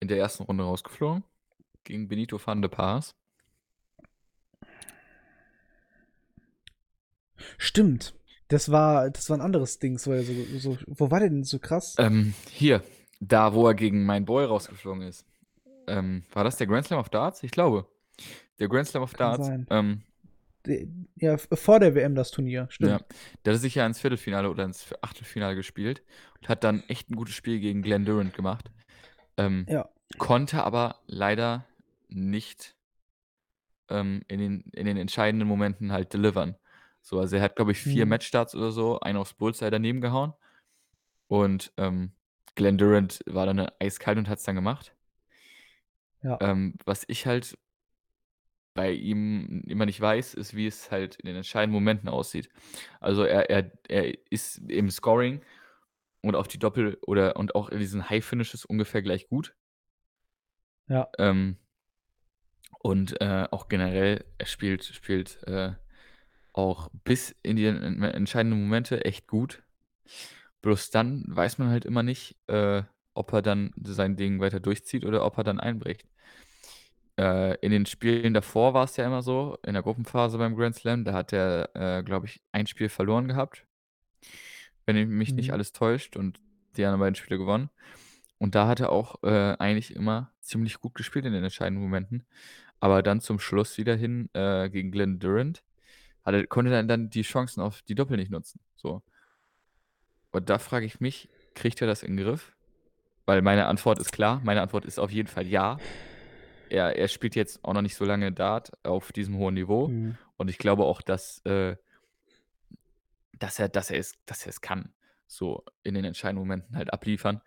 in 0.00 0.08
der 0.08 0.18
ersten 0.18 0.42
Runde 0.42 0.64
rausgeflogen? 0.64 1.24
Gegen 1.84 2.08
Benito 2.08 2.38
van 2.44 2.60
de 2.60 2.68
Paas? 2.68 3.14
Stimmt. 7.58 8.14
Das 8.48 8.70
war, 8.70 9.10
das 9.10 9.28
war 9.28 9.36
ein 9.38 9.40
anderes 9.42 9.78
Ding. 9.78 9.98
So, 9.98 10.16
so, 10.22 10.32
so, 10.58 10.78
wo 10.86 11.10
war 11.10 11.20
der 11.20 11.30
denn 11.30 11.44
so 11.44 11.58
krass? 11.58 11.96
Ähm, 11.98 12.34
hier, 12.50 12.82
da, 13.20 13.54
wo 13.54 13.66
er 13.66 13.74
gegen 13.74 14.04
mein 14.04 14.24
Boy 14.24 14.44
rausgeflogen 14.44 15.02
ist. 15.02 15.26
Ähm, 15.88 16.24
war 16.32 16.44
das 16.44 16.56
der 16.56 16.66
Grand 16.66 16.86
Slam 16.86 17.00
of 17.00 17.08
Darts? 17.08 17.42
Ich 17.42 17.50
glaube. 17.50 17.86
Der 18.58 18.68
Grand 18.68 18.86
Slam 18.88 19.02
of 19.02 19.12
Kann 19.12 19.40
Darts. 19.40 19.50
Ähm, 19.70 20.02
Ja, 21.16 21.36
vor 21.38 21.80
der 21.80 21.94
WM 21.94 22.14
das 22.14 22.30
Turnier. 22.30 22.66
Stimmt. 22.70 22.90
Ja, 22.90 23.00
der 23.44 23.54
hat 23.54 23.60
sich 23.60 23.74
ja 23.74 23.86
ins 23.86 24.00
Viertelfinale 24.00 24.50
oder 24.50 24.64
ins 24.64 24.86
Achtelfinale 25.02 25.54
gespielt 25.54 26.02
und 26.40 26.48
hat 26.48 26.64
dann 26.64 26.82
echt 26.88 27.10
ein 27.10 27.16
gutes 27.16 27.34
Spiel 27.34 27.60
gegen 27.60 27.82
Glenn 27.82 28.04
Durant 28.04 28.34
gemacht. 28.34 28.70
Ähm, 29.36 29.66
Ja. 29.68 29.88
Konnte 30.18 30.62
aber 30.62 31.00
leider 31.06 31.66
nicht 32.08 32.76
ähm, 33.90 34.22
in, 34.28 34.38
den, 34.38 34.60
in 34.72 34.86
den 34.86 34.96
entscheidenden 34.96 35.48
Momenten 35.48 35.90
halt 35.92 36.12
delivern. 36.14 36.54
So, 37.06 37.20
also 37.20 37.36
er 37.36 37.42
hat, 37.42 37.54
glaube 37.54 37.70
ich, 37.70 37.78
vier 37.78 38.04
Mhm. 38.04 38.10
Matchstarts 38.10 38.56
oder 38.56 38.72
so, 38.72 38.98
einen 38.98 39.16
aufs 39.16 39.34
Bullseye 39.34 39.70
daneben 39.70 40.00
gehauen. 40.00 40.32
Und 41.28 41.72
ähm, 41.76 42.10
Glenn 42.56 42.78
Durant 42.78 43.20
war 43.26 43.46
dann 43.46 43.70
eiskalt 43.78 44.18
und 44.18 44.28
hat 44.28 44.38
es 44.38 44.44
dann 44.44 44.56
gemacht. 44.56 44.92
Ja. 46.24 46.36
Ähm, 46.40 46.74
was 46.84 47.04
ich 47.06 47.24
halt 47.24 47.56
bei 48.74 48.90
ihm 48.90 49.62
immer 49.68 49.86
nicht 49.86 50.00
weiß, 50.00 50.34
ist, 50.34 50.56
wie 50.56 50.66
es 50.66 50.90
halt 50.90 51.14
in 51.14 51.28
den 51.28 51.36
entscheidenden 51.36 51.74
Momenten 51.74 52.08
aussieht. 52.08 52.48
Also 52.98 53.22
er, 53.22 53.50
er, 53.50 53.70
er 53.86 54.12
ist 54.32 54.58
im 54.68 54.90
Scoring 54.90 55.42
und 56.22 56.34
auf 56.34 56.48
die 56.48 56.58
Doppel- 56.58 56.98
oder 57.06 57.36
und 57.36 57.54
auch 57.54 57.68
in 57.68 57.78
diesen 57.78 58.10
High-Finishes 58.10 58.64
ungefähr 58.64 59.02
gleich 59.02 59.28
gut. 59.28 59.54
Ja. 60.88 61.08
Ähm, 61.18 61.56
und 62.80 63.20
äh, 63.20 63.46
auch 63.52 63.68
generell, 63.68 64.24
er 64.38 64.46
spielt, 64.46 64.84
spielt 64.84 65.40
äh, 65.46 65.74
auch 66.56 66.90
bis 67.04 67.36
in 67.42 67.56
die 67.56 67.66
en- 67.66 68.02
entscheidenden 68.02 68.62
Momente 68.62 69.04
echt 69.04 69.28
gut. 69.28 69.62
Bloß 70.62 70.90
dann 70.90 71.24
weiß 71.28 71.58
man 71.58 71.70
halt 71.70 71.84
immer 71.84 72.02
nicht, 72.02 72.36
äh, 72.48 72.82
ob 73.14 73.32
er 73.32 73.42
dann 73.42 73.72
sein 73.82 74.16
Ding 74.16 74.40
weiter 74.40 74.60
durchzieht 74.60 75.04
oder 75.04 75.24
ob 75.24 75.38
er 75.38 75.44
dann 75.44 75.60
einbricht. 75.60 76.06
Äh, 77.18 77.56
in 77.60 77.70
den 77.72 77.86
Spielen 77.86 78.34
davor 78.34 78.74
war 78.74 78.84
es 78.84 78.96
ja 78.96 79.06
immer 79.06 79.22
so, 79.22 79.58
in 79.64 79.74
der 79.74 79.82
Gruppenphase 79.82 80.38
beim 80.38 80.54
Grand 80.56 80.74
Slam, 80.76 81.04
da 81.04 81.12
hat 81.14 81.32
er, 81.32 81.70
äh, 81.74 82.02
glaube 82.02 82.26
ich, 82.26 82.42
ein 82.52 82.66
Spiel 82.66 82.88
verloren 82.88 83.28
gehabt. 83.28 83.66
Wenn 84.84 84.96
ich 84.96 85.06
mich 85.06 85.36
nicht 85.36 85.52
Mhm. 85.52 85.52
alles 85.52 85.72
täuscht 85.72 86.16
und 86.16 86.40
die 86.76 86.84
anderen 86.84 87.00
beiden 87.00 87.14
Spiele 87.14 87.38
gewonnen. 87.38 87.70
Und 88.38 88.54
da 88.54 88.68
hat 88.68 88.80
er 88.80 88.92
auch 88.92 89.22
äh, 89.24 89.56
eigentlich 89.58 89.94
immer 89.96 90.32
ziemlich 90.40 90.80
gut 90.80 90.94
gespielt 90.94 91.26
in 91.26 91.32
den 91.32 91.44
entscheidenden 91.44 91.82
Momenten. 91.82 92.26
Aber 92.80 93.02
dann 93.02 93.20
zum 93.20 93.40
Schluss 93.40 93.78
wieder 93.78 93.96
hin 93.96 94.30
äh, 94.34 94.70
gegen 94.70 94.90
Glenn 94.92 95.18
Durant 95.18 95.64
hat 96.26 96.34
er, 96.34 96.46
konnte 96.46 96.74
er 96.74 96.82
dann 96.82 97.08
die 97.08 97.22
Chancen 97.22 97.60
auf 97.62 97.82
die 97.82 97.94
Doppel 97.94 98.16
nicht 98.16 98.30
nutzen. 98.30 98.60
So. 98.74 99.02
Und 100.32 100.50
da 100.50 100.58
frage 100.58 100.84
ich 100.84 101.00
mich, 101.00 101.28
kriegt 101.54 101.80
er 101.80 101.86
das 101.86 102.02
in 102.02 102.16
den 102.16 102.26
Griff? 102.26 102.52
Weil 103.24 103.42
meine 103.42 103.66
Antwort 103.66 103.98
ist 103.98 104.12
klar. 104.12 104.40
Meine 104.44 104.60
Antwort 104.60 104.84
ist 104.84 104.98
auf 104.98 105.10
jeden 105.10 105.28
Fall 105.28 105.46
ja. 105.46 105.78
Er, 106.68 106.96
er 106.96 107.08
spielt 107.08 107.36
jetzt 107.36 107.64
auch 107.64 107.72
noch 107.74 107.82
nicht 107.82 107.94
so 107.94 108.04
lange 108.04 108.32
Dart 108.32 108.72
auf 108.84 109.12
diesem 109.12 109.38
hohen 109.38 109.54
Niveau. 109.54 109.88
Mhm. 109.88 110.18
Und 110.36 110.48
ich 110.48 110.58
glaube 110.58 110.84
auch, 110.84 111.00
dass, 111.00 111.44
äh, 111.46 111.76
dass, 113.38 113.58
er, 113.58 113.68
dass, 113.68 113.90
er 113.90 113.98
es, 113.98 114.14
dass 114.26 114.42
er 114.44 114.50
es 114.50 114.60
kann. 114.60 114.92
So 115.28 115.64
in 115.82 115.94
den 115.94 116.04
entscheidenden 116.04 116.42
Momenten 116.42 116.76
halt 116.76 116.92
abliefern. 116.92 117.40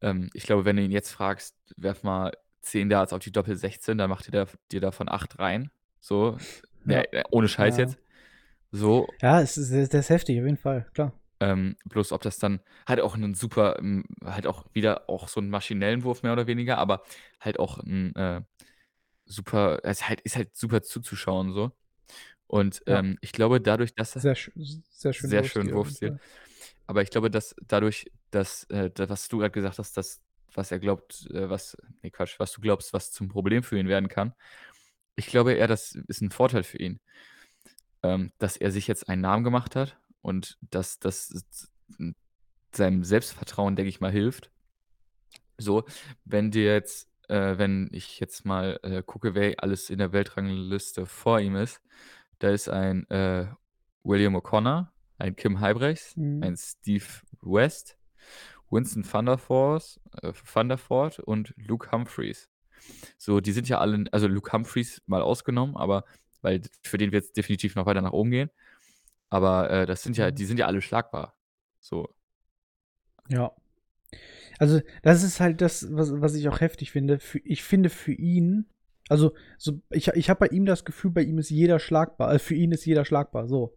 Ähm, 0.00 0.28
ich 0.34 0.44
glaube, 0.44 0.64
wenn 0.64 0.76
du 0.76 0.82
ihn 0.82 0.90
jetzt 0.90 1.10
fragst, 1.10 1.56
werf 1.76 2.02
mal 2.02 2.32
10 2.62 2.88
Darts 2.88 3.12
auf 3.12 3.20
die 3.20 3.32
Doppel 3.32 3.56
16, 3.56 3.96
dann 3.96 4.10
macht 4.10 4.26
dir, 4.26 4.32
da, 4.32 4.46
dir 4.70 4.80
davon 4.80 5.08
8 5.08 5.38
rein. 5.38 5.70
So. 6.00 6.36
Ja. 6.84 7.02
Ja, 7.12 7.22
ohne 7.30 7.48
Scheiß 7.48 7.76
Ja. 7.78 7.84
jetzt. 7.84 7.98
So. 8.72 9.06
Ja, 9.22 9.40
es 9.40 9.56
ist, 9.56 9.72
das 9.72 10.00
ist 10.04 10.10
heftig, 10.10 10.38
auf 10.38 10.44
jeden 10.44 10.56
Fall, 10.58 10.86
klar. 10.94 11.12
Ähm, 11.40 11.76
bloß 11.84 12.12
ob 12.12 12.22
das 12.22 12.38
dann 12.38 12.60
halt 12.86 13.00
auch 13.00 13.14
einen 13.14 13.34
super, 13.34 13.80
halt 14.24 14.46
auch 14.46 14.64
wieder 14.74 15.08
auch 15.08 15.28
so 15.28 15.40
einen 15.40 15.50
maschinellen 15.50 16.02
Wurf 16.02 16.22
mehr 16.24 16.32
oder 16.32 16.46
weniger, 16.48 16.78
aber 16.78 17.02
halt 17.40 17.60
auch 17.60 17.78
ein 17.78 18.14
äh, 18.16 18.42
super, 19.26 19.80
es 19.84 20.00
ist 20.00 20.08
halt, 20.08 20.20
ist 20.22 20.36
halt 20.36 20.56
super 20.56 20.82
zuzuschauen 20.82 21.52
so. 21.52 21.72
Und 22.46 22.82
Ja. 22.86 22.98
ähm, 23.00 23.18
ich 23.20 23.32
glaube, 23.32 23.60
dadurch, 23.60 23.94
dass 23.94 24.16
er, 24.16 24.22
Sehr, 24.22 24.34
sehr 24.94 25.12
schön 25.12 25.30
Sehr 25.30 25.44
schön 25.44 25.72
Wurfstil. 25.74 26.18
Aber 26.86 27.02
ich 27.02 27.10
glaube, 27.10 27.30
dass 27.30 27.54
dadurch, 27.66 28.10
dass, 28.30 28.64
äh, 28.64 28.90
da- 28.90 29.08
was 29.08 29.28
du 29.28 29.38
gerade 29.38 29.52
gesagt 29.52 29.78
hast, 29.78 29.96
dass, 29.96 30.20
was 30.54 30.72
er 30.72 30.78
glaubt, 30.80 31.28
äh, 31.32 31.48
was, 31.50 31.76
nee, 32.02 32.10
Quatsch, 32.10 32.38
was 32.40 32.52
du 32.52 32.60
glaubst, 32.60 32.92
was 32.92 33.12
zum 33.12 33.28
Problem 33.28 33.62
für 33.62 33.78
ihn 33.78 33.88
werden 33.88 34.08
kann. 34.08 34.34
Ich 35.16 35.26
glaube 35.26 35.54
eher, 35.54 35.66
das 35.68 35.94
ist 36.08 36.20
ein 36.22 36.30
Vorteil 36.30 36.62
für 36.64 36.78
ihn. 36.78 37.00
Ähm, 38.02 38.32
dass 38.38 38.56
er 38.56 38.70
sich 38.70 38.86
jetzt 38.86 39.08
einen 39.08 39.22
Namen 39.22 39.44
gemacht 39.44 39.74
hat 39.74 39.98
und 40.22 40.58
dass 40.70 40.98
das 40.98 41.44
seinem 42.72 43.04
Selbstvertrauen, 43.04 43.76
denke 43.76 43.88
ich 43.88 44.00
mal, 44.00 44.12
hilft. 44.12 44.50
So, 45.56 45.84
wenn 46.24 46.50
dir 46.50 46.72
jetzt, 46.72 47.08
äh, 47.28 47.58
wenn 47.58 47.88
ich 47.92 48.20
jetzt 48.20 48.44
mal 48.44 48.78
äh, 48.82 49.02
gucke, 49.02 49.34
wer 49.34 49.54
alles 49.62 49.90
in 49.90 49.98
der 49.98 50.12
Weltrangliste 50.12 51.06
vor 51.06 51.40
ihm 51.40 51.56
ist, 51.56 51.80
da 52.38 52.50
ist 52.50 52.68
ein 52.68 53.08
äh, 53.10 53.46
William 54.04 54.36
O'Connor, 54.36 54.88
ein 55.18 55.34
Kim 55.34 55.60
Halbrechts, 55.60 56.16
Mhm. 56.16 56.42
ein 56.42 56.56
Steve 56.56 57.04
West 57.40 57.98
Winston 58.70 59.02
Thunderforce, 59.02 60.00
äh, 60.22 60.32
Thunderford 60.32 61.18
und 61.20 61.54
Luke 61.56 61.90
Humphreys. 61.90 62.48
So, 63.16 63.40
die 63.40 63.52
sind 63.52 63.68
ja 63.68 63.78
alle, 63.78 64.04
also 64.12 64.28
Luke 64.28 64.52
Humphreys 64.52 65.02
mal 65.06 65.22
ausgenommen, 65.22 65.76
aber 65.76 66.04
weil 66.42 66.62
für 66.82 66.98
den 66.98 67.12
wird 67.12 67.24
es 67.24 67.32
definitiv 67.32 67.74
noch 67.76 67.86
weiter 67.86 68.02
nach 68.02 68.12
oben 68.12 68.30
gehen. 68.30 68.50
Aber 69.30 69.70
äh, 69.70 69.86
das 69.86 70.02
sind 70.02 70.16
ja, 70.16 70.30
Mhm. 70.30 70.34
die 70.36 70.44
sind 70.46 70.58
ja 70.58 70.66
alle 70.66 70.80
schlagbar. 70.82 71.34
So, 71.80 72.08
Ja. 73.28 73.52
Also, 74.58 74.80
das 75.02 75.22
ist 75.22 75.38
halt 75.40 75.60
das, 75.60 75.86
was, 75.94 76.20
was 76.20 76.34
ich 76.34 76.48
auch 76.48 76.60
heftig 76.60 76.90
finde. 76.90 77.18
Für, 77.20 77.38
ich 77.44 77.62
finde 77.62 77.90
für 77.90 78.12
ihn, 78.12 78.66
also, 79.08 79.32
so, 79.56 79.80
ich, 79.90 80.08
ich 80.08 80.30
habe 80.30 80.40
bei 80.40 80.48
ihm 80.48 80.64
das 80.66 80.84
Gefühl, 80.84 81.10
bei 81.12 81.22
ihm 81.22 81.38
ist 81.38 81.50
jeder 81.50 81.78
schlagbar. 81.78 82.28
Also 82.28 82.44
für 82.44 82.54
ihn 82.54 82.72
ist 82.72 82.84
jeder 82.84 83.04
schlagbar, 83.04 83.46
so. 83.46 83.74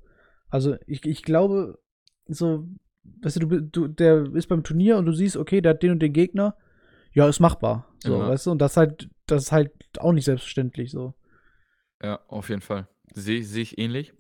Also, 0.50 0.76
ich, 0.88 1.06
ich 1.06 1.22
glaube, 1.24 1.80
so, 2.28 2.68
weißt 3.04 3.38
du, 3.44 3.48
du, 3.48 3.62
du, 3.62 3.88
der 3.88 4.34
ist 4.34 4.48
beim 4.48 4.64
Turnier 4.64 4.98
und 4.98 5.06
du 5.06 5.14
siehst, 5.14 5.38
okay, 5.38 5.62
der 5.62 5.72
hat 5.72 5.84
den 5.84 5.92
und 5.92 6.00
den 6.00 6.14
Gegner. 6.14 6.56
Ja, 7.14 7.28
ist 7.28 7.40
machbar. 7.42 7.88
So, 8.00 8.18
Ja. 8.20 8.28
weißt 8.30 8.48
du, 8.48 8.52
und 8.52 8.60
das 8.60 8.78
halt, 8.78 9.10
das 9.28 9.44
ist 9.44 9.52
halt 9.52 9.72
auch 10.00 10.14
nicht 10.14 10.26
selbstverständlich, 10.26 10.92
so. 10.92 11.14
Ja, 12.02 12.20
auf 12.28 12.50
jeden 12.50 12.62
Fall. 12.62 12.88
Sehe 13.14 13.44
seh 13.44 13.62
ich 13.62 13.78
ähnlich. 13.78 14.14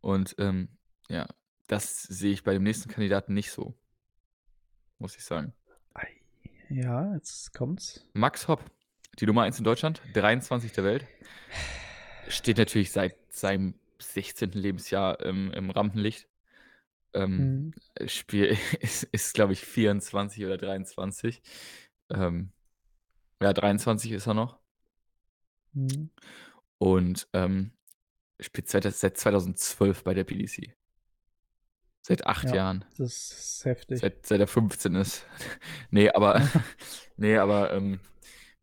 Und 0.00 0.34
ähm, 0.38 0.68
ja, 1.08 1.26
das 1.66 2.02
sehe 2.02 2.32
ich 2.32 2.42
bei 2.44 2.52
dem 2.52 2.62
nächsten 2.62 2.90
Kandidaten 2.90 3.34
nicht 3.34 3.50
so. 3.50 3.74
Muss 4.98 5.16
ich 5.16 5.24
sagen. 5.24 5.52
Ei. 5.94 6.08
Ja, 6.68 7.14
jetzt 7.14 7.54
kommt's. 7.54 8.06
Max 8.12 8.48
Hopp, 8.48 8.64
die 9.18 9.26
Nummer 9.26 9.42
1 9.42 9.58
in 9.58 9.64
Deutschland, 9.64 10.02
23 10.14 10.72
der 10.72 10.84
Welt. 10.84 11.06
Steht 12.28 12.58
natürlich 12.58 12.92
seit 12.92 13.16
seinem 13.32 13.74
16. 14.00 14.52
Lebensjahr 14.52 15.20
im, 15.20 15.50
im 15.52 15.70
Rampenlicht. 15.70 16.28
Ähm, 17.14 17.72
Mhm. 18.00 18.08
Spiel 18.08 18.56
ist, 18.80 19.04
ist 19.04 19.34
glaube 19.34 19.52
ich, 19.52 19.60
24 19.64 20.44
oder 20.44 20.56
23. 20.56 21.42
Ähm, 22.10 22.52
ja, 23.40 23.52
23 23.52 24.12
ist 24.12 24.26
er 24.26 24.34
noch. 24.34 24.58
Mhm. 25.72 26.10
Und 26.82 27.28
ähm, 27.32 27.70
spielt 28.40 28.68
seit, 28.68 28.82
seit 28.92 29.16
2012 29.16 30.02
bei 30.02 30.14
der 30.14 30.24
PDC. 30.24 30.74
Seit 32.00 32.26
acht 32.26 32.48
Ja. 32.48 32.54
Jahren. 32.56 32.84
Das 32.98 33.30
ist 33.30 33.64
heftig. 33.64 34.00
Seit, 34.00 34.26
seit 34.26 34.40
er 34.40 34.48
15 34.48 34.96
ist. 34.96 35.24
nee, 35.92 36.10
aber, 36.10 36.40
nee, 37.16 37.36
aber 37.36 37.72
ähm, 37.72 38.00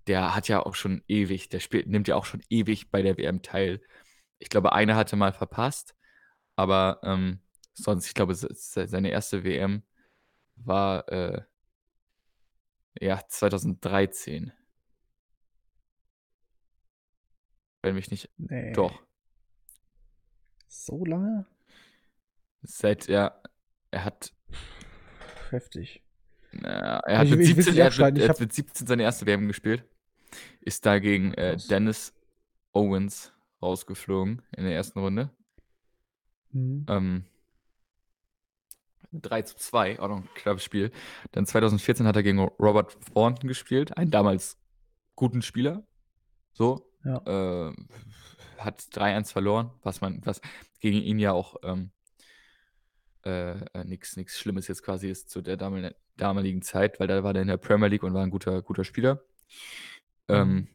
der 0.08 0.36
hat 0.36 0.50
ja 0.50 0.66
auch 0.66 0.76
schon 0.76 1.02
ewig, 1.08 1.48
der 1.48 1.62
spielt, 1.62 1.88
nimmt 1.88 2.10
ja 2.10 2.18
auch 2.18 2.26
schon 2.26 2.44
ewig 2.50 2.92
bei 2.92 3.02
der 3.02 3.18
WM 3.18 3.42
teil. 3.42 3.80
Ich 4.38 4.50
glaube, 4.50 4.74
eine 4.74 4.98
hatte 4.98 5.16
mal 5.16 5.32
verpasst, 5.32 5.96
aber 6.58 7.00
ähm, 7.04 7.40
sonst, 7.74 8.06
ich 8.08 8.14
glaube, 8.16 8.36
se- 8.36 8.50
se- 8.54 8.88
seine 8.88 9.12
erste 9.12 9.46
WM 9.46 9.84
war 10.58 11.08
äh, 11.08 11.42
ja 13.00 13.22
2013. 13.26 14.52
Wenn 17.82 17.96
mich 17.96 18.12
nicht. 18.12 18.30
nee. 18.38 18.74
Doch. 18.74 19.02
So 20.68 21.04
lange? 21.06 21.46
Seit 22.62 23.08
er, 23.10 23.42
er 23.92 24.06
hat 24.06 24.34
Heftig. 25.50 26.04
Na, 26.52 27.00
er 27.00 27.20
hat 27.20 27.26
Ich- 27.28 27.32
mit 27.32 27.40
ich 27.42 27.56
will's 27.56 27.66
17, 27.68 27.74
nicht 27.74 27.80
er 28.00 28.06
hat 28.08 28.14
mit, 28.14 28.24
er 28.24 28.30
hat 28.30 28.40
mit 28.40 28.54
17 28.54 28.86
seine 28.88 29.04
erste 29.04 29.26
WM 29.26 29.48
gespielt. 29.48 29.84
Ist 30.62 30.86
da 30.86 31.00
gegen 31.00 31.34
äh. 31.36 31.58
Dennis 31.70 32.14
Owens 32.72 33.34
rausgeflogen 33.62 34.42
in 34.56 34.64
der 34.66 34.76
ersten 34.76 35.00
Runde. 35.00 35.32
Mhm. 36.52 36.86
Ähm, 36.88 37.26
3 39.12 39.42
zu 39.44 39.56
2, 39.58 40.00
auch 40.00 40.08
noch 40.10 40.18
ein 40.18 40.30
knappes 40.36 40.64
Spiel. 40.64 40.92
Dann 41.32 41.46
2014 41.48 42.06
hat 42.06 42.16
er 42.16 42.24
gegen 42.24 42.40
Robert 42.40 42.96
Thornton 43.14 43.48
gespielt, 43.48 43.98
einen 43.98 44.12
damals 44.12 44.60
guten 45.16 45.42
Spieler. 45.42 45.84
So. 46.54 46.89
Ja. 47.10 47.70
Äh, 47.70 47.74
hat 48.58 48.82
3-1 48.92 49.32
verloren, 49.32 49.72
was 49.84 50.02
man, 50.02 50.22
was 50.26 50.42
gegen 50.80 51.02
ihn 51.02 51.20
ja 51.20 51.32
auch 51.32 51.56
ähm, 51.64 51.92
äh, 53.24 53.84
nichts 53.84 54.16
nix 54.18 54.40
Schlimmes 54.40 54.68
jetzt 54.68 54.84
quasi 54.84 55.10
ist 55.10 55.30
zu 55.30 55.42
der 55.42 55.58
damal- 55.58 55.96
damaligen 56.18 56.62
Zeit, 56.62 57.00
weil 57.00 57.08
da 57.08 57.24
war 57.24 57.36
er 57.36 57.42
in 57.42 57.48
der 57.48 57.58
Premier 57.58 57.88
League 57.88 58.04
und 58.04 58.14
war 58.14 58.24
ein 58.24 58.30
guter, 58.30 58.62
guter 58.62 58.84
Spieler. 58.84 59.22
Ähm, 60.28 60.68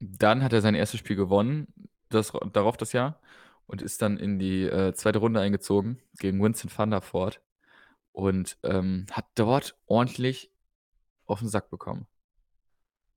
dann 0.00 0.42
hat 0.42 0.52
er 0.52 0.60
sein 0.60 0.74
erstes 0.74 1.00
Spiel 1.00 1.16
gewonnen, 1.16 1.72
das, 2.08 2.32
darauf 2.52 2.76
das 2.76 2.92
Jahr, 2.92 3.20
und 3.66 3.82
ist 3.82 4.00
dann 4.02 4.16
in 4.16 4.38
die 4.38 4.64
äh, 4.64 4.92
zweite 4.94 5.18
Runde 5.18 5.40
eingezogen 5.40 6.00
gegen 6.18 6.42
Winston 6.42 6.70
van 6.74 6.90
der 6.90 7.02
Voort 7.02 7.42
und 8.12 8.58
ähm, 8.62 9.06
hat 9.10 9.26
dort 9.34 9.76
ordentlich 9.86 10.50
auf 11.26 11.40
den 11.40 11.48
Sack 11.48 11.70
bekommen. 11.70 12.06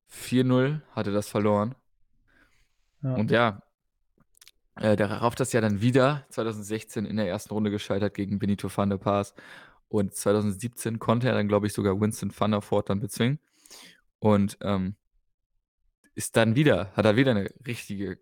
4-0 0.10 0.82
hatte 0.92 1.12
das 1.12 1.30
verloren. 1.30 1.76
Ja. 3.04 3.14
Und 3.16 3.32
ja, 3.32 3.62
äh, 4.76 4.96
darauf 4.96 5.36
das 5.36 5.54
Jahr 5.54 5.62
dann 5.62 5.82
wieder 5.82 6.26
2016 6.30 7.06
in 7.06 7.18
der 7.18 7.28
ersten 7.28 7.54
Runde 7.54 7.72
gescheitert 7.72 8.14
gegen 8.14 8.40
Benito 8.40 8.70
van 8.76 8.90
der 8.90 8.98
Paas. 8.98 9.34
Und 9.90 10.16
2017 10.16 11.00
konnte 11.00 11.28
er 11.28 11.34
dann, 11.34 11.48
glaube 11.48 11.68
ich, 11.68 11.74
sogar 11.74 12.00
Winston 12.00 12.32
van 12.38 12.52
der 12.52 12.62
Voort 12.62 12.90
dann 12.90 13.02
bezwingen. 13.02 13.40
Und 14.20 14.58
ähm, 14.62 14.96
ist 16.16 16.38
dann 16.38 16.56
wieder, 16.56 16.92
hat 16.94 17.06
er 17.06 17.16
wieder 17.16 17.32
eine 17.32 17.50
richtige 17.66 18.20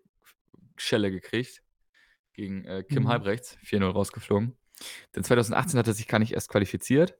Schelle 0.76 1.10
gekriegt 1.10 1.62
gegen 2.32 2.64
äh, 2.64 2.82
Kim 2.82 3.04
Mhm. 3.04 3.08
Halbrechts, 3.08 3.56
4-0 3.64 3.90
rausgeflogen. 3.90 4.56
Denn 5.14 5.24
2018 5.24 5.78
hat 5.78 5.86
er 5.86 5.94
sich 5.94 6.08
gar 6.08 6.18
nicht 6.18 6.32
erst 6.32 6.48
qualifiziert. 6.48 7.18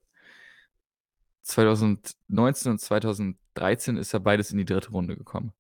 2019 1.43 2.73
und 2.73 2.78
2013 2.78 3.97
ist 3.97 4.15
er 4.15 4.20
beides 4.20 4.51
in 4.51 4.59
die 4.59 4.65
dritte 4.65 4.91
Runde 4.91 5.16
gekommen. 5.16 5.53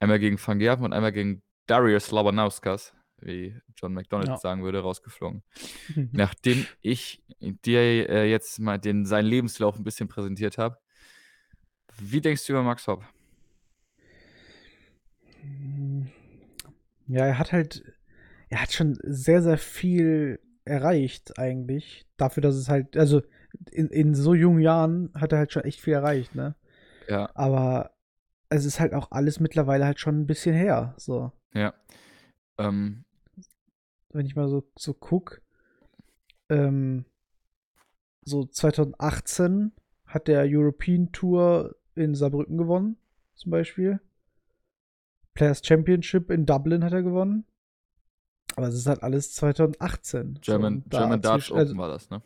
Einmal 0.00 0.18
gegen 0.18 0.38
Van 0.44 0.58
Gerven 0.58 0.84
und 0.84 0.92
einmal 0.92 1.12
gegen 1.12 1.42
Darius 1.66 2.10
Labanauskas, 2.10 2.94
wie 3.20 3.60
John 3.76 3.94
McDonald 3.94 4.28
Ja. 4.28 4.36
sagen 4.36 4.62
würde, 4.62 4.80
rausgeflogen. 4.80 5.42
Nachdem 6.12 6.66
ich 6.80 7.22
dir 7.40 8.08
äh, 8.08 8.30
jetzt 8.30 8.58
mal 8.60 8.78
den, 8.78 9.04
seinen 9.06 9.26
Lebenslauf 9.26 9.76
ein 9.76 9.84
bisschen 9.84 10.08
präsentiert 10.08 10.58
habe, 10.58 10.78
wie 12.00 12.20
denkst 12.20 12.46
du 12.46 12.52
über 12.52 12.62
Max 12.62 12.86
Hopp? 12.86 13.04
Ja, 17.06 17.24
er 17.26 17.38
hat 17.38 17.52
halt, 17.52 17.82
er 18.50 18.62
hat 18.62 18.72
schon 18.72 18.98
sehr, 19.02 19.42
sehr 19.42 19.58
viel 19.58 20.40
erreicht 20.64 21.38
eigentlich. 21.38 22.06
Dafür, 22.16 22.42
dass 22.42 22.54
es 22.54 22.68
halt, 22.68 22.96
also 22.96 23.22
in, 23.70 23.88
in 23.88 24.14
so 24.14 24.34
jungen 24.34 24.60
Jahren 24.60 25.10
hat 25.14 25.32
er 25.32 25.38
halt 25.38 25.52
schon 25.52 25.64
echt 25.64 25.80
viel 25.80 25.94
erreicht, 25.94 26.34
ne? 26.34 26.54
Ja, 27.08 27.30
Aber 27.34 27.92
es 28.50 28.64
ist 28.64 28.80
halt 28.80 28.94
auch 28.94 29.10
alles 29.10 29.40
mittlerweile 29.40 29.84
halt 29.84 30.00
schon 30.00 30.20
ein 30.20 30.26
bisschen 30.26 30.54
her. 30.54 30.94
So, 30.96 31.32
ja. 31.54 31.74
Ähm, 32.58 33.04
wenn 34.10 34.26
ich 34.26 34.36
mal 34.36 34.48
so, 34.48 34.68
so 34.76 34.94
guck, 34.94 35.40
ähm, 36.48 37.04
so 38.24 38.44
2018 38.44 39.72
hat 40.06 40.28
der 40.28 40.44
European 40.46 41.12
Tour 41.12 41.76
in 41.94 42.14
Saarbrücken 42.14 42.56
gewonnen, 42.56 42.96
zum 43.34 43.50
Beispiel. 43.50 44.00
Players 45.34 45.64
Championship 45.64 46.30
in 46.30 46.46
Dublin 46.46 46.82
hat 46.84 46.92
er 46.92 47.02
gewonnen. 47.02 47.44
Aber 48.56 48.68
es 48.68 48.74
ist 48.74 48.86
halt 48.86 49.02
alles 49.02 49.34
2018. 49.34 50.34
So, 50.36 50.40
German, 50.40 50.82
da 50.86 50.98
German 50.98 51.20
Darts 51.20 51.52
also, 51.52 51.72
Open 51.72 51.78
war 51.78 51.88
das, 51.88 52.10
ne? 52.10 52.22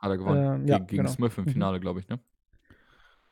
Hat 0.00 0.10
er 0.10 0.18
gewonnen. 0.18 0.62
Ähm, 0.62 0.66
ja, 0.66 0.78
gegen 0.78 0.86
gegen 0.88 1.02
genau. 1.04 1.14
Smith 1.14 1.38
im 1.38 1.44
Mhm. 1.44 1.48
Finale, 1.50 1.80
glaube 1.80 2.00
ich, 2.00 2.08
ne? 2.08 2.18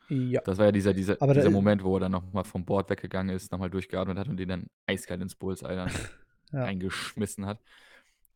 Ja. 0.09 0.41
Das 0.45 0.57
war 0.57 0.65
ja 0.67 0.71
dieser, 0.71 0.93
dieser, 0.93 1.21
Aber 1.21 1.33
dieser 1.33 1.49
Moment, 1.49 1.83
wo 1.83 1.95
er 1.97 2.01
dann 2.01 2.11
nochmal 2.11 2.43
vom 2.43 2.65
Board 2.65 2.89
weggegangen 2.89 3.35
ist, 3.35 3.51
nochmal 3.51 3.69
durchgeatmet 3.69 4.17
hat 4.17 4.27
und 4.27 4.37
den 4.37 4.49
dann 4.49 4.67
eiskalt 4.85 5.21
ins 5.21 5.35
Bullseye 5.35 5.75
dann 5.75 5.91
Ja. 6.53 6.63
reingeschmissen 6.63 7.45
hat. 7.45 7.59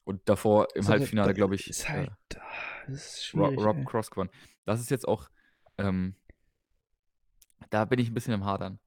Und 0.04 0.28
davor 0.28 0.68
im 0.76 0.84
So, 0.84 0.90
Halbfinale, 0.92 1.34
glaube 1.34 1.56
ich, 1.56 1.70
Ist 1.70 1.86
äh, 1.86 1.88
halt, 1.94 2.12
das 2.88 2.90
ist. 2.90 3.34
Rob 3.36 3.78
ey. 3.78 3.86
Cross 3.86 4.12
gewonnen. 4.12 4.30
Das 4.66 4.82
ist 4.82 4.90
jetzt 4.90 5.08
auch, 5.08 5.30
ähm, 5.78 6.16
da 7.70 7.86
bin 7.86 8.00
ich 8.00 8.10
ein 8.10 8.14
bisschen 8.14 8.34
im 8.34 8.46
Hadern, 8.46 8.80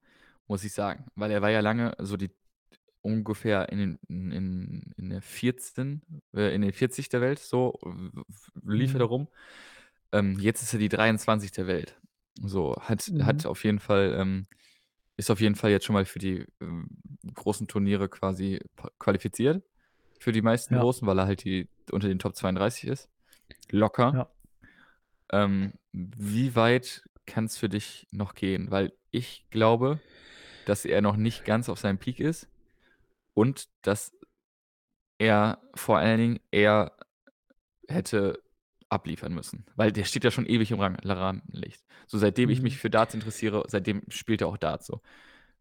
muss 0.46 0.64
ich 0.64 0.72
sagen. 0.72 1.06
Weil 1.14 1.30
er 1.30 1.42
war 1.42 1.50
ja 1.50 1.60
lange 1.60 1.94
so 2.00 2.16
die 2.16 2.30
ungefähr 3.02 3.68
in, 3.70 3.78
den, 3.78 3.98
in, 4.32 4.92
in, 4.96 5.10
der 5.10 5.22
14, 5.22 6.02
äh, 6.34 6.54
in 6.54 6.62
den 6.62 6.72
40 6.72 7.08
der 7.08 7.20
Welt, 7.20 7.38
so 7.38 7.78
lief 8.64 8.94
er 8.94 8.94
Mhm. 8.94 8.98
da 9.00 9.04
rum. 9.04 9.28
Ähm, 10.12 10.38
jetzt 10.38 10.62
ist 10.62 10.72
er 10.72 10.78
die 10.78 10.88
23 10.88 11.52
der 11.52 11.66
Welt. 11.66 12.00
So, 12.40 12.74
hat, 12.80 13.10
hat 13.22 13.44
Mhm. 13.44 13.50
auf 13.50 13.64
jeden 13.64 13.78
Fall, 13.78 14.16
ähm, 14.18 14.46
ist 15.16 15.30
auf 15.30 15.40
jeden 15.40 15.54
Fall 15.54 15.70
jetzt 15.70 15.84
schon 15.84 15.94
mal 15.94 16.04
für 16.04 16.18
die 16.18 16.44
ähm, 16.60 16.88
großen 17.34 17.68
Turniere 17.68 18.08
quasi 18.08 18.60
pa- 18.76 18.90
qualifiziert. 18.98 19.62
Für 20.20 20.32
die 20.32 20.42
meisten 20.42 20.74
Ja. 20.74 20.80
großen, 20.80 21.06
weil 21.06 21.18
er 21.18 21.26
halt 21.26 21.44
die, 21.44 21.68
unter 21.92 22.08
den 22.08 22.18
Top 22.18 22.34
32 22.34 22.88
ist. 22.88 23.08
Locker. 23.70 24.12
Ja. 24.14 24.30
Ähm, 25.32 25.72
wie 25.92 26.54
weit 26.56 27.02
kann 27.26 27.44
es 27.44 27.56
für 27.56 27.68
dich 27.68 28.08
noch 28.10 28.34
gehen? 28.34 28.70
Weil 28.70 28.92
ich 29.10 29.46
glaube, 29.50 30.00
dass 30.66 30.84
er 30.84 31.02
noch 31.02 31.16
nicht 31.16 31.44
ganz 31.44 31.68
auf 31.68 31.78
seinem 31.78 31.98
Peak 31.98 32.20
ist 32.20 32.48
und 33.34 33.68
dass 33.82 34.12
er 35.18 35.62
vor 35.74 35.98
allen 35.98 36.18
Dingen 36.18 36.40
eher 36.50 36.96
hätte 37.88 38.42
abliefern 38.94 39.34
müssen. 39.34 39.64
Weil 39.76 39.92
der 39.92 40.04
steht 40.04 40.24
ja 40.24 40.30
schon 40.30 40.46
ewig 40.46 40.70
im 40.70 40.80
Rang 40.80 40.96
Rampenlicht. 41.04 41.84
So 42.06 42.16
seitdem 42.18 42.48
ich 42.50 42.58
Mhm. 42.58 42.64
mich 42.64 42.78
für 42.78 42.90
Darts 42.90 43.14
interessiere, 43.14 43.64
seitdem 43.68 44.02
spielt 44.08 44.40
er 44.40 44.48
auch 44.48 44.56
Darts 44.56 44.86
so. 44.86 45.00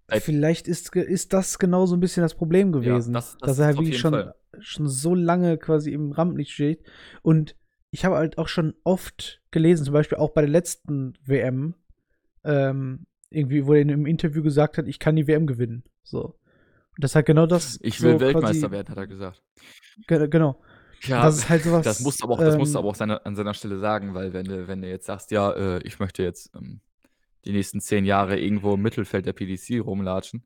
Seit 0.07 0.23
Vielleicht 0.23 0.68
ist, 0.68 0.93
ist 0.95 1.34
das 1.34 1.60
genau 1.60 1.85
so 1.85 1.95
ein 1.95 1.99
bisschen 1.99 2.23
das 2.23 2.35
Problem 2.35 2.72
gewesen. 2.72 3.14
das- 3.14 3.38
das 3.38 3.47
dass 3.49 3.60
er 3.60 3.65
halt 3.68 3.77
wirklich 3.77 3.99
schon, 3.99 4.14
Fall. 4.14 4.35
schon 4.60 4.88
so 4.88 5.15
lange 5.15 5.57
quasi 5.57 5.91
im 5.91 6.11
Rampenlicht 6.11 6.51
steht. 6.51 6.84
Und 7.22 7.55
ich 7.91 8.03
habe 8.05 8.15
halt 8.15 8.38
auch 8.38 8.47
schon 8.47 8.73
oft 8.84 9.41
gelesen, 9.51 9.85
zum 9.85 9.93
Beispiel 9.93 10.18
auch 10.18 10.31
bei 10.31 10.41
der 10.41 10.49
letzten 10.49 11.14
WM, 11.26 11.76
ähm, 12.43 13.05
irgendwie, 13.30 13.65
wo 13.65 13.73
er 13.73 13.81
in 13.81 13.91
einem 13.91 14.05
Interview 14.05 14.43
gesagt 14.43 14.77
hat, 14.77 14.88
ich 14.88 14.99
kann 14.99 15.15
die 15.15 15.27
WM 15.27 15.47
gewinnen. 15.47 15.84
So. 16.03 16.23
Und 16.95 17.03
das 17.03 17.11
ist 17.11 17.15
halt 17.15 17.26
genau 17.26 17.45
das. 17.47 17.80
ich 17.81 17.97
so 17.97 18.05
will 18.07 18.19
Weltmeister 18.19 18.60
quasi, 18.68 18.72
werden, 18.72 18.89
hat 18.89 18.97
er 18.97 19.07
gesagt. 19.07 19.41
Ge 20.07 20.27
genau. 20.27 20.61
Ja, 21.05 21.23
das 21.23 21.38
ist 21.38 21.49
halt 21.49 21.63
sowas. 21.63 21.84
das 21.84 21.99
musst 21.99 22.21
du 22.21 22.25
aber 22.25 22.34
auch, 22.34 22.39
das 22.39 22.57
musst 22.57 22.73
du 22.73 22.80
ähm, 22.80 22.84
aber 22.84 22.89
auch 22.89 22.95
seine, 22.95 23.25
an 23.25 23.35
seiner 23.35 23.53
Stelle 23.53 23.80
sagen, 23.80 24.13
weil 24.13 24.34
wenn 24.34 24.45
du, 24.45 24.67
wenn 24.67 24.81
du 24.81 24.89
jetzt 24.89 25.05
sagst, 25.05 25.31
ja, 25.31 25.51
äh, 25.51 25.81
ich 25.84 25.99
möchte 25.99 26.23
jetzt 26.23 26.53
ähm, 26.55 26.81
die 27.45 27.51
nächsten 27.51 27.81
zehn 27.81 28.05
Jahre 28.05 28.39
irgendwo 28.39 28.75
im 28.75 28.81
Mittelfeld 28.81 29.25
der 29.25 29.34
PDC 29.34 29.81
rumlatschen, 29.84 30.43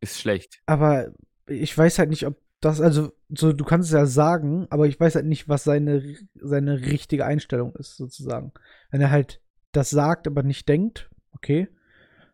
ist 0.00 0.20
schlecht. 0.20 0.60
Aber 0.66 1.12
ich 1.46 1.76
weiß 1.76 1.98
halt 1.98 2.10
nicht, 2.10 2.26
ob 2.26 2.36
das, 2.60 2.80
also, 2.80 3.12
so, 3.28 3.52
du 3.52 3.64
kannst 3.64 3.88
es 3.88 3.94
ja 3.94 4.06
sagen, 4.06 4.66
aber 4.70 4.86
ich 4.86 4.98
weiß 4.98 5.16
halt 5.16 5.26
nicht, 5.26 5.48
was 5.48 5.64
seine, 5.64 6.16
seine 6.34 6.80
richtige 6.80 7.24
Einstellung 7.24 7.74
ist, 7.74 7.96
sozusagen. 7.96 8.52
Wenn 8.90 9.00
er 9.00 9.10
halt 9.10 9.40
das 9.72 9.90
sagt, 9.90 10.26
aber 10.26 10.42
nicht 10.42 10.68
denkt, 10.68 11.10
okay. 11.32 11.68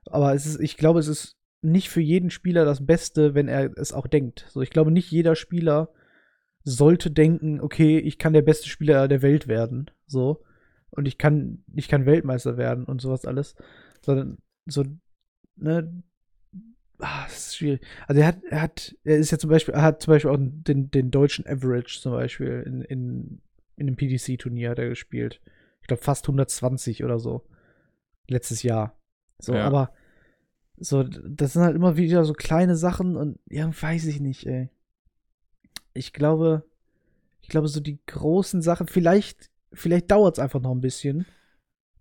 Aber 0.06 0.34
es 0.34 0.44
ist, 0.44 0.60
ich 0.60 0.76
glaube, 0.76 1.00
es 1.00 1.08
ist 1.08 1.36
nicht 1.62 1.88
für 1.88 2.00
jeden 2.00 2.30
Spieler 2.30 2.64
das 2.64 2.84
Beste, 2.84 3.34
wenn 3.34 3.48
er 3.48 3.76
es 3.76 3.92
auch 3.92 4.06
denkt. 4.06 4.46
So, 4.50 4.60
ich 4.60 4.70
glaube, 4.70 4.90
nicht 4.90 5.10
jeder 5.10 5.34
Spieler 5.34 5.90
sollte 6.64 7.10
denken, 7.10 7.60
okay, 7.60 7.98
ich 7.98 8.18
kann 8.18 8.32
der 8.32 8.42
beste 8.42 8.68
Spieler 8.68 9.08
der 9.08 9.22
Welt 9.22 9.48
werden, 9.48 9.90
so. 10.06 10.42
Und 10.90 11.06
ich 11.06 11.18
kann, 11.18 11.64
ich 11.74 11.88
kann 11.88 12.06
Weltmeister 12.06 12.56
werden 12.56 12.84
und 12.84 13.00
sowas 13.00 13.24
alles. 13.26 13.54
Sondern 14.00 14.38
so, 14.66 14.84
ne, 15.56 16.02
ah, 16.98 17.24
das 17.24 17.48
ist 17.48 17.56
schwierig. 17.56 17.80
Also 18.06 18.20
er 18.20 18.26
hat, 18.28 18.42
er 18.44 18.62
hat, 18.62 18.96
er 19.04 19.16
ist 19.18 19.30
ja 19.30 19.38
zum 19.38 19.50
Beispiel, 19.50 19.74
er 19.74 19.82
hat 19.82 20.02
zum 20.02 20.12
Beispiel 20.12 20.30
auch 20.30 20.38
den, 20.40 20.90
den 20.90 21.10
deutschen 21.10 21.46
Average 21.46 22.00
zum 22.00 22.12
Beispiel 22.12 22.62
in, 22.66 22.82
in, 22.82 23.40
in 23.76 23.86
dem 23.86 23.96
PDC-Turnier 23.96 24.70
hat 24.70 24.78
er 24.78 24.88
gespielt. 24.88 25.40
Ich 25.82 25.88
glaube 25.88 26.02
fast 26.02 26.24
120 26.24 27.04
oder 27.04 27.18
so. 27.18 27.46
Letztes 28.26 28.62
Jahr. 28.62 28.98
So, 29.38 29.54
Ja. 29.54 29.64
aber 29.64 29.92
so, 30.76 31.02
das 31.02 31.52
sind 31.52 31.62
halt 31.62 31.76
immer 31.76 31.96
wieder 31.96 32.24
so 32.24 32.32
kleine 32.32 32.76
Sachen 32.76 33.16
und 33.16 33.38
ja, 33.48 33.70
weiß 33.70 34.06
ich 34.06 34.20
nicht, 34.20 34.46
ey. 34.46 34.70
Ich 35.98 36.12
glaube, 36.12 36.64
ich 37.42 37.48
glaube, 37.48 37.68
so 37.68 37.80
die 37.80 37.98
großen 38.06 38.62
Sachen, 38.62 38.86
vielleicht, 38.86 39.50
vielleicht 39.72 40.10
dauert 40.10 40.36
es 40.36 40.42
einfach 40.42 40.60
noch 40.60 40.72
ein 40.72 40.80
bisschen. 40.80 41.26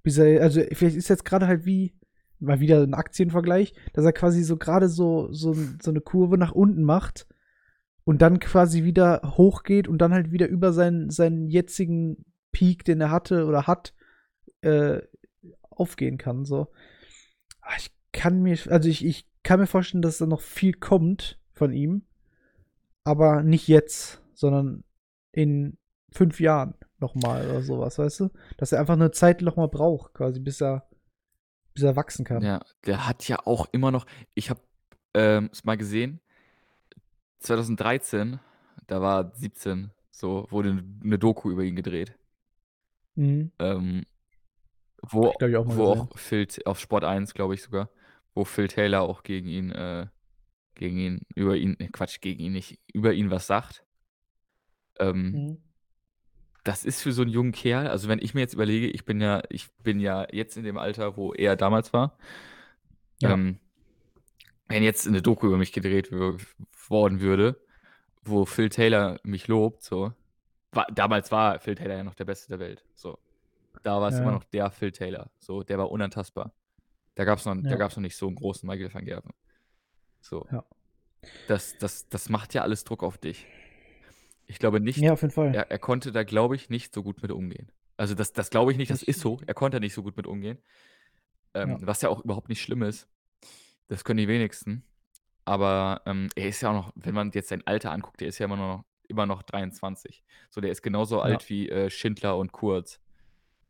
Bis 0.03 0.17
er, 0.17 0.41
also 0.41 0.61
vielleicht 0.71 0.95
ist 0.95 1.09
jetzt 1.09 1.25
gerade 1.25 1.47
halt 1.47 1.65
wie, 1.65 1.93
mal 2.39 2.59
wieder 2.59 2.81
ein 2.81 2.93
Aktienvergleich, 2.93 3.73
dass 3.93 4.05
er 4.05 4.13
quasi 4.13 4.43
so 4.43 4.57
gerade 4.57 4.89
so, 4.89 5.31
so, 5.31 5.53
so 5.53 5.91
eine 5.91 6.01
Kurve 6.01 6.37
nach 6.37 6.51
unten 6.51 6.83
macht 6.83 7.27
und 8.03 8.21
dann 8.21 8.39
quasi 8.39 8.83
wieder 8.83 9.21
hochgeht 9.37 9.87
und 9.87 9.97
dann 9.99 10.13
halt 10.13 10.31
wieder 10.31 10.47
über 10.47 10.71
seinen, 10.71 11.09
seinen 11.09 11.49
jetzigen 11.49 12.25
Peak, 12.51 12.85
den 12.85 13.01
er 13.01 13.11
hatte 13.11 13.45
oder 13.45 13.67
hat, 13.67 13.93
äh, 14.61 15.01
aufgehen 15.69 16.17
kann. 16.17 16.45
So. 16.45 16.67
Ah, 17.61 17.75
Ich 17.77 17.91
kann 18.11 18.41
mir, 18.41 18.57
also 18.67 18.89
ich, 18.89 19.05
ich 19.05 19.27
kann 19.43 19.59
mir 19.59 19.67
vorstellen, 19.67 20.01
dass 20.01 20.17
da 20.17 20.25
noch 20.25 20.41
viel 20.41 20.73
kommt 20.73 21.39
von 21.53 21.73
ihm, 21.73 22.03
aber 23.07 23.41
nicht 23.41 23.69
jetzt, 23.69 24.21
sondern 24.33 24.83
in 25.31 25.77
fünf 26.11 26.41
Jahren 26.41 26.73
nochmal 26.99 27.49
oder 27.49 27.61
sowas, 27.61 27.97
weißt 27.97 28.19
du? 28.19 28.29
Dass 28.57 28.73
er 28.73 28.81
einfach 28.81 28.95
eine 28.95 29.11
Zeit 29.11 29.41
noch 29.41 29.55
mal 29.55 29.69
braucht, 29.69 30.13
quasi, 30.13 30.41
bis 30.41 30.61
er, 30.61 30.89
bis 31.73 31.83
er 31.83 31.95
wachsen 31.95 32.25
kann. 32.25 32.41
Ja, 32.43 32.59
der 32.85 33.07
hat 33.07 33.25
ja 33.29 33.39
auch 33.45 33.67
immer 33.71 33.91
noch, 33.91 34.05
ich 34.33 34.49
habe 34.49 34.59
ähm, 35.13 35.49
es 35.53 35.63
mal 35.63 35.77
gesehen, 35.77 36.19
2013, 37.39 38.39
da 38.87 39.01
war 39.01 39.31
17, 39.33 39.91
so 40.11 40.45
wurde 40.49 40.83
eine 41.01 41.17
Doku 41.17 41.49
über 41.49 41.63
ihn 41.63 41.77
gedreht. 41.77 42.13
Mhm. 43.15 43.51
Ähm, 43.59 44.05
wo, 45.01 45.33
Ich 45.39 45.55
auch 45.55 45.65
wo 45.67 45.83
auch 45.85 46.17
Phil, 46.17 46.45
auf 46.65 46.79
Sport 46.79 47.05
1, 47.05 47.33
glaube 47.33 47.53
ich 47.53 47.61
sogar, 47.63 47.89
wo 48.33 48.43
Phil 48.43 48.67
Taylor 48.67 49.03
auch 49.03 49.23
gegen 49.23 49.47
ihn, 49.47 49.71
äh, 49.71 50.07
gegen 50.77 50.97
ihn, 50.97 51.21
über 51.35 51.55
ihn, 51.57 51.75
ne, 51.79 51.89
Quatsch, 51.89 52.21
gegen 52.21 52.41
ihn 52.41 52.53
nicht, 52.53 52.79
über 52.93 53.13
ihn 53.13 53.29
was 53.31 53.47
sagt. 53.47 53.83
Ähm, 54.99 55.31
Mhm. 55.31 55.57
das 56.63 56.85
ist 56.85 57.01
für 57.01 57.11
so 57.11 57.21
einen 57.21 57.31
jungen 57.31 57.51
Kerl, 57.51 57.87
also 57.87 58.07
wenn 58.07 58.19
ich 58.19 58.33
mir 58.33 58.41
jetzt 58.41 58.53
überlege, 58.53 58.87
ich 58.87 59.05
bin 59.05 59.21
ja, 59.21 59.41
ich 59.49 59.71
bin 59.83 59.99
ja 59.99 60.27
jetzt 60.31 60.57
in 60.57 60.63
dem 60.63 60.77
Alter, 60.77 61.15
wo 61.17 61.33
er 61.33 61.55
damals 61.55 61.93
war. 61.93 62.17
Ja. 63.21 63.33
Ähm, 63.33 63.59
wenn 64.67 64.83
jetzt 64.83 65.07
eine 65.07 65.21
Doku 65.21 65.47
über 65.47 65.57
mich 65.57 65.71
gedreht 65.71 66.11
worden 66.11 67.19
würde, 67.21 67.61
wo 68.23 68.45
Phil 68.45 68.69
Taylor 68.69 69.19
mich 69.23 69.47
lobt, 69.47 69.81
so. 69.81 70.11
War, 70.71 70.87
damals 70.93 71.31
war 71.31 71.59
Phil 71.59 71.75
Taylor 71.75 71.95
ja 71.95 72.03
noch 72.03 72.15
der 72.15 72.25
Beste 72.25 72.49
der 72.49 72.59
Welt. 72.59 72.83
So. 72.93 73.17
Da 73.83 74.01
war 74.01 74.09
es 74.09 74.15
Ja. 74.15 74.21
immer 74.23 74.31
noch 74.31 74.43
der 74.43 74.69
Phil 74.71 74.91
Taylor. 74.91 75.31
So, 75.39 75.63
der 75.63 75.77
war 75.77 75.89
unantastbar. 75.89 76.53
Da 77.15 77.23
gab 77.23 77.39
es 77.39 77.45
noch, 77.45 77.55
da 77.55 77.69
Ja. 77.69 77.75
gab's 77.77 77.95
noch 77.95 78.01
nicht 78.01 78.17
so 78.17 78.27
einen 78.27 78.35
großen 78.35 78.67
Michael 78.67 78.93
van 78.93 79.05
Gerven. 79.05 79.31
So. 80.29 80.47
Ja. 80.51 80.63
Das, 81.47 81.77
das, 81.77 82.07
das 82.09 82.29
macht 82.29 82.53
ja 82.53 82.61
alles 82.61 82.83
Druck 82.83 83.03
auf 83.03 83.17
dich. 83.17 83.45
Ich 84.45 84.59
glaube 84.59 84.79
nicht, 84.79 84.97
Ja, 84.99 85.13
auf 85.13 85.21
jeden 85.21 85.33
Fall. 85.33 85.53
er, 85.53 85.69
er 85.71 85.79
konnte 85.79 86.11
da, 86.11 86.23
glaube 86.23 86.55
ich, 86.55 86.69
nicht 86.69 86.93
so 86.93 87.03
gut 87.03 87.21
mit 87.21 87.31
umgehen. 87.31 87.71
Also 87.97 88.13
das, 88.13 88.31
das 88.33 88.49
glaube 88.49 88.71
ich 88.71 88.77
nicht, 88.77 88.91
das 88.91 89.03
ist 89.03 89.19
so. 89.19 89.39
Er 89.45 89.53
konnte 89.53 89.79
nicht 89.79 89.93
so 89.93 90.03
gut 90.03 90.15
mit 90.15 90.27
umgehen. 90.27 90.57
Ähm, 91.53 91.71
Ja. 91.71 91.77
Was 91.81 92.01
ja 92.01 92.09
auch 92.09 92.23
überhaupt 92.23 92.49
nicht 92.49 92.61
schlimm 92.61 92.83
ist. 92.83 93.07
Das 93.87 94.03
können 94.03 94.17
die 94.17 94.27
wenigsten. 94.27 94.83
Aber 95.45 96.01
ähm, 96.05 96.29
er 96.35 96.49
ist 96.49 96.61
ja 96.61 96.69
auch 96.69 96.73
noch, 96.73 96.91
wenn 96.95 97.15
man 97.15 97.31
jetzt 97.31 97.49
sein 97.49 97.65
Alter 97.65 97.91
anguckt, 97.91 98.19
der 98.21 98.27
ist 98.27 98.37
ja 98.37 98.45
immer 98.45 98.57
noch, 98.57 98.83
immer 99.07 99.25
noch 99.25 99.43
23. 99.43 100.23
So, 100.49 100.61
der 100.61 100.71
ist 100.71 100.81
genauso 100.81 101.17
Ja. 101.17 101.21
alt 101.23 101.49
wie 101.49 101.69
äh, 101.69 101.89
Schindler 101.89 102.37
und 102.37 102.51
Kurz. 102.51 102.99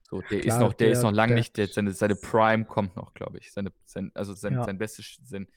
So, 0.01 0.21
der 0.21 0.39
ist 0.39 0.45
Klar, 0.45 0.59
noch, 0.59 0.73
der, 0.73 0.89
ist 0.91 1.01
der- 1.01 1.11
noch 1.11 1.15
lang 1.15 1.29
der- 1.29 1.38
nicht, 1.38 1.57
der, 1.57 1.67
seine, 1.67 1.91
seine 1.91 2.15
Prime 2.15 2.65
kommt 2.65 2.95
noch, 2.95 3.13
glaube 3.13 3.38
ich. 3.39 3.51
Seine, 3.51 3.71
sein, 3.85 4.11
also 4.15 4.34
sein, 4.34 4.53
Ja. 4.53 4.63
sein 4.63 4.77
bestes, 4.77 5.19
sein, 5.23 5.47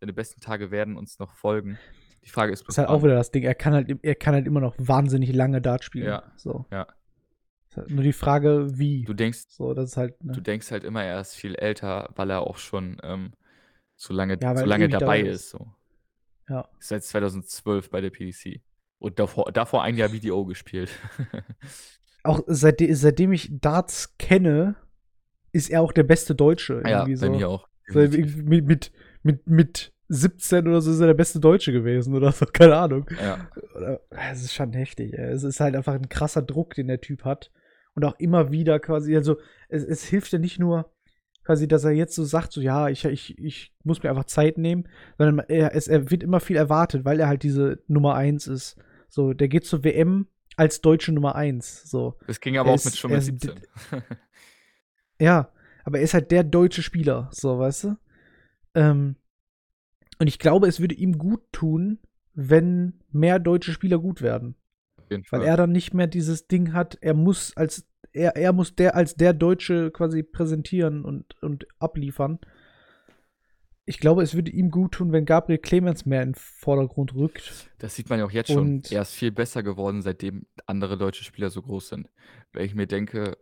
seine 0.00 0.12
besten 0.12 0.40
Tage 0.40 0.70
werden 0.70 0.96
uns 0.96 1.18
noch 1.18 1.34
folgen. 1.34 1.78
Die 2.24 2.30
Frage 2.30 2.52
ist, 2.52 2.66
ist 2.68 2.78
halt 2.78 2.88
auch 2.88 3.02
wieder 3.02 3.14
das 3.14 3.30
Ding, 3.30 3.44
er 3.44 3.54
kann 3.54 3.72
halt, 3.72 3.94
er 4.02 4.14
kann 4.14 4.34
halt 4.34 4.46
immer 4.46 4.60
noch 4.60 4.74
wahnsinnig 4.78 5.32
lange 5.32 5.60
Dart 5.60 5.84
spielen. 5.84 6.06
Ja. 6.06 6.32
So. 6.36 6.66
Ja. 6.70 6.86
Ist 7.68 7.76
halt 7.76 7.90
nur 7.90 8.02
die 8.02 8.12
Frage, 8.12 8.78
wie. 8.78 9.04
du 9.04 9.14
denkst, 9.14 9.44
so, 9.48 9.74
das 9.74 9.90
ist 9.90 9.96
halt, 9.96 10.22
ne? 10.24 10.32
du 10.32 10.40
denkst 10.40 10.70
halt 10.70 10.84
immer, 10.84 11.04
er 11.04 11.20
ist 11.20 11.34
viel 11.34 11.54
älter, 11.54 12.10
weil 12.16 12.30
er 12.30 12.40
auch 12.40 12.58
schon 12.58 12.98
ähm, 13.02 13.32
so 13.96 14.12
lange, 14.12 14.38
Ja, 14.40 14.56
so 14.56 14.64
lange 14.64 14.88
dabei 14.88 15.20
ist. 15.20 15.42
ist. 15.44 15.50
So. 15.50 15.68
Ja. 16.48 16.68
Ist 16.78 16.88
seit 16.88 17.04
2012 17.04 17.90
bei 17.90 18.00
der 18.00 18.10
PDC. 18.10 18.60
Und 18.98 19.18
davor, 19.18 19.50
davor 19.52 19.82
ein 19.82 19.96
Jahr 19.96 20.10
VDO 20.10 20.44
gespielt. 20.44 20.90
Auch 22.22 22.42
seitdem, 22.46 22.94
seitdem 22.94 23.32
ich 23.32 23.48
Darts 23.60 24.18
kenne, 24.18 24.74
ist 25.52 25.70
er 25.70 25.80
auch 25.80 25.92
der 25.92 26.02
beste 26.02 26.34
Deutsche. 26.34 26.82
ja, 26.84 27.06
Irgendwie 27.06 27.12
bei 27.18 27.26
so. 27.26 27.32
mir 27.32 27.48
auch. 27.48 27.66
So, 27.88 27.98
mit, 28.00 28.66
mit, 28.66 28.92
mit, 29.22 29.46
mit 29.46 29.92
17 30.08 30.66
oder 30.66 30.80
so 30.80 30.90
ist 30.90 31.00
er 31.00 31.06
der 31.06 31.14
beste 31.14 31.38
Deutsche 31.40 31.72
gewesen 31.72 32.14
oder 32.14 32.32
so, 32.32 32.46
keine 32.52 32.76
Ahnung. 32.76 33.06
Ja, 33.22 33.48
Es 34.30 34.42
ist 34.42 34.54
schon 34.54 34.72
heftig. 34.72 35.12
ey. 35.14 35.30
Es 35.32 35.42
ist 35.44 35.60
halt 35.60 35.76
einfach 35.76 35.94
ein 35.94 36.08
krasser 36.08 36.42
Druck, 36.42 36.74
den 36.74 36.88
der 36.88 37.00
Typ 37.00 37.24
hat. 37.24 37.50
Und 37.94 38.04
auch 38.04 38.18
immer 38.18 38.50
wieder 38.52 38.78
quasi, 38.80 39.14
also 39.16 39.36
es, 39.68 39.84
es 39.84 40.04
hilft 40.04 40.32
ja 40.32 40.38
nicht 40.38 40.58
nur 40.60 40.90
quasi, 41.44 41.66
dass 41.66 41.84
er 41.84 41.90
jetzt 41.90 42.14
so 42.14 42.24
sagt, 42.24 42.52
so 42.52 42.60
ja, 42.60 42.88
ich, 42.88 43.04
ich, 43.04 43.36
ich 43.38 43.72
muss 43.82 44.02
mir 44.02 44.10
einfach 44.10 44.24
Zeit 44.26 44.58
nehmen, 44.58 44.88
sondern 45.18 45.44
er, 45.48 45.74
es, 45.74 45.88
er 45.88 46.10
wird 46.10 46.22
immer 46.22 46.38
viel 46.40 46.56
erwartet, 46.56 47.04
weil 47.04 47.18
er 47.18 47.26
halt 47.28 47.42
diese 47.42 47.82
Nummer 47.88 48.14
1 48.14 48.46
ist. 48.46 48.76
So, 49.08 49.32
der 49.32 49.48
geht 49.48 49.64
zur 49.64 49.82
WM 49.84 50.28
als 50.56 50.80
deutsche 50.80 51.12
Nummer 51.12 51.34
1. 51.34 51.90
So. 51.90 52.16
das 52.26 52.40
ging 52.40 52.58
aber 52.58 52.68
Er 52.70 52.74
auch 52.74 52.84
mit 52.84 52.86
ist- 52.94 52.98
schon 52.98 53.10
er 53.10 53.16
mit 53.18 53.22
ist 53.28 53.42
17. 53.42 53.60
Ja, 55.20 55.52
aber 55.84 55.98
er 55.98 56.04
ist 56.04 56.14
halt 56.14 56.30
der 56.30 56.44
deutsche 56.44 56.82
Spieler, 56.82 57.28
so, 57.32 57.58
weißt 57.58 57.84
du? 57.84 57.96
Ähm, 58.74 59.16
und 60.18 60.26
ich 60.26 60.38
glaube, 60.38 60.66
es 60.68 60.80
würde 60.80 60.94
ihm 60.94 61.18
gut 61.18 61.40
tun, 61.52 61.98
wenn 62.34 63.00
mehr 63.10 63.38
deutsche 63.38 63.72
Spieler 63.72 63.98
gut 63.98 64.22
werden. 64.22 64.54
Weil 65.32 65.40
er 65.48 65.56
dann 65.56 65.72
nicht 65.72 65.94
mehr 65.94 66.06
dieses 66.06 66.46
Ding 66.46 66.72
hat, 66.72 66.96
er 67.00 67.14
muss 67.14 67.56
als 67.56 67.86
er, 68.12 68.36
er 68.36 68.52
muss 68.52 68.74
der 68.74 68.94
als 68.96 69.14
der 69.14 69.32
Deutsche 69.32 69.90
quasi 69.90 70.22
präsentieren 70.22 71.04
und, 71.04 71.40
und 71.42 71.66
abliefern. 71.78 72.38
Ich 73.86 73.98
glaube, 73.98 74.22
es 74.22 74.34
würde 74.34 74.50
ihm 74.52 74.70
gut 74.70 74.92
tun, 74.92 75.10
wenn 75.12 75.24
Gabriel 75.24 75.58
Clemens 75.58 76.06
mehr 76.06 76.22
in 76.22 76.30
den 76.30 76.34
Vordergrund 76.36 77.14
rückt. 77.14 77.68
Das 77.78 77.94
sieht 77.96 78.08
man 78.08 78.18
ja 78.20 78.24
auch 78.24 78.30
jetzt 78.30 78.52
schon. 78.52 78.58
Und- 78.76 78.92
Er 78.92 79.02
ist 79.02 79.14
viel 79.14 79.32
besser 79.32 79.62
geworden, 79.62 80.02
seitdem 80.02 80.46
andere 80.66 80.96
deutsche 80.96 81.24
Spieler 81.24 81.50
so 81.50 81.62
groß 81.62 81.88
sind. 81.88 82.08
Wenn 82.52 82.64
ich 82.66 82.74
mir 82.74 82.86
denke, 82.86 83.36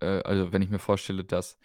äh, 0.00 0.22
also 0.22 0.52
wenn 0.52 0.62
ich 0.62 0.70
mir 0.70 0.78
vorstelle, 0.78 1.24
dass 1.24 1.58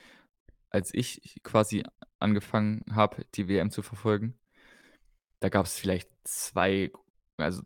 als 0.69 0.93
ich 0.93 1.39
quasi 1.43 1.83
angefangen 2.19 2.83
habe, 2.91 3.25
die 3.35 3.47
WM 3.47 3.71
zu 3.71 3.81
verfolgen, 3.81 4.37
da 5.39 5.49
gab 5.49 5.65
es 5.65 5.77
vielleicht 5.77 6.09
zwei, 6.23 6.91
also 7.37 7.61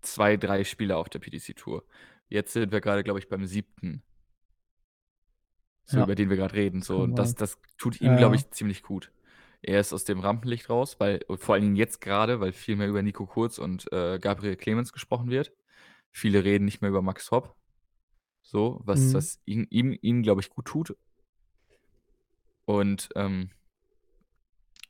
zwei, 0.00 0.36
drei 0.36 0.64
Spieler 0.64 0.98
auf 0.98 1.08
der 1.08 1.18
PDC-Tour. 1.18 1.84
Jetzt 2.28 2.52
sind 2.52 2.72
wir 2.72 2.80
gerade, 2.80 3.02
glaube 3.04 3.18
ich, 3.18 3.28
beim 3.28 3.46
siebten. 3.46 4.02
So, 5.84 5.98
Ja. 5.98 6.04
über 6.04 6.14
den 6.14 6.30
wir 6.30 6.36
gerade 6.36 6.54
reden. 6.54 6.82
So, 6.82 7.02
und 7.02 7.18
das, 7.18 7.34
das 7.34 7.58
tut 7.76 8.00
ihm, 8.00 8.12
Ja, 8.12 8.16
glaube 8.16 8.36
ich, 8.36 8.50
ziemlich 8.50 8.82
gut. 8.82 9.10
Er 9.62 9.80
ist 9.80 9.92
aus 9.92 10.04
dem 10.04 10.20
Rampenlicht 10.20 10.70
raus, 10.70 10.96
weil, 11.00 11.20
vor 11.28 11.54
allen 11.54 11.62
Dingen 11.64 11.76
jetzt 11.76 12.00
gerade, 12.00 12.40
weil 12.40 12.52
viel 12.52 12.76
mehr 12.76 12.88
über 12.88 13.02
Nico 13.02 13.26
Kurz 13.26 13.58
und 13.58 13.92
äh, 13.92 14.18
Gabriel 14.18 14.56
Clemens 14.56 14.92
gesprochen 14.92 15.28
wird. 15.30 15.52
Viele 16.12 16.44
reden 16.44 16.64
nicht 16.64 16.80
mehr 16.80 16.90
über 16.90 17.02
Max 17.02 17.30
Hopp. 17.30 17.56
So, 18.42 18.80
was, 18.84 19.00
Mhm. 19.00 19.14
was 19.14 19.40
ihn, 19.44 19.66
ihm, 19.70 19.98
ihm 20.00 20.22
glaube 20.22 20.40
ich, 20.40 20.50
gut 20.50 20.66
tut. 20.66 20.96
Und 22.64 23.08
ähm, 23.16 23.50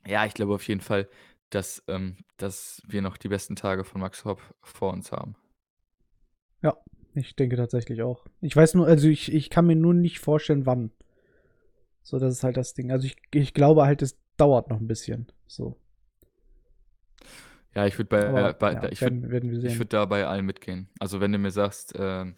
ja, 0.05 0.25
ich 0.25 0.33
glaube 0.33 0.53
auf 0.53 0.67
jeden 0.67 0.81
Fall, 0.81 1.07
dass, 1.49 1.83
ähm, 1.87 2.17
dass 2.37 2.81
wir 2.87 3.01
noch 3.01 3.17
die 3.17 3.27
besten 3.27 3.55
Tage 3.55 3.83
von 3.83 4.01
Max 4.01 4.25
Hopp 4.25 4.41
vor 4.61 4.93
uns 4.93 5.11
haben. 5.11 5.35
Ich 7.13 7.35
denke 7.35 7.57
tatsächlich 7.57 8.01
auch. 8.03 8.25
Ich 8.39 8.55
weiß 8.55 8.75
nur, 8.75 8.87
also 8.87 9.07
ich, 9.07 9.33
ich 9.33 9.49
kann 9.49 9.67
mir 9.67 9.75
nur 9.75 9.93
nicht 9.93 10.19
vorstellen, 10.19 10.65
wann. 10.65 10.91
So, 12.03 12.19
das 12.19 12.33
ist 12.33 12.43
halt 12.43 12.57
das 12.57 12.73
Ding. 12.73 12.91
Also 12.91 13.05
ich, 13.05 13.17
ich 13.33 13.53
glaube 13.53 13.83
halt, 13.83 14.01
es 14.01 14.17
dauert 14.37 14.69
noch 14.69 14.79
ein 14.79 14.87
bisschen. 14.87 15.27
So. 15.45 15.77
Ja, 17.75 17.85
ich 17.85 17.97
würde 17.97 18.09
bei, 18.09 18.27
Aber 18.27 18.49
äh, 18.49 18.53
bei 18.53 18.73
ja, 18.73 18.83
ich 18.89 19.01
würd, 19.01 19.11
werden, 19.11 19.31
werden 19.31 19.51
wir 19.51 19.63
ich 19.63 19.77
würd 19.77 19.93
da 19.93 20.05
bei 20.05 20.25
allen 20.25 20.45
mitgehen. 20.45 20.89
Also 20.99 21.19
wenn 21.19 21.31
du 21.31 21.37
mir 21.37 21.51
sagst, 21.51 21.93
ähm, 21.97 22.35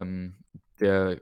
ähm, 0.00 0.34
der 0.80 1.20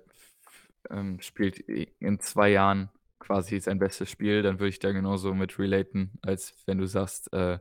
ähm, 0.90 1.20
spielt 1.20 1.58
in 1.58 2.20
zwei 2.20 2.50
Jahren 2.50 2.90
quasi 3.18 3.60
sein 3.60 3.78
bestes 3.78 4.10
Spiel, 4.10 4.42
dann 4.42 4.58
würde 4.58 4.70
ich 4.70 4.78
da 4.78 4.92
genauso 4.92 5.34
mit 5.34 5.58
relaten, 5.58 6.12
als 6.22 6.54
wenn 6.66 6.78
du 6.78 6.86
sagst, 6.86 7.32
äh, 7.32 7.58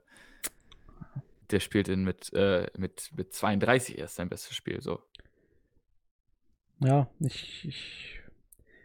der 1.52 1.60
spielt 1.60 1.88
in 1.88 2.04
mit, 2.04 2.32
äh, 2.34 2.68
mit, 2.78 3.12
mit 3.16 3.34
32 3.34 3.98
erst 3.98 4.16
sein 4.16 4.30
bestes 4.30 4.56
Spiel. 4.56 4.82
So. 4.82 5.02
Ja, 6.80 7.10
ich, 7.20 7.66
ich 7.68 8.22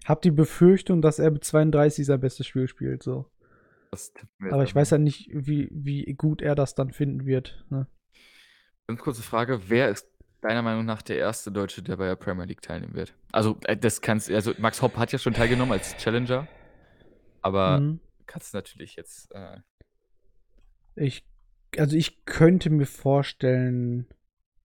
habe 0.04 0.20
die 0.22 0.30
Befürchtung, 0.30 1.02
dass 1.02 1.18
er 1.18 1.30
mit 1.30 1.44
32 1.44 2.06
sein 2.06 2.20
bestes 2.20 2.46
Spiel 2.46 2.68
spielt. 2.68 3.02
So. 3.02 3.30
Aber 4.50 4.64
ich 4.64 4.74
weiß 4.74 4.90
ja 4.90 4.98
nicht, 4.98 5.28
wie, 5.32 5.68
wie 5.72 6.04
gut 6.14 6.40
er 6.40 6.54
das 6.54 6.74
dann 6.74 6.92
finden 6.92 7.26
wird. 7.26 7.64
Ne? 7.68 7.86
Ganz 8.86 9.00
kurze 9.00 9.22
Frage, 9.22 9.68
wer 9.68 9.90
ist 9.90 10.08
deiner 10.40 10.62
Meinung 10.62 10.84
nach 10.84 11.02
der 11.02 11.18
erste 11.18 11.52
Deutsche, 11.52 11.82
der 11.82 11.96
bei 11.96 12.06
der 12.06 12.16
Premier 12.16 12.44
League 12.44 12.62
teilnehmen 12.62 12.94
wird? 12.94 13.14
Also, 13.32 13.58
äh, 13.64 13.76
das 13.76 14.00
kannst 14.00 14.30
also 14.30 14.52
Max 14.58 14.80
Hopp 14.82 14.96
hat 14.96 15.12
ja 15.12 15.18
schon 15.18 15.34
teilgenommen 15.34 15.72
als 15.72 15.96
Challenger, 15.98 16.48
aber 17.42 17.80
Mhm. 17.80 18.00
kannst 18.26 18.52
du 18.54 18.58
natürlich 18.58 18.96
jetzt 18.96 19.30
äh, 19.34 19.58
Ich, 20.94 21.26
also 21.76 21.96
ich 21.96 22.24
könnte 22.24 22.70
mir 22.70 22.86
vorstellen, 22.86 24.06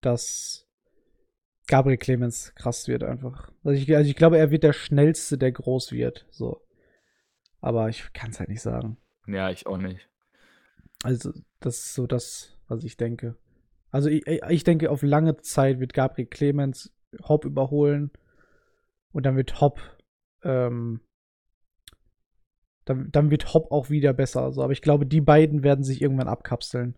dass 0.02 0.68
Gabriel 1.68 1.98
Clemens 1.98 2.54
krass 2.56 2.88
wird 2.88 3.04
einfach. 3.04 3.52
Also 3.64 3.82
ich, 3.82 3.94
also 3.96 4.10
ich 4.10 4.16
glaube, 4.16 4.38
er 4.38 4.52
wird 4.52 4.64
der 4.64 4.74
schnellste, 4.74 5.38
der 5.38 5.52
groß 5.52 5.92
wird. 5.92 6.26
So. 6.32 6.66
Aber 7.60 7.90
ich 7.90 8.14
kann 8.14 8.30
es 8.32 8.40
halt 8.40 8.50
nicht 8.50 8.62
sagen. 8.62 8.98
ja, 9.26 9.50
ich 9.50 9.68
auch 9.68 9.78
nicht. 9.78 10.08
Also, 11.04 11.32
das 11.60 11.78
ist 11.78 11.94
so 11.94 12.08
das, 12.08 12.58
was 12.68 12.84
ich 12.84 12.98
denke. 12.98 13.36
Also, 13.92 14.10
ich, 14.10 14.26
ich 14.28 14.64
denke, 14.64 14.90
auf 14.90 15.02
lange 15.04 15.38
Zeit 15.38 15.80
wird 15.80 15.94
Gabriel 15.94 16.28
Clemens 16.28 16.92
Hopp 17.24 17.46
überholen. 17.46 18.12
Und 19.12 19.26
dann 19.26 19.36
wird 19.36 19.60
Hopp, 19.62 19.80
ähm, 20.44 21.02
dann, 22.90 23.12
dann 23.12 23.32
wird 23.32 23.54
Hopp 23.54 23.72
auch 23.72 23.90
wieder 23.90 24.14
besser. 24.14 24.52
So. 24.52 24.62
Aber 24.64 24.74
ich 24.74 24.82
glaube, 24.82 25.06
die 25.06 25.22
beiden 25.22 25.64
werden 25.64 25.84
sich 25.84 26.02
irgendwann 26.02 26.28
abkapseln. 26.28 26.96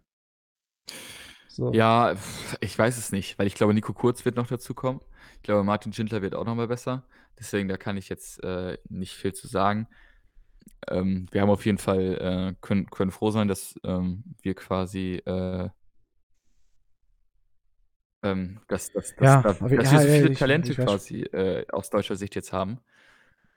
So. 1.48 1.74
Ja, 1.74 2.16
ich 2.61 2.78
weiß 2.78 2.98
es 2.98 3.11
nicht, 3.11 3.38
weil 3.38 3.48
ich 3.48 3.56
glaube, 3.56 3.74
Nico 3.74 3.94
Kurz 3.94 4.24
wird 4.26 4.36
noch 4.36 4.48
dazu 4.48 4.74
kommen. 4.74 5.02
Ich 5.38 5.44
glaube, 5.44 5.64
Martin 5.64 5.91
Schindler 5.94 6.22
wird 6.22 6.36
auch 6.36 6.45
noch 6.45 6.56
mal 6.56 6.68
besser. 6.68 7.03
Deswegen, 7.38 7.68
da 7.68 7.78
kann 7.78 7.98
ich 7.98 8.10
jetzt 8.10 8.44
äh, 8.44 8.78
nicht 8.90 9.14
viel 9.14 9.34
zu 9.34 9.48
sagen. 9.48 9.88
Ähm, 10.88 11.28
wir 11.32 11.41
haben 11.41 11.49
auf 11.49 11.66
jeden 11.66 11.78
Fall, 11.78 12.53
äh, 12.53 12.56
können, 12.61 12.90
können 12.90 13.11
froh 13.11 13.32
sein, 13.32 13.48
dass 13.48 13.76
ähm, 13.84 14.24
wir 14.41 14.53
quasi, 14.56 15.22
äh, 15.26 15.70
ähm, 18.24 18.60
dass, 18.68 18.91
dass, 18.91 19.16
dass, 19.16 19.26
Ja, 19.26 19.41
da, 19.41 19.49
aber- 19.49 19.76
dass 19.76 19.91
ja, 19.91 19.91
wir 19.94 19.99
so 20.02 20.07
ja, 20.07 20.14
viele 20.14 20.32
ich- 20.32 20.40
Talente 20.40 20.72
ich 20.72 20.78
quasi 20.78 21.22
äh, 21.24 21.66
aus 21.72 21.90
deutscher 21.90 22.16
Sicht 22.16 22.36
jetzt 22.36 22.53
haben. 22.53 22.80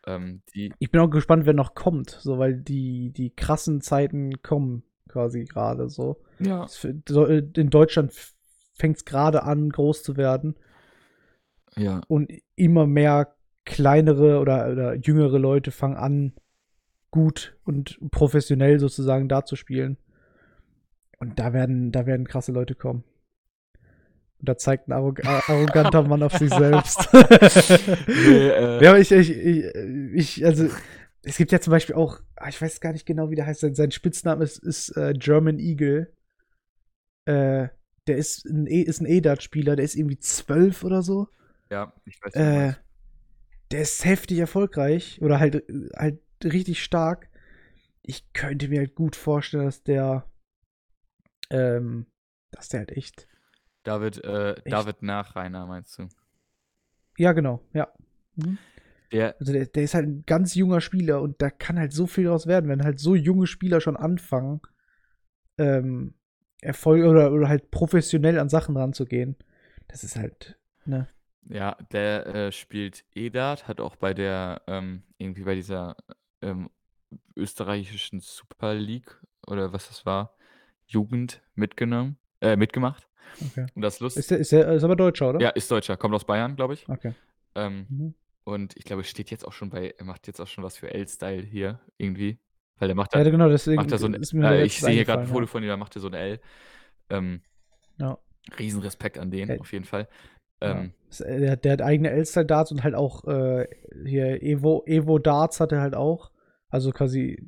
Ähm, 0.06 0.42
Ich 0.52 0.90
bin 0.90 1.00
auch 1.00 1.10
gespannt, 1.10 1.46
wer 1.46 1.54
noch 1.54 1.74
kommt. 1.74 2.10
So, 2.10 2.38
weil 2.38 2.56
die, 2.56 3.12
die 3.12 3.30
krassen 3.30 3.80
Zeiten 3.80 4.42
kommen 4.42 4.82
quasi 5.08 5.44
gerade 5.44 5.88
so. 5.88 6.20
ja, 6.40 6.66
äh, 6.66 7.42
In 7.56 7.70
Deutschland 7.70 8.12
fängt 8.74 8.96
es 8.96 9.04
gerade 9.04 9.42
an, 9.44 9.68
groß 9.70 10.02
zu 10.02 10.16
werden. 10.16 10.56
ja, 11.76 12.00
und 12.08 12.32
immer 12.56 12.86
mehr 12.86 13.34
kleinere 13.64 14.40
oder, 14.40 14.70
oder 14.72 14.94
jüngere 14.94 15.38
Leute 15.38 15.70
fangen 15.70 15.96
an, 15.96 16.32
gut 17.10 17.56
und 17.64 17.98
professionell 18.10 18.80
sozusagen 18.80 19.28
da 19.28 19.44
zu 19.44 19.54
spielen. 19.56 19.98
Und 21.18 21.38
da 21.38 21.52
werden, 21.52 21.92
da 21.92 22.06
werden 22.06 22.26
krasse 22.26 22.50
Leute 22.50 22.74
kommen. 22.74 23.04
Und 24.42 24.48
da 24.48 24.58
zeigt 24.58 24.88
ein 24.88 24.92
arrog 24.92 25.24
arroganter 25.24 26.02
Mann 26.08 26.22
auf 26.22 26.36
sich 26.36 26.50
selbst. 26.52 27.08
Nee, 28.08 28.48
äh, 28.48 28.82
ja, 28.82 28.90
aber 28.90 28.98
ich, 29.00 29.12
ich, 29.12 29.30
ich, 29.30 29.64
ich, 30.14 30.44
also, 30.44 30.68
es 31.22 31.36
gibt 31.36 31.52
ja 31.52 31.60
zum 31.60 31.70
Beispiel 31.70 31.94
auch, 31.94 32.20
ah, 32.36 32.48
ich 32.48 32.60
weiß 32.60 32.80
gar 32.80 32.92
nicht 32.92 33.06
genau, 33.06 33.30
wie 33.30 33.36
der 33.36 33.46
heißt, 33.46 33.60
sein, 33.60 33.74
sein 33.76 33.92
Spitzname 33.92 34.42
ist, 34.44 34.58
ist 34.58 34.96
äh, 34.96 35.12
German 35.16 35.58
Eagle. 35.60 36.12
Äh, 37.24 37.68
der 38.08 38.16
ist 38.16 38.44
ein, 38.46 38.66
E- 38.66 38.82
ist 38.82 39.00
ein 39.00 39.06
E-Dart-Spieler, 39.06 39.76
der 39.76 39.84
ist 39.84 39.94
irgendwie 39.94 40.18
zwölf 40.18 40.82
oder 40.82 41.02
so. 41.02 41.28
ja, 41.70 41.92
ich 42.04 42.20
weiß 42.20 42.34
nicht. 42.34 42.44
Äh, 42.44 42.74
der 43.70 43.82
ist 43.82 44.04
heftig 44.04 44.38
erfolgreich 44.38 45.20
oder 45.22 45.38
halt, 45.38 45.64
halt 45.96 46.20
richtig 46.44 46.82
stark. 46.82 47.28
Ich 48.02 48.32
könnte 48.32 48.68
mir 48.68 48.80
halt 48.80 48.96
gut 48.96 49.14
vorstellen, 49.14 49.64
dass 49.66 49.84
der, 49.84 50.28
ähm, 51.50 52.06
dass 52.50 52.68
der 52.68 52.80
halt 52.80 52.92
echt, 52.92 53.28
David, 53.82 54.22
äh, 54.24 54.54
David 54.68 55.02
Nachreiner, 55.02 55.66
meinst 55.66 55.98
du? 55.98 56.08
ja 57.16 57.32
genau, 57.32 57.60
ja. 57.72 57.88
Mhm. 58.36 58.58
Der, 59.12 59.36
Also 59.38 59.52
der, 59.52 59.66
der 59.66 59.82
ist 59.82 59.94
halt 59.94 60.06
ein 60.06 60.24
ganz 60.26 60.54
junger 60.54 60.80
Spieler 60.80 61.20
und 61.20 61.40
da 61.42 61.50
kann 61.50 61.78
halt 61.78 61.92
so 61.92 62.06
viel 62.06 62.24
daraus 62.24 62.46
werden, 62.46 62.70
wenn 62.70 62.84
halt 62.84 62.98
so 63.00 63.14
junge 63.14 63.46
Spieler 63.46 63.80
schon 63.80 63.96
anfangen, 63.96 64.60
ähm, 65.58 66.14
Erfolg 66.60 67.04
oder, 67.04 67.32
oder 67.32 67.48
halt 67.48 67.70
professionell 67.70 68.38
an 68.38 68.48
Sachen 68.48 68.76
ranzugehen. 68.76 69.36
Das 69.88 70.04
ist 70.04 70.16
halt, 70.16 70.58
ne? 70.86 71.08
Ja, 71.48 71.76
der 71.90 72.26
äh, 72.26 72.52
spielt 72.52 73.04
E-Dart, 73.14 73.66
hat 73.66 73.80
auch 73.80 73.96
bei 73.96 74.14
der, 74.14 74.62
ähm, 74.68 75.02
irgendwie 75.18 75.42
bei 75.42 75.56
dieser 75.56 75.96
ähm, 76.40 76.70
österreichischen 77.36 78.20
Super 78.20 78.74
League 78.74 79.20
oder 79.46 79.72
was 79.72 79.88
das 79.88 80.06
war, 80.06 80.36
Jugend 80.86 81.42
mitgenommen, 81.54 82.16
äh, 82.40 82.56
mitgemacht. 82.56 83.08
Okay. 83.50 83.66
Und 83.74 83.82
das 83.82 84.00
Lust, 84.00 84.16
Ist 84.16 84.30
der, 84.30 84.38
ist 84.38 84.52
der 84.52 84.68
ist 84.72 84.84
aber 84.84 84.96
Deutscher, 84.96 85.30
oder? 85.30 85.40
ja, 85.40 85.48
ist 85.50 85.70
Deutscher, 85.70 85.96
kommt 85.96 86.14
aus 86.14 86.24
Bayern, 86.24 86.56
glaube 86.56 86.74
ich. 86.74 86.88
Okay. 86.88 87.14
Ähm, 87.54 87.86
Mhm. 87.88 88.14
und 88.44 88.76
ich 88.76 88.84
glaube, 88.84 89.04
steht 89.04 89.30
jetzt 89.30 89.46
auch 89.46 89.52
schon 89.52 89.70
bei, 89.70 89.94
er 89.98 90.04
macht 90.04 90.26
jetzt 90.26 90.40
auch 90.40 90.46
schon 90.46 90.64
was 90.64 90.76
für 90.76 90.92
L-Style 90.92 91.42
hier 91.42 91.80
irgendwie, 91.98 92.38
weil 92.78 92.88
der 92.88 92.94
macht 92.94 93.14
Ja, 93.14 93.22
da, 93.22 93.30
genau, 93.30 93.48
deswegen 93.48 93.76
macht 93.76 93.92
da 93.92 93.98
so 93.98 94.06
ein, 94.06 94.14
äh, 94.14 94.64
ich 94.64 94.80
sehe 94.80 94.90
hier 94.92 95.04
gerade 95.04 95.22
ein 95.22 95.28
Foto 95.28 95.46
von 95.46 95.62
ihm, 95.62 95.68
da 95.68 95.76
macht 95.76 95.94
er 95.96 96.00
so 96.00 96.08
ein 96.08 96.14
L. 96.14 96.40
Ähm, 97.10 97.42
Ja. 97.98 98.18
Riesenrespekt 98.58 99.18
an 99.18 99.30
den, 99.30 99.60
auf 99.60 99.72
jeden 99.72 99.84
Fall. 99.84 100.08
Ja. 100.62 100.80
Ähm, 100.80 100.92
Ist, 101.10 101.20
äh, 101.20 101.40
Der, 101.40 101.56
der 101.56 101.72
hat 101.72 101.82
eigene 101.82 102.10
Elster-Darts 102.10 102.72
und 102.72 102.82
halt 102.84 102.94
auch 102.94 103.24
äh, 103.26 103.66
hier 104.04 104.42
Evo, 104.42 104.82
Evo 104.86 105.18
Darts 105.18 105.60
hat 105.60 105.72
er 105.72 105.80
halt 105.80 105.94
auch. 105.94 106.30
Also 106.68 106.90
quasi 106.90 107.46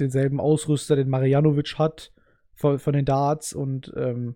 denselben 0.00 0.40
Ausrüster, 0.40 0.96
den 0.96 1.08
Marjanovic 1.08 1.78
hat 1.78 2.12
von, 2.54 2.78
von 2.80 2.92
den 2.92 3.04
Darts 3.04 3.52
und 3.52 3.92
ähm, 3.96 4.34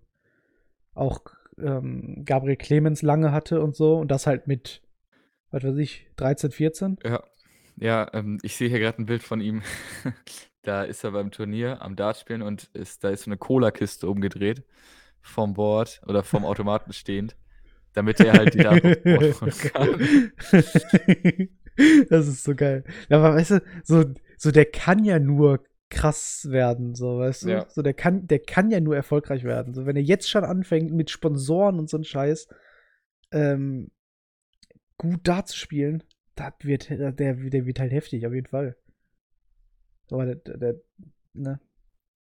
auch 0.98 1.20
ähm, 1.58 2.24
Gabriel 2.24 2.56
Clemens 2.56 3.02
lange 3.02 3.32
hatte 3.32 3.60
und 3.60 3.76
so. 3.76 3.96
Und 3.96 4.10
das 4.10 4.26
halt 4.26 4.46
mit, 4.46 4.82
was 5.50 5.64
weiß 5.64 5.76
ich, 5.76 6.08
13, 6.16 6.50
14? 6.50 6.98
Ja, 7.04 7.22
ja 7.76 8.10
ähm, 8.12 8.38
ich 8.42 8.56
sehe 8.56 8.68
hier 8.68 8.80
gerade 8.80 9.02
ein 9.02 9.06
Bild 9.06 9.22
von 9.22 9.40
ihm. 9.40 9.62
da 10.62 10.82
ist 10.82 11.04
er 11.04 11.12
beim 11.12 11.30
Turnier 11.30 11.82
am 11.82 11.96
Dartspielen 11.96 12.42
und 12.42 12.64
ist, 12.74 13.04
da 13.04 13.10
ist 13.10 13.24
so 13.24 13.30
eine 13.30 13.38
Cola-Kiste 13.38 14.08
umgedreht 14.08 14.64
vom 15.20 15.54
Board 15.54 16.00
oder 16.06 16.22
vom 16.22 16.44
Automaten 16.44 16.92
stehend, 16.92 17.36
damit 17.92 18.20
er 18.20 18.34
halt 18.34 18.54
die 18.54 18.66
aufbauen 18.66 19.52
kann. 19.72 20.32
das 22.08 22.28
ist 22.28 22.44
so 22.44 22.54
geil. 22.54 22.84
Ja, 23.08 23.18
aber 23.18 23.34
weißt 23.34 23.52
du, 23.52 23.62
so, 23.82 24.04
so 24.36 24.50
der 24.50 24.66
kann 24.66 25.04
ja 25.04 25.18
nur 25.18 25.64
krass 25.90 26.48
werden, 26.50 26.94
so, 26.94 27.18
weißt 27.18 27.44
du? 27.44 27.50
Ja. 27.50 27.68
So, 27.70 27.82
der 27.82 27.94
kann, 27.94 28.26
der 28.26 28.40
kann 28.40 28.70
ja 28.70 28.80
nur 28.80 28.94
erfolgreich 28.96 29.44
werden. 29.44 29.74
So, 29.74 29.86
wenn 29.86 29.96
er 29.96 30.02
jetzt 30.02 30.28
schon 30.28 30.44
anfängt 30.44 30.92
mit 30.92 31.10
Sponsoren 31.10 31.78
und 31.78 31.88
so 31.88 31.96
ein 31.96 32.04
Scheiß, 32.04 32.48
ähm, 33.32 33.90
gut 34.98 35.20
da 35.22 35.44
zu 35.44 35.56
spielen, 35.56 36.02
das 36.34 36.52
wird, 36.60 36.90
der, 36.90 37.12
der 37.12 37.38
wird 37.66 37.80
halt 37.80 37.92
heftig, 37.92 38.26
auf 38.26 38.34
jeden 38.34 38.46
Fall. 38.46 38.76
Aber 40.10 40.26
der, 40.26 40.36
der, 40.36 40.56
der 40.58 40.74
ne? 41.34 41.60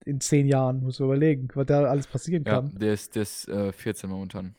In 0.04 0.20
zehn 0.20 0.48
Jahren 0.48 0.82
muss 0.82 0.98
man 0.98 1.06
überlegen, 1.10 1.48
was 1.54 1.66
da 1.66 1.84
alles 1.84 2.08
passieren 2.08 2.42
Ja, 2.44 2.54
kann. 2.60 2.74
der 2.76 2.92
ist, 2.92 3.14
der 3.14 3.22
ist 3.22 3.48
äh, 3.48 3.72
14 3.72 4.10
momentan. 4.10 4.56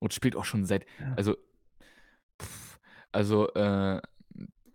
Und 0.00 0.12
spielt 0.12 0.34
auch 0.34 0.44
schon 0.44 0.64
seit, 0.64 0.84
Ja. 1.00 1.14
also, 1.14 1.36
pff, 2.42 2.78
also, 3.12 3.48
äh, 3.54 4.00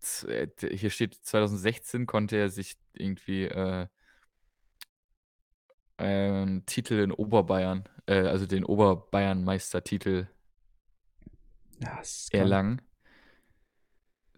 hier 0.03 0.89
steht 0.89 1.15
2016 1.15 2.05
konnte 2.05 2.37
er 2.37 2.49
sich 2.49 2.75
irgendwie 2.93 3.45
äh, 3.45 3.87
einen 5.97 6.65
Titel 6.65 6.95
in 6.95 7.11
Oberbayern, 7.11 7.83
äh, 8.07 8.21
also 8.21 8.45
den 8.45 8.65
Oberbayern-Meistertitel 8.65 10.27
erlangen. 12.31 12.81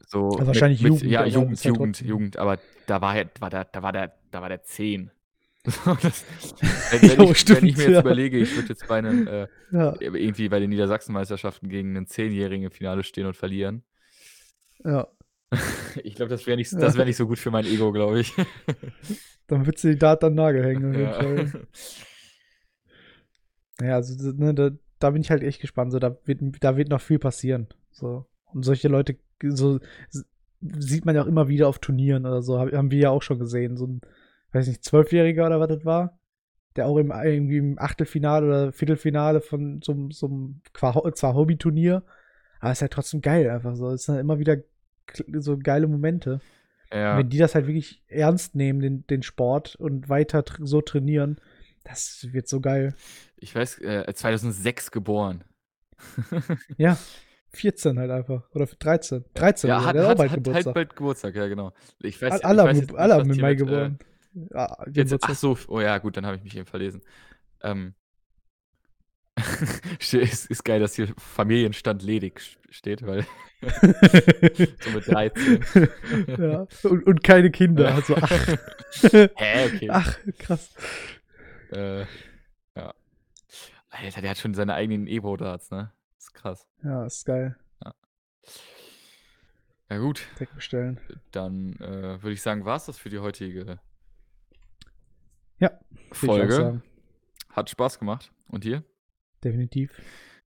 So 0.05 0.29
Also 0.29 0.47
wahrscheinlich 0.47 0.81
Jugend, 0.81 1.03
ja, 1.03 1.21
aber 1.21 1.29
Jugend, 1.29 1.63
Jugend, 1.63 2.01
Jugend, 2.01 2.37
aber 2.37 2.59
da 2.85 3.01
war 3.01 3.15
er, 3.15 3.29
war 3.39 3.49
der, 3.49 3.65
da 3.65 3.81
war 3.81 3.91
der, 3.91 4.13
da 4.31 4.41
war 4.41 4.49
der 4.49 4.63
10. 4.63 5.11
So, 5.65 5.95
das, 5.95 6.25
wenn, 6.91 7.01
wenn, 7.01 7.09
Jo, 7.09 7.13
ich, 7.15 7.19
wenn 7.21 7.31
ich 7.31 7.37
stimmt, 7.39 7.61
mir 7.61 7.69
jetzt 7.69 7.87
ja. 7.93 7.99
überlege, 8.01 8.37
ich 8.37 8.53
würde 8.53 8.67
jetzt 8.67 8.85
bei 8.85 8.97
einem 8.97 9.27
äh, 9.27 9.47
Ja, 9.71 9.95
irgendwie 10.01 10.49
bei 10.49 10.59
den 10.59 10.69
Niedersachsenmeisterschaften 10.69 11.69
gegen 11.69 11.95
einen 11.95 12.05
Zehnjährigen 12.05 12.65
im 12.65 12.71
Finale 12.71 13.03
stehen 13.03 13.25
und 13.25 13.37
verlieren. 13.37 13.83
ja. 14.83 15.07
Ich 16.03 16.15
glaube, 16.15 16.29
das 16.29 16.45
wäre 16.47 16.57
nicht, 16.57 16.73
das 16.73 16.97
wär 16.97 17.05
nicht 17.05 17.17
so 17.17 17.27
gut 17.27 17.39
für 17.39 17.51
mein 17.51 17.65
Ego, 17.65 17.91
glaube 17.91 18.19
ich. 18.19 18.33
Dann 19.47 19.65
wird 19.65 19.77
sie 19.77 19.91
die 19.91 19.99
Dart 19.99 20.23
an 20.23 20.35
Nagel 20.35 20.63
hängen. 20.63 20.93
Ja. 20.99 21.45
Ja, 23.81 23.95
also 23.95 24.13
so, 24.15 24.31
ne, 24.31 24.53
da, 24.53 24.71
da 24.99 25.09
bin 25.09 25.21
ich 25.21 25.31
halt 25.31 25.43
echt 25.43 25.61
gespannt. 25.61 25.91
So, 25.91 25.99
da 25.99 26.15
wird, 26.25 26.39
da 26.61 26.77
wird 26.77 26.89
noch 26.89 27.01
viel 27.01 27.19
passieren. 27.19 27.67
So. 27.91 28.25
Und 28.53 28.63
solche 28.63 28.87
Leute, 28.87 29.17
so 29.43 29.79
sieht 30.61 31.05
man 31.05 31.15
ja 31.15 31.23
auch 31.23 31.27
immer 31.27 31.47
wieder 31.47 31.67
auf 31.67 31.79
Turnieren 31.79 32.25
oder 32.25 32.41
so. 32.41 32.59
Hab- 32.59 32.71
Haben 32.71 32.91
wir 32.91 32.99
ja 32.99 33.09
auch 33.09 33.21
schon 33.21 33.39
gesehen. 33.39 33.75
So 33.77 33.87
ein, 33.87 34.01
weiß 34.51 34.67
nicht, 34.67 34.83
Zwölfjähriger 34.83 35.45
oder 35.47 35.59
was 35.59 35.67
das 35.69 35.85
war, 35.85 36.17
der 36.75 36.87
auch 36.87 36.97
im, 36.97 37.11
irgendwie 37.11 37.57
im 37.57 37.79
Achtelfinale 37.79 38.45
oder 38.47 38.71
Viertelfinale 38.73 39.41
von 39.41 39.81
so, 39.83 39.91
einem- 39.91 40.11
so 40.11 40.27
einem 40.27 40.61
zwar 40.73 41.35
Hobbyturnier, 41.35 42.03
aber 42.59 42.71
ist 42.71 42.81
halt 42.81 42.93
trotzdem 42.93 43.21
geil 43.21 43.49
einfach 43.49 43.75
so. 43.75 43.89
Es 43.89 44.03
sind 44.05 44.15
halt 44.15 44.23
immer 44.23 44.39
wieder 44.39 44.57
so 45.39 45.57
geile 45.57 45.87
Momente. 45.87 46.41
Ja, 46.91 47.17
Wenn 47.17 47.29
die 47.29 47.39
das 47.39 47.55
halt 47.55 47.65
wirklich 47.67 48.03
ernst 48.07 48.55
nehmen, 48.55 48.79
den, 48.79 49.07
den 49.07 49.23
Sport 49.23 49.75
und 49.75 50.09
weiter 50.09 50.45
tr 50.45 50.65
so 50.65 50.81
trainieren, 50.81 51.37
das 51.83 52.27
wird 52.31 52.47
so 52.47 52.61
geil. 52.61 52.93
ich 53.37 53.55
weiß, 53.55 53.79
äh, 53.79 54.13
2006 54.13 54.91
geboren. 54.91 55.43
Ja, 56.77 56.97
14 57.49 57.99
halt 57.99 58.11
einfach. 58.11 58.49
Oder 58.51 58.65
13. 58.65 59.25
13, 59.33 59.69
ja, 59.69 59.85
hat, 59.85 59.95
der 59.95 60.07
hat 60.07 60.17
bald 60.17 60.31
hat, 60.31 60.37
halt 60.37 60.43
Geburtstag. 60.43 60.73
bald 60.73 60.95
Geburtstag, 60.95 61.35
ja, 61.35 61.47
genau. 61.47 61.71
Ich 61.99 62.21
weiß, 62.21 62.37
ich 62.37 62.45
alle 62.45 62.63
weiß 62.63 62.69
haben, 62.69 62.79
jetzt 62.79 62.95
alle 62.95 63.13
haben 63.13 63.31
im 63.31 63.39
Mai 63.39 63.51
mit, 63.51 63.61
äh, 63.61 63.63
geboren. 63.63 63.99
ja, 64.33 64.85
Jetzt, 64.91 65.15
ach 65.21 65.35
so, 65.35 65.57
oh 65.67 65.79
ja, 65.79 65.97
gut, 65.99 66.17
dann 66.17 66.25
habe 66.25 66.37
ich 66.37 66.43
mich 66.43 66.57
eben 66.57 66.65
verlesen. 66.65 67.01
Ähm, 67.61 67.93
ist, 69.99 70.45
ist 70.45 70.63
geil, 70.63 70.79
dass 70.79 70.95
hier 70.95 71.13
Familienstand 71.17 72.03
ledig 72.03 72.41
steht, 72.69 73.05
weil 73.05 73.25
so 74.81 74.89
mit 74.91 75.07
13. 75.07 75.63
ja. 76.37 76.67
und, 76.83 77.07
und 77.07 77.23
keine 77.23 77.49
Kinder. 77.49 77.89
Ja. 77.89 77.95
Also, 77.95 78.15
ach, 78.15 78.31
Hä, 79.11 79.27
okay. 79.65 79.89
ach, 79.89 80.17
krass. 80.37 80.69
Äh, 81.71 82.01
ja. 82.75 82.93
Alter, 83.89 84.21
der 84.21 84.31
hat 84.31 84.37
schon 84.37 84.53
seine 84.53 84.73
eigenen 84.75 85.07
Evo-Darts, 85.07 85.71
ne? 85.71 85.91
Das 86.15 86.25
ist 86.25 86.33
krass. 86.33 86.67
Ja, 86.83 87.05
ist 87.05 87.25
geil. 87.25 87.55
Ja, 89.89 89.99
gut, 89.99 90.25
Direkt 90.35 90.55
bestellen. 90.55 90.99
dann 91.31 91.73
äh, 91.73 92.21
würde 92.23 92.31
ich 92.31 92.41
sagen, 92.41 92.65
war 92.65 92.77
es 92.77 92.85
das 92.85 92.97
für 92.97 93.09
die 93.09 93.19
heutige 93.19 93.79
Ja, 95.59 95.69
Folge. 96.11 96.81
Hat 97.49 97.69
Spaß 97.69 97.99
gemacht. 97.99 98.31
Und 98.47 98.63
dir? 98.63 98.83
Definitiv. 99.43 99.91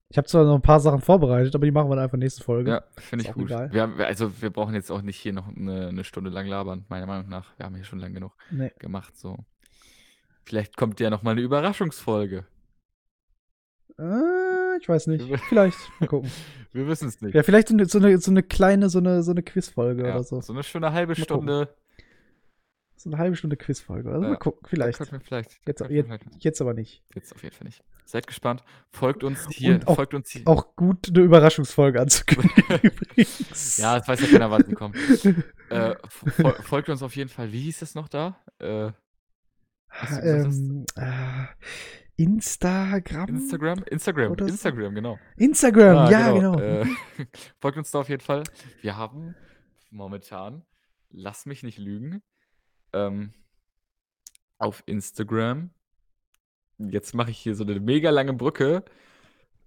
Ich 0.07 0.17
habe 0.17 0.27
zwar 0.27 0.45
noch 0.45 0.55
ein 0.55 0.61
paar 0.61 0.79
Sachen 0.79 1.01
vorbereitet, 1.01 1.55
aber 1.55 1.65
die 1.65 1.71
machen 1.71 1.89
wir 1.89 1.95
dann 1.95 2.05
einfach 2.05 2.17
nächste 2.17 2.43
Folge. 2.43 2.69
Ja, 2.71 2.83
finde 2.97 3.25
ich 3.25 3.33
gut. 3.33 3.49
Wir 3.49 3.81
haben, 3.81 3.99
also, 3.99 4.41
wir 4.41 4.51
brauchen 4.51 4.75
jetzt 4.75 4.91
auch 4.91 5.01
nicht 5.01 5.17
hier 5.19 5.33
noch 5.33 5.47
eine, 5.47 5.87
eine 5.87 6.03
Stunde 6.03 6.29
lang 6.29 6.45
labern, 6.47 6.85
meiner 6.89 7.07
Meinung 7.07 7.27
nach. 7.27 7.57
Wir 7.57 7.65
haben 7.65 7.75
hier 7.75 7.83
schon 7.83 7.99
lang 7.99 8.13
genug 8.13 8.33
Nee. 8.51 8.71
gemacht, 8.79 9.17
so. 9.17 9.37
Vielleicht 10.43 10.77
kommt 10.77 10.99
ja 10.99 11.09
noch 11.09 11.23
mal 11.23 11.31
eine 11.31 11.41
Überraschungsfolge. 11.41 12.45
Äh, 13.97 14.77
ich 14.79 14.87
weiß 14.87 15.07
nicht. 15.07 15.25
Vielleicht. 15.49 15.77
Mal 15.99 16.07
gucken. 16.07 16.29
Wir 16.71 16.87
wissen 16.87 17.07
es 17.07 17.21
nicht. 17.21 17.33
Ja, 17.33 17.43
vielleicht 17.43 17.69
so 17.69 17.73
eine, 17.73 17.85
so 17.85 17.97
eine, 17.97 18.17
so 18.17 18.29
eine 18.31 18.43
kleine, 18.43 18.89
so 18.89 18.99
eine, 18.99 19.23
so 19.23 19.31
eine 19.31 19.41
Quizfolge 19.43 20.03
Ja, 20.07 20.15
oder 20.15 20.23
so. 20.23 20.41
so 20.41 20.51
eine 20.53 20.63
schöne 20.63 20.91
halbe 20.91 21.13
Mal 21.13 21.23
Stunde. 21.23 21.73
So 23.05 23.11
eine 23.11 23.17
halbe 23.19 23.35
Stunde 23.35 23.55
Quizfolge. 23.55 24.09
Also 24.09 24.23
Ja. 24.23 24.29
mal 24.31 24.37
gucken, 24.37 24.67
vielleicht. 24.67 24.99
Wir 24.99 25.05
vielleicht. 25.21 25.51
Jetzt, 25.65 25.79
jetzt, 25.79 25.87
vielleicht- 25.87 26.43
jetzt 26.43 26.59
aber 26.61 26.73
nicht. 26.73 27.03
Jetzt 27.13 27.33
auf 27.33 27.43
jeden 27.43 27.55
Fall 27.55 27.65
nicht. 27.65 27.83
Seid 28.03 28.25
gespannt. 28.25 28.63
Folgt 28.91 29.23
uns 29.23 29.47
hier. 29.49 29.75
Und 29.75 29.87
auch- 29.87 29.95
folgt 29.95 30.13
uns 30.15 30.29
hier. 30.31 30.41
Auch 30.47 30.75
gut, 30.75 31.09
eine 31.09 31.19
Überraschungsfolge 31.21 32.01
anzukündigen 32.01 32.53
übrigens. 32.83 33.77
Ja, 33.77 33.97
es 33.97 34.07
weiß 34.07 34.21
ja 34.21 34.27
keiner, 34.27 34.49
wann 34.51 34.65
sie 34.65 34.73
kommt. 34.73 34.95
äh, 35.69 35.95
fol 36.09 36.53
folgt 36.63 36.89
uns 36.89 37.03
auf 37.03 37.15
jeden 37.15 37.29
Fall. 37.29 37.51
Wie 37.51 37.61
hieß 37.61 37.83
es 37.83 37.93
noch 37.95 38.07
da? 38.09 38.39
Äh, 38.59 38.91
das- 40.01 40.23
ähm, 40.23 40.85
äh, 40.95 41.45
Instagram? 42.17 43.29
Instagram? 43.29 43.83
Instagram, 43.89 44.31
Oder 44.31 44.45
so? 44.45 44.51
Instagram, 44.51 44.95
genau. 44.95 45.19
Instagram, 45.37 45.97
Ah, 45.97 46.09
ja, 46.11 46.31
genau. 46.31 46.59
Äh, 46.59 46.85
folgt 47.59 47.77
uns 47.77 47.91
da 47.91 47.99
auf 47.99 48.09
jeden 48.09 48.21
Fall. 48.23 48.43
Wir 48.81 48.97
haben 48.97 49.35
momentan, 49.91 50.63
lass 51.09 51.45
mich 51.45 51.61
nicht 51.63 51.77
lügen, 51.77 52.21
ähm, 52.95 53.33
auf 54.57 54.83
Instagram. 54.85 55.69
Jetzt 56.77 57.13
mache 57.13 57.31
ich 57.31 57.37
hier 57.37 57.55
so 57.55 57.63
eine 57.63 57.79
mega 57.79 58.09
lange 58.09 58.33
Brücke. 58.33 58.83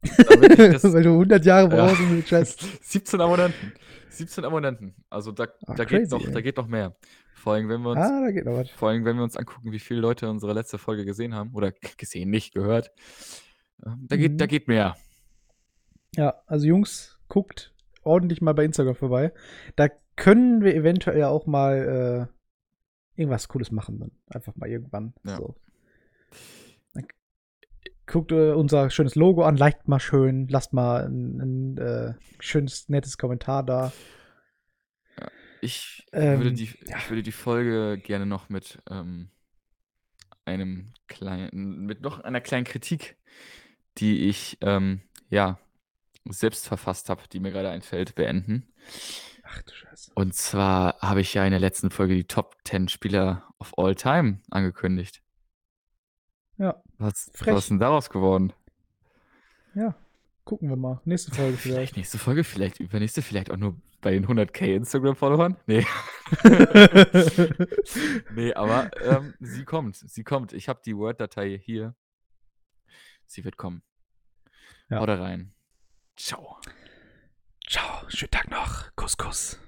das- 0.03 0.85
Weil 0.93 1.03
du 1.03 1.11
100 1.13 1.45
Jahre 1.45 1.75
Ja. 1.77 1.87
brauchst, 1.87 2.01
um 2.01 2.09
den 2.11 2.27
Scheiß. 2.27 2.57
17 2.83 3.21
Abonnenten. 3.21 3.73
17 4.11 4.45
Abonnenten. 4.45 4.95
Also 5.11 5.33
da, 5.33 5.45
Ah, 5.67 5.75
da, 5.75 5.85
geht 5.85 5.89
crazy, 6.01 6.11
noch, 6.15 6.27
ey. 6.27 6.33
da 6.33 6.41
geht 6.41 6.57
noch 6.57 6.67
mehr. 6.69 6.97
Vor 7.35 7.55
allem, 7.55 7.69
wenn 7.69 7.83
wir 7.83 7.91
uns, 7.91 8.01
Ah, 8.01 8.21
da 8.25 8.31
geht 8.31 8.45
noch 8.45 8.57
was. 8.57 8.71
vor 8.71 8.89
allem, 8.89 9.05
wenn 9.05 9.17
wir 9.17 9.23
uns 9.23 9.37
angucken, 9.37 9.71
wie 9.73 9.79
viele 9.79 10.01
Leute 10.01 10.29
unsere 10.29 10.53
letzte 10.55 10.79
Folge 10.79 11.05
gesehen 11.05 11.35
haben. 11.35 11.55
Oder 11.55 11.73
gesehen, 11.97 12.31
nicht 12.31 12.53
gehört. 12.55 12.91
Ähm, 13.85 14.07
Da, 14.09 14.17
geht, 14.17 14.41
da 14.41 14.45
Mhm. 14.45 14.49
geht 14.49 14.69
mehr. 14.69 14.97
Ja, 16.17 16.35
also 16.47 16.67
Jungs, 16.67 17.19
guckt 17.29 17.73
ordentlich 18.03 18.41
mal 18.41 18.55
bei 18.55 18.65
Instagram 18.65 18.95
vorbei. 18.95 19.33
Da 19.77 19.89
können 20.17 20.63
wir 20.63 20.75
eventuell 20.75 21.25
auch 21.25 21.47
mal 21.47 22.29
äh, 22.31 22.38
irgendwas 23.19 23.49
Cooles 23.49 23.71
machen 23.71 23.99
dann. 23.99 24.13
Einfach 24.29 24.55
mal 24.57 24.69
irgendwann. 24.69 25.13
Ja. 25.25 25.37
So. 25.37 25.57
Guckt 28.07 28.33
äh, 28.33 28.53
unser 28.53 28.89
schönes 28.89 29.17
Logo 29.17 29.43
an, 29.43 29.59
liked 29.59 29.87
mal 29.87 30.01
schön, 30.01 30.49
lasst 30.49 30.73
mal 30.73 31.05
ein, 31.05 31.41
ein 31.41 31.77
äh, 31.77 32.15
schönes, 32.41 32.89
nettes 32.89 33.19
Kommentar 33.19 33.63
da. 33.63 33.93
Ich, 35.61 36.07
Ähm, 36.13 36.39
würde 36.39 36.53
die, 36.53 36.71
ja. 36.87 36.97
ich 36.97 37.11
würde 37.11 37.23
die 37.23 37.33
Folge 37.33 37.99
gerne 37.99 38.25
noch 38.25 38.49
mit 38.49 38.79
ähm, 38.91 39.29
einem 40.47 40.95
kleinen, 41.07 41.85
mit 41.85 42.01
noch 42.01 42.21
einer 42.21 42.41
kleinen 42.41 42.65
Kritik, 42.65 43.19
die 43.99 44.29
ich 44.29 44.57
ähm, 44.63 45.03
ja 45.29 45.59
selbst 46.31 46.67
verfasst 46.67 47.11
habe, 47.11 47.23
die 47.31 47.41
mir 47.41 47.51
gerade 47.51 47.69
einfällt, 47.69 48.15
beenden. 48.15 48.73
Ach 49.51 49.63
du 49.63 49.73
Scheiße. 49.75 50.13
Und 50.15 50.35
zwar 50.35 50.99
habe 51.01 51.21
ich 51.23 51.33
ja 51.35 51.45
in 51.45 51.51
der 51.53 51.61
letzten 51.61 51.91
Folge 51.91 52.15
die 52.15 52.25
Top 52.27 52.57
10 52.65 52.89
Spieler 52.89 53.49
of 53.59 53.73
All 53.79 53.95
Time 53.95 54.41
angekündigt. 54.51 55.23
Ja, 56.59 56.83
Was, 56.99 57.31
Frech. 57.35 57.55
was 57.55 57.65
ist 57.65 57.71
denn 57.71 57.79
daraus 57.79 58.11
geworden? 58.11 58.53
ja. 59.75 59.95
Gucken 60.45 60.71
wir 60.71 60.77
mal. 60.77 60.99
Nächste 61.05 61.31
Folge 61.35 61.59
Vielleicht 61.59 61.63
vielleicht. 61.75 61.97
nächste 61.99 62.17
Folge, 62.17 62.43
vielleicht 62.43 62.81
übernächste, 62.81 63.21
vielleicht 63.21 63.51
auch 63.51 63.59
nur 63.59 63.77
bei 64.01 64.13
den 64.13 64.27
100k 64.27 64.77
Instagram-Followern? 64.77 65.59
Nee. 65.67 65.85
nee, 68.35 68.55
aber 68.55 68.91
ähm, 69.05 69.35
sie 69.41 69.67
kommt, 69.67 69.97
sie 69.97 70.25
kommt. 70.25 70.55
Ich 70.55 70.71
habe 70.71 70.81
die 70.83 70.97
Word-Datei 70.97 71.59
hier. 71.63 71.95
Sie 73.27 73.45
wird 73.45 73.59
kommen. 73.59 73.83
Ja. 74.89 75.01
Haut 75.01 75.11
rein. 75.11 75.53
Ciao. 76.17 76.59
Ciao, 77.71 78.01
schönen 78.09 78.31
Tag 78.31 78.51
noch. 78.51 78.87
Kuss, 78.97 79.15
Kuss. 79.19 79.59